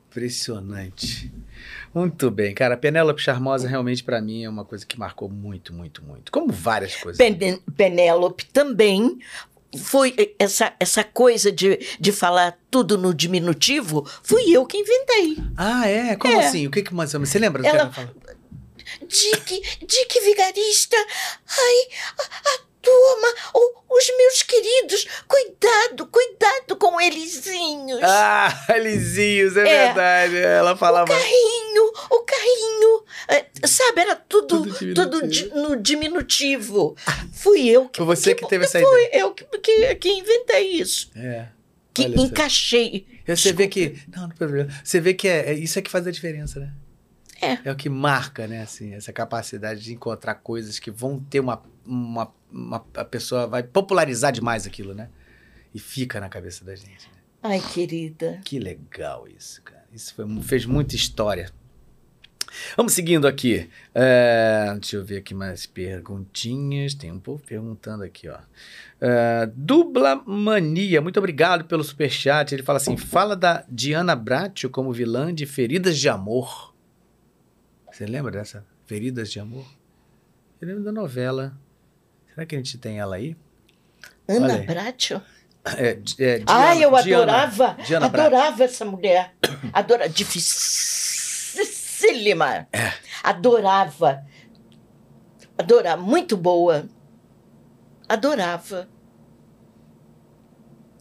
Impressionante. 0.09 1.33
Muito 1.95 2.31
bem, 2.31 2.55
cara. 2.55 2.77
Penélope 2.77 3.21
Charmosa 3.23 3.67
realmente 3.69 4.03
pra 4.05 4.21
mim 4.21 4.45
é 4.45 4.49
uma 4.49 4.65
coisa 4.65 4.85
que 4.85 4.99
marcou 4.99 5.29
muito, 5.29 5.73
muito, 5.73 6.05
muito. 6.05 6.31
Como 6.31 6.53
várias 6.53 6.95
coisas. 6.97 7.17
Pen- 7.19 7.63
Penélope 7.77 8.45
também 8.47 9.19
foi 9.79 10.35
essa, 10.39 10.75
essa 10.79 11.03
coisa 11.03 11.51
de, 11.51 11.79
de 11.99 12.13
falar 12.13 12.59
tudo 12.71 12.99
no 12.99 13.15
diminutivo, 13.15 14.07
fui 14.23 14.51
eu 14.55 14.67
que 14.67 14.77
inventei. 14.77 15.39
Ah, 15.57 15.89
é? 15.89 16.15
Como 16.17 16.35
É. 16.41 16.47
assim? 16.47 16.67
O 16.67 16.71
que 16.71 16.83
que 16.83 16.93
mais 16.93 17.13
Você 17.13 17.39
lembra 17.39 17.63
do 17.63 17.69
Ela-? 17.69 17.91
Dick, 19.09 19.63
Dick 19.87 20.21
Vigarista, 20.21 20.97
ai, 21.49 21.89
a, 22.19 22.23
a 22.23 22.72
turma, 22.83 23.29
o- 23.55 23.83
os 23.97 24.07
meus 24.19 24.43
queridos, 24.43 25.07
cuidado, 25.29 26.07
cuidado 26.07 26.77
com 26.77 27.01
elizinhos. 27.01 28.01
Ah, 28.03 28.53
Lizinhos, 28.83 29.57
é, 29.57 29.61
É. 29.61 29.87
verdade. 29.87 30.37
Ela 30.37 30.77
falava. 30.77 31.07
Carrinho, 31.09 31.93
o 32.11 32.21
carrinho, 32.25 33.05
é, 33.29 33.47
sabe, 33.67 34.01
era 34.01 34.17
tudo, 34.17 34.63
Tudo 34.65 34.95
tudo, 34.95 35.21
diminutivo. 35.29 35.55
di- 35.55 35.61
no 35.61 35.77
diminutivo. 35.77 36.97
Fui 37.33 37.69
eu 37.69 37.89
que 37.89 37.99
Foi 37.99 38.07
você 38.07 38.35
que 38.35 38.47
teve 38.47 38.65
essa 38.65 38.81
Fui 38.81 39.05
ideia. 39.07 39.21
eu 39.23 39.33
que, 39.35 39.45
que, 39.59 39.95
que 39.97 40.09
inventei 40.11 40.73
isso. 40.73 41.11
É. 41.17 41.49
Que 41.95 42.05
Olha 42.05 42.21
encaixei. 42.23 43.07
Você 43.27 43.53
vê 43.53 43.69
que. 43.69 43.99
Não, 44.15 44.23
não 44.23 44.29
tem 44.31 44.39
problema. 44.39 44.71
Você 44.83 44.99
vê 45.01 45.13
que 45.15 45.29
é, 45.29 45.51
é- 45.51 45.55
isso 45.55 45.79
é 45.79 45.83
que 45.83 45.91
faz 45.91 46.07
a 46.07 46.11
diferença, 46.11 46.59
né? 46.59 46.73
É. 47.41 47.59
É 47.69 47.73
o 47.73 47.77
que 47.77 47.89
marca, 47.89 48.47
né? 48.47 48.63
Assim, 48.63 48.95
essa 48.95 49.13
capacidade 49.13 49.81
de 49.83 49.93
encontrar 49.93 50.37
coisas 50.37 50.79
que 50.79 50.91
vão 50.91 51.19
ter 51.19 51.41
uma, 51.41 51.61
uma, 51.85 52.33
uma. 52.53 52.85
A 52.95 53.05
pessoa 53.05 53.47
vai 53.47 53.63
popularizar 53.63 54.33
demais 54.33 54.67
aquilo, 54.67 54.95
né? 54.95 55.09
E 55.75 55.79
fica 55.79 56.21
na 56.21 56.29
cabeça 56.29 56.65
da 56.65 56.75
gente. 56.75 57.09
né? 57.09 57.15
Ai, 57.43 57.61
querida. 57.61 58.41
Que 58.45 58.59
legal 58.59 59.27
isso, 59.27 59.63
cara. 59.63 59.85
Isso 59.93 60.15
foi- 60.15 60.43
fez 60.43 60.65
muita 60.67 60.95
história. 60.95 61.51
Vamos 62.77 62.93
seguindo 62.93 63.27
aqui. 63.27 63.71
É, 63.95 64.75
deixa 64.79 64.97
eu 64.97 65.05
ver 65.05 65.17
aqui 65.19 65.33
mais 65.35 65.65
perguntinhas. 65.65 66.93
Tem 66.93 67.11
um 67.11 67.19
povo 67.19 67.43
perguntando 67.43 68.05
aqui, 68.05 68.29
ó. 68.29 68.39
É, 69.01 69.51
Dubla 69.57 70.17
Mania, 70.27 71.01
muito 71.01 71.19
obrigado 71.19 71.65
pelo 71.65 71.83
superchat. 71.83 72.55
Ele 72.55 72.63
fala 72.63 72.77
assim: 72.77 72.97
fala 72.97 73.35
da 73.35 73.65
Diana 73.69 74.15
Bracho 74.15 74.69
como 74.69 74.93
vilã 74.93 75.35
de 75.35 75.47
Feridas 75.47 75.99
de 75.99 76.09
Amor. 76.11 76.75
Você 77.91 78.05
lembra 78.07 78.31
dessa? 78.31 78.67
Feridas 78.87 79.31
de 79.31 79.41
Amor? 79.41 79.67
Eu 80.61 80.69
lembro 80.69 80.85
da 80.85 80.93
novela. 80.93 81.59
Será 82.35 82.47
que 82.47 82.55
a 82.55 82.59
gente 82.59 82.79
tem 82.79 82.99
ela 82.99 83.17
aí? 83.17 83.37
Ana. 84.29 84.59
Bracho? 84.59 85.21
É, 85.77 85.91
é, 85.91 85.95
Diana- 85.95 86.45
Ai, 86.49 86.85
eu 86.85 86.97
adorava. 86.97 87.77
Diana 87.85 88.07
adorava 88.07 88.65
essa 88.65 88.85
mulher. 88.85 89.35
Adora, 89.73 90.09
dificílima. 90.09 92.67
É. 92.73 92.93
Adorava. 93.23 94.25
Adorava. 95.57 96.03
Muito 96.03 96.37
boa. 96.37 96.89
Adorava. 98.09 98.89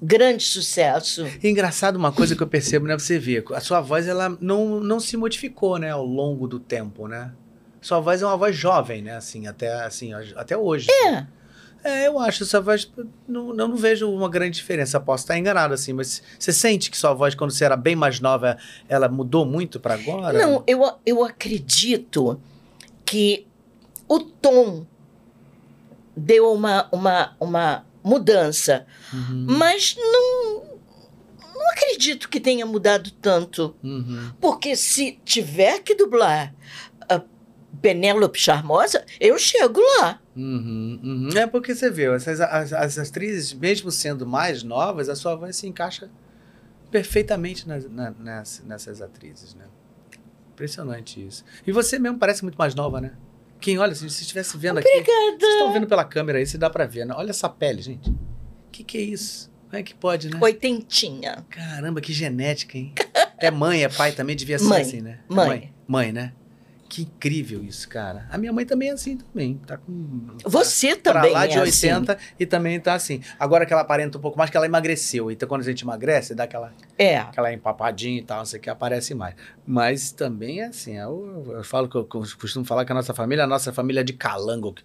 Grande 0.01 0.43
sucesso. 0.43 1.25
Engraçado 1.43 1.95
uma 1.95 2.11
coisa 2.11 2.35
que 2.35 2.41
eu 2.43 2.47
percebo, 2.47 2.87
né? 2.87 2.97
Você 2.97 3.19
vê, 3.19 3.43
a 3.53 3.59
sua 3.59 3.81
voz 3.81 4.07
ela 4.07 4.35
não, 4.41 4.79
não 4.79 4.99
se 4.99 5.15
modificou, 5.15 5.77
né, 5.77 5.91
ao 5.91 6.03
longo 6.05 6.47
do 6.47 6.59
tempo, 6.59 7.07
né? 7.07 7.31
Sua 7.81 7.99
voz 7.99 8.21
é 8.21 8.25
uma 8.25 8.37
voz 8.37 8.55
jovem, 8.55 9.01
né? 9.01 9.17
Assim, 9.17 9.47
até 9.47 9.73
assim, 9.83 10.13
até 10.35 10.55
hoje. 10.55 10.87
É. 10.91 11.25
É, 11.83 12.07
eu 12.07 12.19
acho 12.19 12.43
essa 12.43 12.61
voz 12.61 12.91
não, 13.27 13.49
eu 13.49 13.55
não 13.55 13.75
vejo 13.75 14.07
uma 14.11 14.29
grande 14.29 14.55
diferença. 14.57 14.99
Posso 14.99 15.23
estar 15.23 15.35
enganado 15.37 15.73
assim, 15.73 15.93
mas 15.93 16.21
você 16.37 16.53
sente 16.53 16.91
que 16.91 16.97
sua 16.97 17.11
voz 17.13 17.33
quando 17.33 17.49
você 17.51 17.65
era 17.65 17.75
bem 17.75 17.95
mais 17.95 18.19
nova, 18.19 18.55
ela 18.87 19.09
mudou 19.09 19.45
muito 19.47 19.79
para 19.79 19.95
agora? 19.95 20.37
Não, 20.37 20.63
eu, 20.67 20.83
eu 21.03 21.23
acredito 21.23 22.39
que 23.03 23.47
o 24.07 24.19
tom 24.19 24.85
deu 26.15 26.53
uma, 26.53 26.87
uma, 26.91 27.35
uma 27.39 27.85
mudança, 28.03 28.85
Uhum, 29.11 29.47
mas 29.49 29.95
não, 29.97 30.63
não 31.55 31.69
acredito 31.71 32.29
que 32.29 32.39
tenha 32.39 32.65
mudado 32.65 33.09
tanto. 33.11 33.75
uhum. 33.83 34.31
Porque 34.39 34.75
se 34.75 35.19
tiver 35.25 35.79
que 35.79 35.95
dublar 35.95 36.53
Penélope 37.81 38.39
Charmosa, 38.39 39.03
eu 39.19 39.37
chego 39.39 39.79
lá. 39.99 40.21
Uhum, 40.35 40.99
uhum. 41.03 41.29
É 41.37 41.47
porque 41.47 41.73
você 41.73 41.89
vê, 41.89 42.03
essas, 42.13 42.39
as, 42.39 42.71
as 42.73 42.97
atrizes, 42.97 43.53
mesmo 43.53 43.89
sendo 43.91 44.25
mais 44.25 44.63
novas, 44.63 45.09
a 45.09 45.15
sua 45.15 45.35
voz 45.35 45.55
se 45.55 45.67
encaixa 45.67 46.09
perfeitamente 46.89 47.67
nas, 47.67 47.89
na- 47.89 48.11
nas- 48.11 48.63
nessas 48.65 49.01
atrizes, 49.01 49.55
né? 49.55 49.65
Impressionante 50.53 51.25
isso. 51.25 51.43
E 51.65 51.71
você 51.71 51.97
mesmo 51.97 52.17
parece 52.17 52.43
muito 52.43 52.55
mais 52.57 52.75
nova, 52.75 53.01
né? 53.01 53.13
Quem 53.59 53.77
olha, 53.77 53.93
se 53.95 54.07
você 54.09 54.21
estivesse 54.21 54.57
vendo 54.57 54.79
aqui. 54.79 54.87
Obrigada. 54.87 55.37
Vocês 55.39 55.53
estão 55.53 55.73
vendo 55.73 55.87
pela 55.87 56.03
câmera 56.03 56.39
aí, 56.39 56.45
se 56.45 56.57
dá 56.57 56.69
pra 56.69 56.85
ver, 56.85 57.05
né? 57.05 57.13
Olha 57.17 57.29
essa 57.29 57.47
pele, 57.47 57.81
gente. 57.81 58.09
O 58.09 58.15
que, 58.71 58.83
que 58.83 58.97
é 58.97 59.01
isso? 59.01 59.51
Como 59.69 59.77
é 59.79 59.83
que 59.83 59.93
pode, 59.95 60.29
né? 60.29 60.37
Oitentinha. 60.41 61.45
Caramba, 61.49 62.01
que 62.01 62.11
genética, 62.11 62.77
hein? 62.77 62.93
É 63.37 63.49
mãe, 63.49 63.83
é 63.83 63.89
pai 63.89 64.11
também, 64.11 64.35
devia 64.35 64.59
ser 64.59 64.65
Mãe, 64.65 64.81
assim, 64.81 65.01
né? 65.01 65.19
É 65.29 65.33
mãe. 65.33 65.47
mãe. 65.47 65.73
Mãe, 65.87 66.11
né? 66.11 66.33
Que 66.93 67.03
incrível 67.03 67.63
isso, 67.63 67.87
cara. 67.87 68.27
A 68.29 68.37
minha 68.37 68.51
mãe 68.51 68.65
também 68.65 68.89
é 68.89 68.91
assim 68.91 69.15
também. 69.15 69.55
Tá 69.65 69.77
com. 69.77 70.27
Você 70.43 70.93
pra 70.93 71.13
também 71.13 71.31
lá 71.31 71.47
de 71.47 71.57
é 71.57 71.61
80 71.61 72.17
e 72.37 72.45
também 72.45 72.77
tá 72.81 72.93
assim. 72.95 73.21
Agora 73.39 73.65
que 73.65 73.71
ela 73.71 73.81
aparenta 73.81 74.17
um 74.17 74.21
pouco 74.21 74.37
mais, 74.37 74.49
que 74.49 74.57
ela 74.57 74.65
emagreceu. 74.65 75.31
Então, 75.31 75.47
quando 75.47 75.61
a 75.61 75.63
gente 75.63 75.83
emagrece, 75.85 76.35
dá 76.35 76.43
aquela, 76.43 76.67
assim. 76.67 76.75
É. 76.97 77.17
aquela 77.19 77.53
empapadinha 77.53 78.19
e 78.19 78.23
tal, 78.23 78.39
não 78.39 78.45
sei 78.45 78.59
o 78.59 78.61
que, 78.61 78.69
aparece 78.69 79.15
mais. 79.15 79.35
Mas 79.65 80.11
também 80.11 80.59
é 80.59 80.65
assim. 80.65 80.97
Eu, 80.97 81.53
eu 81.55 81.63
falo 81.63 81.87
que 81.87 81.95
eu 81.95 82.03
costumo 82.03 82.65
falar 82.65 82.83
que 82.83 82.91
a 82.91 82.95
nossa 82.95 83.13
família 83.13 83.43
é 83.43 83.45
a 83.45 83.47
nossa 83.47 83.71
família 83.71 84.03
de 84.03 84.11
calango. 84.11 84.75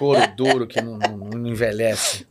Couro 0.00 0.20
duro 0.36 0.66
que 0.66 0.80
não, 0.82 0.98
não- 0.98 1.16
não 1.18 1.46
envelhece. 1.46 2.26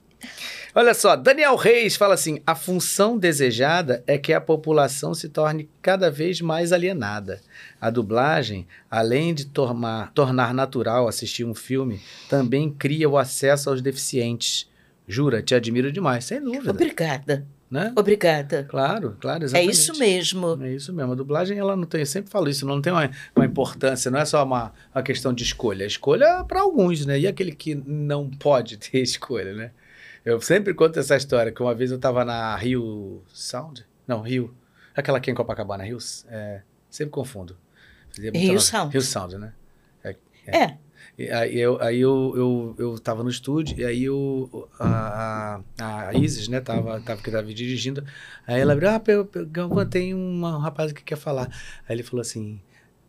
Olha 0.74 0.94
só, 0.94 1.16
Daniel 1.16 1.56
Reis 1.56 1.96
fala 1.96 2.14
assim: 2.14 2.42
a 2.46 2.56
função 2.56 3.18
desejada 3.18 4.04
é 4.08 4.18
que 4.18 4.32
a 4.34 4.40
população 4.40 5.14
se 5.14 5.28
torne 5.30 5.70
cada 5.82 6.10
vez 6.10 6.40
mais 6.42 6.72
alienada. 6.72 7.42
A 7.80 7.90
dublagem, 7.90 8.66
além 8.90 9.34
de 9.34 9.46
tornar, 9.46 10.12
tornar 10.14 10.54
natural 10.54 11.08
assistir 11.08 11.44
um 11.44 11.54
filme, 11.54 12.02
também 12.30 12.70
cria 12.72 13.10
o 13.10 13.18
acesso 13.18 13.70
aos 13.70 13.82
deficientes. 13.82 14.70
Jura, 15.08 15.42
te 15.42 15.54
admiro 15.54 15.92
demais, 15.92 16.24
sem 16.26 16.42
dúvida. 16.42 16.72
Obrigada. 16.72 17.46
Né? 17.70 17.94
Obrigada. 17.96 18.66
Claro, 18.70 19.16
claro, 19.18 19.44
É 19.44 19.46
exatamente. 19.46 19.72
isso 19.72 19.98
mesmo. 19.98 20.60
É 20.62 20.74
isso 20.74 20.94
mesmo. 20.94 21.14
A 21.14 21.16
dublagem, 21.16 21.58
ela 21.58 21.74
não 21.74 21.86
tem, 21.86 22.02
eu 22.02 22.06
sempre 22.06 22.30
falo 22.30 22.50
isso, 22.50 22.66
não 22.66 22.82
tem 22.82 22.92
uma, 22.92 23.10
uma 23.34 23.46
importância, 23.46 24.12
não 24.12 24.20
é 24.20 24.26
só 24.26 24.44
uma, 24.44 24.74
uma 24.94 25.02
questão 25.02 25.34
de 25.34 25.44
escolha. 25.44 25.86
A 25.86 25.88
escolha 25.88 26.26
é 26.26 26.44
para 26.44 26.60
alguns, 26.60 27.06
né? 27.06 27.18
E 27.18 27.26
aquele 27.26 27.54
que 27.54 27.74
não 27.74 28.30
pode 28.30 28.76
ter 28.78 29.00
escolha, 29.02 29.54
né? 29.54 29.72
Eu 30.24 30.40
sempre 30.42 30.74
conto 30.74 31.00
essa 31.00 31.16
história, 31.16 31.52
que 31.52 31.62
uma 31.62 31.74
vez 31.74 31.92
eu 31.92 31.98
estava 31.98 32.24
na 32.24 32.56
Rio 32.56 33.24
Sound? 33.28 33.86
Não, 34.08 34.22
Rio. 34.22 34.56
Aquela 34.96 35.18
aqui 35.18 35.32
em 35.32 35.36
Copacabana, 35.36 35.84
Rio. 35.84 35.98
É, 36.28 36.62
sempre 36.90 37.12
confundo. 37.12 37.58
Fazia 38.14 38.32
Rio. 38.32 38.60
Sound. 38.60 38.94
Rio 38.94 39.02
Sound, 39.02 39.38
né? 39.38 39.54
É. 40.46 40.78
E 41.18 41.30
aí 41.30 41.60
eu, 41.60 41.82
aí 41.82 42.00
eu, 42.00 42.34
eu, 42.36 42.76
eu 42.78 43.00
tava 43.00 43.24
no 43.24 43.30
estúdio 43.30 43.78
e 43.80 43.86
aí 43.86 44.06
eu, 44.06 44.70
a, 44.80 45.62
a, 45.80 46.08
a 46.08 46.14
Isis, 46.14 46.48
né, 46.48 46.60
tava, 46.62 47.00
tava, 47.02 47.22
que 47.22 47.30
tava 47.30 47.54
dirigindo. 47.54 48.04
Aí 48.48 48.60
ela 48.60 48.74
abriu, 48.74 48.90
ah, 48.90 49.02
Galvão, 49.52 49.86
tem 49.86 50.16
um 50.16 50.42
rapaz 50.58 50.92
que 50.92 51.04
quer 51.04 51.18
falar. 51.18 51.48
Aí 51.88 51.96
ele 51.96 52.04
falou 52.04 52.22
assim, 52.22 52.60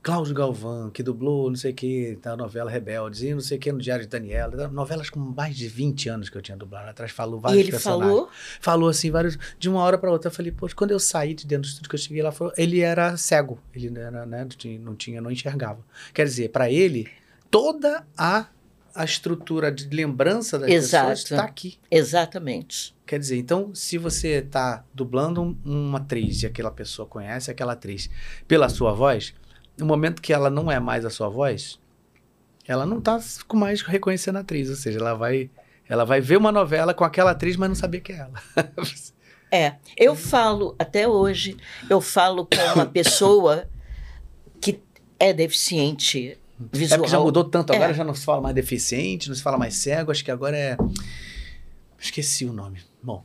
Cláudio 0.03 0.35
Galvão, 0.35 0.91
que 0.91 1.01
dublou 1.03 1.49
não 1.49 1.55
sei 1.57 1.70
o 1.70 1.74
que, 1.74 2.19
da 2.20 2.37
novela 2.37 2.69
Rebeldes, 2.69 3.23
e 3.23 3.33
não 3.33 3.41
sei 3.41 3.57
o 3.57 3.61
que 3.61 3.70
no 3.70 3.79
Diário 3.79 4.05
de 4.05 4.11
Daniela. 4.11 4.66
Novelas 4.69 5.09
com 5.09 5.20
mais 5.20 5.57
de 5.57 5.69
20 5.69 6.09
anos 6.09 6.29
que 6.29 6.37
eu 6.37 6.43
tinha 6.43 6.57
dublado 6.57 6.91
atrás, 6.91 7.12
falou 7.12 7.39
E 7.39 7.43
vários 7.43 7.61
ele 7.61 7.70
personagens. 7.70 8.09
falou. 8.11 8.29
Falou 8.61 8.89
assim, 8.89 9.11
vários, 9.12 9.39
de 9.59 9.69
uma 9.69 9.81
hora 9.81 9.97
para 9.97 10.11
outra. 10.11 10.29
Eu 10.29 10.35
falei, 10.35 10.51
poxa, 10.51 10.74
quando 10.74 10.91
eu 10.91 10.99
saí 10.99 11.35
de 11.35 11.47
dentro 11.47 11.62
do 11.62 11.69
estúdio 11.69 11.89
que 11.89 11.95
eu 11.95 12.01
cheguei 12.01 12.20
lá, 12.23 12.33
falou, 12.33 12.53
ele 12.57 12.81
era 12.81 13.16
cego. 13.16 13.61
Ele 13.73 13.91
não 13.91 14.01
era, 14.01 14.27
né, 14.27 14.41
não 14.43 14.49
tinha, 14.49 14.79
não 14.81 14.95
tinha, 14.97 15.20
não 15.20 15.31
enxergava. 15.31 15.79
Quer 16.12 16.24
dizer, 16.24 16.49
para 16.51 16.69
ele, 16.69 17.07
toda 17.49 18.05
a, 18.19 18.47
a 18.93 19.05
estrutura 19.05 19.70
de 19.70 19.89
lembrança 19.95 20.59
das 20.59 20.69
Exato. 20.69 21.09
pessoas 21.11 21.31
está 21.31 21.45
aqui. 21.45 21.79
Exatamente. 21.89 22.93
Quer 23.07 23.19
dizer, 23.19 23.37
então, 23.37 23.74
se 23.74 23.99
você 23.99 24.39
está 24.39 24.85
dublando 24.93 25.43
um- 25.43 25.57
uma 25.65 25.99
atriz 25.99 26.43
e 26.43 26.47
aquela 26.47 26.70
pessoa 26.70 27.07
conhece 27.07 27.51
aquela 27.51 27.74
atriz 27.74 28.09
pela 28.49 28.69
sua 28.69 28.93
voz, 28.93 29.35
no 29.82 29.88
momento 29.88 30.22
que 30.22 30.32
ela 30.32 30.48
não 30.48 30.70
é 30.70 30.78
mais 30.80 31.04
a 31.04 31.10
sua 31.10 31.28
voz, 31.28 31.78
ela 32.66 32.86
não 32.86 32.98
está 32.98 33.20
mais 33.52 33.82
reconhecendo 33.82 34.36
a 34.36 34.40
atriz. 34.40 34.70
Ou 34.70 34.76
seja, 34.76 34.98
ela 34.98 35.14
vai, 35.14 35.50
ela 35.88 36.04
vai 36.04 36.20
ver 36.20 36.36
uma 36.38 36.50
novela 36.52 36.94
com 36.94 37.04
aquela 37.04 37.32
atriz, 37.32 37.56
mas 37.56 37.68
não 37.68 37.74
saber 37.76 38.00
que 38.00 38.12
é 38.12 38.18
ela. 38.18 38.42
É. 39.50 39.74
Eu 39.98 40.14
falo, 40.16 40.74
até 40.78 41.06
hoje, 41.06 41.56
eu 41.90 42.00
falo 42.00 42.46
com 42.46 42.56
uma 42.74 42.86
pessoa 42.86 43.68
que 44.60 44.80
é 45.20 45.30
deficiente 45.32 46.30
É 46.30 46.38
visual. 46.76 47.00
porque 47.00 47.10
já 47.10 47.20
mudou 47.20 47.44
tanto, 47.44 47.70
É. 47.72 47.76
agora 47.76 47.92
já 47.92 48.02
não 48.02 48.14
se 48.14 48.24
fala 48.24 48.40
mais 48.40 48.54
deficiente, 48.54 49.28
não 49.28 49.34
se 49.36 49.42
fala 49.42 49.59
mais 49.59 49.74
cego, 49.74 50.10
acho 50.10 50.24
que 50.24 50.30
agora 50.30 50.56
é. 50.56 50.76
Esqueci 51.98 52.44
o 52.46 52.52
nome. 52.52 52.80
Bom, 53.02 53.24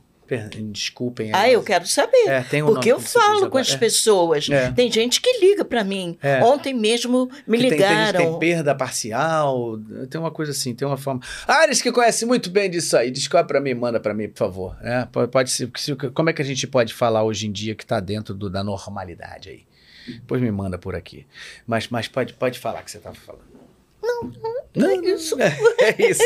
desculpem. 0.70 1.30
Ah, 1.32 1.48
eu 1.50 1.62
quero 1.62 1.86
saber. 1.86 2.26
É, 2.28 2.42
tem 2.42 2.62
um 2.62 2.66
Porque 2.66 2.90
eu 2.92 3.00
falo 3.00 3.48
com 3.48 3.58
as 3.58 3.72
É. 3.72 3.78
pessoas. 3.78 4.48
É. 4.50 4.70
Tem 4.72 4.90
gente 4.92 5.20
que 5.20 5.38
liga 5.40 5.64
para 5.64 5.82
mim. 5.82 6.18
É. 6.22 6.42
Ontem 6.44 6.74
mesmo 6.74 7.30
me 7.46 7.56
Que 7.58 7.68
tem- 7.68 7.70
tem, 7.70 7.78
ligaram. 7.78 8.18
tem 8.20 8.38
perda 8.38 8.74
parcial, 8.74 9.78
tem 10.10 10.20
uma 10.20 10.30
coisa 10.30 10.52
assim, 10.52 10.74
tem 10.74 10.86
uma 10.86 10.96
forma. 10.96 11.20
Ares 11.46 11.80
que 11.80 11.90
conhece 11.92 12.26
muito 12.26 12.50
bem 12.50 12.68
disso 12.70 12.96
aí, 12.96 13.10
descobre 13.10 13.48
pra 13.48 13.60
mim, 13.60 13.74
manda 13.74 13.98
pra 13.98 14.12
mim, 14.12 14.28
por 14.28 14.38
favor. 14.38 14.76
É, 14.82 15.06
pode, 15.06 15.30
pode 15.30 15.50
se- 15.50 15.70
como 16.14 16.30
é 16.30 16.32
que 16.32 16.42
a 16.42 16.44
gente 16.44 16.66
pode 16.66 16.92
falar 16.92 17.22
hoje 17.24 17.46
em 17.46 17.52
dia 17.52 17.74
que 17.74 17.86
tá 17.86 18.00
dentro 18.00 18.34
do- 18.34 18.50
da 18.50 18.62
normalidade 18.62 19.48
aí? 19.50 19.62
Depois 20.20 20.40
me 20.40 20.50
manda 20.50 20.78
por 20.78 20.94
aqui. 20.94 21.26
Mas, 21.66 21.88
mas 21.88 22.08
pode, 22.08 22.32
pode 22.34 22.58
falar 22.58 22.82
que 22.82 22.90
você 22.90 22.98
tava 22.98 23.14
falando. 23.16 23.46
Não, 24.02 24.32
não, 24.74 24.88
é 24.90 24.94
isso. 25.12 25.36
É 25.40 25.48
isso. 26.10 26.22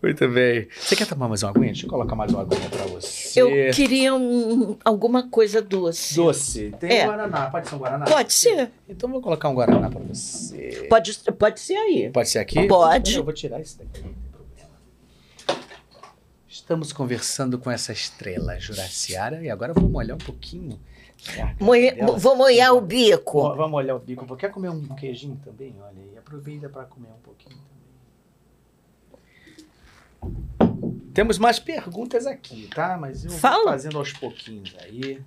Muito 0.00 0.28
bem. 0.28 0.68
Você 0.78 0.94
quer 0.94 1.06
tomar 1.08 1.28
mais 1.28 1.42
uma 1.42 1.50
aguinha? 1.50 1.66
Deixa 1.66 1.86
eu 1.86 1.90
colocar 1.90 2.14
mais 2.14 2.32
uma 2.32 2.42
aguinha 2.42 2.68
pra 2.70 2.84
você. 2.86 3.40
Eu 3.42 3.48
queria 3.74 4.14
um- 4.14 4.76
alguma 4.84 5.28
coisa 5.28 5.60
doce. 5.60 6.14
Doce. 6.14 6.72
Tem 6.78 6.98
É. 7.00 7.02
um 7.04 7.06
Guaraná. 7.08 7.50
Pode 7.50 7.68
ser 7.68 7.74
um 7.74 7.78
Guaraná? 7.78 8.04
Pode 8.04 8.32
ser. 8.32 8.70
Então 8.88 9.10
vou 9.10 9.20
colocar 9.20 9.48
um 9.48 9.54
Guaraná 9.54 9.90
pra 9.90 9.98
você. 10.00 10.86
Pode, 10.88 11.18
pode 11.36 11.58
ser 11.60 11.74
aí. 11.74 12.10
Pode 12.10 12.28
ser 12.28 12.38
aqui? 12.38 12.66
Pode. 12.68 13.16
Eu 13.16 13.24
vou 13.24 13.32
tirar 13.32 13.60
isso 13.60 13.76
daqui, 13.78 14.00
não 14.02 14.12
tem 14.12 14.30
problema. 14.30 14.70
Estamos 16.48 16.92
conversando 16.92 17.58
com 17.58 17.68
essa 17.70 17.92
estrela 17.92 18.56
Juraciara 18.60 19.42
e 19.42 19.50
agora 19.50 19.72
vamos 19.72 19.92
olhar 19.94 20.14
um 20.14 20.18
pouquinho 20.18 20.78
vou 22.18 22.36
molhar 22.36 22.72
o 22.74 22.80
bico. 22.80 23.38
Ó, 23.40 23.56
Vamos 23.56 23.76
olhar 23.76 23.96
o 23.96 23.98
bico. 23.98 24.36
Quer 24.36 24.50
comer 24.52 24.68
um 24.70 24.86
queijinho 24.94 25.36
também? 25.44 25.74
Olha 25.80 25.90
aí, 26.00 26.16
aproveita 26.16 26.68
para 26.68 26.84
comer 26.84 27.08
um 27.08 27.20
pouquinho 27.22 27.56
também. 27.56 27.77
Temos 31.14 31.38
mais 31.38 31.58
perguntas 31.58 32.26
aqui, 32.26 32.68
tá? 32.74 32.96
Mas 32.96 33.24
eu 33.24 33.30
Fala. 33.30 33.56
vou 33.56 33.72
fazendo 33.72 33.98
aos 33.98 34.12
pouquinhos 34.12 34.74
aí. 34.82 35.20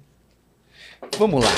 Vamos 1.18 1.44
lá. 1.44 1.52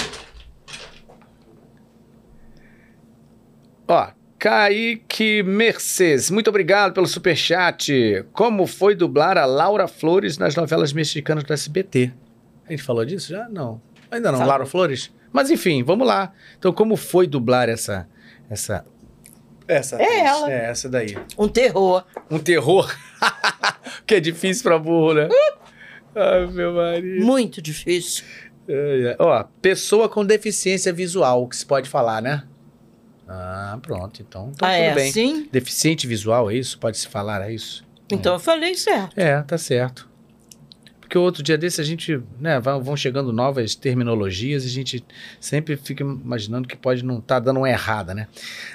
Ó, 3.87 4.11
Kaique 4.39 5.43
Mercedes, 5.43 6.29
muito 6.31 6.49
obrigado 6.49 6.93
pelo 6.93 7.07
superchat. 7.07 8.25
Como 8.33 8.65
foi 8.65 8.95
dublar 8.95 9.37
a 9.37 9.45
Laura 9.45 9.87
Flores 9.87 10.37
nas 10.37 10.55
novelas 10.55 10.93
mexicanas 10.93 11.43
do 11.43 11.53
SBT? 11.53 12.11
A 12.67 12.71
gente 12.71 12.83
falou 12.83 13.05
disso 13.05 13.29
já? 13.29 13.47
Não. 13.49 13.81
Ainda 14.09 14.31
não, 14.31 14.39
Falou. 14.39 14.49
Laura 14.49 14.65
Flores? 14.65 15.11
Mas 15.31 15.49
enfim, 15.49 15.83
vamos 15.83 16.07
lá. 16.07 16.33
Então, 16.57 16.71
como 16.71 16.95
foi 16.95 17.27
dublar 17.27 17.69
essa. 17.69 18.07
Essa. 18.49 18.85
Essa. 19.67 20.01
É 20.01 20.19
ela. 20.19 20.51
É, 20.51 20.65
essa 20.69 20.89
daí. 20.89 21.17
Um 21.37 21.47
terror. 21.47 22.05
Um 22.29 22.39
terror. 22.39 22.93
que 24.05 24.15
é 24.15 24.19
difícil 24.19 24.63
pra 24.63 24.77
burro, 24.77 25.13
né? 25.13 25.29
Ai, 26.15 26.47
meu 26.47 26.73
marido. 26.73 27.25
Muito 27.25 27.61
difícil. 27.61 28.25
Ai, 28.67 29.07
ai. 29.09 29.15
Ó, 29.19 29.43
pessoa 29.61 30.09
com 30.09 30.25
deficiência 30.25 30.91
visual, 30.91 31.47
que 31.47 31.55
se 31.55 31.65
pode 31.65 31.89
falar, 31.89 32.21
né? 32.21 32.43
Ah, 33.27 33.79
pronto. 33.81 34.21
Então, 34.21 34.51
então 34.53 34.67
ah, 34.67 34.71
tudo 34.71 34.81
é 34.81 34.93
bem. 34.93 35.09
assim? 35.09 35.49
Deficiente 35.51 36.05
visual, 36.05 36.51
é 36.51 36.55
isso? 36.55 36.77
Pode 36.77 36.97
se 36.97 37.07
falar, 37.07 37.41
é 37.47 37.53
isso? 37.53 37.83
Então 38.11 38.33
eu 38.33 38.39
falei 38.39 38.75
certo. 38.75 39.17
É, 39.17 39.41
tá 39.41 39.57
certo. 39.57 40.09
Porque 41.13 41.19
outro 41.19 41.43
dia 41.43 41.59
desse 41.59 41.79
a 41.79 41.83
gente, 41.83 42.19
né, 42.39 42.59
vão 42.59 42.97
chegando 42.97 43.31
novas 43.31 43.75
terminologias 43.75 44.63
e 44.63 44.67
a 44.67 44.71
gente 44.71 45.05
sempre 45.39 45.77
fica 45.77 46.03
imaginando 46.03 46.67
que 46.67 46.75
pode 46.75 47.05
não 47.05 47.19
estar 47.19 47.39
dando 47.39 47.57
uma 47.57 47.69
errada, 47.69 48.15
né? 48.15 48.27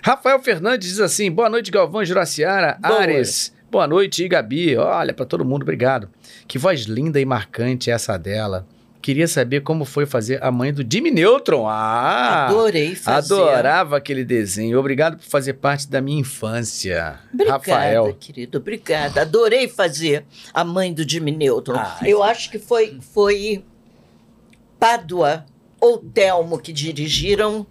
Rafael 0.05 0.41
Fernandes 0.41 0.89
diz 0.89 1.01
assim: 1.01 1.33
boa 1.33 1.51
noite, 1.51 1.69
Galvão 1.69 2.05
Juraciara, 2.05 2.79
Boa. 2.81 3.01
Ares. 3.01 3.53
Boa 3.69 3.89
noite, 3.89 4.23
e 4.23 4.29
Gabi. 4.29 4.77
Olha, 4.77 5.13
pra 5.13 5.27
todo 5.27 5.45
mundo, 5.45 5.63
obrigado. 5.63 6.09
Que 6.47 6.59
voz 6.59 6.83
linda 6.83 7.21
e 7.21 7.25
marcante 7.25 7.91
essa 7.91 8.17
dela. 8.17 8.65
Queria 9.01 9.29
saber 9.29 9.61
como 9.63 9.85
foi 9.85 10.07
fazer 10.07 10.43
a 10.43 10.51
mãe 10.51 10.73
do 10.73 10.85
Jimmy 10.89 11.11
Neutron. 11.11 11.67
Ah! 11.69 12.47
Adorei 12.47 12.95
fazer. 12.97 13.33
Adorava 13.35 13.97
aquele 13.97 14.25
desenho. 14.25 14.79
Obrigado 14.79 15.17
por 15.19 15.25
fazer 15.25 15.55
parte 15.55 15.89
da 15.89 16.01
minha 16.01 16.21
infância. 16.21 17.19
Obrigada, 17.33 17.59
Rafael. 17.59 18.15
querido. 18.19 18.59
Obrigada. 18.59 19.23
Adorei 19.23 19.69
fazer 19.69 20.25
a 20.53 20.65
mãe 20.65 20.93
do 20.93 21.09
Jimmy 21.09 21.31
Neutron. 21.31 21.77
Ah, 21.79 22.01
Eu 22.05 22.23
acho 22.23 22.51
que 22.51 22.59
foi, 22.59 22.99
foi 23.01 23.65
Pádua 24.81 25.47
ou 25.81 25.99
Telmo 25.99 26.59
que 26.59 26.73
dirigiram. 26.73 27.67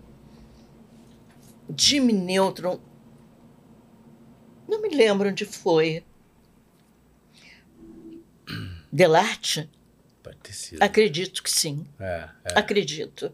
Jimmy 1.76 2.14
Neutron. 2.14 2.80
Não 4.68 4.82
me 4.82 4.90
lembro 4.90 5.30
onde 5.30 5.44
foi. 5.46 6.04
Delarte? 8.92 9.70
Acredito 10.80 11.42
que 11.44 11.50
sim. 11.52 11.86
É, 12.00 12.30
é. 12.46 12.60
Acredito. 12.60 13.32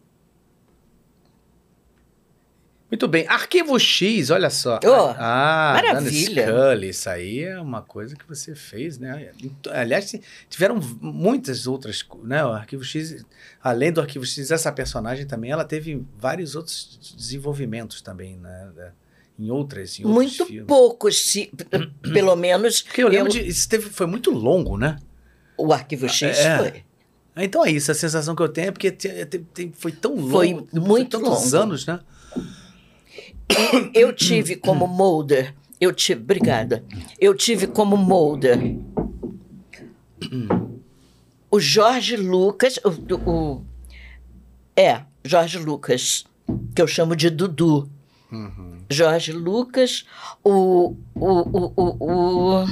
Muito 2.94 3.08
bem. 3.08 3.26
Arquivo 3.28 3.80
X, 3.80 4.30
olha 4.30 4.52
só. 4.52 4.80
Oh, 4.86 5.16
ah, 5.18 5.72
maravilha. 5.74 6.46
Scully. 6.46 6.90
Isso 6.90 7.10
aí 7.10 7.44
é 7.44 7.60
uma 7.60 7.82
coisa 7.82 8.16
que 8.16 8.24
você 8.28 8.54
fez, 8.54 9.00
né? 9.00 9.32
Aliás, 9.72 10.14
tiveram 10.48 10.80
muitas 11.02 11.66
outras, 11.66 12.06
né? 12.24 12.46
O 12.46 12.50
Arquivo 12.50 12.84
X, 12.84 13.26
além 13.64 13.92
do 13.92 14.00
Arquivo 14.00 14.24
X, 14.28 14.52
essa 14.52 14.72
personagem 14.72 15.26
também, 15.26 15.50
ela 15.50 15.66
teve 15.66 16.06
vários 16.20 16.56
outros 16.56 17.16
desenvolvimentos 17.18 18.00
também, 18.00 18.38
né? 18.38 18.70
Em 19.40 19.50
outras, 19.50 20.00
em 20.00 20.04
Muito 20.04 20.46
poucos, 20.68 21.20
se, 21.20 21.52
pelo 22.14 22.36
menos. 22.36 22.84
Porque 22.84 23.02
eu 23.02 23.08
lembro 23.08 23.32
de. 23.32 23.40
Isso 23.40 23.68
teve, 23.68 23.90
foi 23.90 24.06
muito 24.06 24.30
longo, 24.30 24.78
né? 24.78 25.00
O 25.58 25.74
Arquivo 25.74 26.08
X 26.08 26.38
É. 26.38 26.58
foi. 26.60 26.84
Então 27.36 27.66
é 27.66 27.72
isso, 27.72 27.92
a 27.92 27.96
sensação 27.96 28.36
que 28.36 28.42
eu 28.44 28.50
tenho 28.50 28.68
é 28.68 28.72
porque 28.72 28.96
foi 29.74 29.92
tão 29.92 30.16
longo. 30.16 30.30
Foi 30.30 30.54
foi 30.72 30.80
muito 30.80 31.20
tantos 31.20 31.52
longo. 31.52 31.64
anos, 31.64 31.86
né? 31.86 32.00
Eu 33.94 34.14
tive 34.14 34.56
como 34.56 34.88
molder. 34.88 35.54
Eu 35.82 35.92
tive, 35.94 36.22
obrigada. 36.22 36.84
Eu 37.20 37.36
tive 37.36 37.68
como 37.68 37.98
molder 37.98 38.58
o 41.52 41.60
Jorge 41.60 42.16
Lucas, 42.16 42.80
o, 42.84 43.30
o- 43.30 43.64
é 44.76 45.02
Jorge 45.24 45.60
Lucas, 45.60 46.26
que 46.76 46.82
eu 46.82 46.88
chamo 46.88 47.16
de 47.16 47.30
Dudu. 47.30 47.88
Uhum. 48.32 48.78
Jorge 48.90 49.32
Lucas, 49.32 50.06
o, 50.44 50.96
o, 51.14 51.28
o, 51.30 51.74
o, 51.76 52.64
o- 52.64 52.68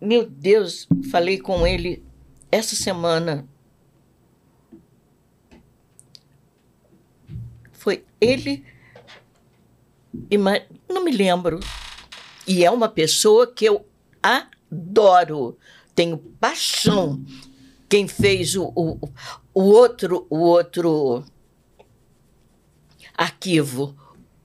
meu 0.00 0.28
Deus, 0.28 0.86
falei 1.10 1.38
com 1.38 1.66
ele 1.66 2.04
essa 2.50 2.74
semana. 2.76 3.46
Foi 7.72 8.04
ele 8.20 8.64
e 10.30 10.36
ma- 10.38 10.60
não 10.88 11.04
me 11.04 11.10
lembro. 11.10 11.60
E 12.46 12.64
é 12.64 12.70
uma 12.70 12.88
pessoa 12.88 13.46
que 13.46 13.64
eu 13.64 13.86
adoro, 14.22 15.58
tenho 15.94 16.16
paixão. 16.18 17.22
Quem 17.88 18.06
fez 18.08 18.54
o, 18.56 18.72
o, 18.74 18.98
o 19.54 19.62
outro 19.62 20.26
o 20.28 20.38
outro 20.38 21.24
arquivo, 23.16 23.96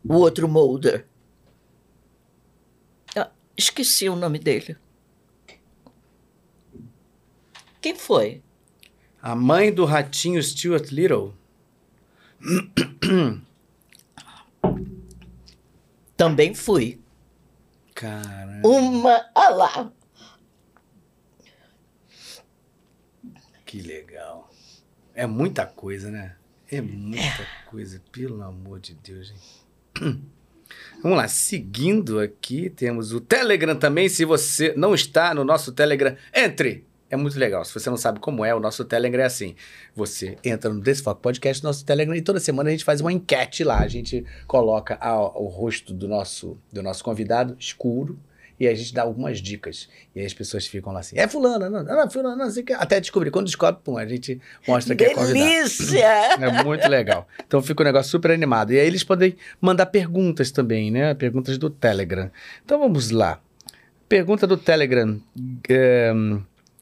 o 0.08 0.14
outro 0.16 0.48
molder. 0.48 1.06
Ah, 3.16 3.30
esqueci 3.58 4.10
o 4.10 4.16
nome 4.16 4.40
dele. 4.40 4.78
Quem 7.84 7.96
foi? 7.96 8.42
A 9.22 9.36
mãe 9.36 9.70
do 9.70 9.84
ratinho 9.84 10.42
Stuart 10.42 10.90
Little. 10.90 11.34
Também 16.16 16.56
fui. 16.56 17.02
Caramba, 17.94 18.66
Uma. 18.66 19.30
Ah 19.36 19.50
lá. 19.50 19.92
que 23.66 23.82
legal. 23.82 24.50
É 25.14 25.28
muita 25.28 25.66
coisa, 25.66 26.10
né? 26.10 26.38
É 26.72 26.80
muita 26.80 27.46
coisa, 27.70 28.02
pelo 28.14 28.42
amor 28.44 28.80
de 28.80 28.94
Deus, 28.94 29.28
gente. 29.28 30.22
Vamos 31.04 31.18
lá, 31.18 31.28
seguindo 31.28 32.22
aqui, 32.22 32.70
temos 32.70 33.12
o 33.12 33.20
Telegram 33.20 33.76
também. 33.76 34.08
Se 34.08 34.24
você 34.24 34.74
não 34.78 34.96
está 34.96 35.34
no 35.34 35.44
nosso 35.44 35.74
Telegram, 35.74 36.16
entre! 36.34 36.93
É 37.14 37.16
muito 37.16 37.38
legal. 37.38 37.64
Se 37.64 37.72
você 37.72 37.92
não 37.92 37.98
sabe 37.98 38.20
como 38.20 38.44
é, 38.44 38.56
o 38.56 38.60
nosso 38.60 38.84
Telegram 38.84 39.22
é 39.22 39.26
assim. 39.28 39.54
Você 39.96 40.36
entra 40.44 40.74
no 40.74 40.82
Desfoque 40.82 41.22
Podcast, 41.22 41.64
nosso 41.64 41.86
Telegram, 41.86 42.16
e 42.16 42.24
toda 42.24 42.40
semana 42.40 42.70
a 42.70 42.72
gente 42.72 42.84
faz 42.84 43.02
uma 43.02 43.14
enquete 43.14 43.64
lá. 43.64 43.78
A 43.82 43.88
gente 43.88 44.26
coloca 44.48 44.98
a- 45.00 45.22
o 45.40 45.46
rosto 45.46 45.94
do 45.94 46.08
nosso, 46.08 46.58
do 46.72 46.82
nosso 46.82 47.04
convidado 47.04 47.56
escuro 47.60 48.18
e 48.60 48.68
a 48.68 48.74
gente 48.74 48.94
dá 48.96 49.04
algumas 49.04 49.38
dicas. 49.40 49.88
E 50.16 50.22
aí 50.22 50.26
as 50.26 50.34
pessoas 50.34 50.66
ficam 50.66 50.92
lá 50.92 51.02
assim, 51.02 51.16
é 51.20 51.28
fulana, 51.28 51.70
não, 51.70 51.84
não, 51.84 52.02
é 52.02 52.10
fulana, 52.10 52.46
não, 52.48 52.64
que. 52.64 52.74
Até 52.74 53.00
descobrir. 53.00 53.30
Quando 53.30 53.46
descobre, 53.46 53.80
pum, 53.84 53.96
a 53.96 54.08
gente 54.08 54.42
mostra 54.68 54.96
que 54.96 55.04
é 55.04 55.14
convidado. 55.14 55.34
Delícia! 55.36 56.10
É 56.42 56.64
muito 56.64 56.88
legal. 56.88 57.28
Então 57.46 57.62
fica 57.62 57.84
um 57.84 57.86
negócio 57.86 58.10
super 58.10 58.32
animado. 58.32 58.74
E 58.74 58.80
aí 58.80 58.88
eles 58.88 59.04
podem 59.04 59.36
mandar 59.62 59.86
perguntas 59.86 60.50
também, 60.50 60.90
né? 60.90 61.14
Perguntas 61.14 61.60
do 61.60 61.70
Telegram. 61.70 62.32
Então 62.66 62.80
vamos 62.80 63.12
lá. 63.12 63.40
Pergunta 64.10 64.48
do 64.48 64.58
Telegram. 64.58 65.20
É, 65.70 66.12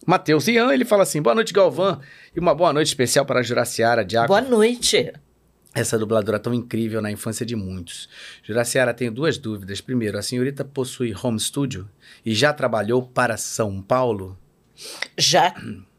Matheus 0.06 0.48
Ian, 0.48 0.74
ele 0.74 0.86
fala 0.86 1.04
assim: 1.04 1.22
boa 1.22 1.36
noite, 1.36 1.54
Galvão. 1.54 2.00
E 2.36 2.40
uma 2.40 2.56
boa 2.56 2.74
noite 2.74 2.88
especial 2.88 3.26
para 3.26 3.40
a 3.40 3.44
Juraciara 3.44 4.04
Diaco. 4.04 4.28
Boa 4.28 4.42
noite. 4.42 5.12
Essa 5.74 5.98
dubladora 5.98 6.38
tão 6.38 6.54
incrível 6.54 7.02
na 7.02 7.10
infância 7.12 7.46
de 7.46 7.56
muitos. 7.56 8.10
Juraciara, 8.44 8.94
tenho 8.94 9.12
duas 9.12 9.38
dúvidas. 9.38 9.80
Primeiro, 9.80 10.18
a 10.18 10.22
senhorita 10.22 10.66
possui 10.66 11.16
home 11.24 11.40
studio 11.40 11.88
e 12.26 12.34
já 12.34 12.52
trabalhou 12.52 13.04
para 13.04 13.38
São 13.38 13.82
Paulo? 13.82 14.38
Já 15.18 15.56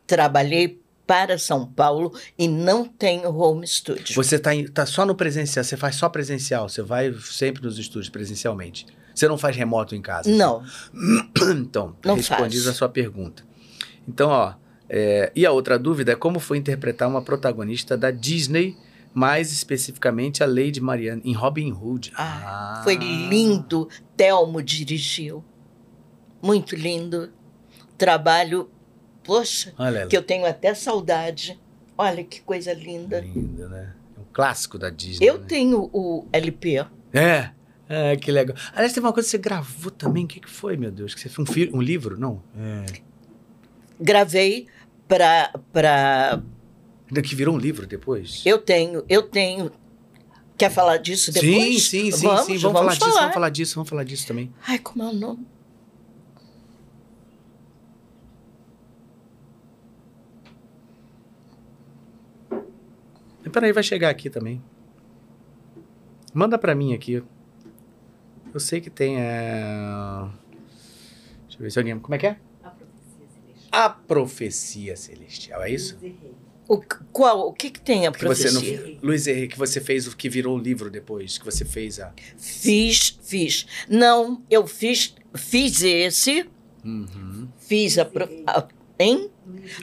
trabalhei 0.07 0.83
para 1.07 1.39
São 1.39 1.67
Paulo 1.67 2.13
e 2.39 2.47
não 2.49 2.85
tenho 2.85 3.35
home 3.35 3.67
studio. 3.67 4.15
Você 4.15 4.37
está 4.37 4.51
tá 4.75 4.85
só 4.85 5.07
no 5.07 5.15
presencial, 5.15 5.65
você 5.65 5.77
faz 5.77 5.97
só 5.97 6.09
presencial, 6.09 6.69
você 6.69 6.83
vai 6.83 7.13
sempre 7.23 7.63
nos 7.63 7.79
estúdios 7.79 8.11
presencialmente. 8.11 8.87
Você 9.15 9.27
não 9.27 9.39
faz 9.39 9.57
remoto 9.57 9.95
em 9.95 10.03
casa? 10.03 10.29
Não, 10.31 10.63
Então, 11.57 11.97
Não 12.05 12.15
respondiz 12.17 12.61
faço. 12.65 12.71
a 12.71 12.75
sua 12.75 12.89
pergunta. 12.89 13.43
Então, 14.07 14.31
ó, 14.31 14.55
é, 14.89 15.33
e 15.35 15.47
a 15.47 15.53
outra 15.53 15.79
dúvida 15.79 16.13
é 16.13 16.17
como 16.17 16.39
foi 16.39 16.59
interpretar 16.59 17.09
uma 17.09 17.23
protagonista 17.23 17.97
da 17.97 18.11
Disney, 18.11 18.77
mais 19.15 19.53
especificamente 19.53 20.43
a 20.43 20.47
Lady 20.47 20.81
Marianne, 20.81 21.23
em 21.25 21.33
Robin 21.33 21.73
Hood. 21.73 22.13
Ah, 22.17 22.81
foi 22.85 22.97
lindo. 22.97 23.89
Telmo 24.17 24.63
dirigiu. 24.63 25.45
Muito 26.43 26.75
lindo. 26.75 27.31
Trabalho 27.97 28.69
Poxa, 29.25 29.73
Olha 29.79 30.07
que 30.07 30.17
eu 30.17 30.23
tenho 30.23 30.47
até 30.47 30.75
saudade. 30.75 31.61
Olha 31.97 32.25
que 32.25 32.41
coisa 32.41 32.73
linda. 32.73 33.21
Linda, 33.21 33.69
né? 33.69 33.95
É 34.17 34.21
um 34.21 34.25
clássico 34.33 34.79
da 34.79 34.91
Disney. 34.91 35.27
Eu 35.27 35.39
né? 35.39 35.45
tenho 35.47 35.91
o 35.93 36.27
LP. 36.33 36.87
É. 37.13 37.51
É, 37.89 38.17
que 38.17 38.33
legal. 38.33 38.57
Aliás, 38.73 38.93
teve 38.93 39.07
uma 39.07 39.13
coisa 39.13 39.27
que 39.27 39.31
você 39.33 39.39
gravou 39.39 39.91
também. 39.91 40.25
O 40.25 40.29
que, 40.29 40.41
que 40.41 40.49
foi, 40.49 40.77
meu 40.77 40.91
Deus? 40.91 41.15
Que 41.15 41.21
você 41.21 41.29
fez 41.29 41.73
um, 41.73 41.77
um 41.77 41.83
livro? 41.83 42.19
Não. 42.19 42.43
É. 42.57 42.87
Gravei 44.03 44.67
para 45.07 45.53
para 45.73 46.43
Que 47.23 47.35
virou 47.35 47.55
um 47.55 47.59
livro 47.59 47.87
depois? 47.87 48.43
eu 48.45 48.59
tenho, 48.59 49.05
eu 49.09 49.23
tenho. 49.23 49.71
Quer 50.59 50.71
falar 50.71 50.99
disso 50.99 51.33
depois? 51.33 51.85
Sim, 51.85 52.11
sim, 52.11 52.11
sim, 52.11 52.27
vamos, 52.27 52.47
sim. 52.47 52.59
Vamos, 52.59 52.79
falar, 52.79 52.93
disso, 52.93 53.05
falar. 53.05 53.21
vamos 53.21 53.35
falar 53.35 53.51
disso, 53.51 53.75
vamos 53.75 53.89
falar 53.91 54.05
disso 54.05 54.27
também. 54.27 54.53
Ai, 54.67 54.79
como 54.79 55.03
é 55.03 55.07
o 55.07 55.13
nome? 55.13 55.47
Peraí, 63.53 63.73
vai 63.73 63.83
chegar 63.83 64.09
aqui 64.09 64.31
também. 64.31 64.63
Manda 66.33 66.57
pra 66.59 66.75
mim 66.75 66.95
aqui. 66.95 67.23
Eu 68.55 68.61
sei 68.61 68.81
que 68.81 68.89
tem. 68.89 69.17
É... 69.21 70.29
Deixa 71.43 71.59
eu 71.59 71.63
ver 71.63 71.71
se 71.71 71.79
alguém. 71.79 71.99
Como 71.99 72.15
é 72.15 72.19
que 72.19 72.27
é? 72.27 72.39
A 73.73 73.89
profecia 73.89 74.95
celestial, 74.97 75.63
é 75.63 75.71
isso? 75.71 75.99
O, 76.69 76.79
qual? 77.11 77.49
O 77.49 77.53
que, 77.53 77.71
que 77.71 77.81
tem 77.81 78.07
a 78.07 78.13
Que 78.13 78.25
você 78.25 78.49
profecia? 78.51 78.81
não. 78.87 78.99
Luiz 79.03 79.27
Henrique, 79.27 79.55
que 79.55 79.59
você 79.59 79.81
fez 79.81 80.07
o 80.07 80.17
que 80.17 80.29
virou 80.29 80.57
o 80.57 80.61
livro 80.61 80.91
depois, 80.91 81.39
que 81.39 81.45
você 81.45 81.65
fez 81.65 81.99
a. 81.99 82.13
Fiz, 82.37 83.19
fiz. 83.23 83.67
Não, 83.89 84.43
eu 84.51 84.67
fiz, 84.67 85.15
fiz 85.35 85.83
esse, 85.83 86.47
Uhum. 86.85 87.49
fiz 87.59 87.99
a, 87.99 88.05
pro- 88.05 88.29
a 88.47 88.69
hein? 88.99 89.31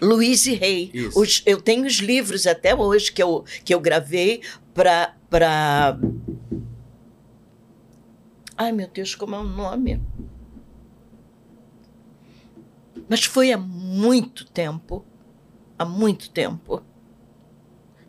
Luiz 0.02 0.46
e 0.46 0.54
Rei. 0.54 0.90
Isso. 0.94 1.20
Os- 1.20 1.44
eu 1.46 1.62
tenho 1.62 1.86
os 1.86 1.96
livros 1.96 2.46
até 2.48 2.74
hoje 2.76 3.12
que 3.12 3.22
eu, 3.22 3.44
que 3.66 3.74
eu 3.74 3.80
gravei 3.80 4.42
para 4.74 5.16
para 5.30 6.00
Ai, 8.58 8.72
meu 8.72 8.88
Deus, 8.88 9.16
como 9.16 9.36
é 9.36 9.40
o 9.40 9.44
nome? 9.44 10.02
Mas 13.10 13.24
foi 13.24 13.52
há 13.52 13.58
muito 13.58 14.46
tempo. 14.46 15.04
Há 15.78 15.84
muito 15.86 16.30
tempo. 16.30 16.84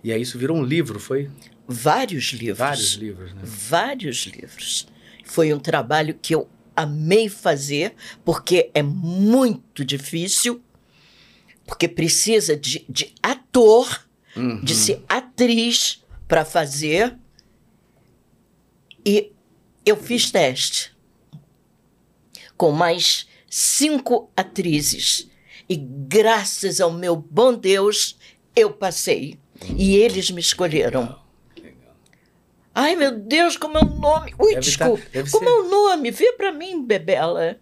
E 0.04 0.12
aí 0.12 0.20
isso 0.22 0.38
virou 0.38 0.56
um 0.56 0.62
livro, 0.62 1.00
foi? 1.00 1.30
Vários 1.66 2.24
livros. 2.32 2.58
Vários 2.58 2.92
livros, 2.94 3.34
né? 3.34 3.40
vários 3.44 4.26
livros. 4.26 4.86
Foi 5.24 5.52
um 5.54 5.58
trabalho 5.58 6.14
que 6.20 6.34
eu 6.34 6.48
amei 6.76 7.28
fazer, 7.28 7.94
porque 8.24 8.70
é 8.74 8.82
muito 8.82 9.84
difícil, 9.84 10.62
porque 11.66 11.86
precisa 11.88 12.56
de, 12.56 12.84
de 12.88 13.14
ator, 13.22 14.06
Uhum. 14.36 14.62
de 14.62 14.74
ser 14.76 15.04
atriz 15.08 16.04
para 16.28 16.44
fazer. 16.44 17.16
E 19.04 19.32
eu 19.84 19.96
fiz 19.96 20.30
teste 20.30 20.96
com 22.56 22.70
mais 22.70 23.26
cinco 23.50 24.30
atrizes. 24.36 25.28
E 25.68 25.76
graças 25.76 26.80
ao 26.80 26.90
meu 26.92 27.14
bom 27.16 27.52
Deus, 27.52 28.16
eu 28.56 28.72
passei. 28.72 29.38
E 29.76 29.96
eles 29.96 30.30
me 30.30 30.40
escolheram. 30.40 31.18
Ai, 32.74 32.94
meu 32.96 33.18
Deus, 33.18 33.56
como 33.56 33.76
é 33.76 33.80
o 33.82 33.84
nome? 33.84 34.32
Ui, 34.38 34.50
Deve 34.54 34.60
desculpa. 34.60 35.02
tá- 35.12 35.30
como 35.30 35.44
ser- 35.44 35.50
é 35.50 35.60
o 35.60 35.68
nome? 35.68 36.10
Vê 36.12 36.32
pra 36.32 36.52
mim, 36.52 36.82
Bebela. 36.86 37.58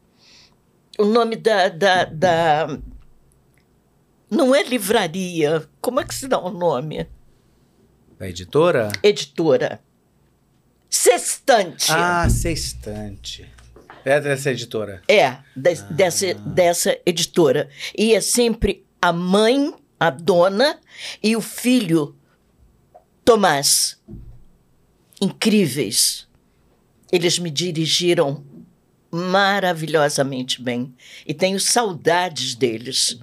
O 0.99 1.05
nome 1.05 1.35
da, 1.37 1.69
da, 1.69 2.05
da- 2.05 2.79
Não 4.31 4.55
é 4.55 4.63
livraria. 4.63 5.67
Como 5.81 5.99
é 6.01 6.05
que 6.05 6.15
se 6.15 6.29
dá 6.29 6.39
o 6.39 6.51
nome? 6.51 7.09
Da 8.19 8.29
editora? 8.29 8.91
Editora. 9.03 9.81
Sextante. 10.91 11.91
Ah, 11.91 12.29
Sextante. 12.29 13.51
É 14.05 14.21
dessa 14.21 14.51
editora. 14.51 15.03
É, 15.09 15.39
des- 15.55 15.83
dessa, 15.83 16.35
dessa 16.35 16.99
editora. 17.05 17.69
E 17.97 18.15
é 18.15 18.21
sempre 18.21 18.85
a 19.01 19.13
mãe, 19.13 19.75
a 19.99 20.11
dona, 20.11 20.79
e 21.23 21.37
o 21.37 21.41
filho, 21.41 22.17
Tomás. 23.25 24.01
Incríveis. 25.21 26.27
Eles 27.11 27.39
me 27.39 27.51
dirigiram 27.51 28.45
maravilhosamente 29.11 30.63
bem. 30.63 30.95
E 31.27 31.33
tenho 31.35 31.59
saudades 31.59 32.55
deles. 32.55 33.19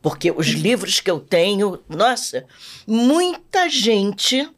Porque 0.00 0.30
os 0.30 0.46
livros 0.54 1.00
que 1.00 1.10
eu 1.10 1.20
tenho, 1.20 1.82
nossa, 1.88 2.46
muita 2.86 3.68
gente 3.68 4.48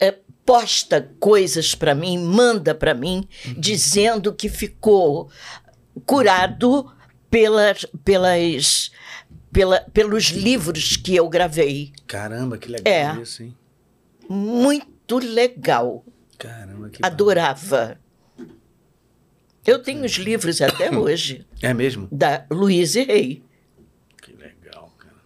é, 0.00 0.18
posta 0.46 1.10
coisas 1.20 1.74
para 1.74 1.94
mim, 1.94 2.16
manda 2.18 2.74
para 2.74 2.94
mim, 2.94 3.28
dizendo 3.58 4.32
que 4.32 4.48
ficou 4.48 5.28
curado 6.06 6.90
pelas, 7.28 7.84
pelas, 8.04 8.90
pela, 9.52 9.80
pelos 9.92 10.26
livros 10.26 10.96
que 10.96 11.16
eu 11.16 11.28
gravei. 11.28 11.92
Caramba, 12.06 12.56
que 12.56 12.68
legal 12.70 12.92
É. 13.18 13.20
isso, 13.20 13.42
hein? 13.42 13.56
Muito 14.28 15.18
legal. 15.18 16.04
Caramba, 16.38 16.88
que 16.90 17.04
Adorava. 17.04 17.98
Eu 19.66 19.80
tenho 19.82 20.04
os 20.04 20.12
livros 20.12 20.60
até 20.62 20.90
hoje, 20.96 21.38
bom. 21.60 21.66
É 21.66 21.74
mesmo? 21.74 22.08
da 22.12 22.46
Luísa 22.50 23.02
Rei. 23.02 23.42
Que 24.22 24.32
legal, 24.32 24.92
cara. 24.96 25.16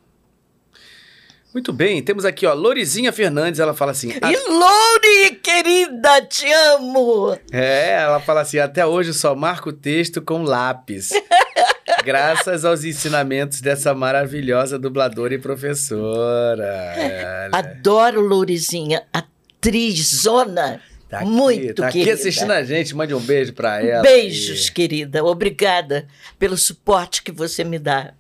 Muito 1.52 1.72
bem, 1.72 2.01
temos 2.02 2.24
aqui, 2.24 2.47
ó, 2.47 2.55
Lorizinha 2.55 3.12
Fernandes, 3.12 3.59
ela 3.59 3.74
fala 3.74 3.90
assim. 3.90 4.12
"A- 4.22 4.31
E 4.31 4.36
Louri, 4.48 5.35
querida, 5.43 6.22
te 6.22 6.51
amo! 6.52 7.36
É, 7.51 7.94
ela 8.02 8.20
fala 8.20 8.43
assim, 8.43 8.59
até 8.59 8.86
hoje 8.86 9.12
só 9.12 9.35
marco 9.35 9.70
o 9.70 9.72
texto 9.72 10.22
com 10.22 10.43
lápis. 10.44 11.10
Graças 12.05 12.64
aos 12.64 12.85
ensinamentos 12.85 13.60
dessa 13.60 13.93
maravilhosa 13.93 14.78
dubladora 14.78 15.35
e 15.35 15.39
professora. 15.39 17.48
Adoro 17.52 18.20
Lourizinha, 18.20 19.02
atrizona. 19.12 20.81
tá 21.09 21.18
aqui, 21.18 21.27
muito 21.28 21.74
tá 21.82 21.89
aqui 21.89 21.98
querida. 21.98 22.14
assistindo 22.14 22.52
a 22.52 22.62
gente, 22.62 22.94
mande 22.94 23.12
um 23.12 23.20
beijo 23.20 23.52
pra 23.52 23.82
ela. 23.82 24.02
Beijos, 24.02 24.68
aí. 24.68 24.72
querida. 24.72 25.24
Obrigada 25.24 26.06
pelo 26.39 26.56
suporte 26.56 27.22
que 27.22 27.32
você 27.32 27.64
me 27.64 27.78
dá. 27.78 28.14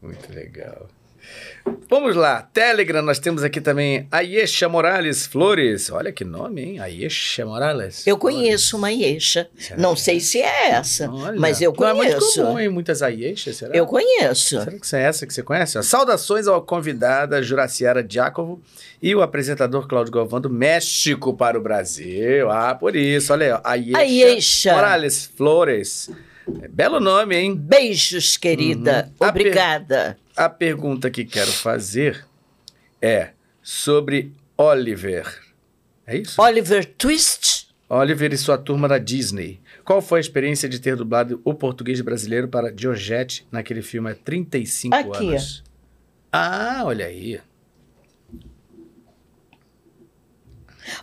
Muito 0.00 0.32
legal. 0.32 0.88
Vamos 1.88 2.14
lá, 2.14 2.42
Telegram, 2.42 3.00
nós 3.02 3.18
temos 3.18 3.42
aqui 3.42 3.60
também 3.60 4.06
Ayesha 4.10 4.68
Morales 4.68 5.26
Flores. 5.26 5.90
Olha 5.90 6.12
que 6.12 6.24
nome, 6.24 6.62
hein? 6.62 6.80
Ayesha 6.80 7.46
Morales. 7.46 8.06
Eu 8.06 8.18
conheço 8.18 8.76
uma. 8.76 8.88
Será 9.20 9.48
Não 9.76 9.94
que 9.94 10.00
sei 10.00 10.20
se 10.20 10.40
é 10.40 10.70
essa, 10.70 11.10
Olha, 11.10 11.38
mas 11.38 11.60
eu 11.60 11.74
Não 11.78 11.88
é 11.88 11.92
muito 11.94 12.16
conheço. 12.18 12.42
comum, 12.42 12.58
hein? 12.58 12.68
Muitas 12.68 13.02
Ayeshas, 13.02 13.56
será? 13.56 13.74
eu 13.74 13.86
conheço. 13.86 14.60
Será 14.60 14.78
que 14.78 14.96
é 14.96 15.02
essa 15.02 15.26
que 15.26 15.32
você 15.32 15.42
conhece? 15.42 15.82
Saudações 15.82 16.46
ao 16.46 16.60
convidada 16.62 17.42
Juraciara 17.42 18.02
Diácovo 18.02 18.60
e 19.02 19.14
o 19.14 19.22
apresentador 19.22 19.86
Cláudio 19.88 20.12
Galvão 20.12 20.40
do 20.40 20.50
México 20.50 21.34
para 21.34 21.58
o 21.58 21.62
Brasil. 21.62 22.50
Ah, 22.50 22.74
por 22.74 22.96
isso. 22.96 23.32
Olha 23.32 23.60
aí. 23.64 23.92
Ayesha, 23.94 23.98
Ayesha. 23.98 24.74
Morales 24.74 25.30
Flores. 25.36 26.10
É 26.62 26.68
belo 26.68 26.98
nome, 26.98 27.36
hein? 27.36 27.54
Beijos, 27.54 28.36
querida. 28.36 29.10
Uhum. 29.20 29.26
A 29.26 29.30
Obrigada. 29.30 30.18
A 30.38 30.48
pergunta 30.48 31.10
que 31.10 31.24
quero 31.24 31.50
fazer 31.50 32.24
é 33.02 33.30
sobre 33.60 34.32
Oliver. 34.56 35.26
É 36.06 36.16
isso? 36.18 36.40
Oliver 36.40 36.86
Twist. 36.86 37.74
Oliver 37.88 38.32
e 38.32 38.38
sua 38.38 38.56
turma 38.56 38.86
da 38.86 38.98
Disney. 38.98 39.60
Qual 39.84 40.00
foi 40.00 40.20
a 40.20 40.20
experiência 40.20 40.68
de 40.68 40.78
ter 40.78 40.94
dublado 40.94 41.40
o 41.44 41.52
português 41.54 42.00
brasileiro 42.00 42.46
para 42.46 42.72
Georgette 42.72 43.48
naquele 43.50 43.82
filme 43.82 44.12
há 44.12 44.14
35 44.14 44.94
Aqui. 44.94 45.28
anos? 45.30 45.64
Ah, 46.30 46.82
olha 46.84 47.06
aí. 47.06 47.40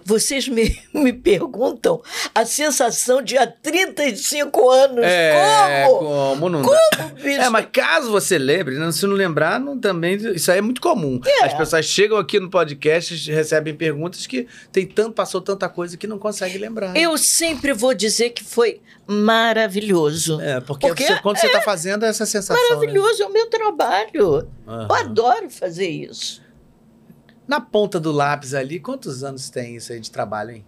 Vocês 0.04 0.48
me, 0.48 0.78
me 0.94 1.12
perguntam 1.14 2.02
a 2.34 2.46
sensação 2.46 3.22
de 3.22 3.38
há 3.38 3.48
35 3.48 4.70
anos. 4.70 5.04
É, 5.06 5.86
Como? 5.88 6.00
como 6.00 6.50
não 6.50 6.62
Como, 6.62 6.76
dá. 6.98 7.04
bicho? 7.22 7.42
É, 7.42 7.50
mas 7.50 7.68
caso 7.72 8.10
você 8.12 8.38
lembre, 8.38 8.78
né, 8.78 8.92
se 8.92 9.06
não 9.08 9.14
lembrar, 9.16 9.60
não, 9.60 9.78
também 9.80 10.16
isso 10.36 10.52
aí 10.52 10.58
é 10.58 10.62
muito 10.62 10.82
comum. 10.82 11.20
As 11.44 11.54
pessoas 11.54 11.86
chegam 11.86 12.18
aqui 12.18 12.40
no 12.40 12.50
podcast, 12.50 13.30
recebem 13.32 13.76
perguntas 13.76 14.26
que 14.28 14.48
tem 14.72 14.86
tanto, 14.86 15.12
passou 15.14 15.42
tanta 15.42 15.68
coisa 15.70 15.98
que 15.98 16.08
não 16.08 16.18
consegue 16.20 16.58
lembrar. 16.58 16.96
Eu 16.96 17.18
sempre 17.18 17.74
vou 17.74 17.94
dizer 17.94 18.32
que 18.32 18.44
foi 18.44 18.82
maravilhoso. 19.08 20.40
É, 20.42 20.60
porque, 20.62 20.88
Porque 20.88 21.06
você- 21.06 21.20
quando 21.22 21.38
você 21.38 21.48
está 21.48 21.62
fazendo 21.62 22.06
é 22.06 22.10
essa 22.10 22.26
sensação. 22.26 22.56
né? 22.62 22.76
Maravilhoso, 22.76 23.24
é 23.24 23.26
o 23.26 23.32
meu 23.34 23.48
trabalho. 23.50 24.48
Aham. 24.68 24.88
Eu 24.90 24.96
adoro 24.96 25.50
fazer 25.50 25.88
isso. 25.88 26.42
Na 27.48 27.62
ponta 27.62 28.00
do 28.00 28.12
lápis 28.12 28.54
ali, 28.54 28.80
quantos 28.80 29.24
anos 29.24 29.50
tem 29.50 29.76
isso 29.76 29.94
aí 29.94 30.00
de 30.00 30.10
trabalho, 30.10 30.52
hein? 30.52 30.66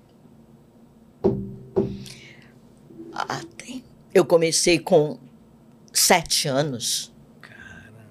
Ah, 3.13 3.41
tem. 3.57 3.83
Eu 4.13 4.25
comecei 4.25 4.77
com 4.77 5.17
sete 5.91 6.47
anos. 6.47 7.11
Caramba. 7.41 8.05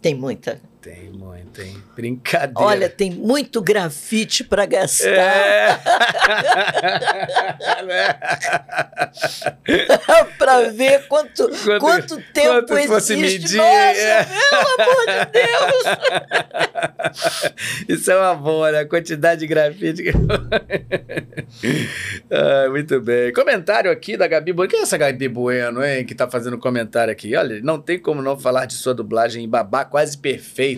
Tem 0.00 0.14
muita 0.14 0.60
tem 0.86 1.10
muito, 1.10 1.60
hein? 1.60 1.76
Brincadeira. 1.96 2.60
Olha, 2.60 2.88
tem 2.88 3.10
muito 3.10 3.60
grafite 3.60 4.44
para 4.44 4.64
gastar. 4.66 5.08
É. 5.08 5.76
para 10.38 10.70
ver 10.70 11.08
quanto, 11.08 11.48
Quanto- 11.48 11.80
quanto 11.80 12.22
tempo 12.32 12.68
quanto 12.68 12.78
existe. 12.78 13.16
medir, 13.16 13.56
Nossa, 13.56 14.00
é. 14.00 14.24
pelo 14.24 14.66
amor 14.78 15.06
de 15.06 15.26
Deus! 15.32 15.82
Isso 18.00 18.12
é 18.12 18.16
uma 18.16 18.34
boa, 18.36 18.70
né? 18.70 18.78
A 18.80 18.86
quantidade 18.88 19.40
de 19.40 19.46
grafite. 19.48 20.02
que- 20.04 20.12
Ah, 22.30 22.68
muito 22.70 23.00
bem. 23.00 23.32
Comentário 23.32 23.90
aqui 23.90 24.16
da 24.16 24.26
Gabi 24.28 24.52
Bueno. 24.52 24.70
Quem 24.70 24.80
é 24.80 24.82
essa 24.82 24.96
Gabi 24.96 25.28
Bueno, 25.28 25.84
hein? 25.84 26.04
Que 26.04 26.14
tá 26.14 26.28
fazendo 26.28 26.58
comentário 26.58 27.12
aqui. 27.12 27.34
Olha, 27.36 27.60
não 27.62 27.80
tem 27.80 27.98
como 27.98 28.20
não 28.22 28.38
falar 28.38 28.66
de 28.66 28.74
sua 28.74 28.94
dublagem 28.94 29.44
em 29.44 29.48
babá 29.48 29.84
quase 29.84 30.16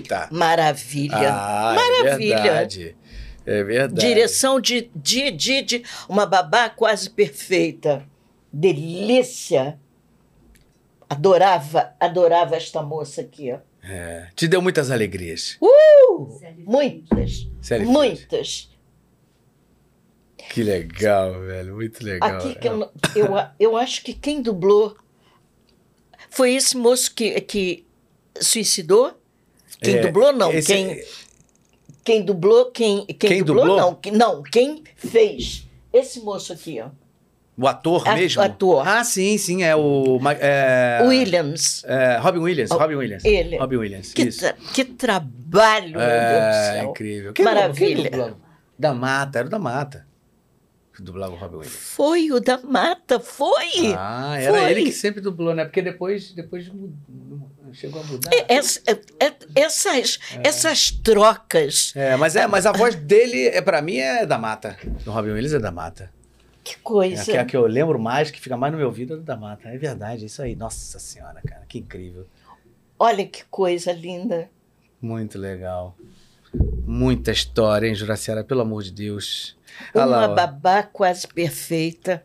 perfeita. 0.03 0.29
Maravilha. 0.31 1.33
Ah, 1.33 1.75
Maravilha. 1.75 2.35
É 2.35 2.43
verdade. 2.43 2.97
É 3.47 3.65
verdade. 3.65 4.07
Direção 4.07 4.61
de, 4.61 4.91
de, 4.95 5.31
de, 5.31 5.63
de 5.63 5.85
uma 6.09 6.27
babá 6.27 6.69
quase 6.69 7.09
perfeita. 7.11 8.07
Delícia. 8.53 9.79
Adorava, 11.09 11.95
adorava 11.99 12.57
esta 12.57 12.83
moça 12.83 13.23
aqui, 13.23 13.51
ó. 13.53 13.59
É. 13.83 14.29
Te 14.35 14.47
deu 14.47 14.61
muitas 14.61 14.91
alegrias. 14.91 15.57
Uh, 15.63 16.39
muitas, 16.59 17.49
Sério. 17.63 17.87
muitas. 17.89 18.71
Que 20.51 20.63
legal, 20.63 21.41
velho. 21.41 21.75
Muito 21.75 22.05
legal. 22.05 22.37
Aqui 22.37 22.55
que 22.55 22.69
eu, 22.69 22.91
eu, 23.15 23.29
eu 23.59 23.77
acho 23.77 24.03
que 24.03 24.13
quem 24.13 24.43
dublou 24.43 24.97
foi 26.31 26.55
esse 26.55 26.77
moço 26.77 27.15
que, 27.15 27.41
que 27.41 27.87
suicidou. 28.41 29.18
Quem 29.81 29.97
É, 29.97 30.01
dublou, 30.01 30.33
não. 30.33 30.53
esse- 30.53 30.67
Quem, 30.73 31.03
quem 32.05 32.23
dublou, 32.25 32.71
quem, 32.71 33.05
quem, 33.07 33.17
Quem 33.17 33.43
dublou, 33.43 33.67
dublou? 33.67 33.81
não. 33.81 33.95
Que- 33.95 34.11
Não, 34.11 34.43
quem 34.43 34.83
fez. 34.97 35.67
Esse 35.93 36.21
moço 36.21 36.53
aqui, 36.53 36.81
ó. 36.81 36.89
O 37.61 37.67
ator 37.67 38.07
A- 38.07 38.15
mesmo? 38.15 38.41
ator. 38.41 38.87
Ah, 38.87 39.03
sim, 39.03 39.37
sim. 39.37 39.65
É 39.65 39.75
o. 39.75 40.19
É, 40.41 41.01
Williams. 41.05 41.83
é, 41.87 42.17
Robin 42.19 42.39
Williams. 42.39 42.71
Robin 42.71 42.95
Williams. 42.95 43.25
ele. 43.25 43.57
Robin 43.59 43.77
Williams. 43.79 44.13
Que, 44.13 44.23
Isso. 44.23 44.39
tra- 44.41 44.53
que 44.73 44.85
trabalho, 44.85 45.91
meu 45.91 45.99
Deus 45.99 46.09
do 46.09 46.77
É, 46.77 46.85
incrível. 46.85 47.33
Quem 47.33 47.45
Maravilha. 47.45 48.03
quem 48.03 48.11
dublou? 48.11 48.37
Da 48.79 48.95
Mata, 48.95 49.39
era 49.41 49.49
o 49.49 49.51
da 49.51 49.59
Mata. 49.59 50.07
Que 50.95 51.03
dublava 51.03 51.33
o 51.33 51.37
Robin 51.37 51.57
Williams. 51.57 51.77
Foi 51.77 52.31
o 52.31 52.39
da 52.41 52.59
mata, 52.59 53.19
foi! 53.21 53.93
Ah, 53.97 54.37
era 54.39 54.51
Foi. 54.53 54.71
ele 54.71 54.85
que 54.85 54.93
sempre 54.93 55.21
dublou, 55.21 55.53
né? 55.55 55.65
Porque 55.65 55.81
depois, 55.83 56.31
depois 56.33 56.69
chegou 57.75 58.01
a 58.01 58.05
mudar. 58.05 58.31
Ess- 58.49 58.83
é- 58.87 59.25
é- 59.27 59.35
essas, 59.55 60.19
essas 60.45 60.91
trocas, 60.91 61.93
É, 61.97 62.17
mas, 62.17 62.37
é, 62.37 62.47
mas 62.47 62.67
a 62.67 62.73
voz 62.73 62.95
dele, 62.95 63.47
é, 63.49 63.61
pra 63.61 63.81
mim, 63.83 63.97
é 63.97 64.25
da 64.27 64.39
Mata. 64.39 64.77
Do 65.05 65.11
Robin 65.11 65.31
Williams 65.31 65.55
é 65.55 65.59
da 65.59 65.71
Mata. 65.71 66.11
que 66.65 66.75
É 66.75 66.79
coisa. 66.83 67.25
que, 67.25 67.37
a 67.37 67.45
que 67.45 67.57
eu 67.57 67.67
lembro 67.67 67.99
mais, 67.99 68.31
que 68.31 68.41
fica 68.41 68.57
mais 68.57 68.73
no 68.73 68.79
meu 68.79 68.89
ouvido, 68.89 69.15
é 69.15 69.17
da 69.19 69.37
Mata. 69.37 69.69
É 69.69 69.79
verdade, 69.79 70.25
é 70.25 70.27
isso 70.27 70.43
aí. 70.43 70.55
Nossa 70.55 70.99
Senhora, 70.99 71.41
cara, 71.47 71.63
que 71.69 71.79
incrível. 71.79 72.27
Olha 72.99 73.25
que 73.27 73.45
coisa 73.51 73.91
linda. 73.93 74.51
Muito 75.01 75.39
legal. 75.39 75.97
Muita 76.85 77.31
história, 77.31 77.87
hein, 77.87 77.95
Juraciara? 77.95 78.43
Pelo 78.43 78.63
amor 78.63 78.83
de 78.83 78.91
Deus. 78.91 79.57
Olha 79.95 80.07
Uma 80.07 80.27
lá, 80.27 80.29
babá 80.35 80.83
quase 80.83 81.27
perfeita. 81.29 82.23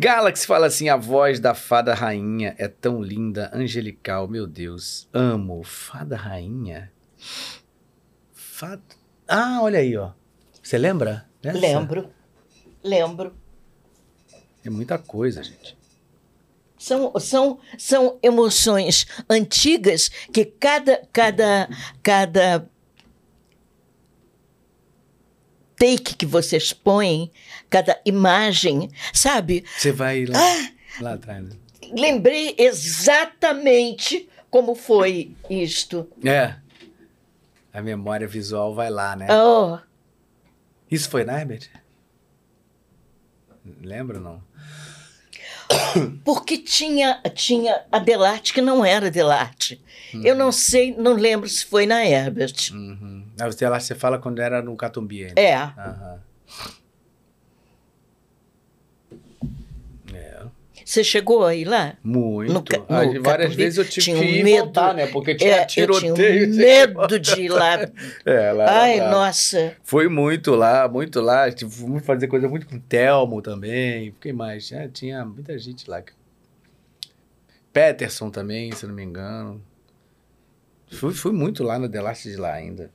Galaxy 0.00 0.46
fala 0.46 0.66
assim: 0.66 0.88
a 0.88 0.96
voz 0.96 1.38
da 1.38 1.54
fada 1.54 1.92
rainha 1.92 2.54
é 2.56 2.66
tão 2.66 3.02
linda, 3.02 3.50
angelical, 3.52 4.26
meu 4.26 4.46
Deus. 4.46 5.06
Amo. 5.12 5.62
Fada 5.62 6.16
rainha? 6.16 6.90
Fada. 8.32 8.80
Ah, 9.28 9.60
olha 9.60 9.78
aí, 9.78 9.94
ó. 9.98 10.12
Você 10.62 10.78
lembra? 10.78 11.28
dessa? 11.42 11.58
Lembro, 11.58 12.10
lembro. 12.82 13.34
É 14.64 14.70
muita 14.70 14.96
coisa, 14.96 15.42
gente. 15.42 15.76
São, 16.78 17.12
são, 17.20 17.58
são 17.76 18.18
emoções 18.22 19.06
antigas 19.28 20.08
que 20.32 20.46
cada, 20.46 21.06
cada, 21.12 21.68
cada 22.02 22.66
take 25.80 26.14
que 26.14 26.26
vocês 26.26 26.72
põem, 26.72 27.30
cada 27.70 28.00
imagem, 28.04 28.90
sabe? 29.14 29.64
Você 29.78 29.92
vai 29.92 30.26
lá, 30.26 30.38
Ah! 30.38 30.70
lá 31.00 31.14
atrás. 31.14 31.42
né? 31.48 31.56
Lembrei 31.96 32.54
exatamente 32.58 34.28
como 34.50 34.74
foi 34.74 35.34
isto. 35.48 36.06
É. 36.24 36.56
A 37.72 37.80
memória 37.80 38.26
visual 38.26 38.74
vai 38.74 38.90
lá, 38.90 39.14
né? 39.16 39.28
Oh, 39.32 39.78
Isso 40.90 41.08
foi 41.08 41.24
na 41.24 41.40
Herbert? 41.40 41.68
Lembra 43.80 44.18
ou 44.18 44.24
não? 44.24 44.42
porque 46.24 46.58
tinha, 46.58 47.20
tinha 47.34 47.84
a 47.92 47.98
Delarte 48.00 48.52
que 48.52 48.60
não 48.60 48.84
era 48.84 49.10
Delarte. 49.10 49.80
Eu 50.24 50.34
não 50.34 50.50
sei, 50.50 50.92
não 50.96 51.12
lembro 51.14 51.48
se 51.48 51.64
foi 51.64 51.86
na 51.86 52.04
Herbert. 52.04 52.72
Uhum. 52.72 53.24
Ah, 53.38 53.46
você, 53.46 53.94
fala 53.94 54.18
quando 54.18 54.40
era 54.40 54.60
no 54.60 54.76
Catumbi 54.76 55.26
ainda. 55.26 55.40
É. 55.40 55.54
Aham. 55.54 56.20
É. 60.12 60.42
Você 60.90 61.04
chegou 61.04 61.44
aí 61.46 61.62
lá? 61.64 61.94
Muito. 62.02 62.52
No 62.52 62.64
Ah, 62.88 63.04
no 63.04 63.22
várias 63.22 63.54
vezes 63.54 63.78
eu 63.78 63.84
tive 63.84 64.06
tinha 64.06 64.18
que 64.18 64.24
ir 64.24 64.42
medo. 64.42 64.64
voltar, 64.64 64.92
né? 64.92 65.06
Porque 65.06 65.36
tinha 65.36 65.58
É, 65.58 65.62
eu 65.62 65.66
tiroteio. 65.66 66.10
tinha 66.50 66.52
um 66.52 66.56
medo 66.56 67.18
de 67.20 67.42
ir 67.42 67.48
lá. 67.48 67.88
É, 68.26 68.50
lá 68.50 68.80
Ai, 68.82 68.96
brabo. 68.96 69.10
nossa. 69.12 69.76
Foi 69.84 70.08
muito 70.08 70.52
lá, 70.56 70.88
muito 70.88 71.20
lá. 71.20 71.48
Tive- 71.52 71.70
Fomos 71.70 72.04
fazer 72.04 72.26
coisa 72.26 72.48
muito 72.48 72.66
com 72.66 72.74
o 72.74 72.80
Telmo 72.80 73.40
também. 73.40 74.12
Quem 74.20 74.32
mais? 74.32 74.72
É, 74.72 74.88
tinha 74.88 75.24
muita 75.24 75.56
gente 75.60 75.88
lá. 75.88 76.02
Peterson 77.72 78.28
também, 78.28 78.72
se 78.72 78.84
eu 78.84 78.88
não 78.88 78.96
me 78.96 79.04
engano. 79.04 79.62
Fui, 80.90 81.14
fui 81.14 81.30
muito 81.30 81.62
lá 81.62 81.78
na 81.78 81.86
Delarte 81.86 82.28
de 82.28 82.36
lá 82.36 82.52
ainda. 82.54 82.90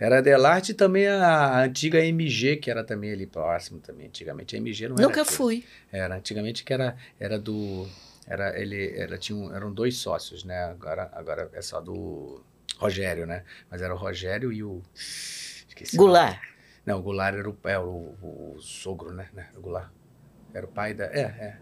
Era 0.00 0.18
a 0.18 0.20
Delarte 0.22 0.72
e 0.72 0.74
também 0.74 1.06
a 1.06 1.60
antiga 1.64 2.02
MG, 2.02 2.56
que 2.56 2.70
era 2.70 2.82
também 2.82 3.12
ali 3.12 3.26
próximo 3.26 3.80
também, 3.80 4.06
antigamente. 4.06 4.56
A 4.56 4.58
MG 4.58 4.88
não 4.88 4.96
era 4.96 5.06
Nunca 5.06 5.24
fui. 5.26 5.62
Era, 5.92 6.16
antigamente 6.16 6.64
que 6.64 6.72
era, 6.72 6.96
era 7.18 7.38
do. 7.38 7.86
Era, 8.26 8.58
ele, 8.58 8.96
era, 8.98 9.18
tinha 9.18 9.36
um- 9.36 9.54
eram 9.54 9.70
dois 9.72 9.96
sócios, 9.98 10.42
né? 10.42 10.64
Agora, 10.64 11.10
agora 11.12 11.50
é 11.52 11.60
só 11.60 11.80
do 11.82 12.42
Rogério, 12.78 13.26
né? 13.26 13.44
Mas 13.70 13.82
era 13.82 13.92
o 13.94 13.96
Rogério 13.98 14.50
e 14.50 14.62
o. 14.64 14.80
Esqueci. 14.94 15.96
Goulart. 15.98 16.40
Não, 16.86 16.98
o 17.00 17.02
Goulart 17.02 17.34
era 17.36 17.50
o, 17.50 17.56
é, 17.64 17.78
o, 17.78 18.14
o, 18.22 18.54
o 18.56 18.60
sogro, 18.62 19.12
né? 19.12 19.28
né? 19.34 19.48
O 19.54 19.60
Goulart. 19.60 19.90
Era 20.54 20.64
o 20.64 20.68
pai 20.70 20.94
da. 20.94 21.04
É, 21.06 21.20
é. 21.20 21.56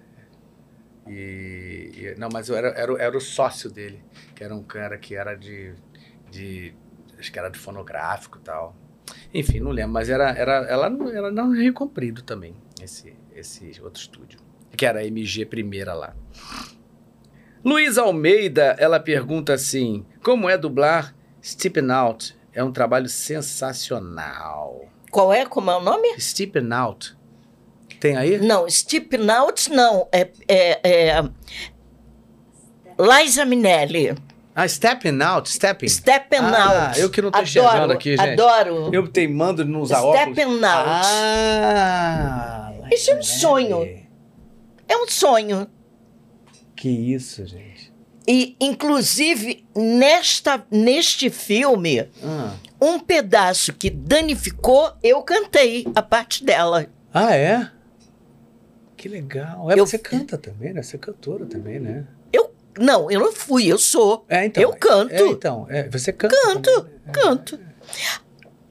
E, 1.07 1.91
e- 1.95 2.15
não, 2.19 2.29
mas 2.33 2.49
eu 2.49 2.57
era, 2.57 2.69
era, 2.69 2.93
o- 2.93 2.99
era 2.99 3.17
o 3.17 3.21
sócio 3.21 3.71
dele, 3.71 4.01
que 4.35 4.45
era 4.45 4.55
um 4.55 4.63
cara 4.63 4.97
que 4.99 5.15
era 5.15 5.35
de. 5.35 5.75
de 6.31 6.75
acho 7.19 7.33
que 7.33 7.39
era 7.39 7.51
de 7.51 7.59
fonográfico 7.59 8.39
e 8.39 8.41
tal. 8.43 8.77
Enfim, 9.33 9.61
não 9.61 9.71
lembro, 9.71 9.93
mas 9.93 10.09
era, 10.09 10.31
era, 10.31 10.67
ela 10.69 10.89
não 10.89 11.09
era 11.09 11.31
não 11.31 11.53
Rio 11.53 11.73
Comprido 11.73 12.23
também, 12.23 12.55
esse, 12.83 13.15
esse 13.35 13.81
outro 13.83 14.01
estúdio. 14.01 14.39
Que 14.77 14.87
era 14.87 15.01
a 15.01 15.07
MG 15.07 15.47
primeira 15.47 15.95
lá. 15.95 16.15
Luiz 17.65 17.99
Almeida, 17.99 18.77
ela 18.79 19.01
pergunta 19.01 19.55
assim: 19.55 20.07
como 20.23 20.49
é 20.49 20.57
dublar 20.57 21.15
Stepping 21.43 21.91
Out? 21.91 22.37
É 22.53 22.63
um 22.63 22.73
trabalho 22.73 23.09
sensacional. 23.09 24.89
Qual 25.11 25.33
é? 25.33 25.47
Como 25.47 25.71
é 25.71 25.77
o 25.77 25.81
nome? 25.81 26.09
Stepping 26.21 26.73
Out. 26.73 27.17
Tem 28.01 28.17
aí? 28.17 28.39
Não, 28.39 28.69
Stepping 28.69 29.29
Out 29.31 29.71
não. 29.71 30.09
É, 30.13 30.31
é, 30.47 30.81
é... 31.17 31.23
Liza 32.99 33.45
Minelli. 33.45 34.15
Ah, 34.61 34.67
Stepping 34.67 35.23
Out, 35.23 35.49
Stepping. 35.49 35.89
Stepping 35.89 36.39
Ah, 36.41 36.89
Out. 36.89 37.01
eu 37.01 37.09
que 37.11 37.23
não 37.23 37.31
tô 37.31 37.39
adoro, 37.39 37.49
enxergando 37.49 37.93
aqui, 37.93 38.17
gente. 38.17 38.41
Adoro. 38.41 38.91
Eu 38.93 39.07
teimando 39.07 39.65
de 39.65 39.71
não 39.71 39.81
usar 39.81 40.01
óculos. 40.03 40.21
Stepping 40.21 40.65
Out. 40.65 40.89
Ah! 40.89 42.73
Isso 42.93 43.11
é 43.11 43.15
um 43.15 43.19
Liza 43.19 43.33
sonho. 43.39 43.99
É 44.89 44.97
um 44.97 45.07
sonho. 45.07 45.69
Que 46.75 46.89
isso, 46.89 47.47
gente. 47.47 47.93
E, 48.27 48.57
inclusive, 48.61 49.65
nesta, 49.77 50.65
neste 50.71 51.31
filme, 51.31 52.09
Ah, 52.23 52.55
um 52.81 52.99
pedaço 52.99 53.73
que 53.73 53.89
danificou, 53.89 54.93
eu 55.03 55.23
cantei 55.23 55.87
a 55.95 56.03
parte 56.03 56.45
dela. 56.45 56.87
Ah, 57.15 57.35
é? 57.35 57.71
Que 58.97 59.09
legal. 59.09 59.71
É, 59.71 59.79
Eu- 59.79 59.87
Você 59.87 59.99
canta 59.99 60.37
também, 60.37 60.73
né? 60.73 60.83
Você 60.83 60.97
é 60.97 60.99
cantora 60.99 61.47
também, 61.47 61.79
né? 61.79 62.07
Não, 62.79 63.11
eu 63.11 63.21
não 63.21 63.33
fui, 63.33 63.67
eu 63.67 63.79
sou. 63.79 64.25
É, 64.29 64.45
então. 64.47 64.63
Eu 64.63 64.73
canto. 64.75 65.13
É, 65.13 65.27
então. 65.27 65.67
É, 65.69 65.89
você 65.89 66.13
canta. 66.13 66.35
Canto, 66.43 66.71
também, 66.71 66.93
né? 67.07 67.13
canto. 67.13 67.61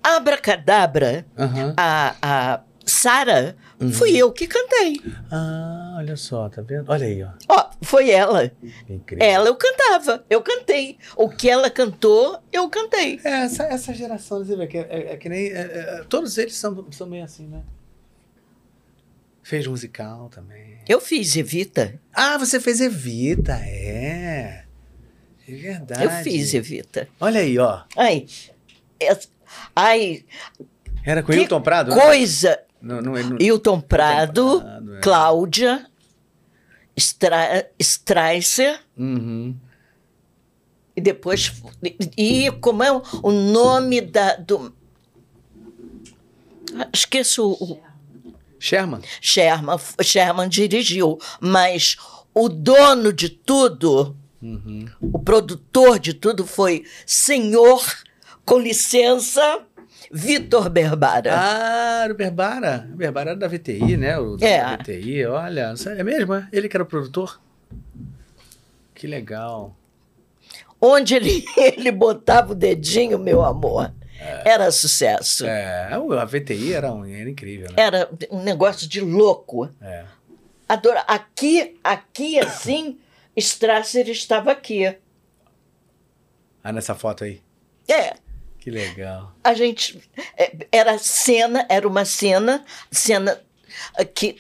Abracadabra, 0.04 1.26
Aham. 1.38 1.74
a, 1.76 2.16
a 2.22 2.62
Sara, 2.86 3.58
fui 3.92 4.16
eu 4.16 4.32
que 4.32 4.48
cantei. 4.48 5.02
Ah, 5.30 5.96
olha 5.98 6.16
só, 6.16 6.48
tá 6.48 6.62
vendo? 6.62 6.90
Olha 6.90 7.06
aí, 7.06 7.22
ó. 7.22 7.30
Ó, 7.50 7.70
foi 7.82 8.10
ela. 8.10 8.50
Incrível. 8.88 9.26
Ela 9.28 9.48
eu 9.50 9.56
cantava, 9.56 10.24
eu 10.30 10.42
cantei. 10.42 10.98
O 11.18 11.28
que 11.30 11.50
ela 11.50 11.70
cantou, 11.70 12.42
eu 12.54 12.70
cantei. 12.70 13.20
É, 13.26 13.42
essa, 13.44 13.64
essa 13.64 13.94
geração, 13.94 14.40
você 14.46 14.56
vê, 14.56 14.68
que 14.68 14.78
é, 14.78 14.88
é- 14.90 15.14
é 15.14 15.18
que 15.18 15.28
nem. 15.28 15.48
é- 15.48 16.00
é- 16.00 16.06
todos 16.08 16.38
eles 16.38 16.56
são, 16.56 16.90
são 16.92 17.08
meio 17.08 17.26
assim, 17.26 17.46
né? 17.48 17.62
Fez 19.44 19.68
musical 19.68 20.30
também. 20.30 20.77
Eu 20.88 21.02
fiz 21.02 21.36
Evita. 21.36 22.00
Ah, 22.14 22.38
você 22.38 22.60
fez 22.60 22.80
Evita, 22.82 23.54
é. 23.64 24.64
É 25.48 25.56
verdade. 25.56 26.04
Eu 26.04 26.10
fiz 26.24 26.54
Evita. 26.54 27.08
Olha 27.20 27.40
aí, 27.42 27.58
ó. 27.58 27.82
Ai, 27.96 28.26
ai, 29.76 30.26
Era 31.06 31.22
com 31.24 31.32
que 31.32 31.40
Hilton 31.40 31.62
Prado? 31.62 31.92
coisa. 31.94 32.60
Não, 32.82 33.02
não, 33.02 33.14
não, 33.14 33.38
Hilton 33.40 33.82
Prado, 33.82 34.62
Prado, 34.62 34.96
é. 34.98 35.00
Cláudia, 35.02 35.86
Stra 36.96 37.70
Streisser, 37.80 38.80
Uhum. 38.96 39.56
e 40.96 41.02
depois. 41.02 41.52
E 42.16 42.52
como 42.62 42.84
é 42.84 42.92
o 42.92 43.32
nome 43.32 44.00
da, 44.02 44.36
do. 44.36 44.74
Ah, 46.76 46.88
Esqueço 46.94 47.52
o. 47.52 47.87
Sherman? 48.60 49.02
Sherman, 49.22 49.78
Sherman 50.02 50.50
dirigiu, 50.50 51.18
mas 51.40 51.96
o 52.34 52.50
dono 52.50 53.12
de 53.14 53.30
tudo, 53.30 54.16
Uhum. 54.42 54.86
o 55.02 55.20
produtor 55.20 55.98
de 56.00 56.14
tudo 56.14 56.46
foi 56.46 56.84
senhor, 57.06 57.82
com 58.46 58.60
licença, 58.60 59.62
Vitor 60.12 60.70
Berbara. 60.70 61.34
Ah, 61.36 62.08
o 62.10 62.14
Berbara. 62.14 62.88
O 62.94 62.96
Berbara 62.96 63.32
era 63.32 63.40
da 63.40 63.48
VTI, 63.48 63.98
né? 63.98 64.18
O 64.18 64.38
da 64.38 64.48
É. 64.48 64.78
VTI, 64.78 65.26
olha. 65.26 65.74
É 65.98 66.04
mesmo, 66.04 66.34
é? 66.36 66.48
Ele 66.54 66.70
que 66.70 66.78
era 66.78 66.84
o 66.84 66.88
produtor? 66.88 67.42
Que 68.96 69.06
legal. 69.06 69.76
Onde 70.80 71.16
ele, 71.16 71.44
ele 71.58 71.92
botava 71.92 72.54
o 72.54 72.56
dedinho, 72.56 73.20
meu 73.20 73.44
amor, 73.44 73.92
era 74.20 74.72
sucesso. 74.72 75.46
É, 75.46 75.90
a 75.94 76.26
VTI 76.26 76.74
era, 76.74 76.92
um, 76.92 77.06
era 77.06 77.30
incrível, 77.30 77.68
né? 77.70 77.76
Era 77.78 78.10
um 78.32 78.42
negócio 78.42 78.88
de 78.88 79.00
louco. 79.02 79.70
É. 79.82 80.06
Adora. 80.68 81.02
Aqui, 81.02 81.80
aqui 81.84 82.40
assim, 82.40 83.00
Strasser 83.36 84.10
estava 84.10 84.52
aqui. 84.52 84.96
Ah, 86.64 86.72
nessa 86.74 86.96
foto 86.96 87.24
aí. 87.24 87.42
É, 87.88 88.16
Que 88.60 88.70
legal. 88.70 89.34
a 89.44 89.54
gente 89.54 90.02
é, 90.38 90.68
era 90.72 90.98
cena, 90.98 91.66
era 91.70 91.88
uma 91.88 92.04
cena, 92.04 92.66
cena 92.92 93.42
que 94.14 94.38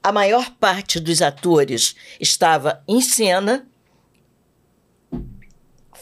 a 0.00 0.12
maior 0.12 0.50
parte 0.60 1.00
dos 1.00 1.20
atores 1.22 1.96
estava 2.20 2.84
em 2.86 3.00
cena. 3.00 3.66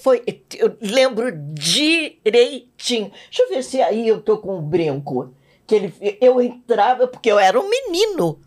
Foi, 0.03 0.21
eu 0.57 0.77
lembro 0.81 1.31
direitinho. 1.31 3.13
Deixa 3.31 3.43
eu 3.45 3.49
ver 3.49 3.63
se 3.63 3.81
aí 3.81 4.09
eu 4.09 4.21
tô 4.21 4.37
com 4.37 4.59
um 4.59 4.61
brinco. 4.61 5.33
Que 5.65 5.77
ele, 5.77 6.19
eu 6.21 6.43
entrava 6.43 7.07
porque 7.07 7.31
eu 7.31 7.39
era 7.39 7.59
um 7.59 7.71
menino. 7.71 8.41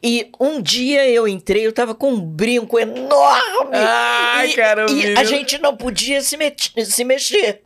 E 0.00 0.30
um 0.38 0.62
dia 0.62 1.08
eu 1.10 1.26
entrei, 1.26 1.66
eu 1.66 1.72
tava 1.72 1.92
com 1.92 2.12
um 2.12 2.20
brinco 2.20 2.78
enorme. 2.78 3.72
Ai, 3.72 4.50
e, 4.50 4.54
cara, 4.54 4.86
o 4.86 4.96
e 4.96 5.18
a 5.18 5.24
gente 5.24 5.58
não 5.58 5.76
podia 5.76 6.20
se, 6.20 6.36
se 6.84 7.04
mexer. 7.04 7.62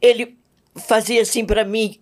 Ele 0.00 0.38
fazia 0.76 1.22
assim 1.22 1.44
pra 1.44 1.64
mim. 1.64 2.00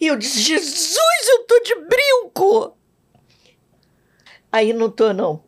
E 0.00 0.08
eu 0.08 0.16
disse: 0.16 0.40
Jesus, 0.40 1.28
eu 1.28 1.44
tô 1.44 1.60
de 1.60 1.74
brinco! 1.76 2.76
Aí 4.50 4.72
não 4.72 4.90
tô, 4.90 5.12
não. 5.12 5.47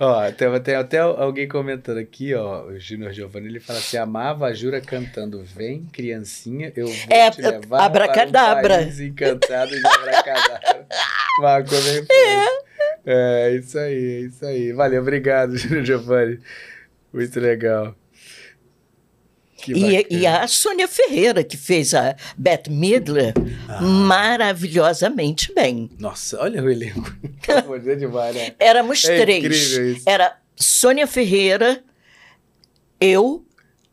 Ó, 0.00 0.30
tem, 0.30 0.60
tem 0.60 0.74
até 0.76 0.98
alguém 0.98 1.48
comentando 1.48 1.98
aqui, 1.98 2.32
ó, 2.32 2.66
o 2.66 2.78
Júnior 2.78 3.12
Giovanni, 3.12 3.48
ele 3.48 3.58
fala 3.58 3.80
assim, 3.80 3.96
amava 3.96 4.46
a 4.46 4.52
Jura 4.52 4.80
cantando 4.80 5.42
Vem, 5.42 5.86
criancinha, 5.92 6.72
eu 6.76 6.86
vou 6.86 6.94
É, 7.10 7.30
te 7.32 7.42
levar 7.42 7.80
abracadabra. 7.84 8.62
para 8.62 8.74
um 8.76 8.84
país 8.84 9.00
encantado 9.00 9.70
de 9.70 9.86
abracadabra. 9.86 10.86
Marco 11.42 11.74
é. 11.74 12.46
é, 13.06 13.54
isso 13.56 13.76
aí, 13.78 13.94
é 13.94 14.20
isso 14.26 14.46
aí. 14.46 14.72
Valeu, 14.72 15.02
obrigado, 15.02 15.56
Júnior 15.58 15.84
Giovanni. 15.84 16.38
Muito 17.12 17.40
legal. 17.40 17.94
E, 19.66 20.06
e 20.10 20.26
a 20.26 20.46
Sônia 20.46 20.86
Ferreira, 20.86 21.42
que 21.42 21.56
fez 21.56 21.92
a 21.94 22.14
Beth 22.36 22.64
Midler 22.70 23.34
Ah. 23.68 23.80
maravilhosamente 23.82 25.52
bem. 25.54 25.90
Nossa, 25.98 26.40
olha 26.40 26.62
o 26.62 26.70
elenco. 26.70 27.12
Deus, 27.82 27.98
demais, 27.98 28.34
né? 28.34 28.54
Éramos 28.58 29.04
É 29.04 29.20
três. 29.22 29.44
incrível 29.44 29.92
isso. 29.92 30.02
Era 30.08 30.36
Sônia 30.56 31.06
Ferreira, 31.06 31.82
eu 33.00 33.44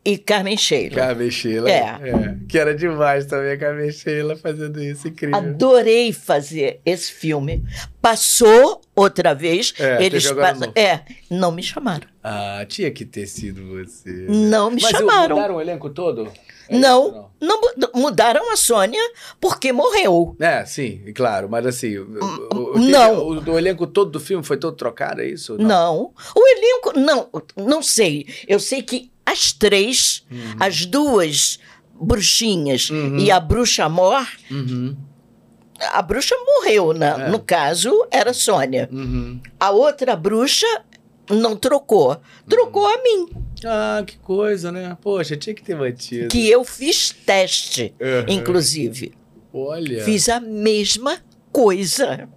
e 0.06 0.16
Carmen 0.18 0.56
Sheila. 0.56 0.94
Carmen 0.94 1.30
Sheila. 1.30 1.68
É. 1.70 2.36
Que 2.48 2.58
era 2.58 2.74
demais 2.74 3.26
também 3.26 3.52
a 3.52 3.58
Carmen 3.58 3.90
Sheila 3.90 4.36
fazendo 4.36 4.80
isso, 4.82 5.08
incrível. 5.08 5.36
Adorei 5.36 6.12
fazer 6.12 6.80
esse 6.86 7.12
filme. 7.12 7.62
Passou 8.00 8.80
outra 8.94 9.34
vez. 9.34 9.74
É, 9.78 10.04
eles 10.04 10.30
passam-. 10.30 10.70
É, 10.76 11.00
não 11.28 11.50
me 11.50 11.62
chamaram. 11.62 12.06
Ah, 12.22 12.64
tinha 12.68 12.90
que 12.90 13.04
ter 13.04 13.26
sido 13.26 13.66
você. 13.66 14.26
Não 14.28 14.70
me 14.70 14.80
Mas 14.80 14.92
chamaram. 14.92 15.34
mudaram 15.36 15.56
o 15.56 15.60
elenco 15.60 15.90
todo? 15.90 16.30
É 16.68 16.76
não, 16.78 17.08
isso, 17.08 17.24
não 17.40 17.60
mu- 17.60 17.90
mudaram 18.02 18.52
a 18.52 18.56
Sônia 18.56 19.00
porque 19.40 19.72
morreu. 19.72 20.36
É, 20.40 20.64
sim, 20.64 21.00
claro, 21.14 21.48
mas 21.48 21.64
assim, 21.66 21.96
o, 21.98 22.18
o- 22.52 22.72
o- 22.74 22.78
não. 22.78 23.18
O, 23.28 23.50
o 23.52 23.58
elenco 23.58 23.86
todo 23.86 24.10
do 24.10 24.18
filme 24.20 24.44
foi 24.44 24.56
todo 24.56 24.76
trocado, 24.76 25.20
é 25.20 25.26
isso? 25.28 25.56
Não. 25.58 26.12
O 26.34 26.46
elenco, 26.48 26.98
não, 26.98 27.28
não 27.56 27.82
sei. 27.82 28.26
Eu 28.48 28.58
sei 28.58 28.82
que 28.82 29.10
as 29.26 29.52
três, 29.52 30.24
as 30.60 30.86
duas 30.86 31.58
bruxinhas 32.00 32.88
Uhum. 32.90 33.18
e 33.18 33.30
a 33.30 33.40
bruxa 33.40 33.88
mor, 33.88 34.26
Uhum, 34.50 34.96
a 35.80 36.00
bruxa 36.00 36.34
morreu, 36.46 36.92
né? 36.92 37.26
É. 37.26 37.28
no 37.30 37.38
caso, 37.40 38.06
era 38.10 38.32
Sônia. 38.32 38.88
uhum. 38.92 39.40
A 39.58 39.70
outra 39.70 40.14
bruxa 40.16 40.66
não 41.28 41.56
trocou. 41.56 42.20
Trocou 42.48 42.86
a 42.86 43.02
mim, 43.02 43.28
Ah, 43.64 44.04
que 44.06 44.18
coisa, 44.18 44.70
né? 44.70 44.96
Poxa, 45.02 45.34
tinha 45.36 45.54
que 45.54 45.62
ter 45.62 45.74
mantido. 45.74 46.28
que 46.28 46.48
eu 46.48 46.62
fiz 46.62 47.10
teste, 47.10 47.94
Uhum. 48.00 48.32
inclusive. 48.34 49.12
Olha, 49.52 50.04
Fiz 50.04 50.28
a 50.28 50.38
mesma 50.38 51.18
coisa. 51.50 52.28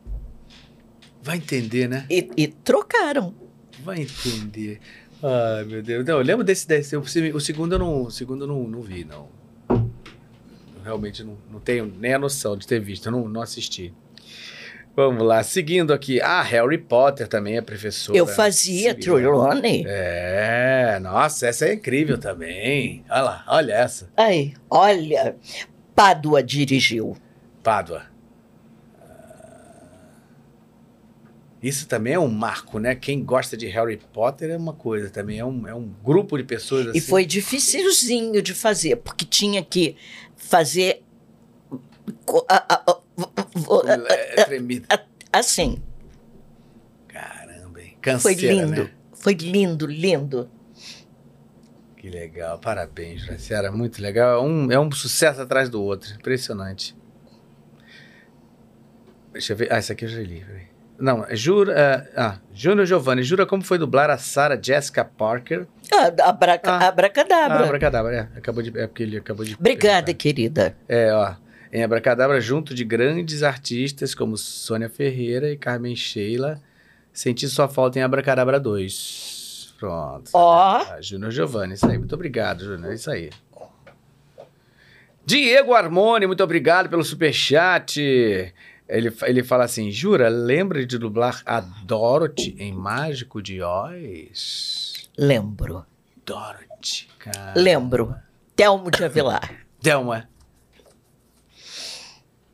vai 1.21 1.35
entender, 1.37 1.87
né? 1.89 2.05
E, 2.09 2.29
e 2.37 2.47
trocaram. 2.47 3.33
Vai 3.83 4.01
entender. 4.01 4.79
Ai, 5.21 5.65
meu 5.65 5.81
Deus. 5.81 6.05
Não, 6.05 6.17
eu 6.17 6.23
lembro 6.23 6.43
desse, 6.43 6.67
desse 6.67 6.95
o, 6.95 7.01
o 7.01 7.39
segundo 7.39 7.73
eu 7.73 7.79
não, 7.79 8.03
o 8.03 8.11
segundo 8.11 8.43
eu 8.43 8.47
não, 8.47 8.63
não 8.63 8.81
vi, 8.81 9.03
não. 9.03 9.27
Eu 9.69 10.83
realmente 10.83 11.23
não, 11.23 11.37
não 11.51 11.59
tenho 11.59 11.85
nem 11.85 12.13
a 12.13 12.19
noção 12.19 12.55
de 12.55 12.65
ter 12.65 12.79
visto, 12.79 13.07
eu 13.07 13.11
não, 13.11 13.27
não 13.27 13.41
assisti. 13.41 13.93
Vamos 14.95 15.23
lá, 15.23 15.41
seguindo 15.43 15.93
aqui. 15.93 16.19
Ah, 16.21 16.41
Harry 16.41 16.77
Potter 16.77 17.27
também 17.27 17.57
é 17.57 17.61
professora. 17.61 18.17
eu 18.17 18.27
fazia. 18.27 18.93
Trelawney. 18.93 19.85
É, 19.87 20.99
nossa, 21.01 21.47
essa 21.47 21.67
é 21.67 21.73
incrível 21.73 22.17
também. 22.17 23.05
Olha 23.09 23.21
lá, 23.21 23.45
olha 23.47 23.73
essa. 23.73 24.09
Aí, 24.17 24.53
olha, 24.69 25.37
Pádua 25.95 26.43
dirigiu. 26.43 27.15
Pádua. 27.63 28.03
Ah, 28.99 29.49
Isso 31.61 31.87
também 31.87 32.13
é 32.13 32.19
um 32.19 32.29
marco, 32.29 32.79
né? 32.79 32.95
Quem 32.95 33.21
gosta 33.23 33.57
de 33.57 33.67
Harry 33.67 33.97
Potter 34.13 34.49
é 34.49 34.55
uma 34.57 34.71
coisa 34.73 35.09
também. 35.09 35.39
É 35.39 35.45
um, 35.45 35.67
é 35.67 35.75
um 35.75 35.89
grupo 36.03 36.37
de 36.37 36.43
pessoas 36.45 36.87
assim. 36.87 36.97
E 36.97 37.01
foi 37.01 37.25
dificilzinho 37.25 38.41
de 38.41 38.53
fazer, 38.53 38.95
porque 38.97 39.25
tinha 39.25 39.61
que 39.63 39.97
fazer 40.37 41.03
É, 44.37 44.43
tremido. 44.45 44.87
assim. 45.33 45.81
Caramba, 47.07 47.81
hein? 47.81 47.89
Foi 47.93 48.01
Canseira, 48.01 48.53
lindo. 48.53 48.83
né? 48.83 48.91
Foi 49.13 49.33
lindo, 49.33 49.85
lindo. 49.85 50.49
Que 51.97 52.09
legal. 52.09 52.57
Parabéns, 52.59 53.21
Juraciara. 53.23 53.69
Muito 53.71 54.01
legal. 54.01 54.39
É 54.41 54.47
um, 54.47 54.71
é 54.71 54.79
um 54.79 54.89
sucesso 54.91 55.41
atrás 55.41 55.67
do 55.69 55.83
outro. 55.83 56.13
Impressionante. 56.15 56.95
Deixa 59.33 59.51
eu 59.51 59.57
ver. 59.57 59.71
Ah, 59.73 59.75
essa 59.77 59.91
aqui 59.91 60.05
eu 60.05 60.09
já 60.09 60.21
li. 60.21 60.39
peraí. 60.45 60.68
Não, 60.99 61.25
é 61.25 61.35
Jura. 61.35 61.73
é, 61.73 62.11
ah, 62.19 62.37
Júnior 62.53 62.85
Giovanni. 62.85 63.23
Jura 63.23 63.45
como 63.45 63.63
foi 63.63 63.77
dublar 63.77 64.09
a 64.09 64.17
Sarah 64.17 64.59
Jessica 64.61 65.05
Parker? 65.05 65.65
Ah, 65.93 66.29
abraca, 66.29 66.71
Ah. 66.71 66.87
abracadabra. 66.89 67.57
Ah, 67.59 67.63
Abracadabra. 67.65 68.15
É, 68.15 68.37
acabou 68.37 68.61
de, 68.61 68.77
é 68.77 68.85
porque 68.87 69.03
ele 69.03 69.17
acabou 69.17 69.45
de. 69.45 69.55
Obrigada, 69.55 70.13
querida. 70.13 70.75
É, 70.87 71.13
ó. 71.13 71.33
Em 71.71 71.83
Abracadabra, 71.83 72.41
junto 72.41 72.73
de 72.73 72.83
grandes 72.83 73.43
artistas 73.43 74.13
como 74.15 74.35
Sônia 74.35 74.89
Ferreira 74.89 75.49
e 75.51 75.55
Carmen 75.55 75.95
Sheila, 75.95 76.59
senti 77.13 77.47
sua 77.47 77.67
falta 77.67 77.99
em 77.99 78.01
Abracadabra 78.01 78.59
2. 78.59 79.75
Pronto. 79.79 80.31
Ó. 80.33 80.77
Ah, 80.81 80.97
Júnior 80.99 81.31
Giovanni, 81.31 81.75
isso 81.75 81.87
aí. 81.89 81.97
Muito 81.97 82.13
obrigado, 82.15 82.65
Júnior. 82.65 82.91
É 82.91 82.95
isso 82.95 83.09
aí. 83.09 83.29
Diego 85.25 85.73
Armoni, 85.75 86.25
muito 86.25 86.43
obrigado 86.43 86.89
pelo 86.89 87.03
superchat. 87.03 88.53
Ele, 88.89 89.15
ele 89.21 89.43
fala 89.43 89.65
assim: 89.65 89.91
Jura, 89.91 90.27
lembra 90.27 90.83
de 90.83 90.97
dublar 90.97 91.43
a 91.45 91.59
Dorothy 91.61 92.55
em 92.57 92.73
Mágico 92.73 93.39
de 93.39 93.61
Oz? 93.61 95.07
Lembro. 95.15 95.85
Dorothy, 96.25 97.07
cara. 97.19 97.53
Lembro. 97.55 98.15
Telmo 98.55 98.89
de 98.89 99.05
Avelar. 99.05 99.63
Thelma. 99.79 100.27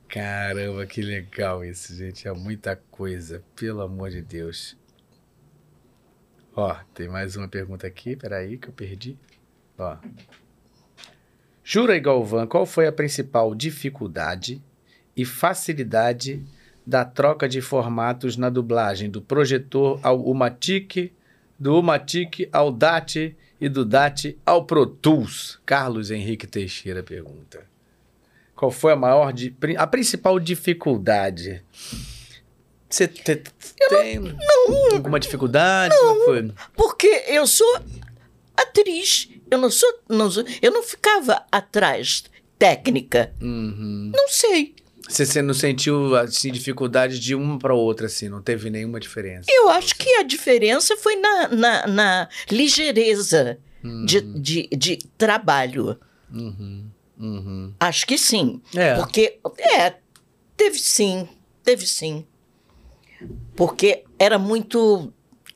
Caramba, 0.10 0.86
que 0.86 1.02
legal 1.02 1.64
isso, 1.64 1.96
gente. 1.96 2.28
É 2.28 2.34
muita 2.34 2.76
coisa, 2.92 3.42
pelo 3.56 3.82
amor 3.82 4.10
de 4.10 4.22
Deus. 4.22 4.78
Ó, 6.54 6.74
tem 6.94 7.08
mais 7.08 7.36
uma 7.36 7.48
pergunta 7.48 7.88
aqui, 7.88 8.16
peraí, 8.16 8.58
que 8.58 8.68
eu 8.68 8.74
perdi. 8.74 9.18
Ó. 9.78 9.98
Jura 11.64 11.96
e 11.96 12.00
Galvão, 12.00 12.46
qual 12.46 12.66
foi 12.66 12.88
a 12.88 12.92
principal 12.92 13.56
dificuldade 13.56 14.62
e 15.16 15.24
facilidade 15.26 16.44
da 16.86 17.04
troca 17.06 17.48
de 17.50 17.62
formatos 17.62 18.38
na 18.38 18.50
dublagem 18.50 19.10
do 19.10 19.22
projetor 19.22 20.00
ao 20.04 20.22
Umatic, 20.24 21.12
do 21.60 21.80
Umatic 21.80 22.48
ao 22.52 22.72
DAT 22.72 23.36
e 23.60 23.70
do 23.70 23.84
DAT 23.86 24.38
ao 24.46 24.66
Pro 24.66 24.86
Tools? 24.86 25.60
Carlos 25.66 26.12
Henrique 26.12 26.46
Teixeira 26.46 27.02
pergunta. 27.02 27.64
Qual 28.56 28.72
foi 28.72 28.94
a 28.94 28.96
maior, 28.96 29.34
a 29.78 29.88
principal 29.88 30.40
dificuldade? 30.40 31.62
Você 32.90 33.08
te- 33.08 33.36
tem 33.90 34.20
alguma 34.94 35.20
dificuldade? 35.20 35.94
Foi? 36.26 36.52
Porque 36.76 37.08
eu 37.28 37.46
sou 37.48 37.80
atriz. 38.56 39.30
Eu 39.52 39.58
não 39.58 39.70
sou, 39.70 40.00
não 40.10 40.30
sou. 40.32 40.44
Eu 40.62 40.72
não 40.72 40.84
ficava 40.84 41.46
atrás 41.52 42.24
técnica. 42.58 43.34
Uhum. 43.42 44.12
Não 44.16 44.30
sei. 44.30 44.76
Você, 45.08 45.26
você 45.26 45.42
não 45.42 45.54
sentiu 45.54 46.16
assim, 46.16 46.52
dificuldade 46.52 47.20
de 47.20 47.36
uma 47.36 47.60
para 47.60 47.74
outra, 47.74 48.08
assim? 48.08 48.28
Não 48.28 48.42
teve 48.42 48.70
nenhuma 48.70 49.00
diferença? 49.00 49.46
Eu 49.50 49.70
acho 49.70 49.96
que 49.96 50.10
a 50.16 50.24
diferença 50.24 50.98
foi 50.98 51.16
na, 51.16 51.48
na, 51.50 51.88
na 51.88 52.30
ligeireza 52.50 53.60
de, 54.06 54.22
de, 54.22 54.68
de 54.76 54.98
trabalho. 55.18 55.98
Uhum. 56.34 56.90
Uhum. 57.20 57.74
Acho 57.80 58.06
que 58.08 58.18
sim. 58.18 58.62
É. 58.76 58.96
Porque, 58.96 59.40
é, 59.60 59.96
teve 60.58 60.80
sim, 60.80 61.28
teve 61.64 61.86
sim. 61.86 62.26
Porque 63.56 64.04
era 64.20 64.38
muito 64.40 65.14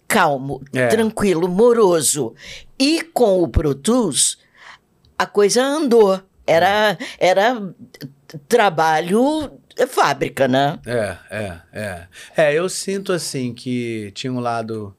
calmo, 0.08 0.62
É. 0.74 0.88
tranquilo, 0.88 1.48
moroso. 1.48 2.34
E 2.80 3.02
com 3.02 3.42
o 3.44 3.48
Pro 3.48 3.76
Tools, 3.76 4.38
a 5.18 5.26
coisa 5.26 5.64
andou. 5.64 6.22
Era, 6.48 6.98
era 7.20 7.74
trabalho 8.38 9.60
é 9.78 9.88
fábrica, 9.88 10.48
né? 10.48 10.80
É, 10.86 11.18
é, 11.30 11.62
é. 11.74 12.08
É, 12.36 12.54
eu 12.54 12.68
sinto 12.70 13.12
assim 13.14 13.54
que 13.54 14.12
tinha 14.14 14.32
um 14.32 14.40
lado 14.40 14.96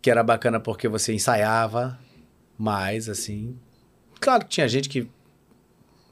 que 0.00 0.10
era 0.10 0.22
bacana 0.22 0.60
porque 0.60 0.88
você 0.88 1.12
ensaiava 1.12 1.98
mais, 2.58 3.08
assim. 3.08 3.56
Claro 4.20 4.44
que 4.44 4.50
tinha 4.50 4.68
gente 4.68 4.88
que 4.88 5.08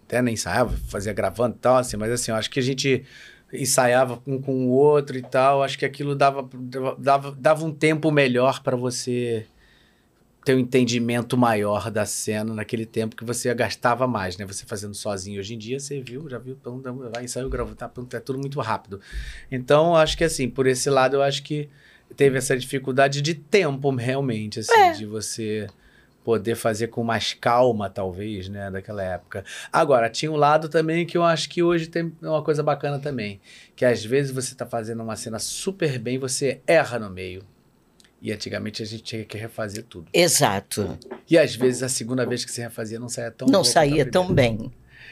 até 0.04 0.20
nem 0.20 0.34
ensaiava, 0.34 0.76
fazia 0.88 1.12
gravando 1.12 1.54
e 1.56 1.58
tal, 1.58 1.76
assim, 1.76 1.96
mas 1.96 2.10
assim, 2.10 2.32
eu 2.32 2.36
acho 2.36 2.50
que 2.50 2.58
a 2.58 2.62
gente 2.62 3.04
ensaiava 3.52 4.20
um 4.26 4.40
com 4.40 4.66
o 4.66 4.70
outro 4.70 5.16
e 5.16 5.22
tal, 5.22 5.62
acho 5.62 5.78
que 5.78 5.84
aquilo 5.84 6.16
dava, 6.16 6.48
dava, 6.98 7.32
dava 7.32 7.64
um 7.64 7.72
tempo 7.72 8.10
melhor 8.10 8.60
para 8.62 8.76
você 8.76 9.46
ter 10.44 10.54
um 10.54 10.58
entendimento 10.58 11.36
maior 11.36 11.90
da 11.90 12.06
cena 12.06 12.54
naquele 12.54 12.86
tempo 12.86 13.14
que 13.14 13.24
você 13.24 13.52
gastava 13.54 14.06
mais, 14.06 14.36
né? 14.38 14.46
Você 14.46 14.64
fazendo 14.64 14.94
sozinho. 14.94 15.38
Hoje 15.38 15.54
em 15.54 15.58
dia, 15.58 15.78
você 15.78 16.00
viu, 16.00 16.28
já 16.30 16.38
viu, 16.38 16.56
dá- 16.82 16.90
vai, 17.10 17.24
ensaiou, 17.24 17.50
gravou, 17.50 17.74
tá, 17.74 17.88
pum, 17.88 18.06
é 18.12 18.20
tudo 18.20 18.38
muito 18.38 18.58
rápido. 18.60 19.00
Então, 19.50 19.94
acho 19.94 20.16
que 20.16 20.24
assim, 20.24 20.48
por 20.48 20.66
esse 20.66 20.88
lado, 20.88 21.16
eu 21.16 21.22
acho 21.22 21.42
que 21.42 21.68
teve 22.16 22.38
essa 22.38 22.56
dificuldade 22.56 23.20
de 23.20 23.34
tempo, 23.34 23.90
realmente, 23.94 24.60
assim, 24.60 24.72
É. 24.72 24.92
de 24.92 25.04
você 25.06 25.66
poder 26.24 26.54
fazer 26.54 26.88
com 26.88 27.02
mais 27.02 27.32
calma, 27.34 27.88
talvez, 27.88 28.48
né, 28.48 28.70
daquela 28.70 29.02
época. 29.02 29.44
Agora, 29.72 30.08
tinha 30.10 30.30
um 30.30 30.36
lado 30.36 30.68
também 30.68 31.06
que 31.06 31.16
eu 31.16 31.22
acho 31.24 31.48
que 31.48 31.62
hoje 31.62 31.86
tem 31.86 32.12
uma 32.20 32.42
coisa 32.42 32.62
bacana 32.62 32.98
também, 32.98 33.40
que 33.74 33.84
às 33.84 34.04
vezes 34.04 34.30
você 34.30 34.54
tá 34.54 34.66
fazendo 34.66 35.02
uma 35.02 35.16
cena 35.16 35.38
super 35.38 35.98
bem, 35.98 36.18
você 36.18 36.60
erra 36.66 36.98
no 36.98 37.08
meio. 37.10 37.42
E 38.22 38.32
antigamente 38.32 38.82
a 38.82 38.86
gente 38.86 39.02
tinha 39.02 39.24
que 39.24 39.38
refazer 39.38 39.84
tudo. 39.84 40.08
Exato. 40.12 40.98
E 41.28 41.38
às 41.38 41.54
vezes 41.54 41.82
a 41.82 41.88
segunda 41.88 42.26
vez 42.26 42.44
que 42.44 42.52
você 42.52 42.62
refazia 42.62 42.98
não 42.98 43.08
saía 43.08 43.30
tão 43.30 43.48
não 43.48 43.64
saía 43.64 44.04
tão 44.08 44.32
bem. 44.32 44.70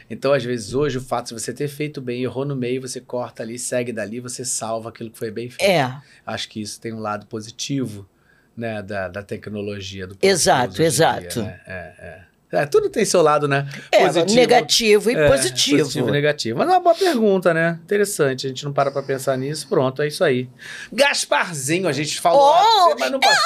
Então, 0.09 0.33
às 0.33 0.43
vezes, 0.43 0.73
hoje, 0.73 0.97
o 0.97 1.01
fato 1.01 1.27
de 1.27 1.33
você 1.39 1.53
ter 1.53 1.67
feito 1.67 2.01
bem, 2.01 2.23
errou 2.23 2.43
no 2.43 2.55
meio, 2.55 2.81
você 2.81 2.99
corta 2.99 3.43
ali, 3.43 3.59
segue 3.59 3.93
dali, 3.93 4.19
você 4.19 4.43
salva 4.43 4.89
aquilo 4.89 5.11
que 5.11 5.17
foi 5.19 5.29
bem 5.29 5.49
feito. 5.49 5.69
É, 5.69 6.01
Acho 6.25 6.49
que 6.49 6.59
isso 6.59 6.81
tem 6.81 6.91
um 6.91 6.99
lado 6.99 7.27
positivo, 7.27 8.09
né, 8.57 8.81
da, 8.81 9.07
da 9.07 9.21
tecnologia. 9.21 10.07
Do 10.07 10.17
Exato, 10.19 10.81
exato. 10.81 11.41
Dia, 11.41 11.43
né? 11.43 11.61
é, 11.67 11.93
é. 11.99 12.28
É, 12.51 12.65
tudo 12.65 12.89
tem 12.89 13.05
seu 13.05 13.21
lado, 13.21 13.47
né? 13.47 13.67
é 13.91 14.05
Positivo. 14.05 14.35
negativo 14.39 15.11
e 15.11 15.15
É, 15.15 15.27
positivo. 15.27 15.77
Positivo 15.79 16.09
e 16.09 16.11
negativo. 16.11 16.57
Mas 16.57 16.67
é 16.67 16.71
uma 16.71 16.79
boa 16.79 16.95
pergunta, 16.95 17.53
né? 17.53 17.79
Interessante. 17.83 18.47
A 18.47 18.49
gente 18.49 18.65
não 18.65 18.73
para 18.73 18.89
pra 18.89 19.03
pensar 19.03 19.37
nisso. 19.37 19.67
Pronto, 19.67 20.01
é 20.01 20.07
isso 20.07 20.23
aí. 20.23 20.49
Gasparzinho, 20.91 21.87
a 21.87 21.91
gente 21.91 22.19
falou. 22.19 22.41
Oh, 22.41 22.95
mas 22.99 23.11
não 23.11 23.19
passou. 23.19 23.43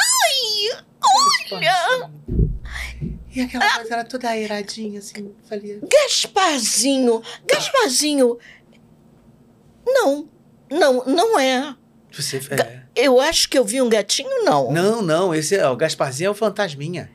olha! 1.51 2.09
E 3.35 3.41
aquela 3.41 3.67
voz 3.75 3.89
era 3.91 4.03
toda 4.05 4.29
airadinha, 4.29 4.99
assim. 4.99 5.33
Falei, 5.49 5.81
Gasparzinho, 5.81 7.21
Gasparzinho. 7.45 8.37
Não, 9.85 10.29
não, 10.71 11.05
não 11.05 11.39
é. 11.39 11.75
você. 12.11 12.37
É. 12.51 12.83
Eu 12.95 13.19
acho 13.19 13.49
que 13.49 13.57
eu 13.57 13.65
vi 13.65 13.81
um 13.81 13.89
gatinho, 13.89 14.45
não. 14.45 14.71
Não, 14.71 15.01
não, 15.01 15.35
esse 15.35 15.55
é 15.55 15.67
o 15.67 15.75
Gasparzinho 15.75 16.27
é 16.27 16.31
o 16.31 16.35
fantasminha. 16.35 17.09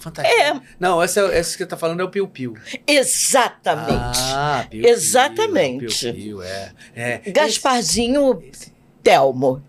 Fantasminha. 0.00 0.54
É. 0.56 0.60
Não, 0.80 1.02
esse, 1.04 1.20
é, 1.20 1.38
esse 1.38 1.52
que 1.56 1.62
você 1.62 1.66
tá 1.68 1.76
falando 1.76 2.00
é 2.00 2.04
o 2.04 2.08
Piu 2.08 2.26
Piu. 2.26 2.54
Exatamente. 2.86 4.18
Ah, 4.18 4.66
Piu 4.68 4.84
Exatamente. 4.84 5.86
Piu, 5.86 6.14
Piu, 6.14 6.42
é. 6.42 6.72
é. 6.94 7.18
Gasparzinho 7.30 8.42
Esse- 8.50 8.72
Telmo. 9.02 9.62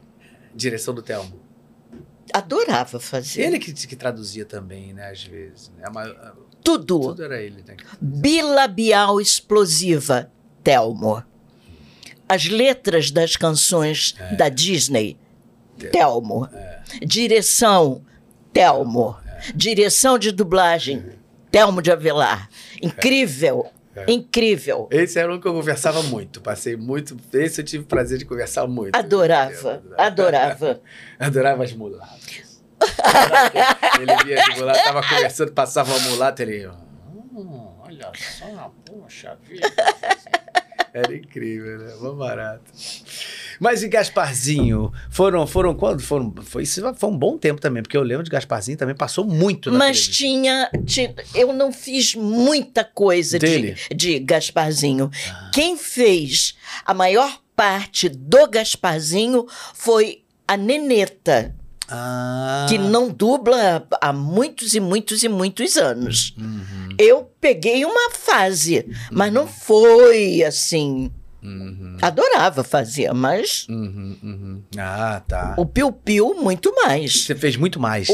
direção 0.56 0.94
do 0.94 1.02
Telmo. 1.02 1.40
Adorava 2.34 2.99
fazer. 2.99 3.41
Ele 3.44 3.60
que, 3.60 3.74
que 3.74 3.95
traduzia 3.95 4.45
também, 4.45 4.94
né, 4.94 5.10
às 5.12 5.24
vezes. 5.24 5.70
Né? 5.78 5.84
A 5.86 5.91
maior- 5.91 6.36
Tudo. 6.64 6.99
tudo 6.99 7.24
era 7.24 7.41
ele, 7.41 7.62
né? 7.68 7.76
Bilabial 7.99 9.20
explosiva, 9.20 10.32
Telmo. 10.64 11.22
As 12.30 12.45
letras 12.48 13.12
das 13.12 13.36
canções 13.36 14.16
É. 14.18 14.36
da 14.36 14.48
Disney, 14.48 15.18
Telmo. 15.91 16.48
Direção, 17.06 18.02
Telmo. 18.53 19.18
É. 19.49 19.51
Direção 19.55 20.18
de 20.18 20.31
dublagem, 20.31 21.03
Telmo 21.51 21.81
de 21.81 21.91
Avelar. 21.91 22.49
Incrível, 22.81 23.69
É. 23.95 24.05
incrível. 24.11 24.88
Esse 24.91 25.19
era 25.19 25.34
um 25.34 25.39
que 25.39 25.47
eu 25.47 25.53
conversava 25.53 26.01
muito. 26.03 26.39
Passei 26.41 26.76
muito. 26.76 27.18
Esse 27.34 27.61
eu 27.61 27.65
tive 27.65 27.84
o 27.84 27.88
prazer 27.88 28.18
de 28.18 28.26
conversar 28.26 28.68
muito. 28.68 28.95
Adorava, 28.95 29.84
adorava. 29.97 30.81
Adorava 31.19 31.63
as 31.63 31.73
mulatas. 31.73 32.61
ele 33.99 34.23
via 34.26 34.41
as 34.41 34.57
mulatas, 34.57 34.84
tava 34.84 35.01
conversando, 35.01 35.51
passava 35.51 35.93
uma 35.93 36.09
mulata, 36.09 36.41
ele. 36.41 36.68
"Hum, 36.68 37.69
olha 37.85 38.11
só, 38.15 38.73
poxa 38.85 39.38
vida. 39.47 39.68
Era 40.93 41.15
incrível, 41.15 41.77
né? 41.80 41.93
Mó 42.01 42.11
barato. 42.13 42.63
Mas 43.61 43.83
e 43.83 43.88
Gasparzinho? 43.88 44.91
Foram, 45.11 45.45
foram 45.45 45.75
quando? 45.75 46.01
Foram, 46.01 46.33
foi, 46.41 46.65
foi 46.65 47.09
um 47.09 47.15
bom 47.15 47.38
tempo 47.38 47.61
também, 47.61 47.83
porque 47.83 47.95
eu 47.95 48.01
lembro 48.01 48.23
de 48.23 48.29
Gasparzinho 48.31 48.75
também 48.75 48.95
passou 48.95 49.23
muito 49.23 49.69
na 49.69 49.77
Mas 49.77 50.07
tinha, 50.07 50.67
ti- 50.83 51.13
Eu 51.35 51.53
não 51.53 51.71
fiz 51.71 52.15
muita 52.15 52.83
coisa 52.83 53.38
de, 53.38 53.45
Dele? 53.45 53.75
de 53.95 54.17
Gasparzinho. 54.17 55.11
Quem 55.53 55.77
fez 55.77 56.55
a 56.83 56.91
maior 56.91 57.39
parte 57.55 58.09
do 58.09 58.47
Gasparzinho 58.47 59.45
foi 59.75 60.23
a 60.47 60.57
Neneta, 60.57 61.53
Ah. 61.88 62.65
que 62.67 62.79
não 62.79 63.09
dubla 63.09 63.85
há 64.01 64.11
muitos 64.11 64.73
e 64.73 64.79
muitos 64.79 65.21
e 65.23 65.29
muitos 65.29 65.77
anos. 65.77 66.33
Uhum, 66.35 66.95
Eu 66.97 67.29
peguei 67.39 67.85
uma 67.85 68.09
fase, 68.11 68.88
mas 69.11 69.31
não 69.31 69.45
foi 69.47 70.41
assim. 70.43 71.11
Uhum, 71.43 71.97
Adorava 72.01 72.63
fazer, 72.63 73.11
mas 73.13 73.65
uhum, 73.69 74.18
uhum. 74.23 74.61
Ah, 74.77 75.22
tá. 75.27 75.55
o 75.57 75.65
Piu 75.65 75.91
Piu 75.91 76.34
muito 76.35 76.73
mais. 76.76 77.23
Você 77.26 77.35
fez 77.35 77.55
muito 77.55 77.80
mais. 77.80 78.07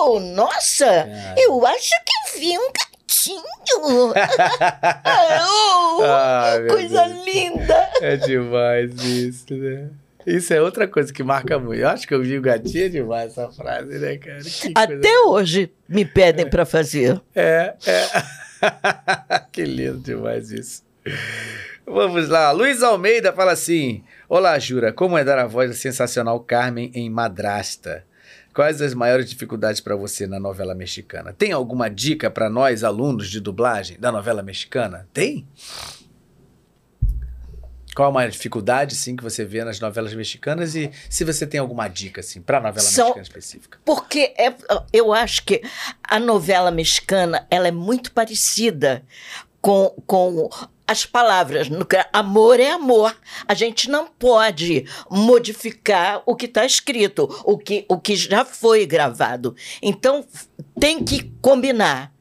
Oh, 0.00 0.20
nossa! 0.20 0.86
Cara. 0.86 1.34
Eu 1.38 1.66
acho 1.66 1.90
que 2.04 2.38
vi 2.40 2.58
um 2.58 2.70
gatinho. 2.72 3.42
oh, 5.98 6.02
Ah, 6.04 6.52
coisa 6.68 7.04
Deus. 7.08 7.24
linda. 7.24 7.88
É 8.00 8.16
demais 8.16 8.92
isso, 9.04 9.54
né? 9.54 9.88
Isso 10.26 10.52
é 10.52 10.60
outra 10.60 10.86
coisa 10.86 11.10
que 11.12 11.22
marca 11.22 11.58
muito. 11.58 11.80
Eu 11.80 11.88
acho 11.88 12.06
que 12.06 12.14
eu 12.14 12.22
vi 12.22 12.36
o 12.36 12.42
gatinho 12.42 12.84
é 12.84 12.88
demais 12.88 13.30
essa 13.32 13.50
frase, 13.50 13.98
né, 13.98 14.16
cara? 14.18 14.40
Que 14.42 14.72
coisa- 14.74 14.98
Até 14.98 15.20
hoje 15.20 15.72
me 15.88 16.04
pedem 16.04 16.48
pra 16.48 16.66
fazer. 16.66 17.20
É, 17.34 17.74
é. 17.86 18.08
que 19.50 19.64
lindo 19.64 19.98
demais 20.00 20.50
isso. 20.50 20.82
Vamos 21.90 22.28
lá. 22.28 22.50
Luiz 22.52 22.82
Almeida 22.82 23.32
fala 23.32 23.52
assim: 23.52 24.04
Olá, 24.28 24.58
Jura. 24.58 24.92
Como 24.92 25.16
é 25.16 25.24
dar 25.24 25.38
a 25.38 25.46
voz 25.46 25.70
da 25.70 25.76
sensacional 25.76 26.38
Carmen 26.40 26.90
em 26.94 27.08
Madrasta? 27.08 28.04
Quais 28.54 28.82
as 28.82 28.92
maiores 28.92 29.28
dificuldades 29.30 29.80
para 29.80 29.94
você 29.94 30.26
na 30.26 30.40
novela 30.40 30.74
mexicana? 30.74 31.32
Tem 31.32 31.52
alguma 31.52 31.88
dica 31.88 32.30
para 32.30 32.50
nós, 32.50 32.82
alunos 32.82 33.30
de 33.30 33.40
dublagem 33.40 33.98
da 33.98 34.10
novela 34.10 34.42
mexicana? 34.42 35.08
Tem? 35.12 35.46
Qual 37.94 38.08
a 38.10 38.12
maior 38.12 38.30
dificuldade, 38.30 38.94
sim, 38.94 39.16
que 39.16 39.24
você 39.24 39.44
vê 39.44 39.64
nas 39.64 39.80
novelas 39.80 40.14
mexicanas 40.14 40.74
e 40.76 40.90
se 41.10 41.24
você 41.24 41.46
tem 41.46 41.58
alguma 41.58 41.88
dica, 41.88 42.20
assim, 42.20 42.40
para 42.40 42.60
novela 42.60 42.86
São- 42.86 43.06
mexicana 43.06 43.22
específica? 43.22 43.78
Porque 43.84 44.32
é, 44.38 44.54
eu 44.92 45.12
acho 45.12 45.44
que 45.44 45.62
a 46.02 46.18
novela 46.20 46.70
mexicana 46.70 47.46
ela 47.50 47.66
é 47.66 47.72
muito 47.72 48.12
parecida 48.12 49.02
com, 49.60 49.94
com 50.06 50.48
as 50.88 51.04
palavras. 51.06 51.68
No 51.68 51.84
ca- 51.84 52.08
Amor 52.12 52.58
é 52.58 52.70
amor. 52.70 53.14
A 53.46 53.54
gente 53.54 53.88
não 53.90 54.06
pode 54.08 54.86
modificar 55.10 56.22
o 56.26 56.34
que 56.34 56.46
está 56.46 56.64
escrito, 56.64 57.28
o 57.44 57.56
que, 57.58 57.84
o 57.88 57.98
que 58.00 58.16
já 58.16 58.44
foi 58.44 58.86
gravado. 58.86 59.54
Então, 59.82 60.24
tem 60.80 61.04
que 61.04 61.30
combinar, 61.42 62.12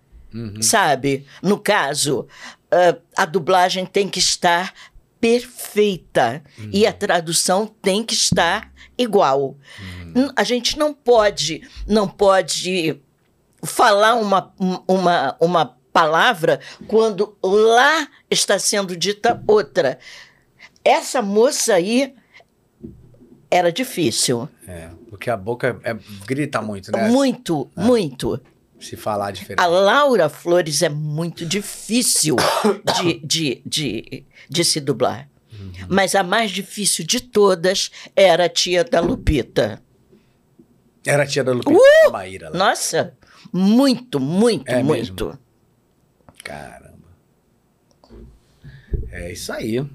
sabe? 0.61 1.26
No 1.41 1.57
caso, 1.57 2.27
ah, 2.69 2.95
a 3.15 3.26
dublagem 3.26 3.85
tem 3.85 4.07
que 4.10 4.19
estar 4.19 4.73
perfeita 5.19 6.44
e 6.72 6.85
a 6.85 6.94
tradução 6.94 7.65
tem 7.65 8.03
que 8.03 8.14
estar 8.14 8.72
igual. 8.98 9.56
N- 10.15 10.31
A 10.35 10.44
gente 10.44 10.77
não 10.77 10.94
pode, 10.94 11.61
não 11.88 12.07
pode 12.07 12.99
falar 13.64 14.15
uma, 14.15 14.53
um- 14.60 14.80
uma, 14.88 15.35
uma 15.39 15.77
palavra 15.98 16.60
quando 16.88 17.36
lá 17.44 18.07
está 18.30 18.60
sendo 18.60 18.95
dita 18.95 19.41
outra. 19.48 19.98
Essa 20.84 21.24
moça 21.24 21.74
aí 21.74 22.14
era 23.49 23.72
difícil. 23.72 24.48
É, 24.68 24.90
porque 25.10 25.28
a 25.32 25.36
boca 25.36 25.80
é- 25.84 25.98
grita 26.28 26.61
muito, 26.61 26.91
né? 26.91 27.10
Muito, 27.10 27.72
muito. 27.76 28.40
Se 28.80 28.95
falar 28.95 29.32
diferente. 29.32 29.60
A 29.60 29.65
Laura 29.65 30.30
Flores 30.30 30.84
é 30.84 30.90
muito 30.90 31.44
difícil 31.48 32.36
de, 33.02 33.19
de, 33.26 33.61
de, 33.65 34.24
de 34.48 34.64
se 34.64 34.80
dublar. 34.80 35.28
Mas 35.90 36.14
a 36.14 36.22
mais 36.22 36.52
difícil 36.52 37.03
de 37.06 37.19
todas 37.19 37.90
era 38.15 38.45
a 38.45 38.49
tia 38.49 38.84
da 38.84 38.99
Lupita. 38.99 39.82
Era 41.03 41.24
a 41.24 41.26
tia 41.26 41.44
da 41.44 41.53
Lupita 41.53 41.76
Uh! 42.07 42.11
Maíra 42.11 42.49
lá. 42.52 42.56
Nossa, 42.56 43.15
muito, 43.52 44.19
muito, 44.19 44.69
É 44.69 44.84
muito. 44.84 45.38
Caramba. 46.48 47.07
É 49.11 49.32
isso 49.32 49.52
aí. 49.52 49.86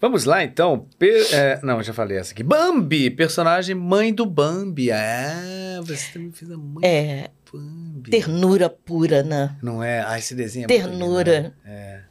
Vamos 0.00 0.24
lá, 0.24 0.44
então. 0.44 0.86
Per- 0.98 1.26
é, 1.34 1.58
não, 1.62 1.82
já 1.82 1.92
falei 1.92 2.18
essa 2.18 2.32
aqui. 2.32 2.42
Bambi, 2.42 3.10
personagem 3.10 3.74
mãe 3.74 4.12
do 4.12 4.26
Bambi. 4.26 4.90
É, 4.90 5.80
você 5.82 6.12
também 6.12 6.30
fez 6.32 6.50
a 6.50 6.56
mãe 6.58 6.84
É, 6.84 7.30
do 7.50 7.58
Bambi. 7.58 8.10
ternura 8.10 8.68
pura, 8.68 9.22
né? 9.22 9.56
Não 9.62 9.82
é? 9.82 10.04
Ah, 10.06 10.18
esse 10.18 10.34
desenho 10.34 10.64
é 10.64 10.66
Ternura, 10.68 11.54
né? 11.64 12.04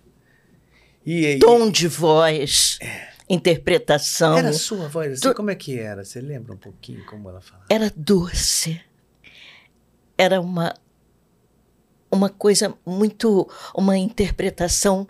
E, 1.06 1.26
e- 1.28 1.40
tom 1.40 1.70
de 1.70 1.88
voz, 1.88 2.80
interpretação. 3.30 4.36
Era 4.40 4.50
a 4.50 4.54
sua 4.54 4.88
voz 4.88 5.14
assim? 5.24 5.34
Como 5.34 5.52
é 5.52 5.56
que 5.56 5.78
era? 5.80 6.04
Você 6.04 6.20
lembra 6.20 6.54
um 6.54 6.58
pouquinho 6.58 7.06
como 7.06 7.30
ela 7.30 7.42
falava? 7.42 7.68
Era 7.70 7.92
doce. 7.96 8.82
Era 10.18 10.42
uma 10.42 10.74
uma 12.12 12.30
coisa 12.30 12.74
muito 12.86 13.50
uma 13.76 13.98
interpretação 13.98 15.08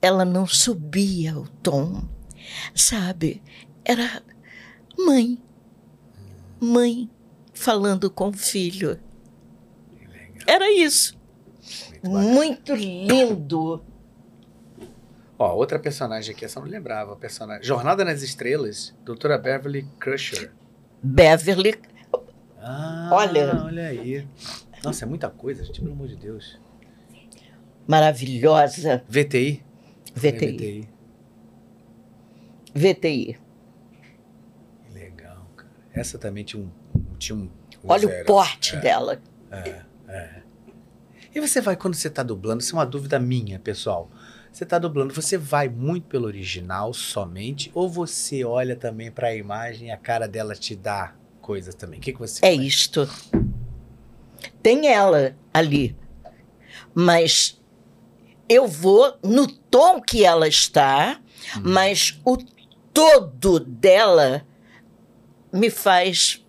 ela 0.00 0.24
não 0.24 0.46
subia 0.46 1.36
o 1.38 1.46
tom 1.62 2.02
sabe 2.74 3.42
era 3.84 4.22
mãe 4.98 5.38
mãe 6.60 7.10
falando 7.52 8.10
com 8.10 8.28
o 8.28 8.32
filho 8.32 8.98
era 10.46 10.70
isso 10.72 11.16
muito 12.04 12.74
lindo 12.74 13.82
Ó, 15.38 15.56
outra 15.56 15.76
personagem 15.76 16.32
aqui, 16.32 16.44
essa 16.44 16.60
eu 16.60 16.64
não 16.64 16.70
lembrava. 16.70 17.16
Personagem. 17.16 17.64
Jornada 17.64 18.04
nas 18.04 18.22
Estrelas, 18.22 18.94
Doutora 19.04 19.36
Beverly 19.36 19.82
Crusher. 19.98 20.52
Beverly 21.02 21.74
Ah, 22.60 23.10
Olha. 23.12 23.60
olha 23.64 23.86
aí. 23.88 24.24
Nossa, 24.84 25.04
é 25.04 25.08
muita 25.08 25.30
coisa, 25.30 25.64
gente, 25.64 25.80
pelo 25.80 25.92
amor 25.92 26.08
de 26.08 26.16
Deus. 26.16 26.58
maravilhosa 27.86 29.02
VTI? 29.08 29.62
VTI 30.14 30.28
VTI. 30.28 30.88
VTI 32.74 33.38
Que 34.86 34.94
legal, 34.94 35.46
cara. 35.56 35.70
Essa 35.94 36.18
também 36.18 36.44
tinha 36.44 36.62
um. 36.62 36.70
Tinha 37.18 37.36
um 37.38 37.48
olha 37.86 38.08
zero. 38.08 38.22
o 38.22 38.26
porte 38.26 38.76
dela 38.76 39.20
E 41.34 41.40
você 41.40 41.60
vai, 41.60 41.76
quando 41.76 41.94
você 41.94 42.10
tá 42.10 42.22
dublando, 42.22 42.60
isso 42.62 42.74
é 42.74 42.78
uma 42.78 42.86
dúvida 42.86 43.18
minha, 43.18 43.58
pessoal. 43.58 44.10
Você 44.52 44.66
tá 44.66 44.78
dublando, 44.78 45.14
você 45.14 45.38
vai 45.38 45.66
muito 45.68 46.06
pelo 46.08 46.26
original 46.26 46.92
somente, 46.92 47.70
ou 47.74 47.88
você 47.88 48.44
olha 48.44 48.76
também 48.76 49.10
pra 49.10 49.34
imagem 49.34 49.88
e 49.88 49.90
a 49.90 49.96
cara 49.96 50.28
dela 50.28 50.54
te 50.54 50.76
dá 50.76 51.14
coisas 51.40 51.74
também? 51.74 51.98
O 51.98 52.02
que, 52.02 52.12
que 52.12 52.18
você 52.18 52.44
É 52.44 52.54
faz? 52.54 52.66
isto. 52.66 53.08
Tem 54.62 54.88
ela 54.88 55.36
ali. 55.52 55.96
Mas 56.94 57.60
eu 58.48 58.66
vou 58.66 59.16
no 59.22 59.46
tom 59.46 60.00
que 60.00 60.24
ela 60.24 60.46
está, 60.46 61.20
mas 61.62 62.20
o 62.24 62.36
todo 62.92 63.58
dela 63.58 64.46
me 65.52 65.70
faz 65.70 66.44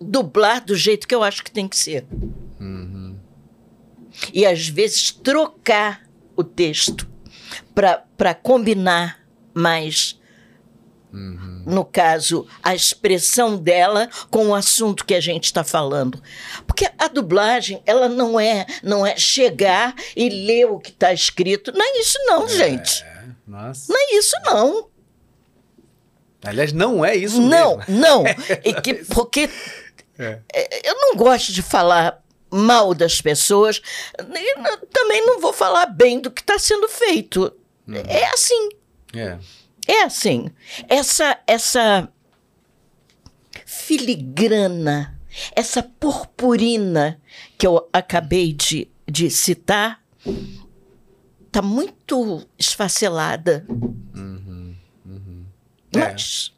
dublar 0.00 0.64
do 0.64 0.76
jeito 0.76 1.06
que 1.06 1.14
eu 1.14 1.22
acho 1.22 1.42
que 1.42 1.50
tem 1.50 1.68
que 1.68 1.76
ser. 1.76 2.06
Uhum. 2.60 3.16
E 4.32 4.46
às 4.46 4.68
vezes 4.68 5.10
trocar 5.10 6.08
o 6.36 6.44
texto 6.44 7.08
para 7.74 8.34
combinar 8.34 9.20
mais. 9.54 10.17
No 11.10 11.84
caso, 11.84 12.46
a 12.62 12.74
expressão 12.74 13.56
dela 13.56 14.08
com 14.30 14.48
o 14.48 14.54
assunto 14.54 15.04
que 15.04 15.14
a 15.14 15.20
gente 15.20 15.44
está 15.44 15.64
falando. 15.64 16.22
Porque 16.66 16.90
a 16.98 17.08
dublagem, 17.08 17.82
ela 17.86 18.08
não 18.08 18.38
é, 18.38 18.66
não 18.82 19.06
é 19.06 19.16
chegar 19.16 19.94
e 20.14 20.28
ler 20.28 20.66
o 20.66 20.78
que 20.78 20.90
está 20.90 21.12
escrito. 21.12 21.72
Não 21.72 21.84
é 21.84 21.98
isso, 22.00 22.18
não, 22.26 22.46
gente. 22.48 23.02
É, 23.02 23.24
nossa. 23.46 23.92
Não 23.92 23.98
é 23.98 24.14
isso, 24.18 24.36
não. 24.44 24.88
Aliás, 26.44 26.72
não 26.72 27.04
é 27.04 27.16
isso 27.16 27.40
não, 27.40 27.78
mesmo. 27.78 27.96
não. 27.98 28.24
E 28.64 28.72
que, 28.80 28.94
porque 29.06 29.50
É. 30.18 30.38
é, 30.52 30.90
eu 30.90 30.94
não 30.94 31.16
gosto 31.16 31.52
de 31.52 31.62
falar 31.62 32.22
mal 32.50 32.94
das 32.94 33.20
pessoas, 33.20 33.80
também 34.92 35.26
não 35.26 35.40
vou 35.40 35.52
falar 35.52 35.86
bem 35.86 36.20
do 36.20 36.30
que 36.30 36.40
está 36.40 36.58
sendo 36.58 36.88
feito. 36.88 37.52
É 38.08 38.24
assim. 38.32 38.68
É. 39.14 39.38
É 39.88 40.02
assim. 40.04 40.50
Essa 40.88 41.38
essa 41.46 42.08
filigrana, 43.64 45.18
essa 45.54 45.82
purpurina 45.82 47.20
que 47.56 47.66
eu 47.66 47.88
acabei 47.92 48.52
de, 48.52 48.88
de 49.06 49.30
citar, 49.30 50.02
tá 51.50 51.62
muito 51.62 52.46
esfacelada. 52.58 53.66
É. 55.94 55.98
Mas 55.98 56.52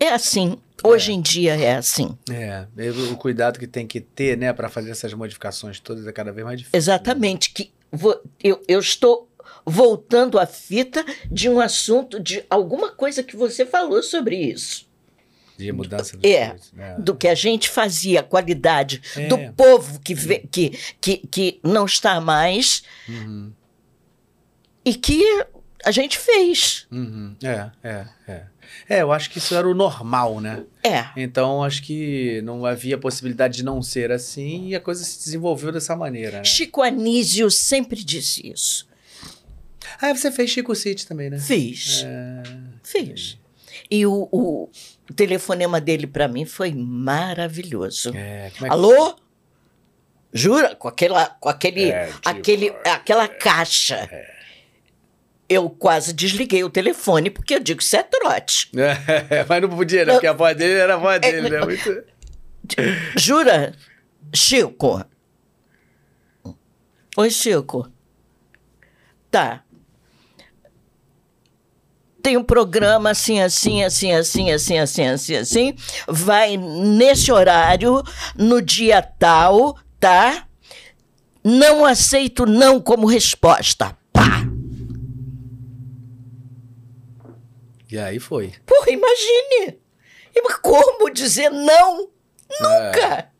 é 0.00 0.08
assim. 0.10 0.58
Hoje 0.84 1.12
em 1.12 1.20
dia 1.20 1.56
é 1.56 1.74
assim. 1.76 2.16
É, 2.30 2.66
o 3.12 3.16
cuidado 3.16 3.58
que 3.58 3.66
tem 3.66 3.84
que 3.84 4.00
ter, 4.00 4.36
né, 4.38 4.52
para 4.52 4.68
fazer 4.68 4.90
essas 4.90 5.12
modificações 5.12 5.80
todas 5.80 6.06
é 6.06 6.12
cada 6.12 6.30
vez 6.32 6.44
mais 6.44 6.58
difícil. 6.58 6.76
Exatamente. 6.78 7.50
Que 7.50 7.72
vo- 7.90 8.20
eu, 8.42 8.62
eu 8.68 8.78
estou 8.78 9.27
voltando 9.66 10.38
à 10.38 10.46
fita 10.46 11.04
de 11.30 11.48
um 11.48 11.60
assunto, 11.60 12.20
de 12.20 12.44
alguma 12.48 12.90
coisa 12.90 13.22
que 13.22 13.36
você 13.36 13.64
falou 13.66 14.02
sobre 14.02 14.36
isso. 14.36 14.86
De 15.56 15.72
mudança 15.72 16.16
dos 16.16 16.30
É, 16.30 16.54
né? 16.72 16.96
do 16.98 17.16
que 17.16 17.26
a 17.26 17.34
gente 17.34 17.68
fazia, 17.68 18.20
a 18.20 18.22
qualidade 18.22 19.02
É. 19.16 19.26
do 19.26 19.36
povo 19.54 19.98
que, 20.00 20.14
vê, 20.14 20.38
que, 20.50 20.70
que, 21.00 21.16
que 21.30 21.60
não 21.64 21.84
está 21.86 22.20
mais 22.20 22.82
Uhum, 23.08 23.52
e 24.84 24.94
que 24.94 25.22
a 25.84 25.90
gente 25.90 26.18
fez. 26.18 26.86
uhum. 26.90 27.34
É, 27.42 27.70
é, 27.82 28.06
é. 28.28 28.42
É, 28.88 29.02
eu 29.02 29.10
acho 29.12 29.30
que 29.30 29.38
isso 29.38 29.54
era 29.54 29.66
o 29.68 29.74
normal, 29.74 30.40
né? 30.40 30.62
É, 30.84 31.06
Então, 31.16 31.62
acho 31.64 31.82
que 31.82 32.40
não 32.42 32.66
havia 32.66 32.98
possibilidade 32.98 33.56
de 33.58 33.64
não 33.64 33.80
ser 33.82 34.12
assim 34.12 34.68
e 34.68 34.74
a 34.74 34.80
coisa 34.80 35.02
se 35.04 35.18
desenvolveu 35.24 35.72
dessa 35.72 35.96
maneira, 35.96 36.38
né? 36.38 36.44
Chico 36.44 36.82
Anísio 36.82 37.50
sempre 37.50 38.02
disse 38.04 38.46
isso. 38.46 38.86
Ah, 40.00 40.14
você 40.14 40.30
fez 40.30 40.50
Chico 40.50 40.74
City 40.74 41.06
também, 41.06 41.28
né? 41.30 41.38
Fiz, 41.38 42.04
É, 42.06 42.42
fiz. 42.84 43.38
E 43.90 44.06
o, 44.06 44.28
o 44.30 44.70
telefonema 45.16 45.80
dele 45.80 46.06
para 46.06 46.28
mim 46.28 46.44
foi 46.44 46.72
maravilhoso. 46.74 48.12
é, 48.14 48.46
é 48.46 48.50
que- 48.50 48.66
Alô? 48.68 49.16
Jura? 50.32 50.76
Com, 50.76 50.88
aquela, 50.88 51.26
com 51.40 51.48
aquele, 51.48 51.90
É, 51.90 52.06
tipo, 52.06 52.28
aquele, 52.28 52.68
aquela 52.84 53.26
caixa. 53.26 54.08
Eu 55.48 55.70
quase 55.70 56.12
desliguei 56.12 56.62
o 56.62 56.68
telefone, 56.68 57.30
porque 57.30 57.54
eu 57.54 57.60
digo, 57.60 57.80
isso 57.80 57.96
é 57.96 58.02
trote. 58.02 58.70
Mas 59.48 59.62
não 59.62 59.70
podia, 59.70 60.04
né? 60.04 60.12
Porque 60.12 60.26
a 60.26 60.34
voz 60.34 60.54
dele 60.56 60.74
era 60.74 60.94
a 60.94 60.98
voz 60.98 61.18
dele, 61.20 61.48
né? 61.48 61.60
Muito... 61.64 62.04
Jura? 63.16 63.74
Chico. 64.34 65.02
Oi, 67.16 67.30
Chico. 67.30 67.90
Tá. 69.30 69.64
Tem 72.22 72.36
um 72.36 72.42
programa 72.42 73.10
assim, 73.10 73.40
assim, 73.40 73.82
assim, 73.84 74.12
assim, 74.12 74.50
assim, 74.50 74.78
assim, 74.78 75.06
assim, 75.06 75.36
assim. 75.36 75.74
Vai 76.08 76.56
nesse 76.56 77.30
horário, 77.30 78.02
no 78.36 78.60
dia 78.60 79.00
tal, 79.00 79.76
tá? 80.00 80.46
Não 81.44 81.84
aceito 81.84 82.44
não 82.44 82.80
como 82.80 83.06
resposta. 83.06 83.96
Pá! 84.12 84.44
E 87.90 87.98
aí 87.98 88.18
foi. 88.18 88.52
Porra, 88.66 88.90
imagine! 88.90 89.78
Como 90.62 91.10
dizer 91.10 91.50
não? 91.50 92.08
Nunca! 92.60 93.30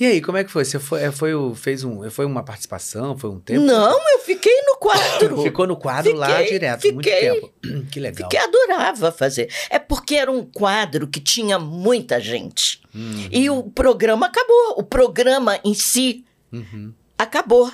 E 0.00 0.06
aí, 0.06 0.22
como 0.22 0.38
é 0.38 0.42
que 0.44 0.50
foi? 0.50 0.64
Você 0.64 0.78
foi, 0.78 1.02
é, 1.02 1.12
foi, 1.12 1.32
fez 1.54 1.84
um, 1.84 2.08
foi 2.10 2.24
uma 2.24 2.42
participação? 2.42 3.18
Foi 3.18 3.28
um 3.28 3.38
tempo? 3.38 3.60
Não, 3.60 3.92
eu 4.14 4.20
fiquei 4.20 4.62
no 4.62 4.76
quadro. 4.78 5.42
Ficou 5.44 5.66
no 5.66 5.76
quadro 5.76 6.14
lá 6.14 6.28
Fiquei, 6.38 6.46
direto, 6.48 6.82
muito 6.94 7.04
fiquei. 7.04 7.30
tempo. 7.30 7.52
Que 7.92 8.00
legal. 8.00 8.28
Que 8.30 8.36
adorava 8.38 9.12
fazer. 9.12 9.50
É 9.68 9.78
porque 9.78 10.14
era 10.14 10.32
um 10.32 10.42
quadro 10.42 11.06
que 11.06 11.20
tinha 11.20 11.58
muita 11.58 12.18
gente. 12.18 12.80
Uhum. 12.94 13.28
E 13.30 13.50
o 13.50 13.62
programa 13.64 14.26
acabou. 14.26 14.76
O 14.78 14.82
programa 14.82 15.60
em 15.62 15.74
si 15.74 16.24
Uhum. 16.50 16.92
acabou. 17.18 17.70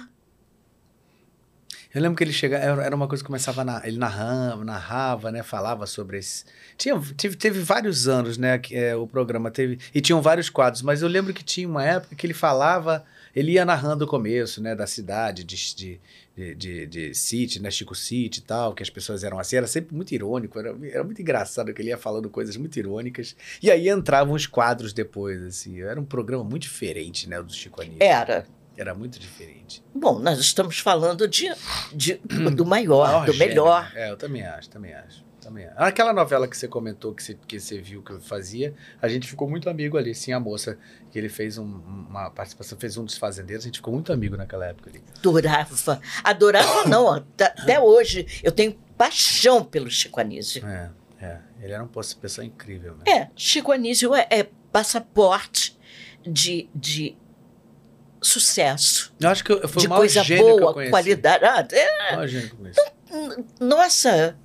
Eu 1.97 2.03
lembro 2.03 2.15
que 2.15 2.23
ele 2.23 2.33
chegava, 2.33 2.83
era 2.85 2.95
uma 2.95 3.09
coisa 3.09 3.25
que 3.25 3.27
começava, 3.27 3.65
na, 3.65 3.81
ele 3.83 3.97
narrava, 3.97 4.63
narrava, 4.63 5.33
né, 5.33 5.43
falava 5.43 5.87
sobre 5.87 6.19
esse... 6.19 6.45
Tinha, 6.77 7.01
teve, 7.17 7.37
teve 7.37 7.61
vários 7.61 8.07
anos, 8.07 8.37
né, 8.37 8.59
que, 8.59 8.77
é, 8.77 8.95
o 8.95 9.07
programa 9.07 9.51
teve, 9.51 9.79
e 9.95 10.01
tinham 10.03 10.21
vários 10.21 10.51
quadros, 10.51 10.83
mas 10.83 11.01
eu 11.01 11.09
lembro 11.09 11.33
que 11.33 11.43
tinha 11.43 11.67
uma 11.67 11.83
época 11.83 12.15
que 12.15 12.27
ele 12.27 12.35
falava, 12.35 13.03
ele 13.35 13.53
ia 13.53 13.65
narrando 13.65 14.05
o 14.05 14.07
começo, 14.07 14.63
né, 14.63 14.75
da 14.75 14.87
cidade, 14.87 15.43
de, 15.43 15.57
de, 15.75 16.01
de, 16.37 16.55
de, 16.55 16.87
de 16.87 17.15
City, 17.15 17.63
né, 17.63 17.71
Chico 17.71 17.95
City 17.95 18.41
e 18.41 18.43
tal, 18.43 18.75
que 18.75 18.83
as 18.83 18.91
pessoas 18.91 19.25
eram 19.25 19.39
assim, 19.39 19.57
era 19.57 19.67
sempre 19.67 19.97
muito 19.97 20.13
irônico, 20.13 20.59
era, 20.59 20.77
era 20.83 21.03
muito 21.03 21.23
engraçado 21.23 21.73
que 21.73 21.81
ele 21.81 21.89
ia 21.89 21.97
falando 21.97 22.29
coisas 22.29 22.59
muito 22.59 22.79
irônicas, 22.79 23.35
e 23.63 23.71
aí 23.71 23.89
entravam 23.89 24.35
os 24.35 24.47
quadros 24.47 24.93
depois, 24.93 25.43
assim, 25.43 25.81
era 25.81 25.99
um 25.99 26.05
programa 26.05 26.45
muito 26.45 26.65
diferente, 26.65 27.27
né, 27.27 27.41
do 27.41 27.55
Chico 27.55 27.81
Anísio. 27.81 28.03
Era. 28.03 28.47
Era 28.77 28.95
muito 28.95 29.19
diferente. 29.19 29.83
Bom, 29.95 30.19
nós 30.19 30.39
estamos 30.39 30.79
falando 30.79 31.27
de, 31.27 31.51
de- 31.95 32.21
do 32.55 32.65
maior, 32.67 33.07
Maior 33.07 33.27
do 33.27 33.33
gênero, 33.33 33.49
melhor. 33.65 33.93
É, 33.95 34.11
eu 34.11 34.17
também 34.17 34.43
acho, 34.47 34.69
também 34.69 34.93
acho. 34.95 35.25
Também 35.41 35.65
acho. 35.65 35.75
Aquela 35.79 36.13
novela 36.13 36.47
que 36.49 36.57
você 36.57 36.67
comentou, 36.67 37.15
que 37.15 37.23
você, 37.23 37.39
que 37.47 37.59
você 37.61 37.81
viu 37.81 38.03
que 38.03 38.11
eu 38.11 38.21
fazia, 38.21 38.75
a 39.01 39.07
gente 39.09 39.29
ficou 39.29 39.49
muito 39.49 39.71
amigo 39.71 39.97
ali, 39.97 40.13
sim, 40.15 40.33
a 40.33 40.41
moça, 40.41 40.77
que 41.11 41.19
ele 41.19 41.29
fez 41.29 41.57
um- 41.57 41.65
uma 41.65 42.29
participação, 42.31 42.77
fez 42.79 42.97
um 42.99 43.05
dos 43.05 43.17
fazendeiros, 43.17 43.65
a 43.65 43.69
gente 43.69 43.77
ficou 43.79 43.95
muito 43.95 44.13
amigo 44.13 44.37
naquela 44.37 44.67
época 44.67 44.91
ali. 44.91 45.03
Adorava. 45.19 46.01
Adorava 46.25 46.85
não. 46.89 47.11
Até 47.13 47.45
até 47.47 47.81
hoje 47.81 48.27
eu 48.43 48.51
tenho 48.53 48.73
paixão 48.99 49.65
pelo 49.65 49.89
Chico 49.91 50.21
Anísio. 50.21 50.67
É, 50.67 50.91
é. 51.21 51.39
Ele 51.63 51.73
era 51.73 51.83
uma 51.83 51.91
pessoa 52.21 52.45
incrível, 52.45 52.97
né? 52.97 53.05
É, 53.11 53.31
Chico 53.37 53.71
Anísio 53.73 54.15
é, 54.15 54.27
é 54.31 54.49
passaporte 54.73 55.79
de, 56.27 56.69
de 56.75 57.17
sucesso. 58.27 59.13
Eu 59.21 59.29
acho 59.29 59.45
que 59.45 59.69
foi 59.69 59.83
de 59.83 59.89
coisa 59.89 60.25
que 60.25 60.37
boa, 60.37 60.73
conheci. 60.75 60.91
qualidade. 60.91 61.45
Ah, 61.45 61.67
é, 61.73 62.27
que 62.27 62.51
nossa! 63.61 64.37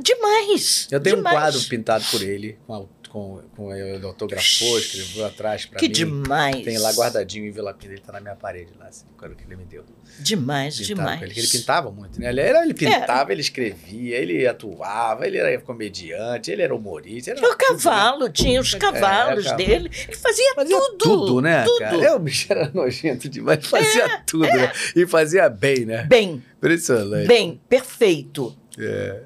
Demais! 0.00 0.88
Eu 0.90 1.00
tenho 1.00 1.16
demais. 1.16 1.36
um 1.36 1.40
quadro 1.40 1.60
pintado 1.68 2.04
por 2.10 2.22
ele, 2.22 2.58
com, 2.66 2.74
a- 2.74 2.86
com, 3.10 3.40
com 3.56 3.74
ele 3.74 4.04
autografou, 4.06 4.78
escreveu 4.78 5.26
atrás 5.26 5.66
pra 5.66 5.78
Que 5.78 5.86
mim. 5.88 5.92
demais! 5.92 6.64
Tem 6.64 6.78
lá 6.78 6.92
guardadinho 6.92 7.44
o 7.44 7.48
envelopinho 7.48 7.90
dele, 7.90 8.02
tá 8.06 8.12
na 8.12 8.20
minha 8.20 8.36
parede 8.36 8.70
lá, 8.78 8.86
assim, 8.86 9.04
o 9.12 9.18
que 9.34 9.44
ele 9.44 9.56
me 9.56 9.64
deu. 9.64 9.84
Demais, 10.20 10.76
demais. 10.76 11.20
Ele, 11.20 11.34
que 11.34 11.40
ele 11.40 11.48
pintava 11.48 11.90
muito, 11.90 12.20
né? 12.20 12.28
Ele, 12.30 12.40
era, 12.40 12.62
ele 12.62 12.72
pintava, 12.74 13.32
ele 13.32 13.40
escrevia, 13.40 14.16
ele 14.16 14.46
atuava, 14.46 15.26
ele 15.26 15.38
era 15.38 15.60
comediante, 15.60 16.50
ele 16.50 16.62
era 16.62 16.74
humorista. 16.74 17.32
Era 17.32 17.40
E 17.40 17.42
o 17.42 17.48
tudo, 17.48 17.58
né? 17.58 17.66
cavalo, 17.68 18.28
tinha 18.30 18.60
os 18.60 18.74
É, 18.74 18.78
cavalos 18.78 19.44
cavalo. 19.44 19.56
dele. 19.66 19.90
Ele 20.08 20.16
fazia, 20.16 20.54
Fazia 20.54 20.76
tudo. 20.78 20.96
tudo, 20.98 21.40
né, 21.40 21.64
tudo. 21.64 21.78
cara? 21.78 22.04
É, 22.04 22.14
o 22.14 22.18
bicho 22.18 22.46
era 22.52 22.70
nojento 22.72 23.28
demais, 23.28 23.66
fazia 23.66 24.18
tudo, 24.26 24.42
né? 24.46 24.72
E 24.94 25.06
fazia 25.06 25.48
bem, 25.48 25.84
né? 25.84 26.04
Bem, 26.04 26.42
Impressionante. 26.56 27.26
bem, 27.26 27.60
perfeito. 27.68 28.56
É. 28.78 29.22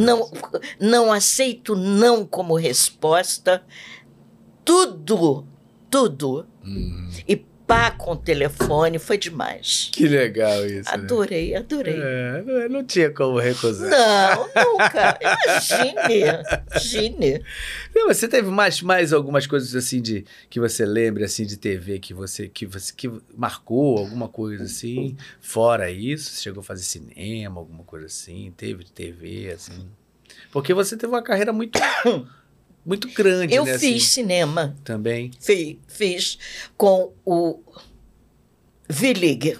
Não, 0.00 0.30
não 0.80 1.12
aceito 1.12 1.74
não 1.76 2.24
como 2.26 2.56
resposta. 2.56 3.64
Tudo, 4.64 5.46
tudo. 5.90 6.46
Hum, 6.64 7.08
E 7.28 7.44
pá 7.66 7.90
com 7.90 8.12
o 8.12 8.16
telefone 8.16 8.98
foi 8.98 9.18
demais. 9.18 9.90
que 9.92 10.06
legal 10.06 10.64
isso, 10.66 10.88
né? 10.90 10.94
Adorei, 10.94 11.54
adorei. 11.56 11.96
É, 12.00 12.68
não- 12.68 12.84
tinha 12.84 13.10
como 13.10 13.38
recusar. 13.38 13.90
Não, 13.90 14.46
nunca. 14.72 15.18
Imagine, 15.20 16.24
imagine. 16.72 17.42
Não, 17.94 18.08
Você 18.08 18.28
teve 18.28 18.48
mais, 18.50 18.80
mais 18.82 19.12
algumas 19.12 19.46
coisas 19.46 19.74
assim 19.74 20.00
de 20.00 20.24
que 20.48 20.60
você 20.60 20.84
lembra 20.86 21.24
assim 21.24 21.44
de 21.44 21.56
TV 21.56 21.98
que 21.98 22.14
você 22.14 22.48
que 22.48 22.64
você 22.66 22.92
que 22.94 23.10
marcou 23.36 23.98
alguma 23.98 24.28
coisa 24.28 24.64
assim? 24.64 25.16
Fora 25.40 25.90
isso, 25.90 26.30
você 26.30 26.42
chegou 26.42 26.60
a 26.60 26.64
fazer 26.64 26.82
cinema, 26.84 27.58
alguma 27.60 27.82
coisa 27.84 28.06
assim? 28.06 28.52
Teve 28.56 28.84
TV 28.84 29.50
assim? 29.52 29.88
Porque 30.52 30.72
você 30.72 30.96
teve 30.96 31.12
uma 31.12 31.22
carreira 31.22 31.52
muito 31.52 31.78
muito 32.86 33.08
grande, 33.12 33.52
Eu 33.54 33.64
né? 33.64 33.72
fiz 33.78 33.96
assim, 33.96 33.98
cinema. 33.98 34.76
também. 34.84 35.30
Fiz, 35.40 35.76
fiz 35.88 36.38
com 36.76 37.12
o 37.24 37.60
V-League. 38.88 39.58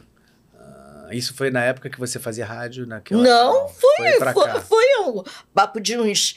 Ah, 0.54 1.08
Isso 1.12 1.34
foi 1.34 1.50
na 1.50 1.62
época 1.64 1.90
que 1.90 1.98
você 1.98 2.18
fazia 2.18 2.46
rádio 2.46 2.86
naquela 2.86 3.22
Não, 3.22 3.68
foi 3.68 4.12
Foi, 4.32 4.34
cá. 4.44 4.60
foi 4.60 4.84
um 5.00 5.22
papo 5.52 5.80
de 5.80 5.98
uns 5.98 6.36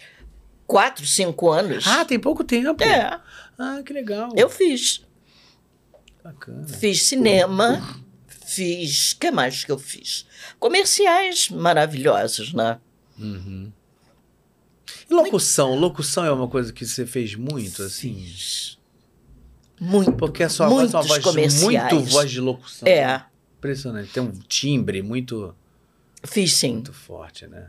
4, 0.68 1.06
5 1.06 1.50
anos. 1.50 1.88
Ah, 1.88 2.04
tem 2.04 2.20
pouco 2.20 2.44
tempo. 2.44 2.84
é, 2.84 3.20
Ah, 3.58 3.82
que 3.86 3.94
legal. 3.94 4.32
eu 4.36 4.50
fiz. 4.50 5.04
Bacana. 6.24 6.68
Fiz 6.68 7.04
cinema, 7.04 7.82
fiz. 8.28 9.14
O 9.14 9.18
que 9.20 9.32
mais 9.32 9.64
que 9.64 9.72
eu 9.72 9.80
fiz? 9.80 10.26
Comerciais 10.60 11.50
maravilhosos, 11.50 12.54
né? 12.54 12.78
Uhum. 13.18 13.72
E 15.10 15.14
locução? 15.14 15.76
Locução 15.76 16.26
é 16.26 16.32
uma 16.32 16.48
coisa 16.48 16.72
que 16.72 16.86
você 16.86 17.06
fez 17.06 17.36
muito, 17.36 17.82
assim? 17.82 18.26
Muito. 19.80 20.12
Porque 20.14 20.44
a 20.44 20.50
sua 20.50 20.68
voz 20.68 20.94
é 20.94 20.98
uma 20.98 21.04
voz 21.04 21.24
comerciais. 21.24 21.94
muito 21.94 22.10
voz 22.10 22.30
de 22.30 22.40
locução. 22.42 22.88
É, 22.88 23.26
Impressionante. 23.60 24.14
Tem 24.14 24.24
um 24.24 24.32
timbre 24.32 25.02
muito, 25.02 25.54
fiz 26.24 26.56
sim. 26.56 26.74
muito 26.76 26.94
forte, 26.94 27.46
né? 27.46 27.68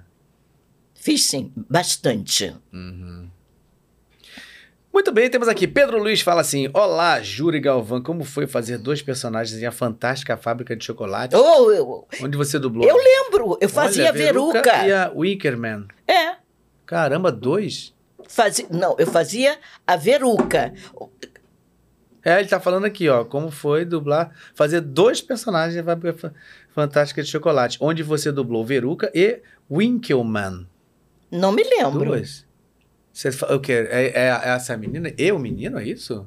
Fiz 0.94 1.24
sim, 1.24 1.52
bastante. 1.68 2.54
Muito 4.92 5.10
bem, 5.10 5.28
temos 5.28 5.48
aqui. 5.48 5.66
Pedro 5.66 6.00
Luiz 6.00 6.20
fala 6.20 6.42
assim: 6.42 6.68
Olá, 6.72 7.20
Júri 7.20 7.58
Galvão, 7.58 8.00
como 8.00 8.22
foi 8.22 8.46
fazer 8.46 8.78
dois 8.78 9.02
personagens 9.02 9.60
em 9.60 9.66
A 9.66 9.72
Fantástica 9.72 10.36
Fábrica 10.36 10.76
de 10.76 10.84
Chocolate? 10.84 11.34
Oh, 11.34 11.72
eu, 11.72 12.06
Onde 12.22 12.36
você 12.36 12.56
dublou? 12.56 12.86
eu 12.86 12.96
lembro, 12.96 13.58
eu 13.60 13.68
fazia 13.68 14.04
Olha, 14.04 14.12
Veruca. 14.12 14.86
E 14.86 14.92
a 14.92 15.10
Wickerman. 15.12 15.88
É. 16.06 16.36
Caramba, 16.90 17.30
dois? 17.30 17.94
Fazia, 18.26 18.66
não, 18.68 18.96
eu 18.98 19.06
fazia 19.06 19.56
a 19.86 19.94
Veruca. 19.94 20.74
É, 22.24 22.40
ele 22.40 22.48
tá 22.48 22.58
falando 22.58 22.84
aqui, 22.84 23.08
ó, 23.08 23.24
como 23.24 23.48
foi 23.48 23.84
dublar, 23.84 24.34
fazer 24.56 24.80
dois 24.80 25.20
personagens 25.20 25.84
Fa- 26.16 26.32
Fantástica 26.70 27.22
de 27.22 27.28
Chocolate, 27.28 27.78
onde 27.80 28.02
você 28.02 28.32
dublou 28.32 28.64
Veruca 28.66 29.08
e 29.14 29.40
Winkelmann. 29.70 30.66
Não 31.30 31.52
me 31.52 31.62
lembro. 31.62 32.06
Duas. 32.06 32.44
Você 33.12 33.28
o 33.54 33.60
quê? 33.60 33.86
É, 33.88 34.06
é, 34.06 34.26
é 34.26 34.48
essa 34.48 34.76
menina? 34.76 35.12
Eu, 35.16 35.38
menino, 35.38 35.78
é 35.78 35.84
isso? 35.84 36.26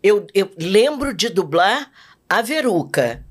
Eu, 0.00 0.24
eu 0.32 0.52
lembro 0.56 1.12
de 1.12 1.30
dublar 1.30 1.90
a 2.28 2.42
Veruca. 2.42 3.25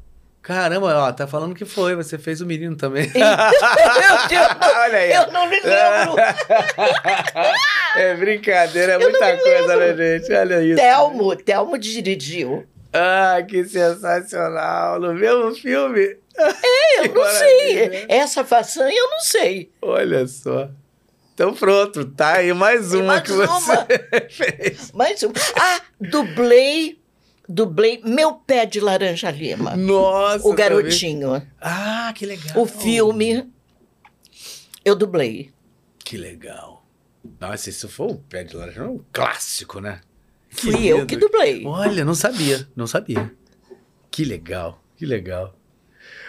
Caramba, 0.45 0.95
ó, 0.95 1.11
tá 1.11 1.25
falando 1.25 1.55
que 1.55 1.65
foi, 1.65 1.95
você 1.95 2.19
fez 2.19 2.39
o 2.39 2.45
menino 2.45 2.75
também. 2.75 3.11
Meu 3.15 4.27
Deus, 4.29 4.47
Olha 4.77 4.97
aí. 4.99 5.11
eu 5.11 5.31
não 5.31 5.49
me 5.49 5.59
lembro. 5.59 6.15
É 7.97 8.13
brincadeira, 8.13 8.93
é 8.93 8.97
muita 8.99 9.37
coisa, 9.37 9.75
né, 9.77 9.95
gente? 10.19 10.33
Olha 10.33 10.61
isso. 10.61 10.75
Telmo, 10.75 11.35
Telmo 11.37 11.77
dirigiu. 11.77 12.65
Ah, 12.93 13.37
que 13.47 13.63
sensacional. 13.63 14.99
No 14.99 15.13
mesmo 15.13 15.55
filme. 15.55 16.17
Eu 16.37 17.03
Que 17.03 17.07
não 17.09 17.25
sei. 17.25 18.05
Essa 18.09 18.43
façanha 18.43 18.93
eu 18.95 19.09
não 19.09 19.19
sei. 19.21 19.71
Olha 19.81 20.27
só. 20.27 20.69
Então 21.33 21.53
pronto, 21.53 22.03
tá 22.05 22.33
aí 22.33 22.53
mais 22.53 22.93
uma 22.93 23.03
mais 23.05 23.21
que 23.23 23.31
você 23.31 23.71
uma. 23.71 23.87
fez. 24.29 24.91
Mais 24.91 25.23
um. 25.23 25.31
Ah, 25.57 25.79
dublei, 25.99 26.99
dublei 27.47 28.01
Meu 28.03 28.33
Pé 28.33 28.65
de 28.65 28.79
Laranja 28.79 29.31
Lima. 29.31 29.75
Nossa. 29.75 30.47
o 30.47 30.53
garotinho. 30.53 31.41
Ah, 31.59 32.11
que 32.15 32.25
legal. 32.25 32.57
O 32.57 32.65
filme, 32.65 33.49
eu 34.83 34.95
dublei. 34.95 35.51
Que 35.99 36.17
legal. 36.17 36.85
Nossa, 37.39 37.69
isso 37.69 37.89
foi 37.89 38.07
o 38.07 38.15
pé 38.15 38.43
de 38.43 38.55
laranja, 38.55 38.83
um 38.83 39.03
clássico, 39.11 39.79
né? 39.79 40.01
Que 40.51 40.71
Fui 40.71 40.85
eu 40.85 41.05
que 41.05 41.17
dublei. 41.17 41.65
Olha, 41.65 42.05
não 42.05 42.13
sabia, 42.13 42.67
não 42.75 42.85
sabia. 42.85 43.33
Que 44.11 44.23
legal, 44.23 44.81
que 44.95 45.05
legal. 45.05 45.55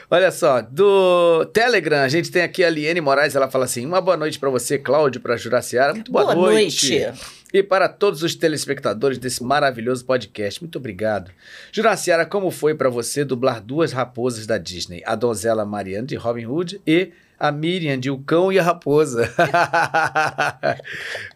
Olha 0.08 0.30
só, 0.30 0.60
do 0.62 1.44
Telegram, 1.46 1.98
a 1.98 2.08
gente 2.08 2.30
tem 2.30 2.42
aqui 2.42 2.62
a 2.62 2.70
Liene 2.70 3.00
Moraes, 3.00 3.34
ela 3.34 3.50
fala 3.50 3.64
assim: 3.64 3.84
uma 3.84 4.00
boa 4.00 4.16
noite 4.16 4.38
para 4.38 4.48
você, 4.48 4.78
Cláudio, 4.78 5.20
para 5.20 5.36
Juraciara. 5.36 5.94
Muito 5.94 6.12
boa, 6.12 6.24
Boa 6.34 6.34
noite. 6.52 6.98
noite. 7.00 7.20
E 7.52 7.62
para 7.62 7.88
todos 7.88 8.22
os 8.22 8.34
telespectadores 8.34 9.18
desse 9.18 9.42
maravilhoso 9.42 10.04
podcast. 10.04 10.62
Muito 10.62 10.76
obrigado. 10.78 11.30
Juraciara, 11.72 12.26
como 12.26 12.50
foi 12.50 12.74
para 12.74 12.88
você 12.88 13.24
dublar 13.24 13.60
duas 13.60 13.92
raposas 13.92 14.46
da 14.46 14.58
Disney? 14.58 15.02
A 15.06 15.14
donzela 15.14 15.64
Mariana 15.64 16.06
de 16.06 16.16
Robin 16.16 16.46
Hood 16.46 16.80
e 16.86 17.12
a 17.38 17.50
Miriam 17.52 17.98
de 17.98 18.10
O 18.10 18.18
Cão 18.18 18.52
e 18.52 18.58
a 18.58 18.62
Raposa. 18.62 19.32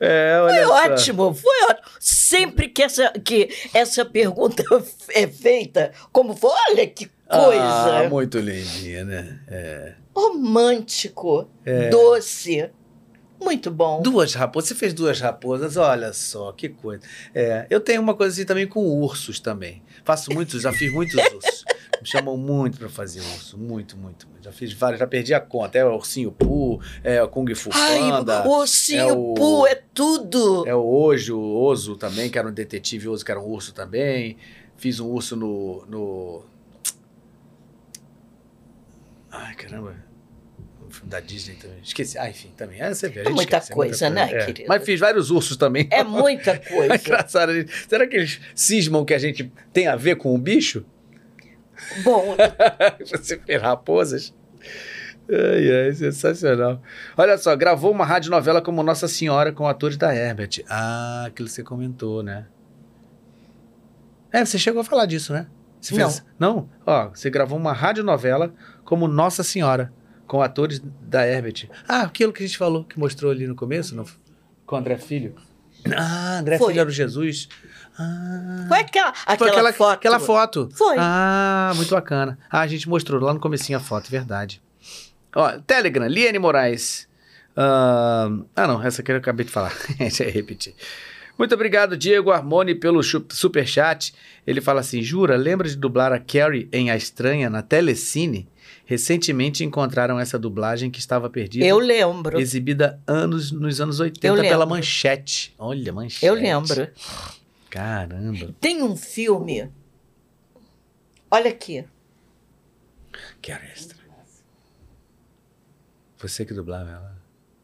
é, 0.00 0.38
Foi 0.40 0.64
só. 0.64 0.74
ótimo, 0.84 1.34
foi 1.34 1.64
ótimo. 1.70 1.86
Sempre 1.98 2.68
que 2.68 2.82
essa, 2.82 3.10
que 3.24 3.48
essa 3.74 4.04
pergunta 4.04 4.62
é 5.10 5.26
feita, 5.26 5.92
como 6.12 6.34
foi, 6.36 6.50
olha 6.70 6.86
que 6.86 7.10
coisa. 7.38 7.62
Ah, 8.04 8.08
muito 8.08 8.38
lindinha, 8.38 9.04
né? 9.04 9.40
É. 9.48 9.94
Romântico, 10.14 11.48
doce. 11.90 12.70
Muito 13.40 13.70
bom. 13.70 14.02
Duas 14.02 14.34
raposas. 14.34 14.68
Você 14.68 14.74
fez 14.74 14.92
duas 14.92 15.18
raposas, 15.18 15.76
olha 15.78 16.12
só, 16.12 16.52
que 16.52 16.68
coisa. 16.68 17.02
É, 17.34 17.66
eu 17.70 17.80
tenho 17.80 18.02
uma 18.02 18.12
coisa 18.14 18.34
assim 18.34 18.44
também 18.44 18.66
com 18.66 18.80
ursos 19.00 19.40
também. 19.40 19.82
Faço 20.04 20.30
muitos, 20.32 20.60
já 20.62 20.72
fiz 20.72 20.92
muitos 20.92 21.14
ursos. 21.34 21.64
Me 22.02 22.06
chamam 22.06 22.36
muito 22.36 22.78
pra 22.78 22.88
fazer 22.90 23.20
urso. 23.20 23.56
Muito, 23.56 23.96
muito, 23.96 24.28
muito. 24.28 24.44
Já 24.44 24.52
fiz 24.52 24.72
vários, 24.74 25.00
já 25.00 25.06
perdi 25.06 25.32
a 25.32 25.40
conta. 25.40 25.78
É 25.78 25.84
o 25.84 25.94
Ursinho 25.94 26.30
Poo, 26.32 26.80
é 27.02 27.22
o 27.22 27.28
Kung 27.28 27.54
Fu 27.54 27.70
Ai, 27.72 27.98
Panda. 28.10 28.46
o 28.46 28.58
ursinho 28.58 29.00
é 29.00 29.12
o- 29.12 29.34
Poo 29.34 29.66
é 29.66 29.74
tudo. 29.94 30.66
É 30.66 30.74
o 30.74 30.84
Ojo, 30.86 31.38
o 31.38 31.62
Oso 31.64 31.96
também, 31.96 32.28
que 32.30 32.38
era 32.38 32.46
um 32.48 32.52
detetive 32.52 33.08
Oso, 33.08 33.24
que 33.24 33.30
era 33.30 33.40
um 33.40 33.46
urso 33.46 33.72
também. 33.72 34.36
Fiz 34.76 35.00
um 35.00 35.06
urso 35.08 35.34
no. 35.36 35.84
no... 35.88 36.42
Ai, 39.30 39.54
caramba. 39.54 39.94
Filme 40.90 41.08
da 41.08 41.20
Disney 41.20 41.54
também. 41.54 41.78
Esqueci. 41.84 42.18
Ah, 42.18 42.28
enfim, 42.28 42.50
também. 42.56 42.80
É, 42.80 42.92
você 42.92 43.08
vê, 43.08 43.20
É 43.20 43.24
gente 43.24 43.34
muita 43.34 43.58
esquece, 43.58 43.72
coisa, 43.72 44.10
né, 44.10 44.28
É. 44.32 44.44
querido? 44.46 44.68
Mas 44.68 44.84
fiz 44.84 44.98
vários 44.98 45.30
ursos 45.30 45.56
também. 45.56 45.86
É 45.90 46.02
muita 46.02 46.50
É 46.54 46.56
coisa. 46.58 46.96
engraçado. 46.96 47.54
gente. 47.54 47.70
Será 47.88 48.06
que 48.08 48.16
eles 48.16 48.40
cismam 48.56 49.04
que 49.04 49.14
a 49.14 49.18
gente 49.18 49.52
tem 49.72 49.86
a 49.86 49.94
ver 49.94 50.16
com 50.16 50.34
o 50.34 50.38
bicho? 50.38 50.84
Bom, 52.02 52.36
Você 53.06 53.38
fez 53.38 53.62
raposas? 53.62 54.34
Ai, 55.32 55.86
ai, 55.86 55.92
sensacional. 55.94 56.82
Olha 57.16 57.38
só, 57.38 57.54
gravou 57.54 57.92
uma 57.92 58.04
radionovela 58.04 58.60
como 58.60 58.82
Nossa 58.82 59.06
Senhora 59.06 59.52
com 59.52 59.68
atores 59.68 59.96
da 59.96 60.12
Herbert. 60.12 60.64
Ah, 60.68 61.26
aquilo 61.28 61.46
que 61.48 61.54
você 61.54 61.62
comentou, 61.62 62.20
né? 62.24 62.46
É, 64.32 64.44
você 64.44 64.58
chegou 64.58 64.80
a 64.80 64.84
falar 64.84 65.06
disso, 65.06 65.32
né? 65.32 65.46
Você 65.80 65.94
fez... 65.94 66.24
Não? 66.38 66.68
Ó, 66.86 67.08
você 67.08 67.30
gravou 67.30 67.58
uma 67.58 67.72
radionovela 67.72 68.52
como 68.84 69.08
Nossa 69.08 69.42
Senhora 69.42 69.92
com 70.26 70.40
atores 70.40 70.80
da 71.02 71.26
Herbert. 71.26 71.68
Ah, 71.88 72.02
aquilo 72.02 72.32
que 72.32 72.42
a 72.42 72.46
gente 72.46 72.56
falou, 72.56 72.84
que 72.84 72.98
mostrou 72.98 73.32
ali 73.32 73.46
no 73.46 73.56
começo, 73.56 73.96
no... 73.96 74.04
com 74.64 74.76
o 74.76 74.78
André 74.78 74.96
Filho. 74.96 75.34
Ah, 75.96 76.38
André 76.38 76.58
Foi. 76.58 76.68
Filho 76.68 76.80
era 76.80 76.88
o 76.88 76.92
Jesus. 76.92 77.48
Ah, 77.98 78.66
foi 78.68 78.78
aquela, 78.78 79.12
foi 79.12 79.32
aquela, 79.34 79.50
aquela, 79.50 79.72
foto. 79.72 79.92
aquela 79.92 80.20
foto. 80.20 80.68
Foi. 80.72 80.96
Ah, 80.98 81.72
muito 81.74 81.90
bacana. 81.90 82.38
Ah, 82.50 82.60
a 82.60 82.66
gente 82.66 82.88
mostrou 82.88 83.20
lá 83.20 83.34
no 83.34 83.40
comecinho 83.40 83.78
a 83.78 83.80
foto, 83.80 84.10
verdade. 84.10 84.62
Ó, 85.34 85.58
Telegram, 85.66 86.06
Liane 86.06 86.38
Moraes. 86.38 87.08
Ahn, 87.56 88.44
ah, 88.54 88.66
não, 88.66 88.82
essa 88.82 89.02
aqui 89.02 89.12
eu 89.12 89.16
acabei 89.16 89.44
de 89.44 89.52
falar. 89.52 89.72
Já 90.10 90.24
ia 90.24 90.30
repetir. 90.30 90.74
Muito 91.40 91.54
obrigado, 91.54 91.96
Diego 91.96 92.30
Armoni, 92.30 92.74
pelo 92.74 93.02
chu- 93.02 93.24
superchat. 93.30 94.12
Ele 94.46 94.60
fala 94.60 94.80
assim: 94.80 95.00
Jura, 95.00 95.38
lembra 95.38 95.66
de 95.66 95.74
dublar 95.74 96.12
a 96.12 96.18
Carrie 96.18 96.68
em 96.70 96.90
A 96.90 96.96
Estranha 96.98 97.48
na 97.48 97.62
Telecine? 97.62 98.46
Recentemente 98.84 99.64
encontraram 99.64 100.20
essa 100.20 100.38
dublagem 100.38 100.90
que 100.90 100.98
estava 100.98 101.30
perdida. 101.30 101.64
Eu 101.64 101.78
lembro. 101.78 102.38
Exibida 102.38 103.00
anos, 103.06 103.50
nos 103.50 103.80
anos 103.80 104.00
80 104.00 104.26
Eu 104.26 104.34
pela. 104.42 104.66
Manchete. 104.66 105.54
Olha, 105.58 105.90
Manchete. 105.94 106.26
Eu 106.26 106.34
lembro. 106.34 106.88
Caramba. 107.70 108.54
Tem 108.60 108.82
um 108.82 108.94
filme. 108.94 109.70
Olha 111.30 111.48
aqui. 111.50 111.86
Que 113.40 113.50
era 113.50 113.64
extra. 113.64 113.96
Você 116.18 116.44
que 116.44 116.52
dublava 116.52 116.90
ela. 116.90 117.16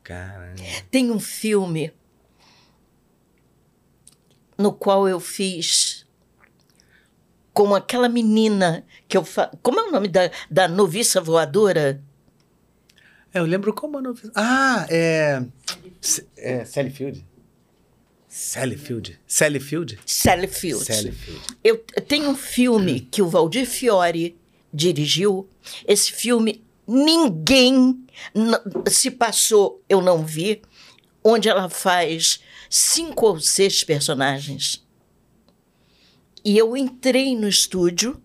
Caramba. 0.02 0.62
Tem 0.90 1.10
um 1.10 1.20
filme 1.20 1.92
no 4.56 4.72
qual 4.72 5.08
eu 5.08 5.20
fiz 5.20 6.06
com 7.52 7.74
aquela 7.74 8.08
menina 8.08 8.84
que 9.08 9.16
eu 9.16 9.24
fa... 9.24 9.50
Como 9.62 9.80
é 9.80 9.84
o 9.84 9.90
nome 9.92 10.08
da, 10.08 10.30
da 10.50 10.68
noviça 10.68 11.20
voadora? 11.20 12.02
É, 13.32 13.38
eu 13.38 13.44
lembro 13.44 13.72
como 13.72 14.00
não 14.00 14.14
fiz. 14.14 14.30
Ah, 14.34 14.86
é. 14.88 15.42
É 16.36 16.64
Sally 16.64 16.90
Field? 16.90 17.24
Sally 18.28 18.76
Field? 18.76 19.18
Sally 19.26 19.58
Field? 19.58 19.98
Eu 21.64 21.78
tenho 22.06 22.28
um 22.28 22.36
filme 22.36 23.00
que 23.00 23.22
o 23.22 23.28
Valdir 23.28 23.66
Fiore 23.66 24.38
dirigiu. 24.72 25.48
Esse 25.86 26.12
filme 26.12 26.62
ninguém 26.86 28.06
se 28.88 29.10
passou, 29.10 29.82
eu 29.88 30.00
não 30.00 30.24
vi, 30.24 30.62
onde 31.24 31.48
ela 31.48 31.68
faz 31.68 32.40
cinco 32.76 33.26
ou 33.26 33.40
seis 33.40 33.82
personagens. 33.82 34.86
E 36.44 36.58
eu 36.58 36.76
entrei 36.76 37.34
no 37.34 37.48
estúdio, 37.48 38.22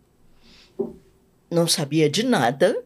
não 1.50 1.68
sabia 1.68 2.10
de 2.10 2.24
nada. 2.24 2.86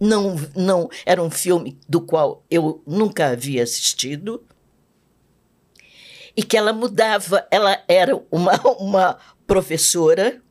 Não, 0.00 0.36
não 0.54 0.90
era 1.04 1.22
um 1.22 1.30
filme 1.30 1.78
do 1.88 2.00
qual 2.00 2.44
eu 2.50 2.82
nunca 2.86 3.28
havia 3.28 3.62
assistido 3.62 4.44
e 6.34 6.42
que 6.42 6.56
ela 6.56 6.72
mudava. 6.72 7.46
Ela 7.50 7.82
era 7.86 8.16
uma, 8.30 8.56
uma 8.78 9.18
professora, 9.46 10.42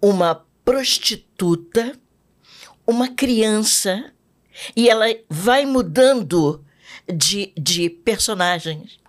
uma 0.00 0.46
prostituta, 0.64 1.98
uma 2.86 3.08
criança, 3.08 4.12
e 4.76 4.88
ela 4.88 5.06
vai 5.28 5.66
mudando 5.66 6.64
de, 7.06 7.52
de 7.58 7.90
personagens 7.90 8.99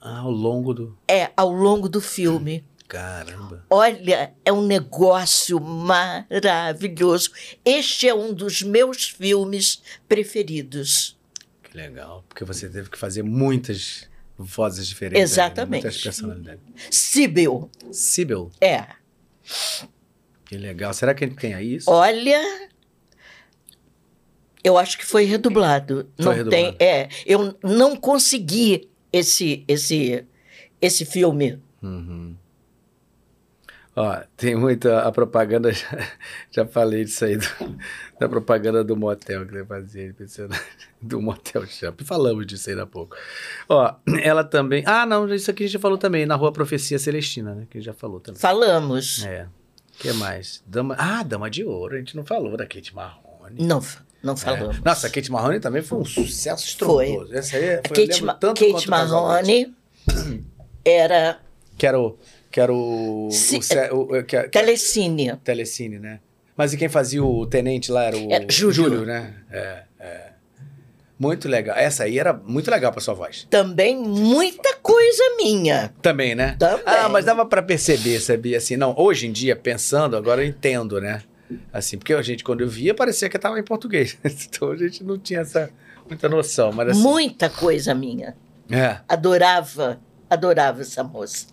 Ah, 0.00 0.20
ao 0.20 0.30
longo 0.30 0.72
do. 0.72 0.98
é, 1.08 1.30
ao 1.36 1.50
longo 1.52 1.88
do 1.88 2.00
filme. 2.00 2.64
Caramba. 2.88 3.64
Olha, 3.70 4.34
é 4.44 4.52
um 4.52 4.66
negócio 4.66 5.60
maravilhoso. 5.60 7.30
Este 7.64 8.08
é 8.08 8.14
um 8.14 8.32
dos 8.34 8.62
meus 8.62 9.08
filmes 9.10 9.80
preferidos. 10.08 11.16
Que 11.62 11.76
legal. 11.76 12.24
Porque 12.28 12.44
você 12.44 12.68
teve 12.68 12.90
que 12.90 12.98
fazer 12.98 13.22
muitas 13.22 14.08
vozes 14.36 14.88
diferentes. 14.88 15.18
né? 15.18 15.22
Exatamente. 15.22 15.82
Muitas 15.82 16.02
personalidades. 16.02 16.62
Sibyl, 16.90 17.70
Sibyl, 17.92 18.50
é. 18.60 18.86
que 20.46 20.56
legal. 20.56 20.92
Será 20.92 21.14
que 21.14 21.28
tem 21.28 21.54
aí 21.54 21.76
isso? 21.76 21.88
Olha, 21.88 22.68
eu 24.64 24.76
acho 24.76 24.98
que 24.98 25.06
foi 25.06 25.24
redublado. 25.24 26.10
Foi 26.16 26.24
não 26.24 26.32
redublado. 26.32 26.76
tem, 26.76 26.86
é, 26.86 27.08
eu 27.24 27.56
não 27.62 27.94
consegui 27.96 28.89
esse 29.12 29.64
esse 29.68 30.24
esse 30.80 31.04
filme. 31.04 31.60
Uhum. 31.82 32.34
Ó, 33.96 34.16
tem 34.36 34.54
muita 34.54 35.00
a 35.02 35.10
propaganda, 35.10 35.72
já, 35.74 36.08
já 36.50 36.66
falei 36.66 37.04
disso 37.04 37.24
aí, 37.24 37.36
do- 37.36 37.76
da 38.20 38.28
propaganda 38.28 38.84
do 38.84 38.96
motel 38.96 39.44
que 39.44 39.52
você 39.52 39.64
fazia, 39.64 40.14
do 41.02 41.20
motel 41.20 41.66
Champ. 41.66 42.00
Falamos 42.04 42.46
disso 42.46 42.70
aí 42.70 42.78
há 42.78 42.86
pouco. 42.86 43.16
Ó, 43.68 43.94
ela 44.22 44.44
também. 44.44 44.84
Ah, 44.86 45.04
não, 45.04 45.32
isso 45.34 45.50
aqui 45.50 45.64
a 45.64 45.66
gente 45.66 45.72
já 45.74 45.80
falou 45.80 45.98
também, 45.98 46.24
na 46.24 46.36
rua 46.36 46.52
Profecia 46.52 46.98
Celestina, 46.98 47.54
né? 47.54 47.66
Que 47.68 47.78
a 47.78 47.80
gente 47.80 47.86
já 47.86 47.92
falou 47.94 48.20
também. 48.20 48.40
Falamos. 48.40 49.24
É. 49.24 49.44
O 49.44 50.02
que 50.02 50.12
mais? 50.14 50.62
Dama... 50.66 50.94
Ah, 50.98 51.22
Dama 51.22 51.50
de 51.50 51.62
Ouro, 51.64 51.94
a 51.96 51.98
gente 51.98 52.16
não 52.16 52.24
falou 52.24 52.56
da 52.56 52.64
Kate 52.64 52.94
Marrone. 52.94 53.56
Não, 53.66 53.82
não 54.22 54.34
É. 54.34 54.36
falamos. 54.36 54.80
Nossa, 54.82 55.06
a 55.06 55.10
Kate 55.10 55.30
Marrone 55.30 55.60
também 55.60 55.82
foi 55.82 55.98
um 55.98 56.04
sucesso 56.04 56.64
estrondoso. 56.66 57.34
Essa 57.34 57.56
aí 57.56 57.74
A 57.74 57.80
foi, 57.86 58.02
eu 58.04 58.06
Kate, 58.08 58.24
Ma 58.24 58.34
tanto 58.34 58.64
Kate. 58.72 58.88
Marrone 58.90 59.74
era 60.84 61.38
Que 61.76 61.86
era 61.86 61.98
o. 62.00 62.18
Que 62.50 62.60
era 62.60 62.72
o. 62.72 63.28
o, 63.28 63.94
o- 63.96 64.18
o- 64.18 64.24
que- 64.24 64.42
telecine. 64.48 65.36
Telecine, 65.44 65.98
né? 65.98 66.20
Mas 66.56 66.72
e 66.72 66.76
quem 66.76 66.88
fazia 66.88 67.24
o 67.24 67.46
tenente 67.46 67.90
lá 67.92 68.04
era 68.04 68.16
o 68.16 68.30
Era 68.32 68.44
Júlio. 68.50 69.06
né? 69.06 69.34
É, 69.50 69.82
é. 69.98 70.30
Muito 71.18 71.48
legal. 71.48 71.76
Essa 71.76 72.04
aí 72.04 72.18
era 72.18 72.32
muito 72.32 72.70
legal 72.70 72.90
pra 72.92 73.00
sua 73.00 73.14
voz. 73.14 73.46
Também 73.50 73.96
muita 73.96 74.74
coisa 74.76 75.22
minha. 75.36 75.92
Também, 76.02 76.34
né? 76.34 76.56
Também. 76.58 76.82
Ah, 76.86 77.08
mas 77.08 77.24
dava 77.26 77.44
pra 77.46 77.62
perceber, 77.62 78.18
sabia? 78.20 78.56
Assim, 78.58 78.76
não, 78.76 78.94
hoje 78.98 79.26
em 79.26 79.32
dia, 79.32 79.54
pensando, 79.54 80.16
agora 80.16 80.42
eu 80.42 80.48
entendo, 80.48 80.98
né? 81.00 81.22
Assim, 81.72 81.98
porque 81.98 82.12
a 82.14 82.22
gente, 82.22 82.42
quando 82.44 82.60
eu 82.60 82.68
via, 82.68 82.94
parecia 82.94 83.28
que 83.28 83.38
tava 83.38 83.58
em 83.58 83.64
português. 83.64 84.16
então 84.24 84.70
a 84.70 84.76
gente 84.76 85.02
não 85.04 85.18
tinha 85.18 85.40
essa 85.40 85.70
muita 86.08 86.28
noção. 86.28 86.72
Mas 86.72 86.88
assim, 86.90 87.02
Muita 87.02 87.48
coisa 87.50 87.94
minha. 87.94 88.36
É, 88.70 88.98
Adorava, 89.08 90.00
adorava 90.28 90.80
essa 90.82 91.02
moça. 91.02 91.46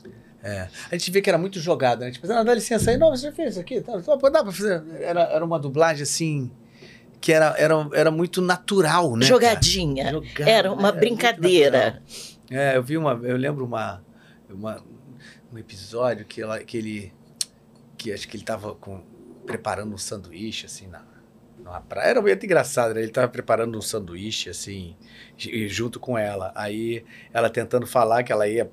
é. 0.44 0.68
A 0.92 0.96
gente 0.96 1.10
vê 1.12 1.22
que 1.22 1.30
era 1.30 1.38
muito 1.38 1.60
jogada, 1.60 2.06
né? 2.06 2.12
Tipo, 2.12 2.32
ah, 2.32 2.44
dá 2.44 2.54
licença 2.54 2.92
aí. 2.92 2.98
Não, 2.98 3.10
você 3.10 3.32
fez 3.32 3.52
isso 3.52 3.60
aqui? 3.60 3.82
Tá, 3.82 3.98
dá 3.98 4.44
pra 4.44 4.52
fazer. 4.52 4.84
Era, 5.02 5.22
era 5.24 5.44
uma 5.44 5.58
dublagem, 5.60 6.04
assim, 6.04 6.52
que 7.20 7.34
era, 7.34 7.56
era, 7.58 7.74
era 7.94 8.12
muito 8.12 8.40
natural, 8.42 9.16
né? 9.16 9.26
Jogadinha. 9.26 10.12
Jogada, 10.12 10.50
Era 10.50 10.72
uma 10.72 10.92
né? 10.92 11.00
brincadeira. 11.00 12.04
É, 12.52 12.78
eu 12.78 12.84
vi 12.84 12.98
uma. 12.98 13.20
Eu 13.24 13.36
lembro 13.36 13.66
uma, 13.66 14.04
uma- 14.50 14.82
um 15.52 15.58
episódio 15.58 16.24
que, 16.26 16.42
ela, 16.42 16.60
que 16.60 16.78
ele. 16.78 17.14
Que 17.98 18.14
acho 18.14 18.28
que 18.28 18.38
ele 18.38 18.44
tava 18.44 18.76
com, 18.76 19.02
preparando 19.48 19.94
um 19.96 19.98
sanduíche, 19.98 20.66
assim, 20.68 20.88
na, 20.88 21.02
numa 21.58 21.82
praia. 21.82 22.10
Era 22.10 22.22
muito 22.22 22.46
engraçado, 22.46 22.94
né? 22.94 23.02
Ele 23.02 23.12
tava 23.12 23.28
preparando 23.30 23.76
um 23.78 23.82
sanduíche, 23.82 24.50
assim, 24.50 24.96
junto 25.68 26.00
com 26.00 26.18
ela. 26.18 26.52
Aí 26.54 27.04
ela 27.34 27.50
tentando 27.50 27.88
falar 27.88 28.22
que 28.24 28.32
ela 28.32 28.48
ia 28.48 28.70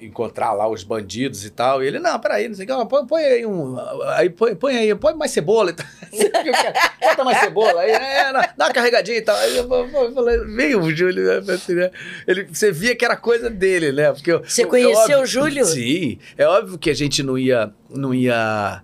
encontrar 0.00 0.52
lá 0.52 0.68
os 0.68 0.84
bandidos 0.84 1.44
e 1.44 1.50
tal. 1.50 1.82
E 1.82 1.86
ele, 1.86 1.98
não, 1.98 2.18
peraí, 2.20 2.46
não 2.48 2.54
sei 2.54 2.64
o 2.64 2.68
que, 2.68 2.86
põe, 2.86 3.06
põe 3.06 3.24
aí 3.24 3.44
um. 3.46 3.76
Aí 4.10 4.30
põe, 4.30 4.54
põe 4.54 4.76
aí, 4.76 4.94
põe 4.94 5.14
mais 5.14 5.32
cebola 5.32 5.70
e 5.70 5.74
tal. 5.74 5.86
Bota 7.00 7.24
mais 7.24 7.38
cebola 7.38 7.80
aí, 7.80 7.90
é, 7.90 8.32
dá 8.32 8.66
uma 8.66 8.72
carregadinha 8.72 9.18
e 9.18 9.22
tal. 9.22 9.36
Aí 9.36 9.56
eu, 9.56 9.68
falei, 10.14 10.38
veio 10.44 10.80
o 10.80 10.94
Júlio, 10.94 11.24
né? 11.42 11.52
Assim, 11.52 11.74
né? 11.74 11.90
Ele, 12.26 12.44
você 12.44 12.70
via 12.70 12.94
que 12.94 13.04
era 13.04 13.16
coisa 13.16 13.50
dele, 13.50 13.90
né? 13.92 14.12
Porque 14.12 14.32
Você 14.38 14.62
é 14.62 14.66
conheceu 14.66 15.00
óbvio- 15.00 15.20
o 15.22 15.26
Júlio? 15.26 15.64
Sim. 15.64 16.18
É 16.38 16.46
óbvio 16.46 16.78
que 16.78 16.90
a 16.90 16.94
gente 16.94 17.22
não 17.22 17.36
ia. 17.36 17.72
Não 17.88 18.14
ia 18.14 18.82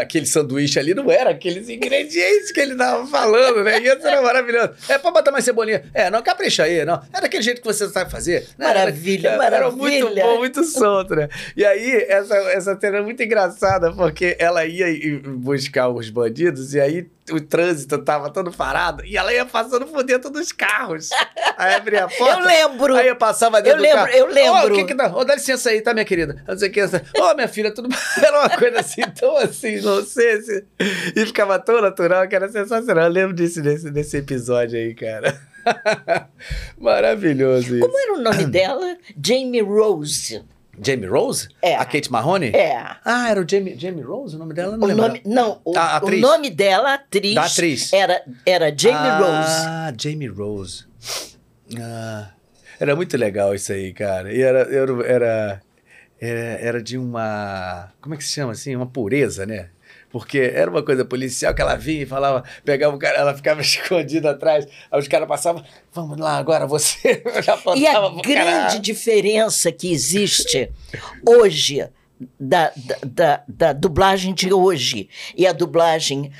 aquele 0.00 0.26
sanduíche 0.26 0.78
ali, 0.78 0.94
não 0.94 1.10
era 1.10 1.30
aqueles 1.30 1.68
ingredientes 1.68 2.52
que 2.52 2.60
ele 2.60 2.76
tava 2.76 3.06
falando, 3.06 3.64
né? 3.64 3.80
E 3.80 3.88
isso 3.88 4.06
era 4.06 4.22
maravilhoso. 4.22 4.70
É 4.88 4.98
pra 4.98 5.10
botar 5.10 5.32
mais 5.32 5.44
cebolinha. 5.44 5.84
É, 5.92 6.10
não 6.10 6.22
capricha 6.22 6.62
aí, 6.64 6.84
não. 6.84 7.00
É 7.12 7.20
daquele 7.20 7.42
jeito 7.42 7.60
que 7.60 7.66
você 7.66 7.88
sabe 7.88 8.10
fazer. 8.10 8.46
Né? 8.58 8.66
Maravilha, 8.66 9.30
era, 9.30 9.56
Era 9.56 9.70
muito 9.70 10.04
maravilha. 10.04 10.24
bom, 10.24 10.38
muito 10.38 10.62
solto, 10.64 11.16
né? 11.16 11.28
E 11.56 11.64
aí, 11.64 12.06
essa, 12.08 12.36
essa 12.52 12.78
cena 12.80 12.98
é 12.98 13.02
muito 13.02 13.22
engraçada, 13.22 13.92
porque 13.92 14.36
ela 14.38 14.64
ia 14.64 14.86
buscar 15.36 15.88
os 15.88 16.10
bandidos 16.10 16.74
e 16.74 16.80
aí 16.80 17.06
o 17.30 17.40
trânsito 17.40 17.96
tava 17.98 18.28
todo 18.30 18.52
parado 18.52 19.04
e 19.04 19.16
ela 19.16 19.32
ia 19.32 19.46
passando 19.46 19.86
por 19.86 20.02
dentro 20.02 20.30
dos 20.30 20.52
carros. 20.52 21.08
Aí 21.56 21.74
abria 21.74 22.04
a 22.04 22.08
porta. 22.16 22.40
Eu 22.40 22.46
lembro. 22.46 22.94
Aí 22.94 23.08
eu 23.08 23.16
passava 23.16 23.62
dentro 23.62 23.78
Eu 23.78 23.82
do 23.82 23.82
lembro, 23.82 24.04
carro. 24.04 24.16
eu 24.18 24.26
lembro. 24.26 24.70
Ô, 24.70 24.72
o 24.72 24.74
que 24.74 24.84
que 24.84 24.94
dá? 24.94 25.08
Dá 25.08 25.34
licença 25.34 25.70
aí, 25.70 25.80
tá, 25.80 25.92
minha 25.94 26.04
querida? 26.04 26.42
Não 26.46 26.58
sei 26.58 26.68
o 26.68 26.72
que. 26.72 26.82
Ô, 26.82 27.34
minha 27.34 27.48
filha, 27.48 27.72
tudo? 27.72 27.88
Era 28.22 28.40
uma 28.40 28.50
coisa 28.50 28.80
assim, 28.80 29.02
tão 29.18 29.36
assim, 29.38 29.80
não 29.80 30.04
sei 30.04 30.42
se... 30.42 30.64
E 31.16 31.26
ficava 31.26 31.58
tão 31.58 31.80
natural 31.80 32.28
que 32.28 32.34
era 32.36 32.48
sensacional. 32.48 33.04
Eu 33.04 33.10
lembro 33.10 33.34
disso 33.34 33.60
nesse, 33.62 33.90
nesse 33.90 34.16
episódio 34.18 34.78
aí, 34.78 34.94
cara. 34.94 35.40
Maravilhoso 36.78 37.76
isso. 37.76 37.80
Como 37.86 37.98
era 37.98 38.14
o 38.14 38.20
nome 38.22 38.44
dela? 38.50 38.96
Jamie 39.22 39.62
Rose. 39.62 40.42
Jamie 40.82 41.06
Rose? 41.08 41.48
É. 41.62 41.76
A 41.76 41.84
Kate 41.84 42.10
Mahoney? 42.10 42.50
É. 42.54 42.76
Ah, 43.04 43.30
era 43.30 43.40
o 43.40 43.48
Jamie, 43.48 43.76
Jamie 43.78 44.02
Rose? 44.02 44.36
O 44.36 44.38
nome 44.38 44.54
dela? 44.54 44.76
Não 44.76 44.84
O 44.84 44.86
lembro. 44.88 45.06
nome, 45.08 45.22
não, 45.24 45.60
o, 45.64 45.76
A 45.76 46.00
o 46.02 46.10
nome 46.10 46.50
dela, 46.50 46.94
atriz, 46.94 47.34
Da 47.34 47.44
atriz. 47.44 47.92
Era, 47.92 48.22
era 48.46 48.66
Jamie 48.76 49.10
Rose. 49.10 49.64
Ah, 49.66 49.92
Jamie 49.98 50.28
Rose. 50.28 50.84
Ah, 51.80 52.30
era 52.78 52.94
muito 52.96 53.16
legal 53.16 53.54
isso 53.54 53.72
aí, 53.72 53.92
cara. 53.92 54.32
E 54.32 54.40
era, 54.42 54.60
era, 54.60 55.06
era, 55.06 55.62
era, 56.20 56.40
era 56.60 56.82
de 56.82 56.98
uma. 56.98 57.92
Como 58.00 58.14
é 58.14 58.18
que 58.18 58.24
se 58.24 58.32
chama 58.32 58.52
assim? 58.52 58.74
Uma 58.76 58.86
pureza, 58.86 59.46
né? 59.46 59.70
Porque 60.14 60.38
era 60.38 60.70
uma 60.70 60.80
coisa 60.80 61.04
policial 61.04 61.52
que 61.52 61.60
ela 61.60 61.74
vinha 61.74 62.04
e 62.04 62.06
falava, 62.06 62.44
pegava 62.64 62.94
o 62.94 62.98
cara, 63.00 63.18
ela 63.18 63.34
ficava 63.34 63.58
escondida 63.62 64.30
atrás, 64.30 64.64
aí 64.88 65.00
os 65.00 65.08
caras 65.08 65.26
passavam, 65.26 65.64
vamos 65.92 66.16
lá, 66.18 66.36
agora 66.36 66.68
você. 66.68 67.20
Já 67.42 67.60
E 67.74 67.84
a 67.84 68.00
grande 68.10 68.24
cara. 68.44 68.78
diferença 68.78 69.72
que 69.72 69.92
existe 69.92 70.70
hoje 71.28 71.88
da, 72.38 72.70
da, 72.76 72.96
da, 73.04 73.44
da 73.48 73.72
dublagem 73.72 74.32
de 74.32 74.54
hoje 74.54 75.08
e 75.36 75.48
a 75.48 75.52
dublagem 75.52 76.30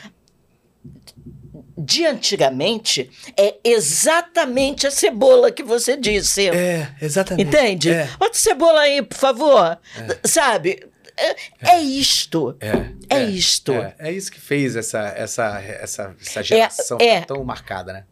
de 1.77 2.07
antigamente 2.07 3.11
é 3.37 3.57
exatamente 3.65 4.87
a 4.87 4.91
cebola 4.93 5.51
que 5.51 5.65
você 5.65 5.97
disse. 5.97 6.49
É, 6.49 6.95
exatamente. 7.03 7.49
Entende? 7.49 7.91
É. 7.91 8.09
Bota 8.21 8.39
cebola 8.39 8.83
aí, 8.83 9.03
por 9.03 9.19
favor. 9.19 9.77
Sabe? 10.23 10.94
É, 11.17 11.77
é 11.77 11.81
isto. 11.81 12.57
É, 12.61 12.93
É 13.09 13.25
isto. 13.25 13.73
É, 13.73 13.95
é 13.99 14.13
isso 14.13 14.31
que 14.31 14.41
fez 14.41 14.77
essa, 14.77 15.01
essa, 15.09 15.61
essa, 15.61 16.15
essa 16.21 16.43
geração 16.43 16.99
é. 17.01 17.21
tão 17.21 17.43
marcada, 17.45 17.93
né? 17.93 18.05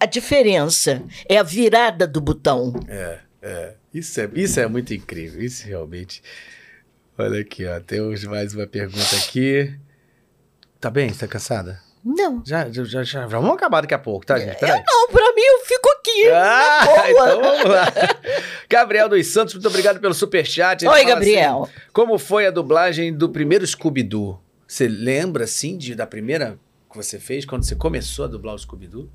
A 0.00 0.06
diferença 0.06 1.02
é 1.28 1.38
a 1.38 1.42
virada 1.42 2.06
do 2.06 2.20
botão. 2.20 2.72
É, 2.86 3.18
é. 3.42 3.74
Isso 3.92 4.20
é, 4.20 4.30
isso 4.34 4.60
é 4.60 4.66
muito 4.68 4.94
incrível. 4.94 5.42
Isso 5.42 5.66
realmente. 5.66 6.22
Olha 7.16 7.40
aqui, 7.40 7.66
ó. 7.66 7.80
Temos 7.80 8.22
mais 8.24 8.54
uma 8.54 8.66
pergunta 8.66 9.16
aqui. 9.16 9.76
Tá 10.78 10.90
bem? 10.90 11.08
Você 11.08 11.20
tá 11.20 11.28
cansada? 11.28 11.87
Não. 12.10 12.42
Já, 12.42 12.70
já, 12.70 13.02
já, 13.04 13.26
vamos 13.26 13.50
acabar 13.50 13.82
daqui 13.82 13.92
a 13.92 13.98
pouco, 13.98 14.24
tá, 14.24 14.38
gente? 14.38 14.58
Peraí. 14.58 14.82
Não, 14.86 15.08
pra 15.08 15.30
mim 15.34 15.42
eu 15.42 15.58
fico 15.66 15.88
aqui. 15.90 16.28
Ah, 16.30 16.80
então 17.10 17.42
vamos 17.42 17.64
lá. 17.64 17.86
Gabriel 18.66 19.10
dos 19.10 19.26
Santos, 19.26 19.52
muito 19.52 19.68
obrigado 19.68 20.00
pelo 20.00 20.14
superchat. 20.14 20.82
Ele 20.86 20.90
Oi, 20.90 21.04
Gabriel. 21.04 21.64
assim, 21.64 21.72
como 21.92 22.16
foi 22.18 22.46
a 22.46 22.50
dublagem 22.50 23.12
do 23.14 23.28
primeiro 23.28 23.66
Scooby-Doo? 23.66 24.40
Você 24.66 24.88
lembra, 24.88 25.44
assim, 25.44 25.76
de, 25.76 25.94
da 25.94 26.06
primeira 26.06 26.58
que 26.90 26.96
você 26.96 27.18
fez, 27.18 27.44
quando 27.44 27.64
você 27.64 27.76
começou 27.76 28.24
a 28.24 28.28
dublar 28.28 28.54
o 28.54 28.58
Scooby-Doo? 28.58 29.10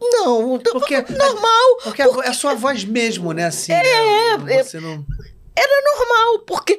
Não, 0.00 0.58
Porque- 0.58 1.02
normal. 1.02 1.76
Porque 1.84 2.00
é 2.00 2.28
a 2.28 2.32
sua 2.32 2.54
voz 2.54 2.82
mesmo, 2.82 3.32
né? 3.34 3.44
Assim, 3.46 3.72
é, 3.72 4.38
né? 4.38 4.62
Você 4.62 4.80
não... 4.80 5.04
Era 5.58 5.82
normal, 5.96 6.38
porque 6.46 6.78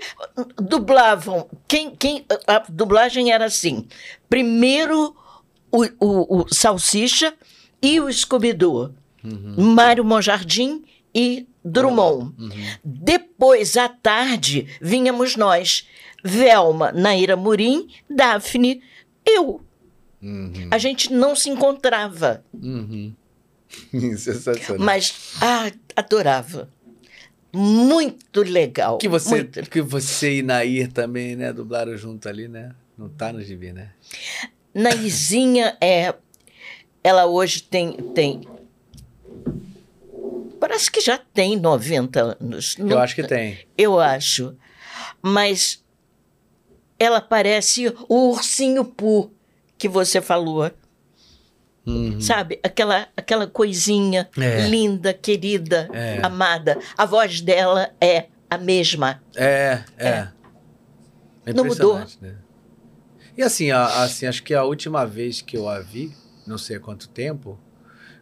dublavam. 0.62 1.50
Quem, 1.68 1.94
quem, 1.96 2.26
a 2.48 2.60
dublagem 2.70 3.32
era 3.32 3.46
assim: 3.46 3.86
primeiro 4.30 5.14
o, 5.70 5.84
o, 6.00 6.42
o 6.42 6.54
Salsicha 6.54 7.34
e 7.82 8.00
o 8.00 8.12
Scooby-Doo, 8.12 8.94
Mário 9.58 10.06
Monjardim 10.06 10.84
e 11.14 11.46
Drummond. 11.64 12.34
Depois, 12.84 13.76
à 13.76 13.90
tarde, 13.90 14.68
vinhamos 14.82 15.36
nós: 15.36 15.88
Velma, 16.24 16.92
Naira 16.92 17.36
Murim, 17.36 17.88
Daphne, 18.10 18.82
eu. 19.26 19.62
Uhum, 20.22 20.68
A 20.72 20.78
gente 20.78 21.14
não 21.14 21.34
se 21.36 21.50
encontrava, 21.50 22.44
uhum. 22.54 23.14
Sensacional. 24.18 24.86
mas 24.86 25.34
ah, 25.42 25.72
adorava. 25.96 26.70
Muito 27.52 28.42
legal. 28.44 28.98
Que 28.98 29.08
você, 29.08 29.30
muito. 29.36 29.70
que 29.70 29.82
você 29.82 30.38
e 30.40 30.44
Nair 30.44 30.92
também, 30.92 31.36
né? 31.36 31.52
Dublaram 31.52 31.98
junto 31.98 32.30
ali, 32.30 32.48
né? 32.48 32.74
Não 32.98 33.10
tá 33.10 33.34
no 33.34 33.42
gibi, 33.42 33.72
né? 33.74 33.92
Naizinha 34.74 35.76
é. 35.82 36.14
Ela 37.04 37.26
hoje 37.26 37.64
tem. 37.64 37.94
tem 38.14 38.42
parece 40.60 40.92
que 40.92 41.02
já 41.02 41.18
tem 41.18 41.58
90 41.58 42.38
anos. 42.40 42.76
Eu 42.78 42.86
Não- 42.86 43.00
acho 43.00 43.16
que 43.16 43.24
tem. 43.24 43.58
Eu 43.78 44.00
acho. 44.00 44.56
Mas 45.22 45.84
ela 47.00 47.22
parece 47.22 47.88
o 48.08 48.30
ursinho 48.30 48.84
Poo 48.86 49.32
que 49.78 49.88
você 49.88 50.22
falou. 50.22 50.70
Uhum. 51.90 52.22
Sabe? 52.22 52.60
Aquela, 52.64 53.08
aquela 53.16 53.48
coisinha 53.48 54.30
É. 54.38 54.68
linda, 54.68 55.14
querida, 55.14 55.90
É. 55.94 56.20
amada. 56.24 56.78
A 56.98 57.06
voz 57.06 57.42
dela 57.42 57.90
é 58.02 58.28
a 58.50 58.58
mesma. 58.58 59.22
É, 59.36 59.84
é. 59.98 60.28
É 61.46 61.54
Não 61.54 61.64
mudou. 61.66 62.00
Né? 62.22 62.36
E 63.38 63.42
assim, 63.42 63.72
a- 63.72 64.04
assim, 64.04 64.26
acho 64.28 64.44
que 64.44 64.54
a 64.54 64.64
última 64.64 65.06
vez 65.06 65.42
que 65.42 65.56
eu 65.58 65.68
a 65.68 65.80
vi, 65.80 66.14
não 66.46 66.58
sei 66.58 66.76
há 66.78 66.80
quanto 66.80 67.08
tempo, 67.10 67.58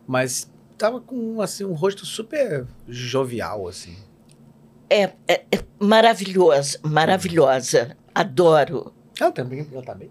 mas 0.06 0.50
tava 0.78 1.02
com 1.02 1.42
assim, 1.42 1.66
um 1.66 1.74
rosto 1.74 2.06
super 2.06 2.66
jovial, 2.88 3.68
assim. 3.68 3.98
É, 4.90 5.04
é- 5.28 5.44
é 5.52 5.64
maravilhosa, 5.80 6.80
maravilhosa. 6.84 7.98
Adoro. 8.14 8.94
Ela 9.20 9.32
também, 9.32 9.68
ela 9.72 9.82
tá 9.84 9.94
bem. 9.96 10.10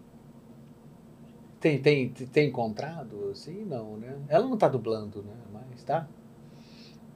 Tem, 1.61 1.78
tem, 1.78 2.09
tem 2.09 2.49
encontrado, 2.49 3.31
assim? 3.33 3.65
Não, 3.65 3.97
né? 3.97 4.15
Ela 4.28 4.47
não 4.47 4.57
tá 4.57 4.69
dublando, 4.69 5.23
né? 5.23 5.33
Mas 5.53 5.83
tá? 5.83 6.07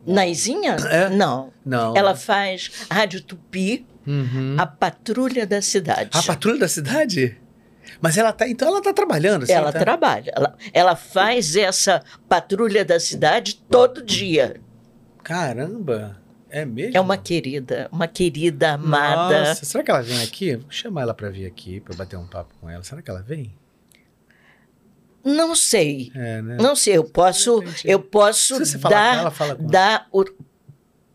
Naizinha? 0.07 0.77
É? 0.91 1.09
Não. 1.11 1.53
Não. 1.65 1.97
Ela 1.97 2.15
faz 2.15 2.87
Rádio 2.91 3.23
Tupi, 3.23 3.87
Uhum. 4.07 4.57
a 4.59 4.67
patrulha 4.67 5.47
da 5.47 5.61
cidade. 5.61 6.11
A 6.15 6.23
patrulha 6.23 6.59
da 6.59 6.69
cidade? 6.69 7.37
Mas 8.01 8.17
ela 8.17 8.33
tá. 8.33 8.49
Então 8.49 8.69
ela 8.69 8.81
tá 8.81 8.93
trabalhando, 8.95 9.43
assim, 9.43 9.53
ela 9.53 9.71
tá? 9.73 9.79
trabalha. 9.79 10.33
Ela, 10.35 10.57
ela 10.73 10.97
faz 10.97 11.55
essa 11.55 12.03
patrulha 12.29 12.83
da 12.85 12.99
cidade 12.99 13.57
todo 13.69 14.03
dia. 14.03 14.61
Caramba! 15.23 16.19
É 16.49 16.65
mesmo? 16.65 16.97
É 16.97 17.01
uma 17.01 17.17
querida, 17.17 17.89
uma 17.93 18.09
querida 18.09 18.73
amada. 18.73 19.49
Nossa, 19.51 19.65
será 19.65 19.85
que 19.85 19.91
ela 19.91 20.03
vem 20.03 20.21
aqui? 20.23 20.57
Vou 20.57 20.71
chamar 20.71 21.03
ela 21.03 21.15
pra 21.15 21.29
vir 21.31 21.47
aqui, 21.47 21.79
pra 21.81 21.95
bater 21.95 22.17
um 22.17 22.27
papo 22.27 22.53
com 22.61 22.69
ela. 22.69 22.83
Será 22.83 23.01
que 23.03 23.11
ela 23.11 23.23
vem? 23.23 23.53
Não 25.24 25.55
sei. 25.55 26.10
É, 26.14 26.40
né? 26.42 26.56
Não 26.60 26.74
sei, 26.74 26.97
eu 26.97 27.05
posso, 27.05 27.62
eu 27.84 28.01
posso 28.01 28.64
Se 28.64 28.78
dar, 28.78 29.18
ela, 29.18 29.30
fala 29.30 29.55
com 29.56 29.66
dar 29.66 30.09
o, 30.12 30.24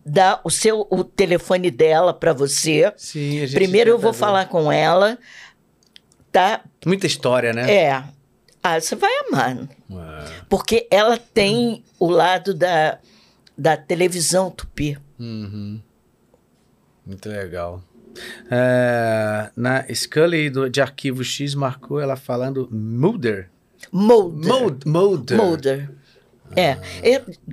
dar 0.05 0.41
o 0.43 0.49
seu 0.49 0.87
o 0.91 1.03
telefone 1.03 1.71
dela 1.71 2.13
para 2.13 2.31
você. 2.33 2.93
Sim, 2.97 3.41
a 3.41 3.45
gente 3.47 3.55
Primeiro 3.55 3.89
eu 3.89 3.97
vou 3.97 4.11
ver. 4.13 4.19
falar 4.19 4.45
com 4.47 4.71
ela, 4.71 5.17
tá? 6.31 6.61
Muita 6.85 7.07
história, 7.07 7.51
né? 7.53 7.71
É. 7.73 8.03
Ah, 8.61 8.79
você 8.79 8.95
vai 8.95 9.11
amar, 9.27 9.57
É. 9.57 9.65
porque 10.49 10.87
ela 10.89 11.17
tem 11.17 11.83
o 11.99 12.09
lado 12.09 12.53
da, 12.53 12.97
da 13.57 13.77
televisão 13.77 14.49
tupi. 14.49 14.97
Uhum. 15.19 15.79
Muito 17.05 17.29
legal. 17.29 17.83
É, 18.49 19.51
na 19.55 19.85
Scully 19.93 20.49
do, 20.49 20.69
de 20.69 20.81
Arquivo 20.81 21.23
X 21.23 21.53
marcou 21.53 21.99
ela 21.99 22.15
falando 22.15 22.67
Mulder. 22.71 23.49
Mulder. 23.91 24.49
Mold-. 24.85 25.35
Mulder. 25.35 25.91
É. 26.55 26.77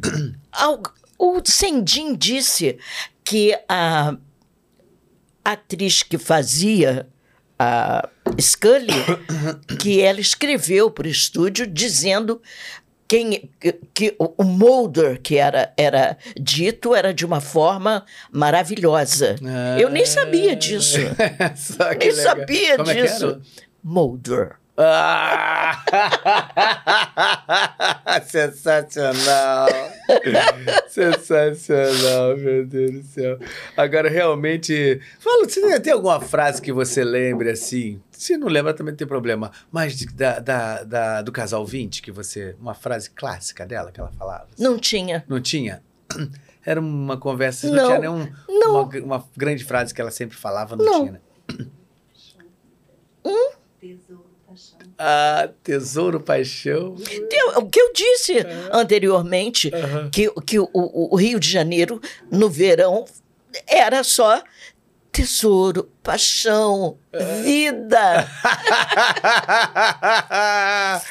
Algo- 0.53 0.93
o 1.19 1.41
Sendin 1.45 2.15
disse 2.17 2.79
que 3.25 3.57
a 3.69 4.17
atriz 5.45 6.03
que 6.03 6.19
fazia 6.19 7.07
a 7.59 8.09
Scully, 8.41 8.93
que 9.81 10.01
ela 10.01 10.21
escreveu 10.21 10.91
para 10.91 11.07
o 11.07 11.11
estúdio 11.11 11.67
dizendo 11.67 12.41
quem, 13.07 13.51
que, 13.61 13.73
que 13.95 14.17
o 14.19 14.43
Mulder 14.45 15.21
que 15.21 15.37
era, 15.37 15.73
era 15.77 16.17
dito 16.41 16.95
era 16.95 17.13
de 17.13 17.27
uma 17.27 17.41
forma 17.41 18.05
maravilhosa. 18.33 19.37
Eu 19.79 19.91
nem 19.91 20.07
sabia 20.07 20.57
disso. 20.57 20.99
Nem 21.99 22.09
legal. 22.11 22.23
sabia 22.23 22.77
Como 22.79 22.91
é 22.91 23.03
disso. 23.03 23.27
era? 23.27 23.41
Mulder. 23.85 24.57
Ah! 24.77 25.85
Sensacional! 28.27 29.69
Sensacional, 30.89 32.37
meu 32.39 32.67
Deus 32.67 32.91
do 32.93 33.03
céu. 33.05 33.39
Agora, 33.77 34.09
realmente. 34.09 35.01
Fala, 35.19 35.49
você 35.49 35.79
tem 35.81 35.93
alguma 35.93 36.21
frase 36.21 36.61
que 36.63 36.73
você 36.73 37.05
lembre 37.05 37.51
assim? 37.51 38.01
Se 38.11 38.37
não 38.37 38.49
lembra, 38.49 38.73
também 38.73 38.93
não 38.93 38.97
tem 38.97 39.07
problema. 39.07 39.51
Mas 39.71 39.95
de- 39.97 40.07
da, 40.07 40.39
da, 40.39 40.83
da- 40.85 41.23
do 41.23 41.31
casal 41.33 41.65
20, 41.67 42.01
que 42.03 42.11
você. 42.11 42.57
Uma 42.61 42.75
frase 42.75 43.11
clássica 43.11 43.67
dela 43.67 43.93
que 43.93 44.01
ela 44.01 44.13
falava. 44.13 44.47
Não 44.59 44.79
tinha. 44.79 45.25
Não 45.29 45.41
tinha? 45.41 45.83
Era 46.65 46.81
uma 46.81 47.17
conversa, 47.17 47.67
não, 47.69 47.75
Não, 47.77 47.87
tinha 47.87 47.99
nenhum. 47.99 48.33
não. 48.49 48.83
Uma, 48.83 48.99
uma 49.17 49.25
grande 49.37 49.65
frase 49.65 49.93
que 49.93 50.01
ela 50.01 50.13
sempre 50.13 50.37
falava, 50.37 50.77
não, 50.77 50.85
Não. 50.85 51.01
tinha, 51.01 51.13
né? 51.13 51.21
Tesouro, 53.81 54.22
paixão. 54.53 54.79
Ah, 54.99 55.49
tesouro, 55.65 56.21
paixão. 56.21 56.97
Eu- 57.31 57.59
o 57.59 57.69
que 57.69 57.81
eu 57.81 57.93
disse 57.93 58.37
anteriormente, 58.73 59.71
Aham. 59.75 60.11
que, 60.11 60.31
que 60.47 60.59
o, 60.59 60.69
o- 60.73 61.17
Rio 61.17 61.41
de 61.41 61.51
Janeiro, 61.51 62.01
no 62.31 62.49
verão, 62.49 63.05
era 63.67 64.03
só 64.05 64.43
tesouro, 65.11 65.91
paixão, 66.03 66.97
vida. 67.43 68.27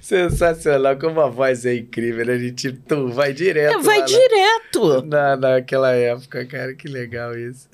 Sensacional, 0.00 0.96
como 0.98 1.20
a 1.20 1.28
voz 1.28 1.64
é 1.66 1.74
incrível, 1.74 2.26
né? 2.26 2.34
A 2.34 2.38
gente 2.38 2.72
tum, 2.72 3.08
vai 3.08 3.32
direto. 3.32 3.78
É, 3.78 3.82
Vai 3.82 4.00
lá 4.00 4.06
direto. 4.06 5.02
Na, 5.06 5.36
naquela 5.36 5.92
época, 5.92 6.44
cara, 6.46 6.74
que 6.74 6.88
legal 6.88 7.36
isso. 7.38 7.68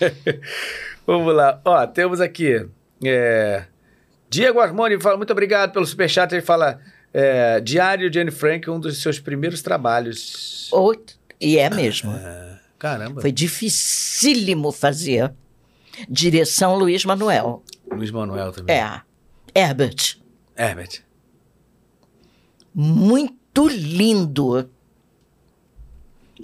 Vamos 1.06 1.34
lá, 1.34 1.60
ó, 1.64 1.86
temos 1.86 2.20
aqui. 2.20 2.66
é, 3.04 3.64
Diego 4.34 4.60
Armoni 4.60 5.00
fala, 5.00 5.16
muito 5.16 5.30
obrigado 5.32 5.72
pelo 5.72 5.86
superchat. 5.86 6.32
Ele 6.34 6.42
fala: 6.42 6.80
é, 7.12 7.60
Diário 7.60 8.10
de 8.10 8.18
Anne 8.18 8.30
Frank, 8.30 8.68
um 8.68 8.80
dos 8.80 9.00
seus 9.00 9.18
primeiros 9.20 9.62
trabalhos. 9.62 10.68
Ou- 10.72 10.94
E 11.40 11.58
é 11.58 11.70
mesmo. 11.70 12.12
Caramba, 12.78 13.20
Foi 13.20 13.30
dificílimo 13.32 14.72
fazer. 14.72 15.32
Direção 16.08 16.76
Luiz 16.76 17.04
Manuel. 17.04 17.62
Luiz 17.92 18.10
Manuel 18.10 18.50
também. 18.52 18.74
É. 18.76 19.00
Herbert. 19.54 20.16
Herbert. 20.56 21.02
Muito 22.74 23.68
lindo. 23.68 24.68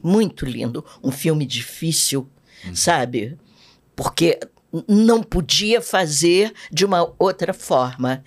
Muito 0.02 0.46
lindo. 0.46 0.84
Um 1.02 1.10
filme 1.10 1.44
difícil, 1.44 2.28
sabe? 2.72 3.36
Porque 3.96 4.38
não 4.88 5.22
podia 5.22 5.80
fazer 5.80 6.52
de 6.70 6.84
uma 6.84 7.12
outra 7.18 7.52
forma. 7.52 8.22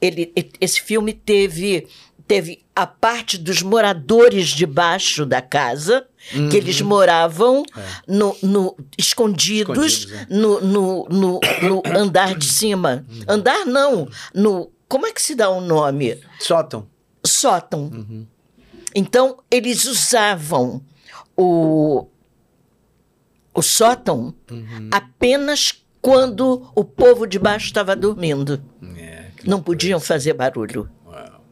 Ele, 0.00 0.32
e- 0.36 0.50
esse 0.60 0.80
filme 0.82 1.12
teve, 1.12 1.86
teve 2.26 2.62
a 2.76 2.86
parte 2.86 3.36
dos 3.38 3.62
moradores 3.62 4.48
debaixo 4.48 5.24
da 5.26 5.40
casa, 5.40 6.06
que 6.50 6.56
eles 6.56 6.80
moravam 6.82 7.62
no, 8.06 8.36
no- 8.42 8.76
escondidos, 8.98 9.94
Escondidos, 9.94 10.12
é. 10.30 10.34
no, 10.34 10.60
no, 10.60 11.08
no, 11.08 11.40
no 11.62 11.82
andar 11.98 12.34
de 12.36 12.44
cima. 12.46 13.04
Andar 13.26 13.64
não, 13.64 14.08
no. 14.34 14.70
Como 14.88 15.06
é 15.06 15.12
que 15.12 15.22
se 15.22 15.34
dá 15.34 15.48
o 15.48 15.60
nome? 15.60 16.18
Sótão. 16.40 16.86
sótão. 17.24 18.26
Então, 18.94 19.38
eles 19.50 19.84
usavam 19.84 20.82
o, 21.36 22.06
o 23.60 23.62
sótão 23.62 24.34
apenas 24.90 25.84
quando 26.00 26.70
o 26.74 26.82
povo 26.84 27.26
de 27.26 27.38
baixo 27.38 27.66
estava 27.66 27.94
dormindo. 27.94 28.62
É, 28.96 29.26
Não 29.44 29.62
podiam 29.62 30.00
fazer 30.00 30.32
barulho. 30.32 30.88
Uau. 31.06 31.44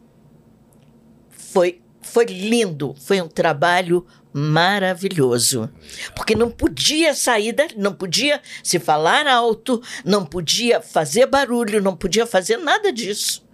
Foi, 1.31 1.81
foi 2.01 2.25
lindo, 2.25 2.95
foi 2.99 3.21
um 3.21 3.29
trabalho 3.29 4.07
maravilhoso. 4.33 5.71
Porque 6.15 6.35
não 6.35 6.51
podia 6.51 7.15
sair 7.15 7.53
dali, 7.53 7.75
não 7.77 7.93
podia 7.93 8.41
se 8.63 8.79
falar 8.79 9.27
alto, 9.27 9.83
não 10.05 10.25
podia 10.25 10.81
fazer 10.81 11.27
barulho, 11.27 11.83
não 11.83 11.95
podia 11.97 12.27
fazer 12.27 12.57
nada 12.57 12.93
disso. 12.93 13.47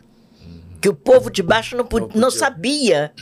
Que 0.80 0.88
o 0.88 0.94
povo 0.94 1.30
de 1.30 1.42
baixo 1.42 1.76
não, 1.76 1.84
po- 1.86 2.00
Não 2.00 2.08
podia. 2.08 2.30
sabia 2.30 3.12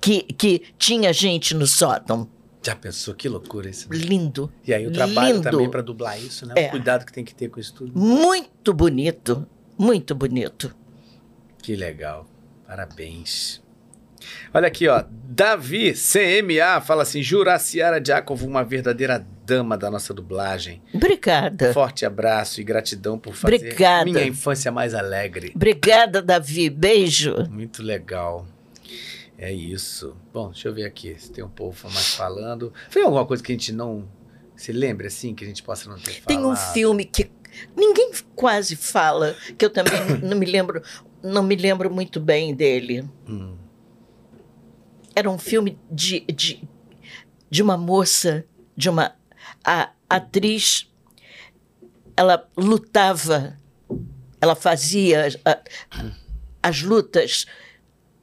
que, 0.00 0.22
que 0.22 0.62
tinha 0.78 1.12
gente 1.12 1.54
no 1.54 1.66
sótão. 1.66 2.28
Já 2.62 2.76
pensou 2.76 3.14
que 3.14 3.28
loucura 3.28 3.68
isso? 3.68 3.88
né? 3.90 3.96
Lindo. 3.96 4.52
E 4.66 4.72
aí 4.72 4.86
o 4.86 4.92
trabalho 4.92 5.36
lindo. 5.36 5.50
também 5.50 5.68
para 5.70 5.82
dublar 5.82 6.18
isso, 6.18 6.46
né? 6.46 6.54
É. 6.56 6.66
O 6.68 6.70
cuidado 6.70 7.04
que 7.04 7.12
tem 7.12 7.24
que 7.24 7.34
ter 7.34 7.48
com 7.48 7.58
isso 7.58 7.74
tudo. 7.74 7.98
Muito 7.98 8.72
bonito. 8.72 9.46
Muito 9.76 10.14
bonito. 10.14 10.74
Que 11.60 11.74
legal. 11.74 12.26
Parabéns. 12.66 13.60
Olha 14.54 14.68
aqui, 14.68 14.86
ó. 14.86 15.04
Davi 15.10 15.92
CMA 15.92 16.80
fala 16.80 17.02
assim: 17.02 17.22
Juraciara 17.22 18.02
Jacob, 18.04 18.40
uma 18.42 18.62
verdadeira 18.62 19.26
dama 19.44 19.76
da 19.76 19.90
nossa 19.90 20.14
dublagem. 20.14 20.80
Obrigada. 20.94 21.72
Forte 21.72 22.06
abraço 22.06 22.60
e 22.60 22.64
gratidão 22.64 23.18
por 23.18 23.34
fazer 23.34 23.56
Obrigada. 23.56 24.04
minha 24.04 24.24
infância 24.24 24.70
mais 24.70 24.94
alegre. 24.94 25.52
Obrigada, 25.54 26.22
Davi. 26.22 26.70
Beijo. 26.70 27.34
Muito 27.50 27.82
legal. 27.82 28.46
É 29.38 29.52
isso. 29.52 30.16
Bom, 30.32 30.50
deixa 30.50 30.68
eu 30.68 30.74
ver 30.74 30.84
aqui 30.84 31.16
se 31.18 31.30
tem 31.32 31.42
um 31.42 31.48
povo 31.48 31.88
mais 31.90 32.14
falando. 32.14 32.72
Foi 32.90 33.02
alguma 33.02 33.26
coisa 33.26 33.42
que 33.42 33.50
a 33.52 33.54
gente 33.54 33.72
não 33.72 34.08
se 34.56 34.70
lembra 34.72 35.06
assim, 35.08 35.34
que 35.34 35.44
a 35.44 35.46
gente 35.46 35.62
possa 35.62 35.88
não 35.88 35.96
ter 35.98 36.12
falado? 36.12 36.26
Tem 36.26 36.44
um 36.44 36.54
filme 36.54 37.04
que 37.04 37.30
ninguém 37.76 38.12
quase 38.36 38.76
fala, 38.76 39.34
que 39.58 39.64
eu 39.64 39.70
também 39.70 39.92
não 40.22 40.36
me 40.36 40.46
lembro, 40.46 40.82
não 41.22 41.42
me 41.42 41.56
lembro 41.56 41.92
muito 41.92 42.20
bem 42.20 42.54
dele. 42.54 43.08
Hum. 43.28 43.56
Era 45.14 45.28
um 45.30 45.38
filme 45.38 45.78
de, 45.90 46.20
de, 46.20 46.62
de 47.50 47.62
uma 47.62 47.76
moça, 47.76 48.44
de 48.76 48.88
uma 48.88 49.14
a 49.64 49.90
atriz. 50.08 50.88
Ela 52.16 52.48
lutava, 52.56 53.58
ela 54.40 54.54
fazia 54.54 55.28
a- 55.44 55.60
as 56.62 56.82
lutas 56.82 57.46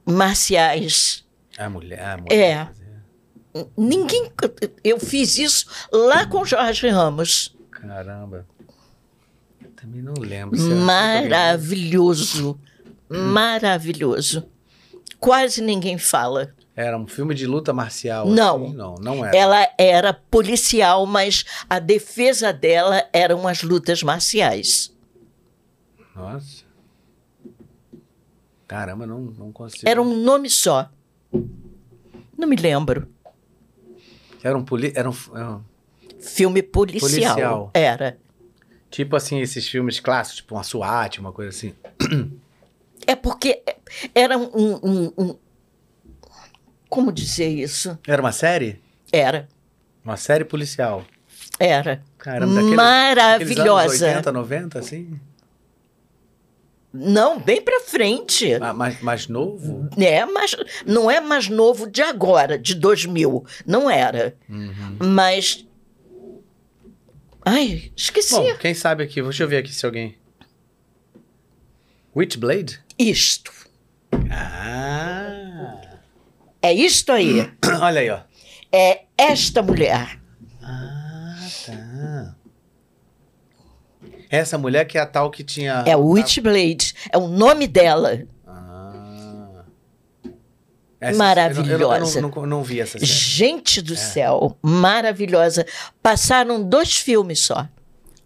marciais. 0.04 1.24
A 1.58 1.68
mulher, 1.68 2.00
a 2.02 2.16
mulher. 2.16 2.72
É. 3.54 3.66
Ninguém. 3.76 4.30
Eu 4.84 4.98
fiz 5.00 5.36
isso 5.38 5.66
lá 5.92 6.26
com 6.26 6.44
Jorge 6.44 6.88
Ramos. 6.88 7.56
Caramba. 7.70 8.46
Também 9.76 10.02
não 10.02 10.14
lembro. 10.18 10.56
se 10.58 10.66
era- 10.70 10.76
Maravilhoso. 10.76 12.60
Maravilhoso. 13.08 14.46
Quase 15.18 15.60
ninguém 15.62 15.98
fala. 15.98 16.54
Era 16.76 16.96
um 16.96 17.06
filme 17.06 17.34
de 17.34 17.46
luta 17.46 17.72
marcial? 17.72 18.26
Não. 18.28 18.64
assim? 18.66 18.74
Não, 18.74 18.94
não 18.94 19.24
era. 19.24 19.36
Ela 19.36 19.68
era 19.76 20.12
policial, 20.14 21.04
mas 21.04 21.44
a 21.68 21.78
defesa 21.78 22.52
dela 22.52 23.04
eram 23.12 23.46
as 23.48 23.62
lutas 23.62 24.02
marciais. 24.02 24.94
Nossa. 26.14 26.64
Caramba, 28.70 29.04
não, 29.04 29.18
não 29.22 29.50
consigo. 29.50 29.82
Era 29.88 30.00
um 30.00 30.14
nome 30.22 30.48
só. 30.48 30.88
Não 32.38 32.46
me 32.46 32.54
lembro. 32.54 33.08
Era 34.44 34.56
um, 34.56 34.64
poli... 34.64 34.92
era 34.94 35.10
um, 35.10 35.14
era 35.34 35.50
um- 35.50 35.64
Filme 36.20 36.62
policial. 36.62 37.10
Policial. 37.34 37.70
Era. 37.74 38.16
Tipo 38.88 39.16
assim, 39.16 39.40
esses 39.40 39.66
filmes 39.68 39.98
clássicos, 39.98 40.36
tipo 40.36 40.54
uma 40.54 40.62
SWAT, 40.62 41.18
uma 41.18 41.32
coisa 41.32 41.50
assim. 41.50 41.74
É 43.04 43.16
porque 43.16 43.60
era 44.14 44.38
um, 44.38 44.78
um- 44.84 45.12
um- 45.18 45.36
Como 46.88 47.10
dizer 47.10 47.48
isso? 47.48 47.98
Era 48.06 48.22
uma 48.22 48.30
série? 48.30 48.80
Era. 49.10 49.48
Uma 50.04 50.16
série 50.16 50.44
policial. 50.44 51.04
Era. 51.58 52.04
Caramba, 52.18 52.54
daquele, 52.54 52.76
Maravilhosa. 52.76 53.64
daqueles 53.64 54.02
anos 54.02 54.26
80, 54.26 54.32
90, 54.32 54.78
assim? 54.78 55.20
Não, 56.92 57.38
bem 57.38 57.62
pra 57.62 57.80
frente. 57.80 58.58
Ma- 58.58 58.72
Mais, 58.72 59.00
mais 59.00 59.28
novo? 59.28 59.88
É, 59.96 60.24
mas 60.26 60.56
não 60.84 61.08
é 61.10 61.20
mais 61.20 61.48
novo 61.48 61.88
de 61.88 62.02
agora, 62.02 62.58
de 62.58 62.74
2000. 62.74 63.44
Não 63.66 63.88
era. 63.88 64.36
Uhum. 64.48 64.96
Mas. 64.98 65.64
Ai, 67.44 67.92
esqueci. 67.96 68.34
Bom, 68.34 68.56
quem 68.58 68.74
sabe 68.74 69.04
aqui, 69.04 69.22
deixa 69.22 69.42
eu 69.44 69.48
ver 69.48 69.58
aqui 69.58 69.72
se 69.72 69.86
alguém... 69.86 70.16
Witchblade? 72.14 72.80
Isto. 72.98 73.52
Ah! 74.30 75.80
É 76.60 76.72
isto 76.74 77.12
aí. 77.12 77.50
Olha 77.80 78.00
aí, 78.00 78.10
ó. 78.10 78.20
É 78.72 79.04
esta 79.16 79.62
mulher. 79.62 80.20
Ah, 80.62 81.38
tá. 81.66 82.36
Essa 84.30 84.56
mulher 84.56 84.84
que 84.86 84.96
é 84.96 85.00
a 85.00 85.06
tal 85.06 85.30
que 85.30 85.42
tinha... 85.42 85.82
É 85.86 85.96
o 85.96 86.06
Witchblade. 86.10 86.94
É 87.12 87.18
o 87.18 87.26
nome 87.26 87.66
dela. 87.66 88.20
Ah. 88.46 89.64
Essa- 91.00 91.18
Maravilhosa. 91.18 92.18
Eu, 92.18 92.22
não- 92.22 92.28
eu 92.28 92.34
não, 92.34 92.42
não- 92.42 92.46
não 92.58 92.62
vi 92.62 92.80
essa 92.80 92.92
série. 92.98 93.04
Gente 93.10 93.80
do 93.82 93.96
céu, 93.96 94.56
maravilhosa. 94.62 95.66
Passaram 96.02 96.62
dois 96.62 96.94
filmes 96.96 97.40
só. 97.40 97.66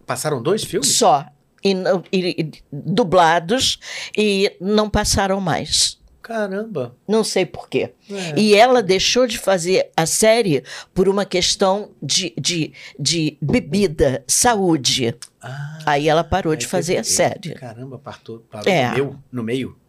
Passaram 0.05 0.41
dois 0.41 0.63
filmes? 0.63 0.89
Só. 0.95 1.25
E, 1.63 1.73
não- 1.73 2.03
e- 2.11 2.35
e 2.41 2.51
dublados 2.71 3.79
e 4.15 4.55
não 4.61 4.89
passaram 4.89 5.39
mais. 5.41 5.97
Caramba. 6.21 6.95
Não 7.07 7.23
sei 7.23 7.45
por 7.45 7.69
quê. 7.69 7.93
É. 8.09 8.33
E 8.39 8.55
ela 8.55 8.81
deixou 8.81 9.27
de 9.27 9.37
fazer 9.37 9.91
a 9.95 10.07
série 10.07 10.63
por 10.93 11.07
uma 11.07 11.23
questão 11.23 11.91
de, 12.01 12.33
de, 12.39 12.73
de 12.99 13.37
bebida, 13.39 14.23
saúde. 14.27 15.15
Ah, 15.47 15.79
Aí 15.85 16.09
ela 16.09 16.23
parou 16.23 16.51
aí 16.53 16.57
de 16.57 16.65
fazer 16.65 16.97
a 16.97 17.03
série. 17.03 17.53
Caramba, 17.53 17.99
partou, 17.99 18.39
parou 18.49 18.67
É. 18.71 18.87
no, 18.87 18.93
meio, 18.93 19.23
no 19.31 19.43
meio. 19.43 19.79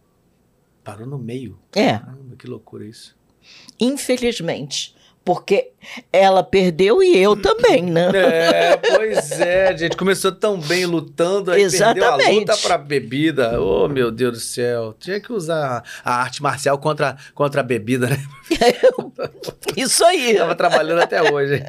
Parou 0.83 1.07
no 1.07 1.17
meio. 1.17 1.59
É, 1.75 1.97
Caramba, 1.97 2.35
que 2.37 2.45
loucura 2.47 2.85
isso. 2.85 3.17
infelizmente. 3.79 4.95
Porque 5.27 5.71
ela 6.09 6.41
perdeu 6.41 7.03
e 7.03 7.17
eu 7.17 7.35
também, 7.35 7.83
né? 7.83 8.11
É, 8.15 8.77
pois 8.77 9.29
é, 9.41 9.75
gente. 9.75 9.97
Começou 9.97 10.31
tão 10.31 10.57
bem 10.57 10.85
lutando, 10.85 11.51
aí 11.51 11.69
perdeu 11.69 11.85
a 11.85 11.97
Exatamente. 11.97 12.39
luta 12.39 12.57
pra 12.59 12.77
bebida. 12.77 13.61
Oh, 13.61 13.89
meu 13.89 14.09
Deus 14.09 14.33
do 14.35 14.39
céu. 14.39 14.95
Tinha 14.97 15.19
que 15.19 15.33
usar 15.33 15.83
a 16.01 16.21
arte 16.21 16.41
marcial 16.41 16.77
contra, 16.77 17.17
contra 17.35 17.59
a 17.59 17.63
bebida, 17.63 18.07
né? 18.07 18.25
Isso 19.75 20.05
aí. 20.05 20.37
Tava 20.37 20.55
trabalhando 20.55 21.01
até 21.01 21.21
hoje. 21.21 21.61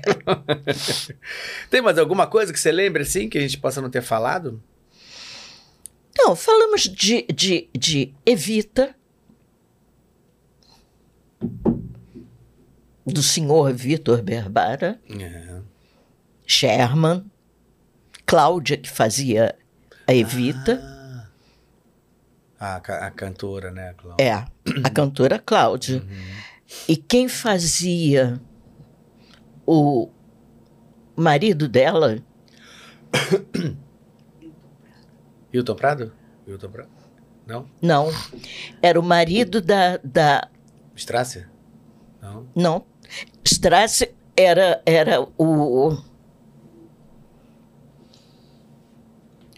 Tem 1.69 1.83
mais 1.83 1.99
alguma 1.99 2.29
coisa 2.29 2.53
que 2.53 2.61
você 2.61 2.71
lembra, 2.71 3.03
assim, 3.03 3.29
que 3.29 3.39
a 3.39 3.41
gente 3.41 3.59
possa 3.59 3.81
não 3.81 3.91
ter 3.91 4.03
falado? 4.03 4.63
Não, 6.17 6.37
falamos 6.37 6.83
de, 6.83 7.27
de, 7.35 7.69
de 7.77 8.15
Evita, 8.25 8.95
do 13.13 13.23
senhor 13.23 13.73
Vitor 13.73 14.23
Berbara, 14.23 15.01
É. 15.09 15.61
Sherman, 16.47 17.25
Cláudia, 18.25 18.77
que 18.77 18.89
fazia 18.89 19.55
a 20.07 20.15
Evita. 20.15 20.81
Ah, 22.61 22.81
a, 22.87 23.07
a 23.07 23.11
cantora, 23.11 23.71
né, 23.71 23.95
Cláudia? 23.97 24.25
É, 24.25 24.33
a 24.85 24.91
cantora 24.91 25.39
Cláudia. 25.39 26.03
E 26.89 26.97
quem 26.97 27.29
fazia 27.29 28.41
o 29.67 30.11
marido 31.17 31.69
dela, 31.69 32.19
Hilton 35.53 35.75
Prado? 35.75 36.13
Hilton 36.47 36.71
Prado? 36.71 36.91
Não? 37.47 37.67
não, 37.81 38.11
era 38.83 39.01
o 39.01 39.03
marido 39.03 39.63
da. 39.63 39.99
da 40.05 40.49
Strasser? 40.95 41.49
Não? 42.21 42.47
não, 42.55 42.85
Strass 43.59 44.05
era, 44.37 44.81
era 44.87 45.21
o. 45.37 45.99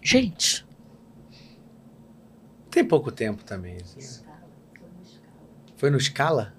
Gente, 0.03 0.65
Tem 2.71 2.83
pouco 2.83 3.13
tempo 3.13 3.45
também. 3.45 3.77
isso, 3.77 4.23
né? 4.25 4.31
Foi 5.77 5.91
no 5.91 6.01
Scala? 6.01 6.55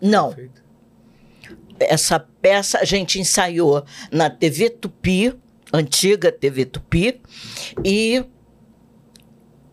não, 0.00 0.32
Feito? 0.32 0.62
essa 1.80 2.18
peça 2.20 2.78
a 2.80 2.84
gente 2.84 3.18
ensaiou 3.18 3.84
na 4.10 4.28
TV 4.28 4.68
Tupi, 4.68 5.34
antiga 5.72 6.30
TV 6.30 6.66
Tupi, 6.66 7.20
e 7.84 8.22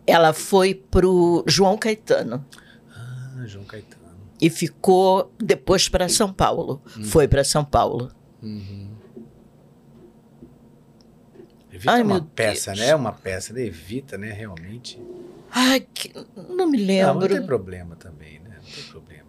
ela 0.06 0.32
foi 0.32 0.74
pro 0.74 1.44
João 1.46 1.76
Caetano 1.76 2.44
Ah, 2.94 3.44
João 3.46 3.64
Caetano. 3.66 3.99
E 4.40 4.48
ficou 4.50 5.32
depois 5.38 5.88
para 5.88 6.08
São 6.08 6.32
Paulo. 6.32 6.80
Foi 7.04 7.26
para 7.28 7.44
São 7.44 7.64
Paulo. 7.64 8.10
Evita 11.72 11.92
Ai, 11.92 12.00
é 12.00 12.04
uma 12.04 12.20
peça, 12.22 12.72
Deus. 12.72 12.86
né? 12.86 12.94
Uma 12.94 13.12
peça, 13.12 13.52
né? 13.52 13.62
Evita, 13.64 14.18
né? 14.18 14.32
Realmente. 14.32 15.00
Ai, 15.50 15.80
que- 15.80 16.12
não 16.48 16.66
me 16.68 16.78
Não, 16.78 17.06
mas 17.06 17.14
não 17.14 17.20
tem 17.20 17.28
lembro. 17.30 17.46
problema 17.46 17.96
também, 17.96 18.40
né? 18.40 18.56
Não 18.62 18.70
tem 18.70 18.84
problema. 18.84 19.20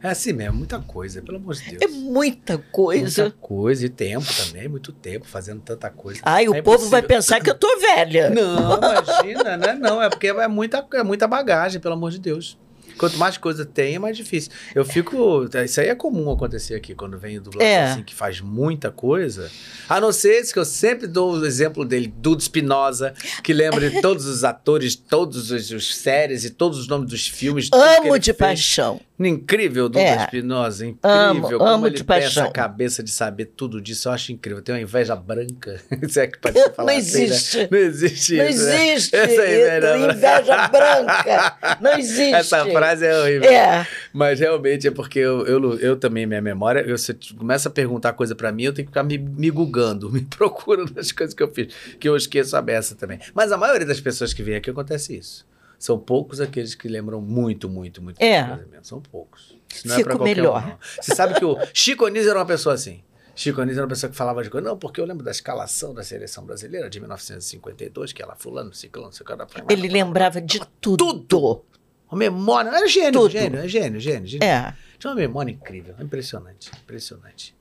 É 0.00 0.08
assim 0.10 0.32
mesmo, 0.32 0.56
muita 0.56 0.78
coisa, 0.78 1.20
pelo 1.20 1.38
amor 1.38 1.54
de 1.56 1.70
Deus. 1.76 1.82
É 1.82 1.88
muita 1.88 2.56
coisa. 2.56 3.22
Muita 3.22 3.36
coisa 3.38 3.84
e 3.84 3.88
tempo 3.88 4.26
também, 4.32 4.68
muito 4.68 4.92
tempo 4.92 5.26
fazendo 5.26 5.60
tanta 5.60 5.90
coisa. 5.90 6.20
Ai, 6.22 6.48
o 6.48 6.54
É 6.54 6.62
povo 6.62 6.88
vai 6.88 7.00
impossível. 7.00 7.08
pensar 7.08 7.40
que 7.40 7.50
eu 7.50 7.58
tô 7.58 7.66
velha. 7.80 8.30
Não, 8.30 8.76
imagina, 8.78 9.56
né? 9.56 9.72
Não, 9.74 10.00
é 10.00 10.08
porque 10.08 10.28
é 10.28 10.46
muita, 10.48 10.86
é 10.94 11.02
muita 11.02 11.26
bagagem, 11.26 11.80
pelo 11.80 11.94
amor 11.94 12.12
de 12.12 12.20
Deus. 12.20 12.56
Quanto 12.98 13.16
mais 13.16 13.38
coisa 13.38 13.64
tem, 13.64 13.94
é 13.94 13.98
mais 13.98 14.16
difícil. 14.16 14.50
Eu 14.74 14.84
fico. 14.84 15.48
Isso 15.64 15.80
aí 15.80 15.88
é 15.88 15.94
comum 15.94 16.30
acontecer 16.30 16.74
aqui, 16.74 16.94
quando 16.94 17.18
vem 17.18 17.38
o 17.38 17.40
dublador 17.40 17.66
É. 17.66 17.84
assim, 17.84 18.02
que 18.02 18.14
faz 18.14 18.40
muita 18.40 18.90
coisa. 18.90 19.50
A 19.88 20.00
não 20.00 20.12
ser 20.12 20.34
esse 20.40 20.52
que 20.52 20.58
eu 20.58 20.64
sempre 20.64 21.06
dou 21.06 21.34
o 21.34 21.46
exemplo 21.46 21.84
dele, 21.84 22.12
Dudu 22.14 22.42
Espinosa, 22.42 23.14
que 23.42 23.52
lembra 23.52 23.88
de 23.88 24.00
todos 24.02 24.26
os 24.26 24.44
atores, 24.44 24.94
todos 24.96 25.50
os, 25.50 25.70
os 25.70 25.96
séries 25.96 26.44
e 26.44 26.50
todos 26.50 26.78
os 26.78 26.88
nomes 26.88 27.08
dos 27.08 27.26
filmes. 27.26 27.70
Amo 27.72 28.18
de 28.18 28.26
fez. 28.26 28.36
paixão. 28.36 29.00
Incrível, 29.20 29.88
Duda 29.88 30.00
É. 30.00 30.16
Espinosa, 30.16 30.86
incrível. 30.86 31.18
Amo, 31.18 31.42
como 31.48 31.64
amo 31.64 31.86
ele 31.86 31.94
de 31.96 31.98
tem 31.98 32.06
paixão. 32.06 32.44
essa 32.44 32.52
cabeça 32.52 33.02
de 33.02 33.10
saber 33.10 33.46
tudo 33.46 33.80
disso, 33.80 34.08
eu 34.08 34.12
acho 34.12 34.30
incrível. 34.32 34.62
Tem 34.62 34.74
uma 34.74 34.80
inveja 34.80 35.16
branca. 35.16 35.80
Isso 36.02 36.20
é 36.20 36.26
que 36.28 36.38
pode 36.38 36.54
falar 36.74 36.92
Não 36.92 36.98
assim, 36.98 37.18
né? 37.18 37.24
existe. 37.24 37.68
Não 37.70 37.78
existe 37.78 38.36
Não 38.36 38.48
isso, 38.48 38.64
né? 38.64 38.88
existe 38.92 39.16
Essa 39.16 39.32
inveja 39.32 39.98
inveja 39.98 40.68
branca. 40.68 41.78
Não 41.80 41.92
existe. 41.98 42.34
Essa 42.34 42.64
frase 42.66 43.06
é 43.06 43.20
horrível. 43.20 43.50
É. 43.50 43.86
Mas 44.12 44.38
realmente 44.40 44.86
é 44.86 44.90
porque 44.90 45.18
eu, 45.18 45.44
eu, 45.46 45.78
eu 45.80 45.96
também, 45.96 46.24
minha 46.26 46.40
memória, 46.40 46.80
eu, 46.80 46.96
você 46.96 47.16
começa 47.36 47.68
a 47.68 47.72
perguntar 47.72 48.12
coisa 48.12 48.34
pra 48.34 48.52
mim, 48.52 48.64
eu 48.64 48.72
tenho 48.72 48.86
que 48.86 48.90
ficar 48.92 49.02
me, 49.02 49.18
me 49.18 49.50
gugando, 49.50 50.10
me 50.12 50.20
procurando 50.22 50.92
as 50.98 51.10
coisas 51.10 51.34
que 51.34 51.42
eu 51.42 51.48
fiz, 51.52 51.74
que 51.98 52.08
eu 52.08 52.16
esqueço 52.16 52.56
a 52.56 52.62
beça 52.62 52.94
também. 52.94 53.18
Mas 53.34 53.50
a 53.50 53.56
maioria 53.56 53.86
das 53.86 54.00
pessoas 54.00 54.32
que 54.32 54.42
vêm 54.42 54.54
aqui 54.56 54.70
acontece 54.70 55.16
isso. 55.16 55.44
São 55.78 55.98
poucos 55.98 56.40
aqueles 56.40 56.74
que 56.74 56.88
lembram 56.88 57.20
muito, 57.20 57.68
muito, 57.68 58.02
muito. 58.02 58.20
É. 58.20 58.58
São 58.82 59.00
poucos. 59.00 59.56
Isso 59.72 59.86
não 59.86 59.94
é 59.94 59.98
Fico 59.98 60.08
pra 60.08 60.18
qualquer 60.18 60.36
melhor. 60.36 60.66
Um. 60.66 61.02
Você 61.02 61.14
sabe 61.14 61.34
que 61.34 61.44
o 61.44 61.56
Chico 61.72 62.04
Anísio 62.04 62.30
era 62.30 62.38
uma 62.38 62.46
pessoa 62.46 62.74
assim. 62.74 63.00
Chico 63.36 63.60
Anísio 63.60 63.78
era 63.78 63.86
uma 63.86 63.90
pessoa 63.90 64.10
que 64.10 64.16
falava 64.16 64.42
de 64.42 64.50
coisa. 64.50 64.66
Não, 64.66 64.76
porque 64.76 65.00
eu 65.00 65.04
lembro 65.04 65.24
da 65.24 65.30
escalação 65.30 65.94
da 65.94 66.02
seleção 66.02 66.44
brasileira 66.44 66.90
de 66.90 66.98
1952, 66.98 68.12
que 68.12 68.20
ela 68.20 68.34
fulano, 68.34 68.74
ciclano, 68.74 69.12
ciclano. 69.12 69.46
Ele 69.70 69.88
lembrava 69.88 70.40
de 70.40 70.60
tudo. 70.80 71.64
Uma 72.10 72.18
memória. 72.18 72.70
Era 72.70 72.88
gênio, 72.88 73.12
Tudo. 73.12 73.30
gênio, 73.30 73.60
é 73.60 73.68
gênio, 73.68 74.00
gênio, 74.00 74.26
gênio. 74.26 74.44
É. 74.44 74.74
Tinha 74.98 75.10
uma 75.12 75.16
memória 75.16 75.52
incrível, 75.52 75.94
impressionante, 76.00 76.70
impressionante. 76.82 77.54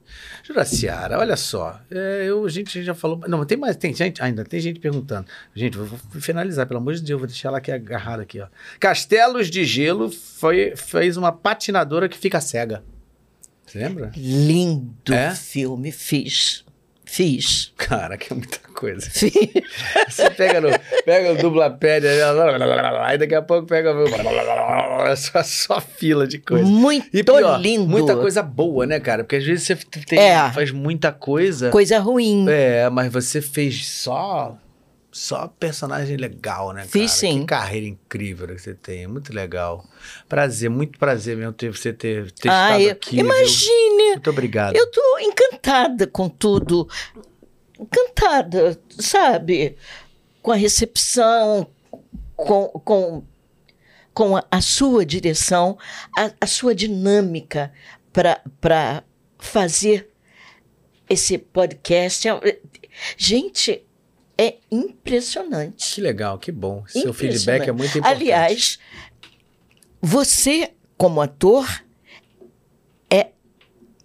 Juraciara, 0.44 1.20
olha 1.20 1.36
só, 1.36 1.80
é, 1.92 2.26
eu, 2.26 2.46
a 2.46 2.50
gente 2.50 2.82
já 2.84 2.96
falou, 2.96 3.20
não, 3.28 3.46
tem 3.46 3.58
mais, 3.58 3.76
tem 3.76 3.94
gente, 3.94 4.24
ainda 4.24 4.44
tem 4.44 4.60
gente 4.60 4.80
perguntando. 4.80 5.28
Gente, 5.54 5.78
vou, 5.78 5.86
vou 5.86 6.22
finalizar, 6.22 6.66
pelo 6.66 6.80
amor 6.80 6.96
de 6.96 7.02
Deus, 7.04 7.20
vou 7.20 7.28
deixar 7.28 7.50
ela 7.50 7.58
aqui 7.60 7.72
agarrada 7.72 8.24
aqui, 8.24 8.40
ó. 8.40 8.48
Castelos 8.80 9.50
de 9.52 9.64
Gelo 9.66 10.10
foi, 10.10 10.76
fez 10.76 11.18
uma 11.18 11.32
patinadora 11.32 12.10
que 12.10 12.18
fica 12.18 12.42
cega. 12.42 12.84
Você 13.66 13.80
lembra? 13.80 14.12
Lindo 14.16 15.14
É? 15.14 15.36
filme, 15.36 15.92
fiz. 15.92 16.64
Fiz. 17.08 17.72
Cara, 17.78 18.18
que 18.18 18.32
é 18.32 18.36
muita 18.36 18.60
coisa. 18.76 19.10
Fiz. 19.10 19.32
Você 20.08 20.30
pega 20.30 20.60
no, 20.62 20.68
pega 21.06 21.32
o 21.32 21.38
dublapédia, 21.38 22.10
aí 23.04 23.18
daqui 23.18 23.34
a 23.34 23.42
pouco 23.42 23.66
pega 23.66 23.92
o- 23.96 25.16
só, 25.16 25.42
só 25.44 25.82
fila 25.82 26.28
de 26.28 26.38
coisa. 26.38 26.66
Muito 26.66 27.08
E 27.14 27.24
pior, 27.24 27.60
lindo. 27.60 27.88
muita 27.88 28.16
coisa 28.16 28.44
boa, 28.44 28.86
né, 28.86 29.00
cara? 29.00 29.24
Porque 29.24 29.38
às 29.38 29.46
vezes 29.46 29.66
você 29.66 29.76
tem- 30.06 30.20
É. 30.20 30.52
faz 30.52 30.70
muita 30.72 31.12
coisa. 31.12 31.70
Coisa 31.70 31.98
ruim. 32.00 32.46
É, 32.50 32.90
mas 32.90 33.12
você 33.12 33.42
fez 33.42 33.88
só 33.88 34.56
só 35.18 35.48
personagem 35.48 36.16
legal, 36.16 36.72
né, 36.72 36.82
cara? 36.82 36.92
Fiz 36.92 37.12
sim. 37.12 37.40
Que 37.40 37.48
carreira 37.48 37.88
incrível 37.88 38.48
que 38.48 38.60
você 38.60 38.76
tem, 38.76 39.08
muito 39.08 39.34
legal. 39.34 39.84
Prazer, 40.30 40.70
muito 40.70 41.00
prazer 41.00 41.36
mesmo 41.36 41.54
ter 41.54 41.76
você 41.76 41.92
ter, 41.92 42.32
ter 42.32 42.50
ah, 42.50 42.80
estado 42.80 42.92
aqui. 42.92 43.16
viu? 43.16 43.26
imagine. 43.26 44.12
Muito 44.12 44.30
obrigado. 44.30 44.76
Eu 44.76 44.90
tô 44.92 45.18
encantada 45.20 46.06
com 46.06 46.30
tudo. 46.30 46.88
Encantada, 47.80 48.80
sabe? 48.90 49.76
Com 50.42 50.52
a 50.52 50.56
recepção, 50.56 51.68
com, 52.36 52.68
com, 52.68 53.24
com 54.14 54.38
a, 54.38 54.46
a 54.52 54.62
sua 54.62 55.04
direção, 55.04 55.80
a, 56.16 56.32
a 56.40 56.46
sua 56.46 56.76
dinâmica 56.76 57.74
para 58.14 59.04
fazer 59.40 60.12
esse 61.10 61.40
podcast. 61.40 62.28
É- 62.28 62.60
Gente, 63.16 63.87
é 64.38 64.56
impressionante. 64.72 65.96
Que 65.96 66.02
legal, 66.02 66.38
que 66.38 66.52
bom. 66.52 66.84
Seu 66.88 67.14
feedback 67.14 67.68
é 67.68 67.72
muito 67.72 67.98
importante. 67.98 68.22
Aliás, 68.22 68.80
você, 70.02 70.72
como 70.98 71.22
ator, 71.22 71.66
é 73.10 73.28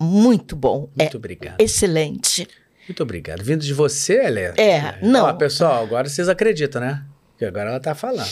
muito 0.00 0.56
bom. 0.56 0.90
muito 0.96 1.14
é 1.14 1.16
obrigado. 1.16 1.60
excelente. 1.60 2.48
Muito 2.88 3.02
obrigado. 3.02 3.42
Vindo 3.42 3.62
de 3.62 3.72
você, 3.72 4.24
Helena. 4.24 4.54
É, 4.56 4.98
não. 5.02 5.26
Ó, 5.26 5.32
pessoal, 5.34 5.82
agora 5.84 6.08
vocês 6.08 6.28
acreditam, 6.28 6.80
né? 6.80 7.04
Porque 7.30 7.44
agora 7.44 7.70
ela 7.70 7.80
tá 7.80 7.94
falando. 7.94 8.30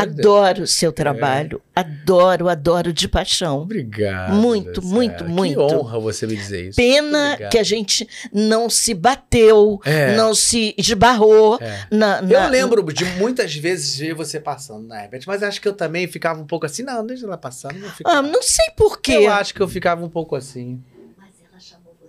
Adoro 0.00 0.62
o 0.62 0.66
seu 0.66 0.92
trabalho. 0.92 1.60
Adoro, 1.74 2.48
adoro 2.48 2.92
de 2.92 3.08
paixão. 3.08 3.62
Obrigado. 3.62 4.34
Muito, 4.34 4.80
muito, 4.84 5.24
que 5.24 5.30
muito. 5.30 5.60
honra 5.60 5.98
você 5.98 6.26
me 6.26 6.36
dizer 6.36 6.68
isso. 6.68 6.76
Pena 6.76 7.32
Obrigado. 7.32 7.50
que 7.50 7.58
a 7.58 7.62
gente 7.62 8.08
não 8.32 8.70
se 8.70 8.94
bateu, 8.94 9.80
É. 9.84 10.14
não 10.16 10.34
se 10.34 10.74
esbarrou 10.78 11.58
É. 11.60 11.86
na, 11.90 12.18
Eu 12.20 12.40
na- 12.40 12.48
lembro 12.48 12.82
de 12.92 13.04
muitas 13.16 13.54
vezes 13.54 13.96
ver 13.98 14.14
você 14.14 14.38
passando 14.40 14.86
na 14.86 15.02
Herbert, 15.02 15.22
mas 15.26 15.42
acho 15.42 15.60
que 15.60 15.68
eu 15.68 15.74
também 15.74 16.06
ficava 16.06 16.40
um 16.40 16.46
pouco 16.46 16.66
assim. 16.66 16.82
Não, 16.82 17.04
deixa 17.04 17.26
ela 17.26 17.36
passando. 17.38 17.78
Não. 17.78 17.90
Ah, 18.04 18.22
não 18.22 18.42
sei 18.42 18.66
por 18.76 19.00
quê. 19.00 19.12
Eu 19.14 19.32
acho 19.32 19.52
que 19.54 19.60
eu 19.60 19.68
ficava 19.68 20.04
um 20.04 20.08
pouco 20.08 20.36
assim. 20.36 20.82
Mas 21.18 21.30
ela 21.50 21.60
chamou 21.60 21.94
você, 22.00 22.08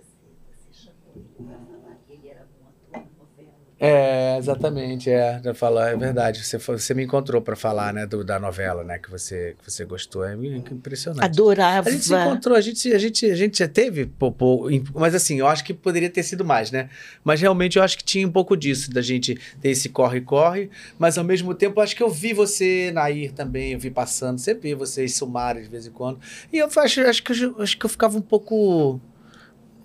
você 0.70 0.84
chamou 0.86 1.12
ele 1.16 1.24
para 1.36 1.56
falar 1.58 1.96
que 2.06 2.12
ele 2.12 2.28
era 2.28 2.40
bom 2.60 2.68
ator 2.68 2.92
na 2.92 3.00
novela. 3.18 3.52
É, 3.86 4.36
exatamente, 4.38 5.10
é. 5.10 5.40
Já 5.42 5.54
falar, 5.54 5.90
é 5.90 5.96
verdade. 5.96 6.44
Você, 6.44 6.58
você 6.58 6.94
me 6.94 7.04
encontrou 7.04 7.40
pra 7.40 7.56
falar, 7.56 7.92
né, 7.92 8.06
do- 8.06 8.24
da 8.24 8.38
novela, 8.38 8.82
né, 8.84 8.98
que 8.98 9.10
você, 9.10 9.54
que 9.62 9.70
você 9.70 9.84
gostou. 9.84 10.24
É 10.24 10.34
impressionante. 10.34 11.24
Adorava. 11.24 11.88
A 11.88 11.92
gente 11.92 12.04
se 12.04 12.14
encontrou, 12.14 12.56
a 12.56 12.60
gente, 12.60 12.92
a 12.92 12.98
gente, 12.98 13.26
a 13.30 13.34
gente 13.34 13.58
já 13.58 13.68
teve, 13.68 14.06
pô, 14.06 14.30
pô, 14.32 14.68
mas 14.94 15.14
assim, 15.14 15.38
eu 15.38 15.46
acho 15.46 15.64
que 15.64 15.72
poderia 15.74 16.10
ter 16.10 16.22
sido 16.22 16.44
mais, 16.44 16.70
né? 16.70 16.88
Mas 17.24 17.40
realmente 17.40 17.76
eu 17.78 17.82
acho 17.82 17.96
que 17.98 18.04
tinha 18.04 18.26
um 18.26 18.32
pouco 18.32 18.56
disso, 18.56 18.90
da 18.90 19.00
gente 19.02 19.38
ter 19.60 19.70
esse 19.70 19.88
corre-corre, 19.88 20.70
mas 20.98 21.16
ao 21.18 21.24
mesmo 21.24 21.54
tempo 21.54 21.78
eu 21.80 21.84
acho 21.84 21.94
que 21.96 22.02
eu 22.02 22.10
vi 22.10 22.32
você, 22.32 22.90
Nair 22.92 23.32
também, 23.32 23.72
eu 23.72 23.78
vi 23.78 23.90
passando, 23.90 24.38
sempre 24.38 24.68
vi 24.70 24.74
vocês 24.74 25.14
sumarem 25.14 25.62
de 25.62 25.68
vez 25.68 25.86
em 25.86 25.90
quando, 25.90 26.18
e 26.52 26.58
eu 26.58 26.68
acho, 26.76 27.00
acho, 27.02 27.22
que, 27.22 27.32
eu, 27.32 27.56
acho 27.62 27.78
que 27.78 27.84
eu 27.86 27.90
ficava 27.90 28.16
um 28.18 28.22
pouco, 28.22 29.00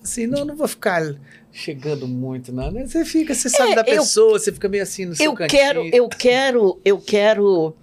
assim, 0.04 0.26
não, 0.28 0.46
não 0.46 0.56
vou 0.56 0.68
ficar 0.68 1.16
chegando 1.52 2.08
muito, 2.08 2.52
não, 2.54 2.72
né? 2.72 2.86
Você 2.88 3.04
fica, 3.06 3.34
você 3.34 3.50
sabe 3.50 3.72
É, 3.72 3.76
da 3.76 3.82
eu- 3.82 3.86
pessoa, 4.02 4.40
você 4.40 4.52
fica 4.52 4.70
meio 4.70 4.84
assim 4.84 5.06
no 5.06 5.16
seu 5.16 5.26
eu 5.26 5.34
cantinho. 5.34 5.62
quero, 5.62 5.90
eu 5.94 6.08
quero, 6.10 6.82
eu 6.86 6.98
quero 7.00 7.76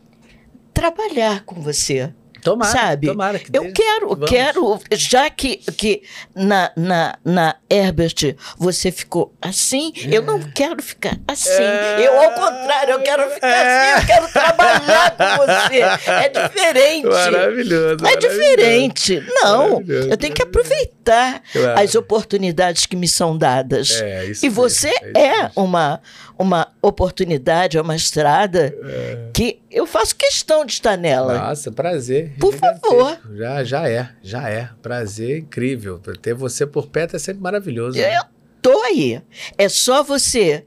trabalhar 0.72 1.44
com 1.44 1.60
você. 1.60 2.12
Tomara, 2.42 2.72
sabe? 2.72 3.06
tomara 3.08 3.38
que 3.38 3.50
Eu 3.52 3.72
quero, 3.72 4.08
Vamos. 4.10 4.30
quero, 4.30 4.80
já 4.92 5.28
que, 5.30 5.56
que 5.56 6.02
na, 6.34 6.70
na, 6.76 7.18
na 7.24 7.56
Herbert 7.68 8.36
você 8.56 8.90
ficou 8.92 9.34
assim, 9.42 9.92
eu 10.10 10.22
não 10.22 10.40
quero 10.40 10.82
ficar 10.82 11.16
assim. 11.26 11.50
É. 11.62 12.06
Eu, 12.06 12.20
ao 12.20 12.30
contrário, 12.32 12.92
eu 12.94 13.00
quero 13.02 13.30
ficar 13.30 13.46
É. 13.48 13.92
assim, 13.94 14.00
eu 14.02 14.06
quero 14.06 14.32
trabalhar 14.32 15.10
com 15.16 15.46
você. 15.46 16.10
É 16.10 16.28
diferente. 16.48 17.06
Maravilhoso. 17.06 18.06
É 18.06 18.16
diferente. 18.16 19.24
Não, 19.42 19.68
Maravilhoso. 19.70 20.08
eu 20.10 20.16
tenho 20.16 20.34
que 20.34 20.42
aproveitar 20.42 21.42
Claro. 21.52 21.80
as 21.80 21.94
oportunidades 21.94 22.84
que 22.86 22.94
me 22.96 23.08
são 23.08 23.36
dadas. 23.36 24.00
É, 24.02 24.26
isso 24.26 24.44
E 24.44 24.48
você 24.48 24.88
é 25.16 25.50
uma, 25.56 26.00
uma 26.38 26.68
oportunidade, 26.80 27.76
é 27.76 27.80
uma 27.82 27.96
estrada 27.96 28.72
É. 28.84 29.30
que 29.34 29.60
eu 29.70 29.86
faço 29.86 30.14
questão 30.14 30.64
de 30.64 30.72
estar 30.72 30.96
nela. 30.96 31.36
Nossa, 31.38 31.72
prazer. 31.72 32.34
Por 32.38 32.54
favor. 32.54 33.18
Já, 33.34 33.64
já 33.64 33.88
é, 33.88 34.08
já 34.22 34.48
é. 34.48 34.70
Prazer 34.80 35.38
incrível. 35.40 35.98
Ter 36.22 36.34
você 36.34 36.66
por 36.66 36.86
perto 36.86 37.16
é 37.16 37.18
sempre 37.18 37.42
maravilhoso. 37.42 37.98
né? 37.98 38.16
Eu 38.16 38.22
tô 38.62 38.80
aí. 38.82 39.20
É 39.56 39.68
só 39.68 40.02
você 40.02 40.64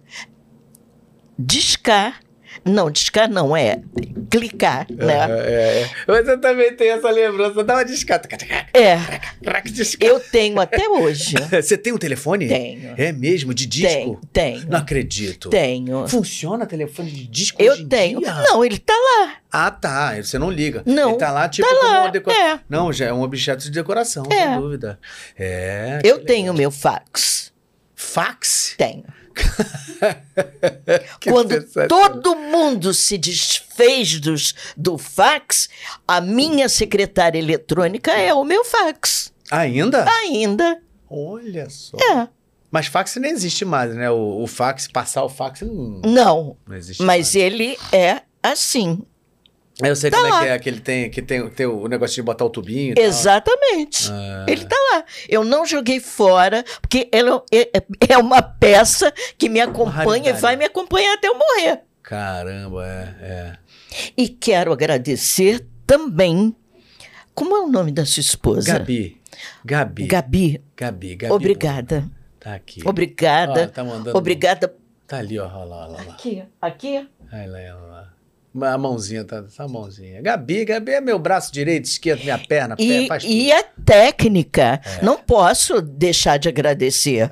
discar. 1.38 2.21
Não, 2.64 2.92
discar 2.92 3.28
não, 3.30 3.58
é 3.58 3.82
clicar, 4.30 4.86
né? 4.90 5.14
É, 5.30 5.32
é, 5.32 5.82
é. 5.82 5.90
Mas 6.08 6.28
eu 6.28 6.40
também 6.40 6.74
tenho 6.76 6.94
essa 6.94 7.10
lembrança. 7.10 7.64
Dá 7.64 7.74
uma 7.76 7.84
discata. 7.84 8.30
É, 8.74 8.98
eu 10.00 10.20
tenho 10.20 10.60
até 10.62 10.88
hoje. 10.88 11.36
Você 11.52 11.78
tem 11.78 11.92
um 11.92 11.98
telefone? 11.98 12.48
Tenho. 12.48 12.94
É 12.98 13.12
mesmo? 13.12 13.54
De 13.54 13.66
disco? 13.66 13.92
Tenho, 13.92 14.20
tenho. 14.32 14.70
Não 14.70 14.78
acredito. 14.78 15.50
Tenho. 15.50 16.08
Funciona 16.08 16.66
telefone 16.66 17.12
de 17.12 17.28
disco 17.28 17.62
Eu 17.62 17.88
tenho. 17.90 18.20
dia? 18.22 18.34
Não, 18.44 18.64
ele 18.64 18.78
tá 18.78 18.94
lá. 18.94 19.34
Ah, 19.52 19.72
tá. 19.72 20.16
Você 20.16 20.38
não 20.40 20.50
liga. 20.50 20.82
Não, 20.86 21.10
Ele 21.10 21.18
tá 21.18 21.32
lá, 21.32 21.50
tipo, 21.50 21.68
tá 21.68 21.76
como 21.76 21.88
lá, 21.92 22.02
uma 22.04 22.12
decoração. 22.12 22.46
é. 22.46 22.60
Não, 22.70 22.94
já 22.94 23.06
é 23.08 23.14
um 23.14 23.22
objeto 23.22 23.64
de 23.64 23.72
decoração, 23.72 24.24
É. 24.32 24.48
sem 24.50 24.60
dúvida. 24.60 24.98
É. 25.38 26.00
Eu 26.04 26.24
tenho 26.24 26.54
meu 26.54 26.72
fax. 26.72 27.52
Fax? 27.96 28.76
Tenho. 28.78 29.04
Quando 31.24 31.64
todo 31.88 32.36
mundo 32.36 32.94
se 32.94 33.18
desfez 33.18 34.20
dos, 34.20 34.54
do 34.76 34.98
fax, 34.98 35.70
a 36.08 36.20
minha 36.22 36.68
secretária 36.70 37.40
eletrônica 37.40 38.12
é 38.12 38.34
o 38.34 38.44
meu 38.44 38.64
fax. 38.66 39.32
Ainda? 39.50 40.06
Ainda. 40.20 40.82
Olha 41.10 41.70
só. 41.70 41.98
É. 41.98 42.28
Mas 42.72 42.88
fax 42.88 43.16
não 43.18 43.28
existe 43.28 43.66
mais, 43.66 43.94
né? 43.94 44.10
O, 44.10 44.44
o 44.44 44.48
fax, 44.48 44.88
passar 44.88 45.24
o 45.24 45.30
fax 45.30 45.62
não, 45.62 46.02
Não. 46.06 46.58
não 46.66 46.76
existe 46.76 47.04
Mas 47.04 47.08
mais. 47.08 47.36
ele 47.36 47.78
é 47.92 48.22
assim. 48.42 49.04
Eu 49.84 49.96
sei 49.96 50.12
tá 50.12 50.18
como 50.18 50.28
é 50.28 50.30
lá. 50.30 50.42
que 50.42 50.48
é, 50.48 50.60
que 50.60 50.70
ele 50.70 50.80
tem, 50.80 51.10
que 51.10 51.22
tem, 51.22 51.50
tem 51.50 51.66
o 51.66 51.88
negócio 51.88 52.16
de 52.16 52.22
botar 52.22 52.46
o 52.46 52.50
tubinho 52.50 52.92
e 52.92 52.96
tal. 52.96 53.04
Exatamente. 53.04 54.10
Ah. 54.12 54.46
Ele 54.48 54.66
tá 54.66 54.76
lá. 54.94 55.04
Eu 55.28 55.44
não 55.44 55.66
joguei 55.66 56.00
fora, 56.00 56.64
porque 56.82 57.10
ele 57.12 57.30
é, 57.52 57.84
é 58.10 58.18
uma 58.18 58.42
peça 58.42 59.14
que 59.38 59.50
me 59.50 59.60
acompanha 59.60 60.32
e 60.32 60.34
vai 60.34 60.56
me 60.56 60.66
acompanhar 60.66 61.14
até 61.14 61.28
eu 61.28 61.36
morrer. 61.38 61.82
Caramba, 62.04 62.86
é, 62.86 63.16
é. 63.22 63.58
E 64.18 64.28
quero 64.28 64.72
agradecer 64.72 65.66
também. 65.86 66.56
Como 67.34 67.56
é 67.56 67.62
o 67.62 67.68
nome 67.68 67.92
da 67.92 68.06
sua 68.06 68.22
esposa? 68.22 68.74
Gabi. 68.74 69.22
Gabi. 69.64 70.06
Gabi. 70.08 70.62
Gabi, 70.76 71.16
Gabi. 71.16 71.34
Obrigada. 71.34 72.10
Tá 72.40 72.56
aqui. 72.56 72.82
Obrigada. 72.86 73.66
Ó, 73.66 73.68
tá 73.68 73.84
mandando. 73.84 74.18
Obrigada. 74.18 74.74
Tá 75.08 75.18
ali, 75.18 75.38
ó. 75.38 75.46
Lá, 75.46 75.88
olha 75.88 75.88
lá. 75.88 76.02
Aqui. 76.14 76.44
Aqui. 76.62 77.08
Olha 77.32 77.48
lá, 77.48 77.76
lá. 77.88 78.01
A 78.62 78.78
mãozinha, 78.78 79.24
tá, 79.24 79.46
essa 79.48 79.66
mãozinha. 79.66 80.22
Gabi, 80.22 80.66
Gabi 80.66 80.92
é 80.92 81.00
meu 81.00 81.18
braço 81.18 81.54
direito, 81.54 81.86
esquerdo, 81.86 82.22
minha 82.24 82.38
perna, 82.38 82.76
pé, 82.76 82.84
E, 82.84 83.08
faz 83.08 83.24
tudo. 83.24 83.32
e 83.34 83.50
a 83.50 83.64
técnica. 83.86 84.82
Não 85.02 85.18
posso 85.18 85.82
deixar 85.82 86.38
de 86.38 86.50
agradecer. 86.50 87.30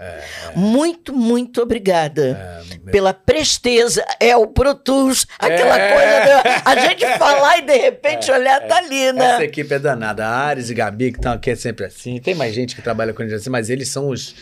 Muito, 0.55 1.13
muito 1.13 1.61
obrigada. 1.61 2.63
É, 2.87 2.89
Pela 2.91 3.13
presteza. 3.13 4.01
É 4.17 4.35
o 4.37 4.47
Pro 4.47 4.73
Tools, 4.73 5.27
aquela 5.37 5.77
É. 5.77 5.93
coisa. 5.93 6.61
a 6.65 6.75
gente 6.87 7.05
falar 7.17 7.57
e 7.57 7.61
de 7.63 7.75
repente 7.77 8.31
olhar, 8.31 8.65
tá 8.65 8.77
ali, 8.77 9.11
né? 9.11 9.33
Essa 9.33 9.43
equipe 9.43 9.73
é 9.73 9.79
danada. 9.79 10.25
A 10.25 10.29
Ares 10.37 10.69
e 10.69 10.73
Gabi, 10.73 11.11
que 11.11 11.17
estão 11.17 11.33
aqui 11.33 11.51
é 11.51 11.55
sempre 11.55 11.85
assim. 11.85 12.17
Tem 12.21 12.33
mais 12.33 12.55
gente 12.55 12.75
que 12.77 12.81
trabalha 12.81 13.13
com 13.13 13.21
eles 13.21 13.33
assim, 13.33 13.49
mas 13.49 13.69
eles 13.69 13.89
são 13.89 14.07
os. 14.07 14.33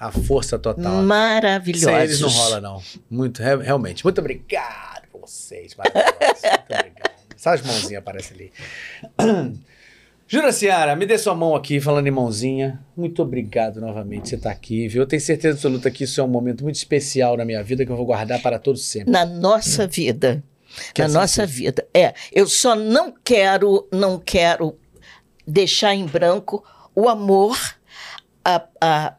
A 0.00 0.10
força 0.12 0.58
total. 0.58 1.02
Maravilhosos. 1.02 1.84
Sem 1.90 1.96
eles 2.02 2.20
não 2.20 2.28
rola, 2.28 2.60
não. 2.60 2.82
Muito, 3.10 3.42
re- 3.42 3.56
realmente. 3.62 4.02
Muito 4.04 4.18
obrigado 4.20 4.95
vocês, 5.26 5.74
maravilhosos. 5.74 6.42
Muito 6.42 6.70
legal. 6.70 7.16
Só 7.36 7.50
as 7.50 7.62
mãozinhas 7.62 8.00
aparecem 8.00 8.36
ali. 8.36 8.52
Jura 10.28 10.50
Seara, 10.50 10.96
me 10.96 11.06
dê 11.06 11.16
sua 11.16 11.36
mão 11.36 11.54
aqui, 11.54 11.80
falando 11.80 12.08
em 12.08 12.10
mãozinha. 12.10 12.84
Muito 12.96 13.22
obrigado 13.22 13.80
novamente 13.80 14.22
por 14.22 14.28
você 14.28 14.34
estar 14.34 14.50
aqui, 14.50 14.88
viu? 14.88 15.02
Eu 15.02 15.06
tenho 15.06 15.22
certeza 15.22 15.54
absoluta 15.54 15.88
que 15.88 16.02
isso 16.02 16.20
é 16.20 16.24
um 16.24 16.28
momento 16.28 16.64
muito 16.64 16.74
especial 16.74 17.36
na 17.36 17.44
minha 17.44 17.62
vida 17.62 17.86
que 17.86 17.92
eu 17.92 17.96
vou 17.96 18.06
guardar 18.06 18.42
para 18.42 18.58
todos 18.58 18.84
sempre. 18.84 19.12
Na 19.12 19.24
nossa 19.24 19.84
hum. 19.84 19.88
vida. 19.88 20.42
Quer 20.92 21.08
na 21.08 21.20
nossa 21.20 21.44
assim? 21.44 21.52
vida. 21.52 21.86
É, 21.94 22.12
eu 22.32 22.48
só 22.48 22.74
não 22.74 23.14
quero, 23.22 23.86
não 23.92 24.18
quero 24.18 24.76
deixar 25.46 25.94
em 25.94 26.04
branco 26.04 26.64
o 26.92 27.08
amor, 27.08 27.56
a, 28.44 28.66
a, 28.80 29.14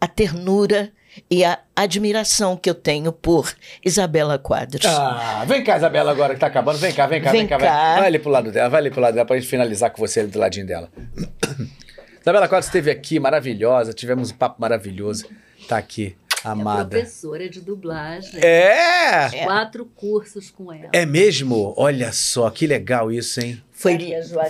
a 0.00 0.08
ternura 0.08 0.92
e 1.30 1.44
a 1.44 1.58
admiração 1.76 2.56
que 2.56 2.68
eu 2.68 2.74
tenho 2.74 3.12
por 3.12 3.54
Isabela 3.84 4.38
Quadros. 4.38 4.84
Ah, 4.86 5.44
vem 5.46 5.62
cá, 5.64 5.76
Isabela, 5.76 6.10
agora 6.10 6.34
que 6.34 6.40
tá 6.40 6.46
acabando. 6.46 6.78
Vem 6.78 6.92
cá, 6.92 7.06
vem 7.06 7.22
cá, 7.22 7.30
vem, 7.30 7.40
Vem 7.40 7.48
cá. 7.48 7.58
cá. 7.58 7.64
Vai, 7.66 7.98
vai 7.98 8.06
ali 8.06 8.18
pro 8.18 8.30
lado 8.30 8.50
dela, 8.50 8.68
vai 8.68 8.80
ali 8.80 8.90
pro 8.90 9.00
lado 9.00 9.14
dela 9.14 9.26
pra 9.26 9.36
gente 9.36 9.48
finalizar 9.48 9.90
com 9.90 9.98
você 9.98 10.20
ali 10.20 10.28
do 10.30 10.38
ladinho 10.38 10.66
dela. 10.66 10.90
Isabela 12.20 12.48
Quadros 12.48 12.66
esteve 12.66 12.90
aqui, 12.90 13.20
maravilhosa. 13.20 13.92
Tivemos 13.92 14.30
um 14.30 14.34
papo 14.34 14.60
maravilhoso. 14.60 15.26
Tá 15.68 15.76
aqui, 15.78 16.16
É 16.44 16.48
amada. 16.48 16.88
professora 16.98 17.48
de 17.48 17.60
dublagem. 17.60 18.40
É! 18.42 19.44
Quatro 19.44 19.84
cursos 19.84 20.50
com 20.50 20.72
ela. 20.72 20.88
É 20.92 21.04
mesmo? 21.06 21.74
Olha 21.76 22.12
só, 22.12 22.48
que 22.50 22.66
legal 22.66 23.10
isso, 23.12 23.40
hein? 23.40 23.62
Foi, 23.72 23.98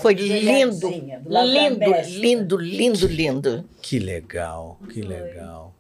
foi 0.01 0.15
lindo, 0.15 0.89
lindo, 0.89 2.57
lindo, 2.57 2.57
lindo, 2.57 3.07
lindo. 3.09 3.65
Que 3.83 3.99
legal, 3.99 4.79
que 4.89 5.03
Foi. 5.03 5.09
legal. 5.09 5.74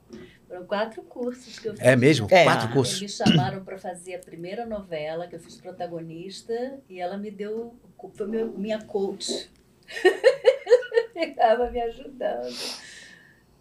Foram 0.55 0.66
quatro 0.66 1.02
cursos 1.02 1.58
que 1.58 1.68
eu 1.68 1.73
fiz. 1.73 1.84
É 1.84 1.97
mesmo? 1.97 2.28
É. 2.31 2.44
Quatro 2.44 2.73
cursos? 2.73 3.00
me 3.00 3.08
chamaram 3.08 3.65
para 3.65 3.76
fazer 3.76 4.15
a 4.15 4.18
primeira 4.20 4.65
novela, 4.65 5.26
que 5.26 5.34
eu 5.34 5.41
fiz 5.41 5.57
protagonista, 5.57 6.78
e 6.89 7.00
ela 7.00 7.18
me 7.18 7.28
deu. 7.28 7.74
Foi 8.16 8.26
minha 8.57 8.81
coach. 8.83 9.50
Ficava 11.12 11.68
me 11.70 11.81
ajudando. 11.81 12.55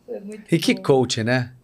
Foi 0.06 0.20
muito 0.20 0.54
E 0.54 0.60
que 0.60 0.76
bom. 0.76 0.84
coach, 0.84 1.24
né? 1.24 1.56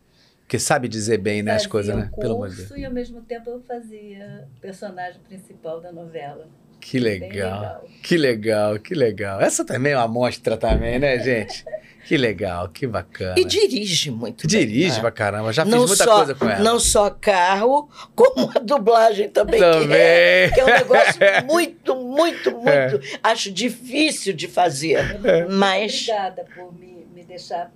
Que 0.48 0.58
sabe 0.58 0.88
dizer 0.88 1.20
bem, 1.20 1.44
né, 1.44 1.52
as 1.52 1.68
coisas, 1.68 1.96
né? 1.96 2.10
Pelo 2.20 2.34
amor 2.34 2.50
de 2.50 2.56
curso 2.56 2.70
Deus. 2.70 2.82
E 2.82 2.86
ao 2.86 2.92
mesmo 2.92 3.22
tempo 3.22 3.52
eu 3.52 3.62
fazia 3.62 4.48
o 4.58 4.60
personagem 4.60 5.22
principal 5.22 5.80
da 5.80 5.92
novela. 5.92 6.50
Que 6.80 7.00
Bem 7.00 7.20
legal. 7.20 7.60
legal. 7.62 7.90
Que 8.02 8.18
legal, 8.18 8.80
que 8.80 8.96
legal. 8.96 9.42
Essa 9.42 9.66
também 9.66 9.92
é 9.94 9.98
uma 9.98 10.06
amostra 10.06 10.58
também, 10.58 10.98
né, 10.98 11.20
gente? 11.20 11.66
Que 12.06 12.18
legal, 12.18 12.70
que 12.70 12.88
bacana. 12.88 13.36
E 13.38 13.46
dirige 13.46 14.10
muito 14.10 14.48
bem, 14.48 14.66
Dirige 14.66 14.96
né? 14.96 15.00
pra 15.02 15.12
caramba, 15.12 15.54
já 15.54 15.64
fiz 15.64 15.72
não 15.72 15.86
muita 15.86 16.04
só, 16.04 16.16
coisa 16.16 16.34
com 16.34 16.50
ela. 16.50 16.64
Não 16.64 16.80
só 16.80 17.10
carro, 17.12 17.88
como 18.16 18.50
a 18.56 18.60
dublagem 18.60 19.30
também. 19.30 19.60
Que 19.60 19.66
é, 19.66 20.50
Também. 20.50 20.54
que 20.54 20.60
é 20.60 20.64
um 20.64 20.80
negócio 20.80 21.20
muito, 21.46 21.96
muito, 22.02 22.52
muito. 22.52 22.68
É. 22.68 23.00
Acho 23.22 23.52
difícil 23.52 24.34
de 24.34 24.48
fazer. 24.48 25.20
Mas 25.52 26.08
Obrigada 26.10 26.46
por 26.56 26.74
me, 26.74 27.06
me 27.14 27.24
deixar 27.24 27.72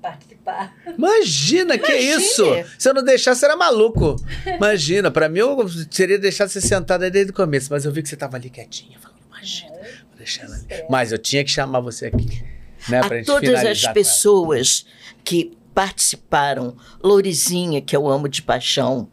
participar. 0.00 0.74
Imagina, 0.96 1.78
que 1.78 1.90
Imagine. 1.92 2.22
isso? 2.22 2.44
Se 2.78 2.88
eu 2.88 2.94
não 2.94 3.04
deixasse, 3.04 3.44
era 3.44 3.56
maluco. 3.56 4.16
Imagina, 4.46 5.10
pra 5.10 5.28
mim 5.28 5.40
eu 5.40 5.66
teria 5.88 6.18
deixado 6.18 6.48
você 6.48 6.60
sentada 6.60 7.04
aí 7.04 7.10
desde 7.10 7.32
o 7.32 7.34
começo, 7.34 7.68
mas 7.70 7.84
eu 7.84 7.92
vi 7.92 8.02
que 8.02 8.08
você 8.08 8.16
tava 8.16 8.36
ali 8.36 8.50
quietinha, 8.50 8.98
falando, 8.98 9.20
imagina, 9.28 9.72
vou 10.08 10.16
deixar 10.16 10.44
ela 10.44 10.54
ali. 10.56 10.66
Mas 10.88 11.12
eu 11.12 11.18
tinha 11.18 11.44
que 11.44 11.50
chamar 11.50 11.80
você 11.80 12.06
aqui, 12.06 12.42
né, 12.88 13.00
pra 13.00 13.14
a 13.14 13.18
gente 13.18 13.26
todas 13.26 13.64
as 13.64 13.82
pessoas 13.92 14.86
que 15.22 15.56
participaram, 15.74 16.76
Lourizinha, 17.02 17.80
que 17.80 17.94
eu 17.94 18.08
amo 18.08 18.28
de 18.28 18.42
paixão, 18.42 19.08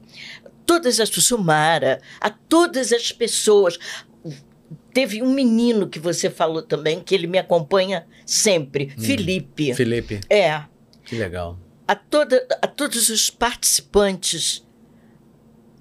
todas 0.65 0.99
as 0.99 1.09
Sumara, 1.09 2.01
a 2.19 2.29
todas 2.29 2.91
as 2.91 3.11
pessoas. 3.11 3.77
Teve 4.93 5.21
um 5.21 5.31
menino 5.31 5.87
que 5.87 5.99
você 5.99 6.29
falou 6.29 6.61
também, 6.63 6.99
que 6.99 7.13
ele 7.13 7.27
me 7.27 7.37
acompanha 7.37 8.07
sempre, 8.25 8.89
Felipe. 8.97 9.73
Felipe, 9.75 10.19
É, 10.27 10.63
que 11.07 11.15
legal. 11.15 11.57
a, 11.87 11.95
toda, 11.95 12.45
a 12.61 12.67
todos 12.67 13.09
os 13.09 13.29
participantes, 13.29 14.63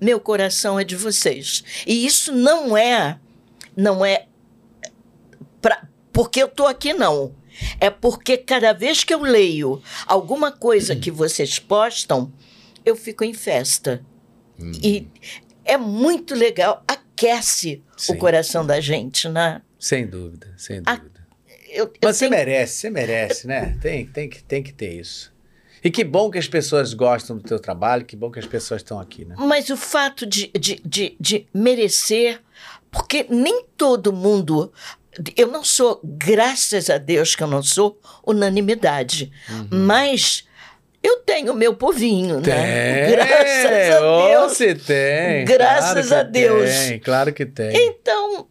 meu 0.01 0.21
coração 0.21 0.79
é 0.79 0.85
de 0.85 0.97
vocês. 0.97 1.65
E 1.87 2.07
isso 2.07 2.33
não 2.33 2.77
é, 2.77 3.19
não 3.77 4.05
é 4.05 4.27
pra, 5.61 5.89
porque 6.13 6.43
eu 6.43 6.47
estou 6.47 6.67
aqui, 6.67 6.93
não. 6.93 7.35
É 7.81 7.91
porque 7.91 8.37
cada 8.37 8.73
vez 8.73 9.03
que 9.03 9.13
eu 9.13 9.23
leio 9.23 9.83
alguma 10.07 10.53
coisa 10.53 10.95
que 10.95 11.11
vocês 11.11 11.59
postam, 11.59 12.33
eu 12.85 12.95
fico 12.95 13.25
em 13.25 13.35
festa. 13.35 14.05
E 14.83 15.09
é 15.65 15.77
muito 15.77 16.35
legal, 16.35 16.85
aquece 16.87 17.83
Sim. 17.97 18.13
o 18.13 18.19
coração 18.19 18.65
da 18.65 18.81
gente, 18.81 19.29
né? 19.29 19.61
Sem 19.79 20.07
dúvida, 20.07 20.55
sem 20.57 20.83
dúvida. 20.83 21.16
Eu, 21.77 21.85
eu 21.85 21.93
Mas 22.05 22.17
você 22.17 22.29
tenho- 22.29 22.39
merece, 22.39 22.73
você 22.77 22.91
merece, 22.91 23.47
né? 23.47 23.77
Tem, 23.81 24.07
tem, 24.07 24.29
que, 24.29 24.43
tem 24.43 24.63
que 24.63 24.73
ter 24.73 24.93
isso. 24.95 25.33
E 25.85 25.91
que 25.91 26.03
bom 26.03 26.31
que 26.31 26.39
as 26.39 26.49
pessoas 26.49 26.93
gostam 26.95 27.37
do 27.37 27.43
teu 27.43 27.59
trabalho, 27.61 28.05
que 28.05 28.17
bom 28.17 28.31
que 28.31 28.39
as 28.39 28.47
pessoas 28.47 28.81
estão 28.81 28.99
aqui, 28.99 29.25
né? 29.25 29.35
Mas 29.39 29.69
o 29.71 29.77
fato 29.77 30.27
de, 30.27 30.51
de, 30.59 30.81
de, 30.85 31.17
de 31.21 31.47
merecer, 31.55 32.41
porque 32.91 33.27
nem 33.29 33.65
todo 33.77 34.13
mundo. 34.13 34.73
Eu 35.37 35.47
não 35.47 35.65
sou, 35.65 35.99
graças 36.05 36.91
a 36.91 36.99
Deus 36.99 37.35
que 37.35 37.43
eu 37.43 37.47
não 37.47 37.63
sou 37.63 37.99
unanimidade, 38.27 39.31
Uhum. 39.49 39.69
mas 39.87 40.45
eu 41.03 41.19
tenho 41.21 41.55
meu 41.55 41.75
povinho, 41.75 42.41
né? 42.41 43.07
Tem! 43.07 43.13
Graças 43.17 43.95
a 43.95 44.27
Deus. 44.29 44.53
se 44.53 44.75
tem! 44.75 45.45
Graças 45.47 46.09
claro 46.09 46.21
a 46.21 46.23
Deus. 46.31 46.71
Tem, 46.71 46.99
claro 47.01 47.33
que 47.33 47.47
tem. 47.47 47.75
Então, 47.77 48.47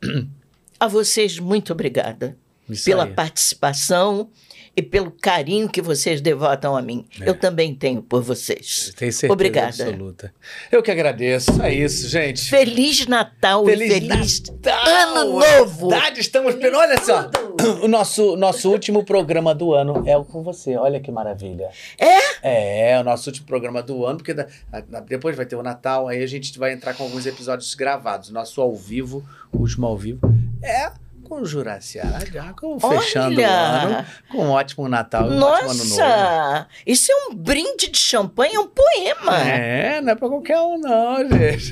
a 0.80 0.88
vocês, 0.88 1.38
muito 1.38 1.72
obrigada 1.74 2.36
Isso 2.70 2.86
pela 2.86 3.04
aí. 3.06 3.14
participação 3.14 4.30
e 4.78 4.82
pelo 4.82 5.10
carinho 5.10 5.70
que 5.70 5.82
vocês 5.82 6.20
devotam 6.20 6.76
a 6.76 6.82
mim. 6.82 7.06
É. 7.22 7.30
Eu 7.30 7.34
também 7.40 7.74
tenho 7.74 8.02
por 8.02 8.22
vocês. 8.22 8.92
Tenho 8.98 9.12
certeza 9.14 9.32
Obrigada. 9.34 9.68
absoluta. 9.68 10.34
Eu 10.70 10.84
que 10.84 10.92
agradeço. 10.92 11.62
É 11.62 11.74
isso, 11.74 12.10
gente. 12.10 12.50
Feliz 12.50 13.08
Natal 13.08 13.64
Feliz 13.64 13.94
feliz 13.94 14.44
Natal! 14.50 14.86
Ano 14.86 15.40
Novo! 15.40 15.90
Verdade, 15.90 16.20
estamos. 16.20 16.56
Olha 16.56 17.02
só. 17.02 17.30
O 17.82 17.88
nosso, 17.88 18.36
nosso 18.36 18.70
último 18.70 19.04
programa 19.04 19.56
do 19.56 19.74
ano 19.74 20.04
é 20.06 20.16
o 20.16 20.24
com 20.26 20.44
você. 20.44 20.76
Olha 20.76 21.00
que 21.00 21.10
maravilha. 21.10 21.70
É? 21.98 22.92
É, 22.92 23.00
o 23.00 23.04
nosso 23.04 23.30
último 23.30 23.48
programa 23.48 23.82
do 23.82 24.06
ano, 24.06 24.18
porque 24.18 24.36
da- 24.36 24.46
a- 24.72 24.82
depois 25.00 25.36
vai 25.36 25.46
ter 25.48 25.56
o 25.56 25.64
Natal, 25.64 26.08
aí 26.08 26.22
a 26.22 26.28
gente 26.28 26.60
vai 26.60 26.74
entrar 26.74 26.94
com 26.94 27.04
alguns 27.04 27.26
episódios 27.26 27.74
gravados. 27.74 28.30
Nosso 28.30 28.62
ao 28.62 28.76
vivo, 28.76 29.24
o 29.52 29.60
último 29.60 29.88
ao 29.88 29.98
vivo, 29.98 30.20
é 30.62 30.92
com 31.26 31.42
o 31.42 31.46
Juraci 31.46 32.00
Aragá, 32.00 32.54
com 32.54 32.80
fechando 32.80 33.42
o 33.42 33.44
ano, 33.44 34.06
com 34.32 34.46
um 34.46 34.50
ótimo 34.52 34.88
Natal 34.88 35.30
e 35.30 35.34
um 35.34 35.42
ótimo 35.42 35.72
ano 35.72 35.84
novo. 35.84 36.00
Nossa! 36.00 36.68
Isso 36.86 37.12
é 37.12 37.16
um 37.26 37.36
brinde 37.36 37.90
de 37.90 37.98
champanhe, 37.98 38.56
é 38.56 38.60
um 38.60 38.68
poema. 38.68 39.38
É, 39.40 40.00
não 40.02 40.12
é 40.12 40.16
pra 40.16 40.30
qualquer 40.30 40.60
um, 40.62 40.78
não, 40.78 41.18
gente. 41.28 41.72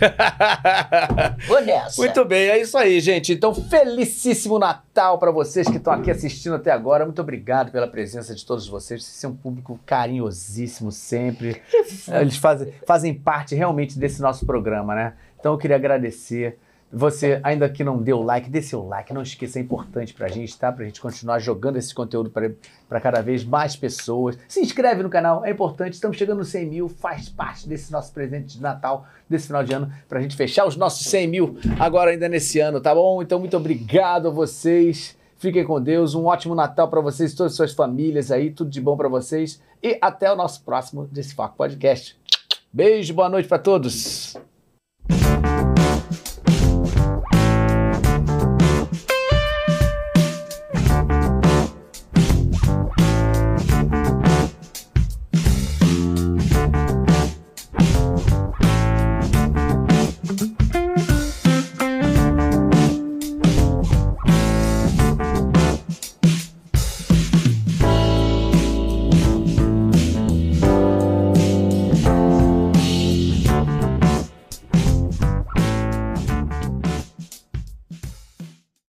Vou 1.47 1.61
nessa. 1.61 2.01
Muito 2.01 2.25
bem, 2.25 2.49
é 2.49 2.59
isso 2.59 2.77
aí, 2.77 2.99
gente. 2.99 3.31
Então, 3.31 3.53
felicíssimo 3.53 4.57
Natal 4.59 5.17
para 5.19 5.31
vocês 5.31 5.67
que 5.67 5.77
estão 5.77 5.93
aqui 5.93 6.09
assistindo 6.09 6.55
até 6.55 6.71
agora. 6.71 7.05
Muito 7.05 7.21
obrigado 7.21 7.71
pela 7.71 7.87
presença 7.87 8.33
de 8.33 8.45
todos 8.45 8.67
vocês. 8.67 9.03
Vocês 9.03 9.17
são 9.17 9.31
um 9.31 9.35
público 9.35 9.79
carinhosíssimo 9.85 10.91
sempre. 10.91 11.61
Eles 12.19 12.37
fazem, 12.37 12.73
fazem 12.85 13.13
parte 13.13 13.55
realmente 13.55 13.97
desse 13.97 14.21
nosso 14.21 14.45
programa, 14.45 14.95
né? 14.95 15.13
Então, 15.39 15.53
eu 15.53 15.57
queria 15.57 15.75
agradecer. 15.75 16.57
Você 16.95 17.39
ainda 17.41 17.67
que 17.67 17.83
não 17.83 17.97
deu 17.97 18.21
like, 18.21 18.51
dê 18.51 18.61
seu 18.61 18.85
like. 18.85 19.11
Não 19.11 19.23
esqueça, 19.23 19.57
é 19.57 19.61
importante 19.63 20.13
pra 20.13 20.27
gente, 20.27 20.55
tá? 20.55 20.71
Pra 20.71 20.85
gente 20.85 21.01
continuar 21.01 21.39
jogando 21.39 21.77
esse 21.77 21.93
conteúdo 21.93 22.29
para 22.29 23.01
cada 23.01 23.19
vez 23.19 23.43
mais 23.43 23.75
pessoas. 23.75 24.37
Se 24.47 24.59
inscreve 24.59 25.01
no 25.01 25.09
canal, 25.09 25.43
é 25.43 25.49
importante. 25.49 25.93
Estamos 25.93 26.17
chegando 26.17 26.37
nos 26.37 26.49
100 26.49 26.65
mil, 26.67 26.87
faz 26.87 27.29
parte 27.29 27.67
desse 27.67 27.91
nosso 27.91 28.13
presente 28.13 28.57
de 28.57 28.61
Natal, 28.61 29.07
desse 29.27 29.47
final 29.47 29.63
de 29.63 29.73
ano, 29.73 29.91
pra 30.07 30.21
gente 30.21 30.35
fechar 30.35 30.67
os 30.67 30.77
nossos 30.77 31.07
100 31.07 31.27
mil 31.27 31.57
agora 31.79 32.11
ainda 32.11 32.29
nesse 32.29 32.59
ano, 32.59 32.79
tá 32.79 32.93
bom? 32.93 33.23
Então, 33.23 33.39
muito 33.39 33.57
obrigado 33.57 34.27
a 34.27 34.31
vocês. 34.31 35.17
Fiquem 35.37 35.65
com 35.65 35.81
Deus. 35.81 36.13
Um 36.13 36.25
ótimo 36.25 36.53
Natal 36.53 36.87
pra 36.87 37.01
vocês, 37.01 37.33
todas 37.33 37.53
as 37.53 37.57
suas 37.57 37.73
famílias 37.73 38.31
aí. 38.31 38.51
Tudo 38.51 38.69
de 38.69 38.79
bom 38.79 38.95
pra 38.95 39.09
vocês. 39.09 39.59
E 39.81 39.97
até 39.99 40.31
o 40.31 40.35
nosso 40.35 40.63
próximo 40.63 41.09
Desfoque 41.11 41.57
Podcast. 41.57 42.15
Beijo, 42.71 43.13
boa 43.15 43.29
noite 43.29 43.49
pra 43.49 43.57
todos. 43.57 44.37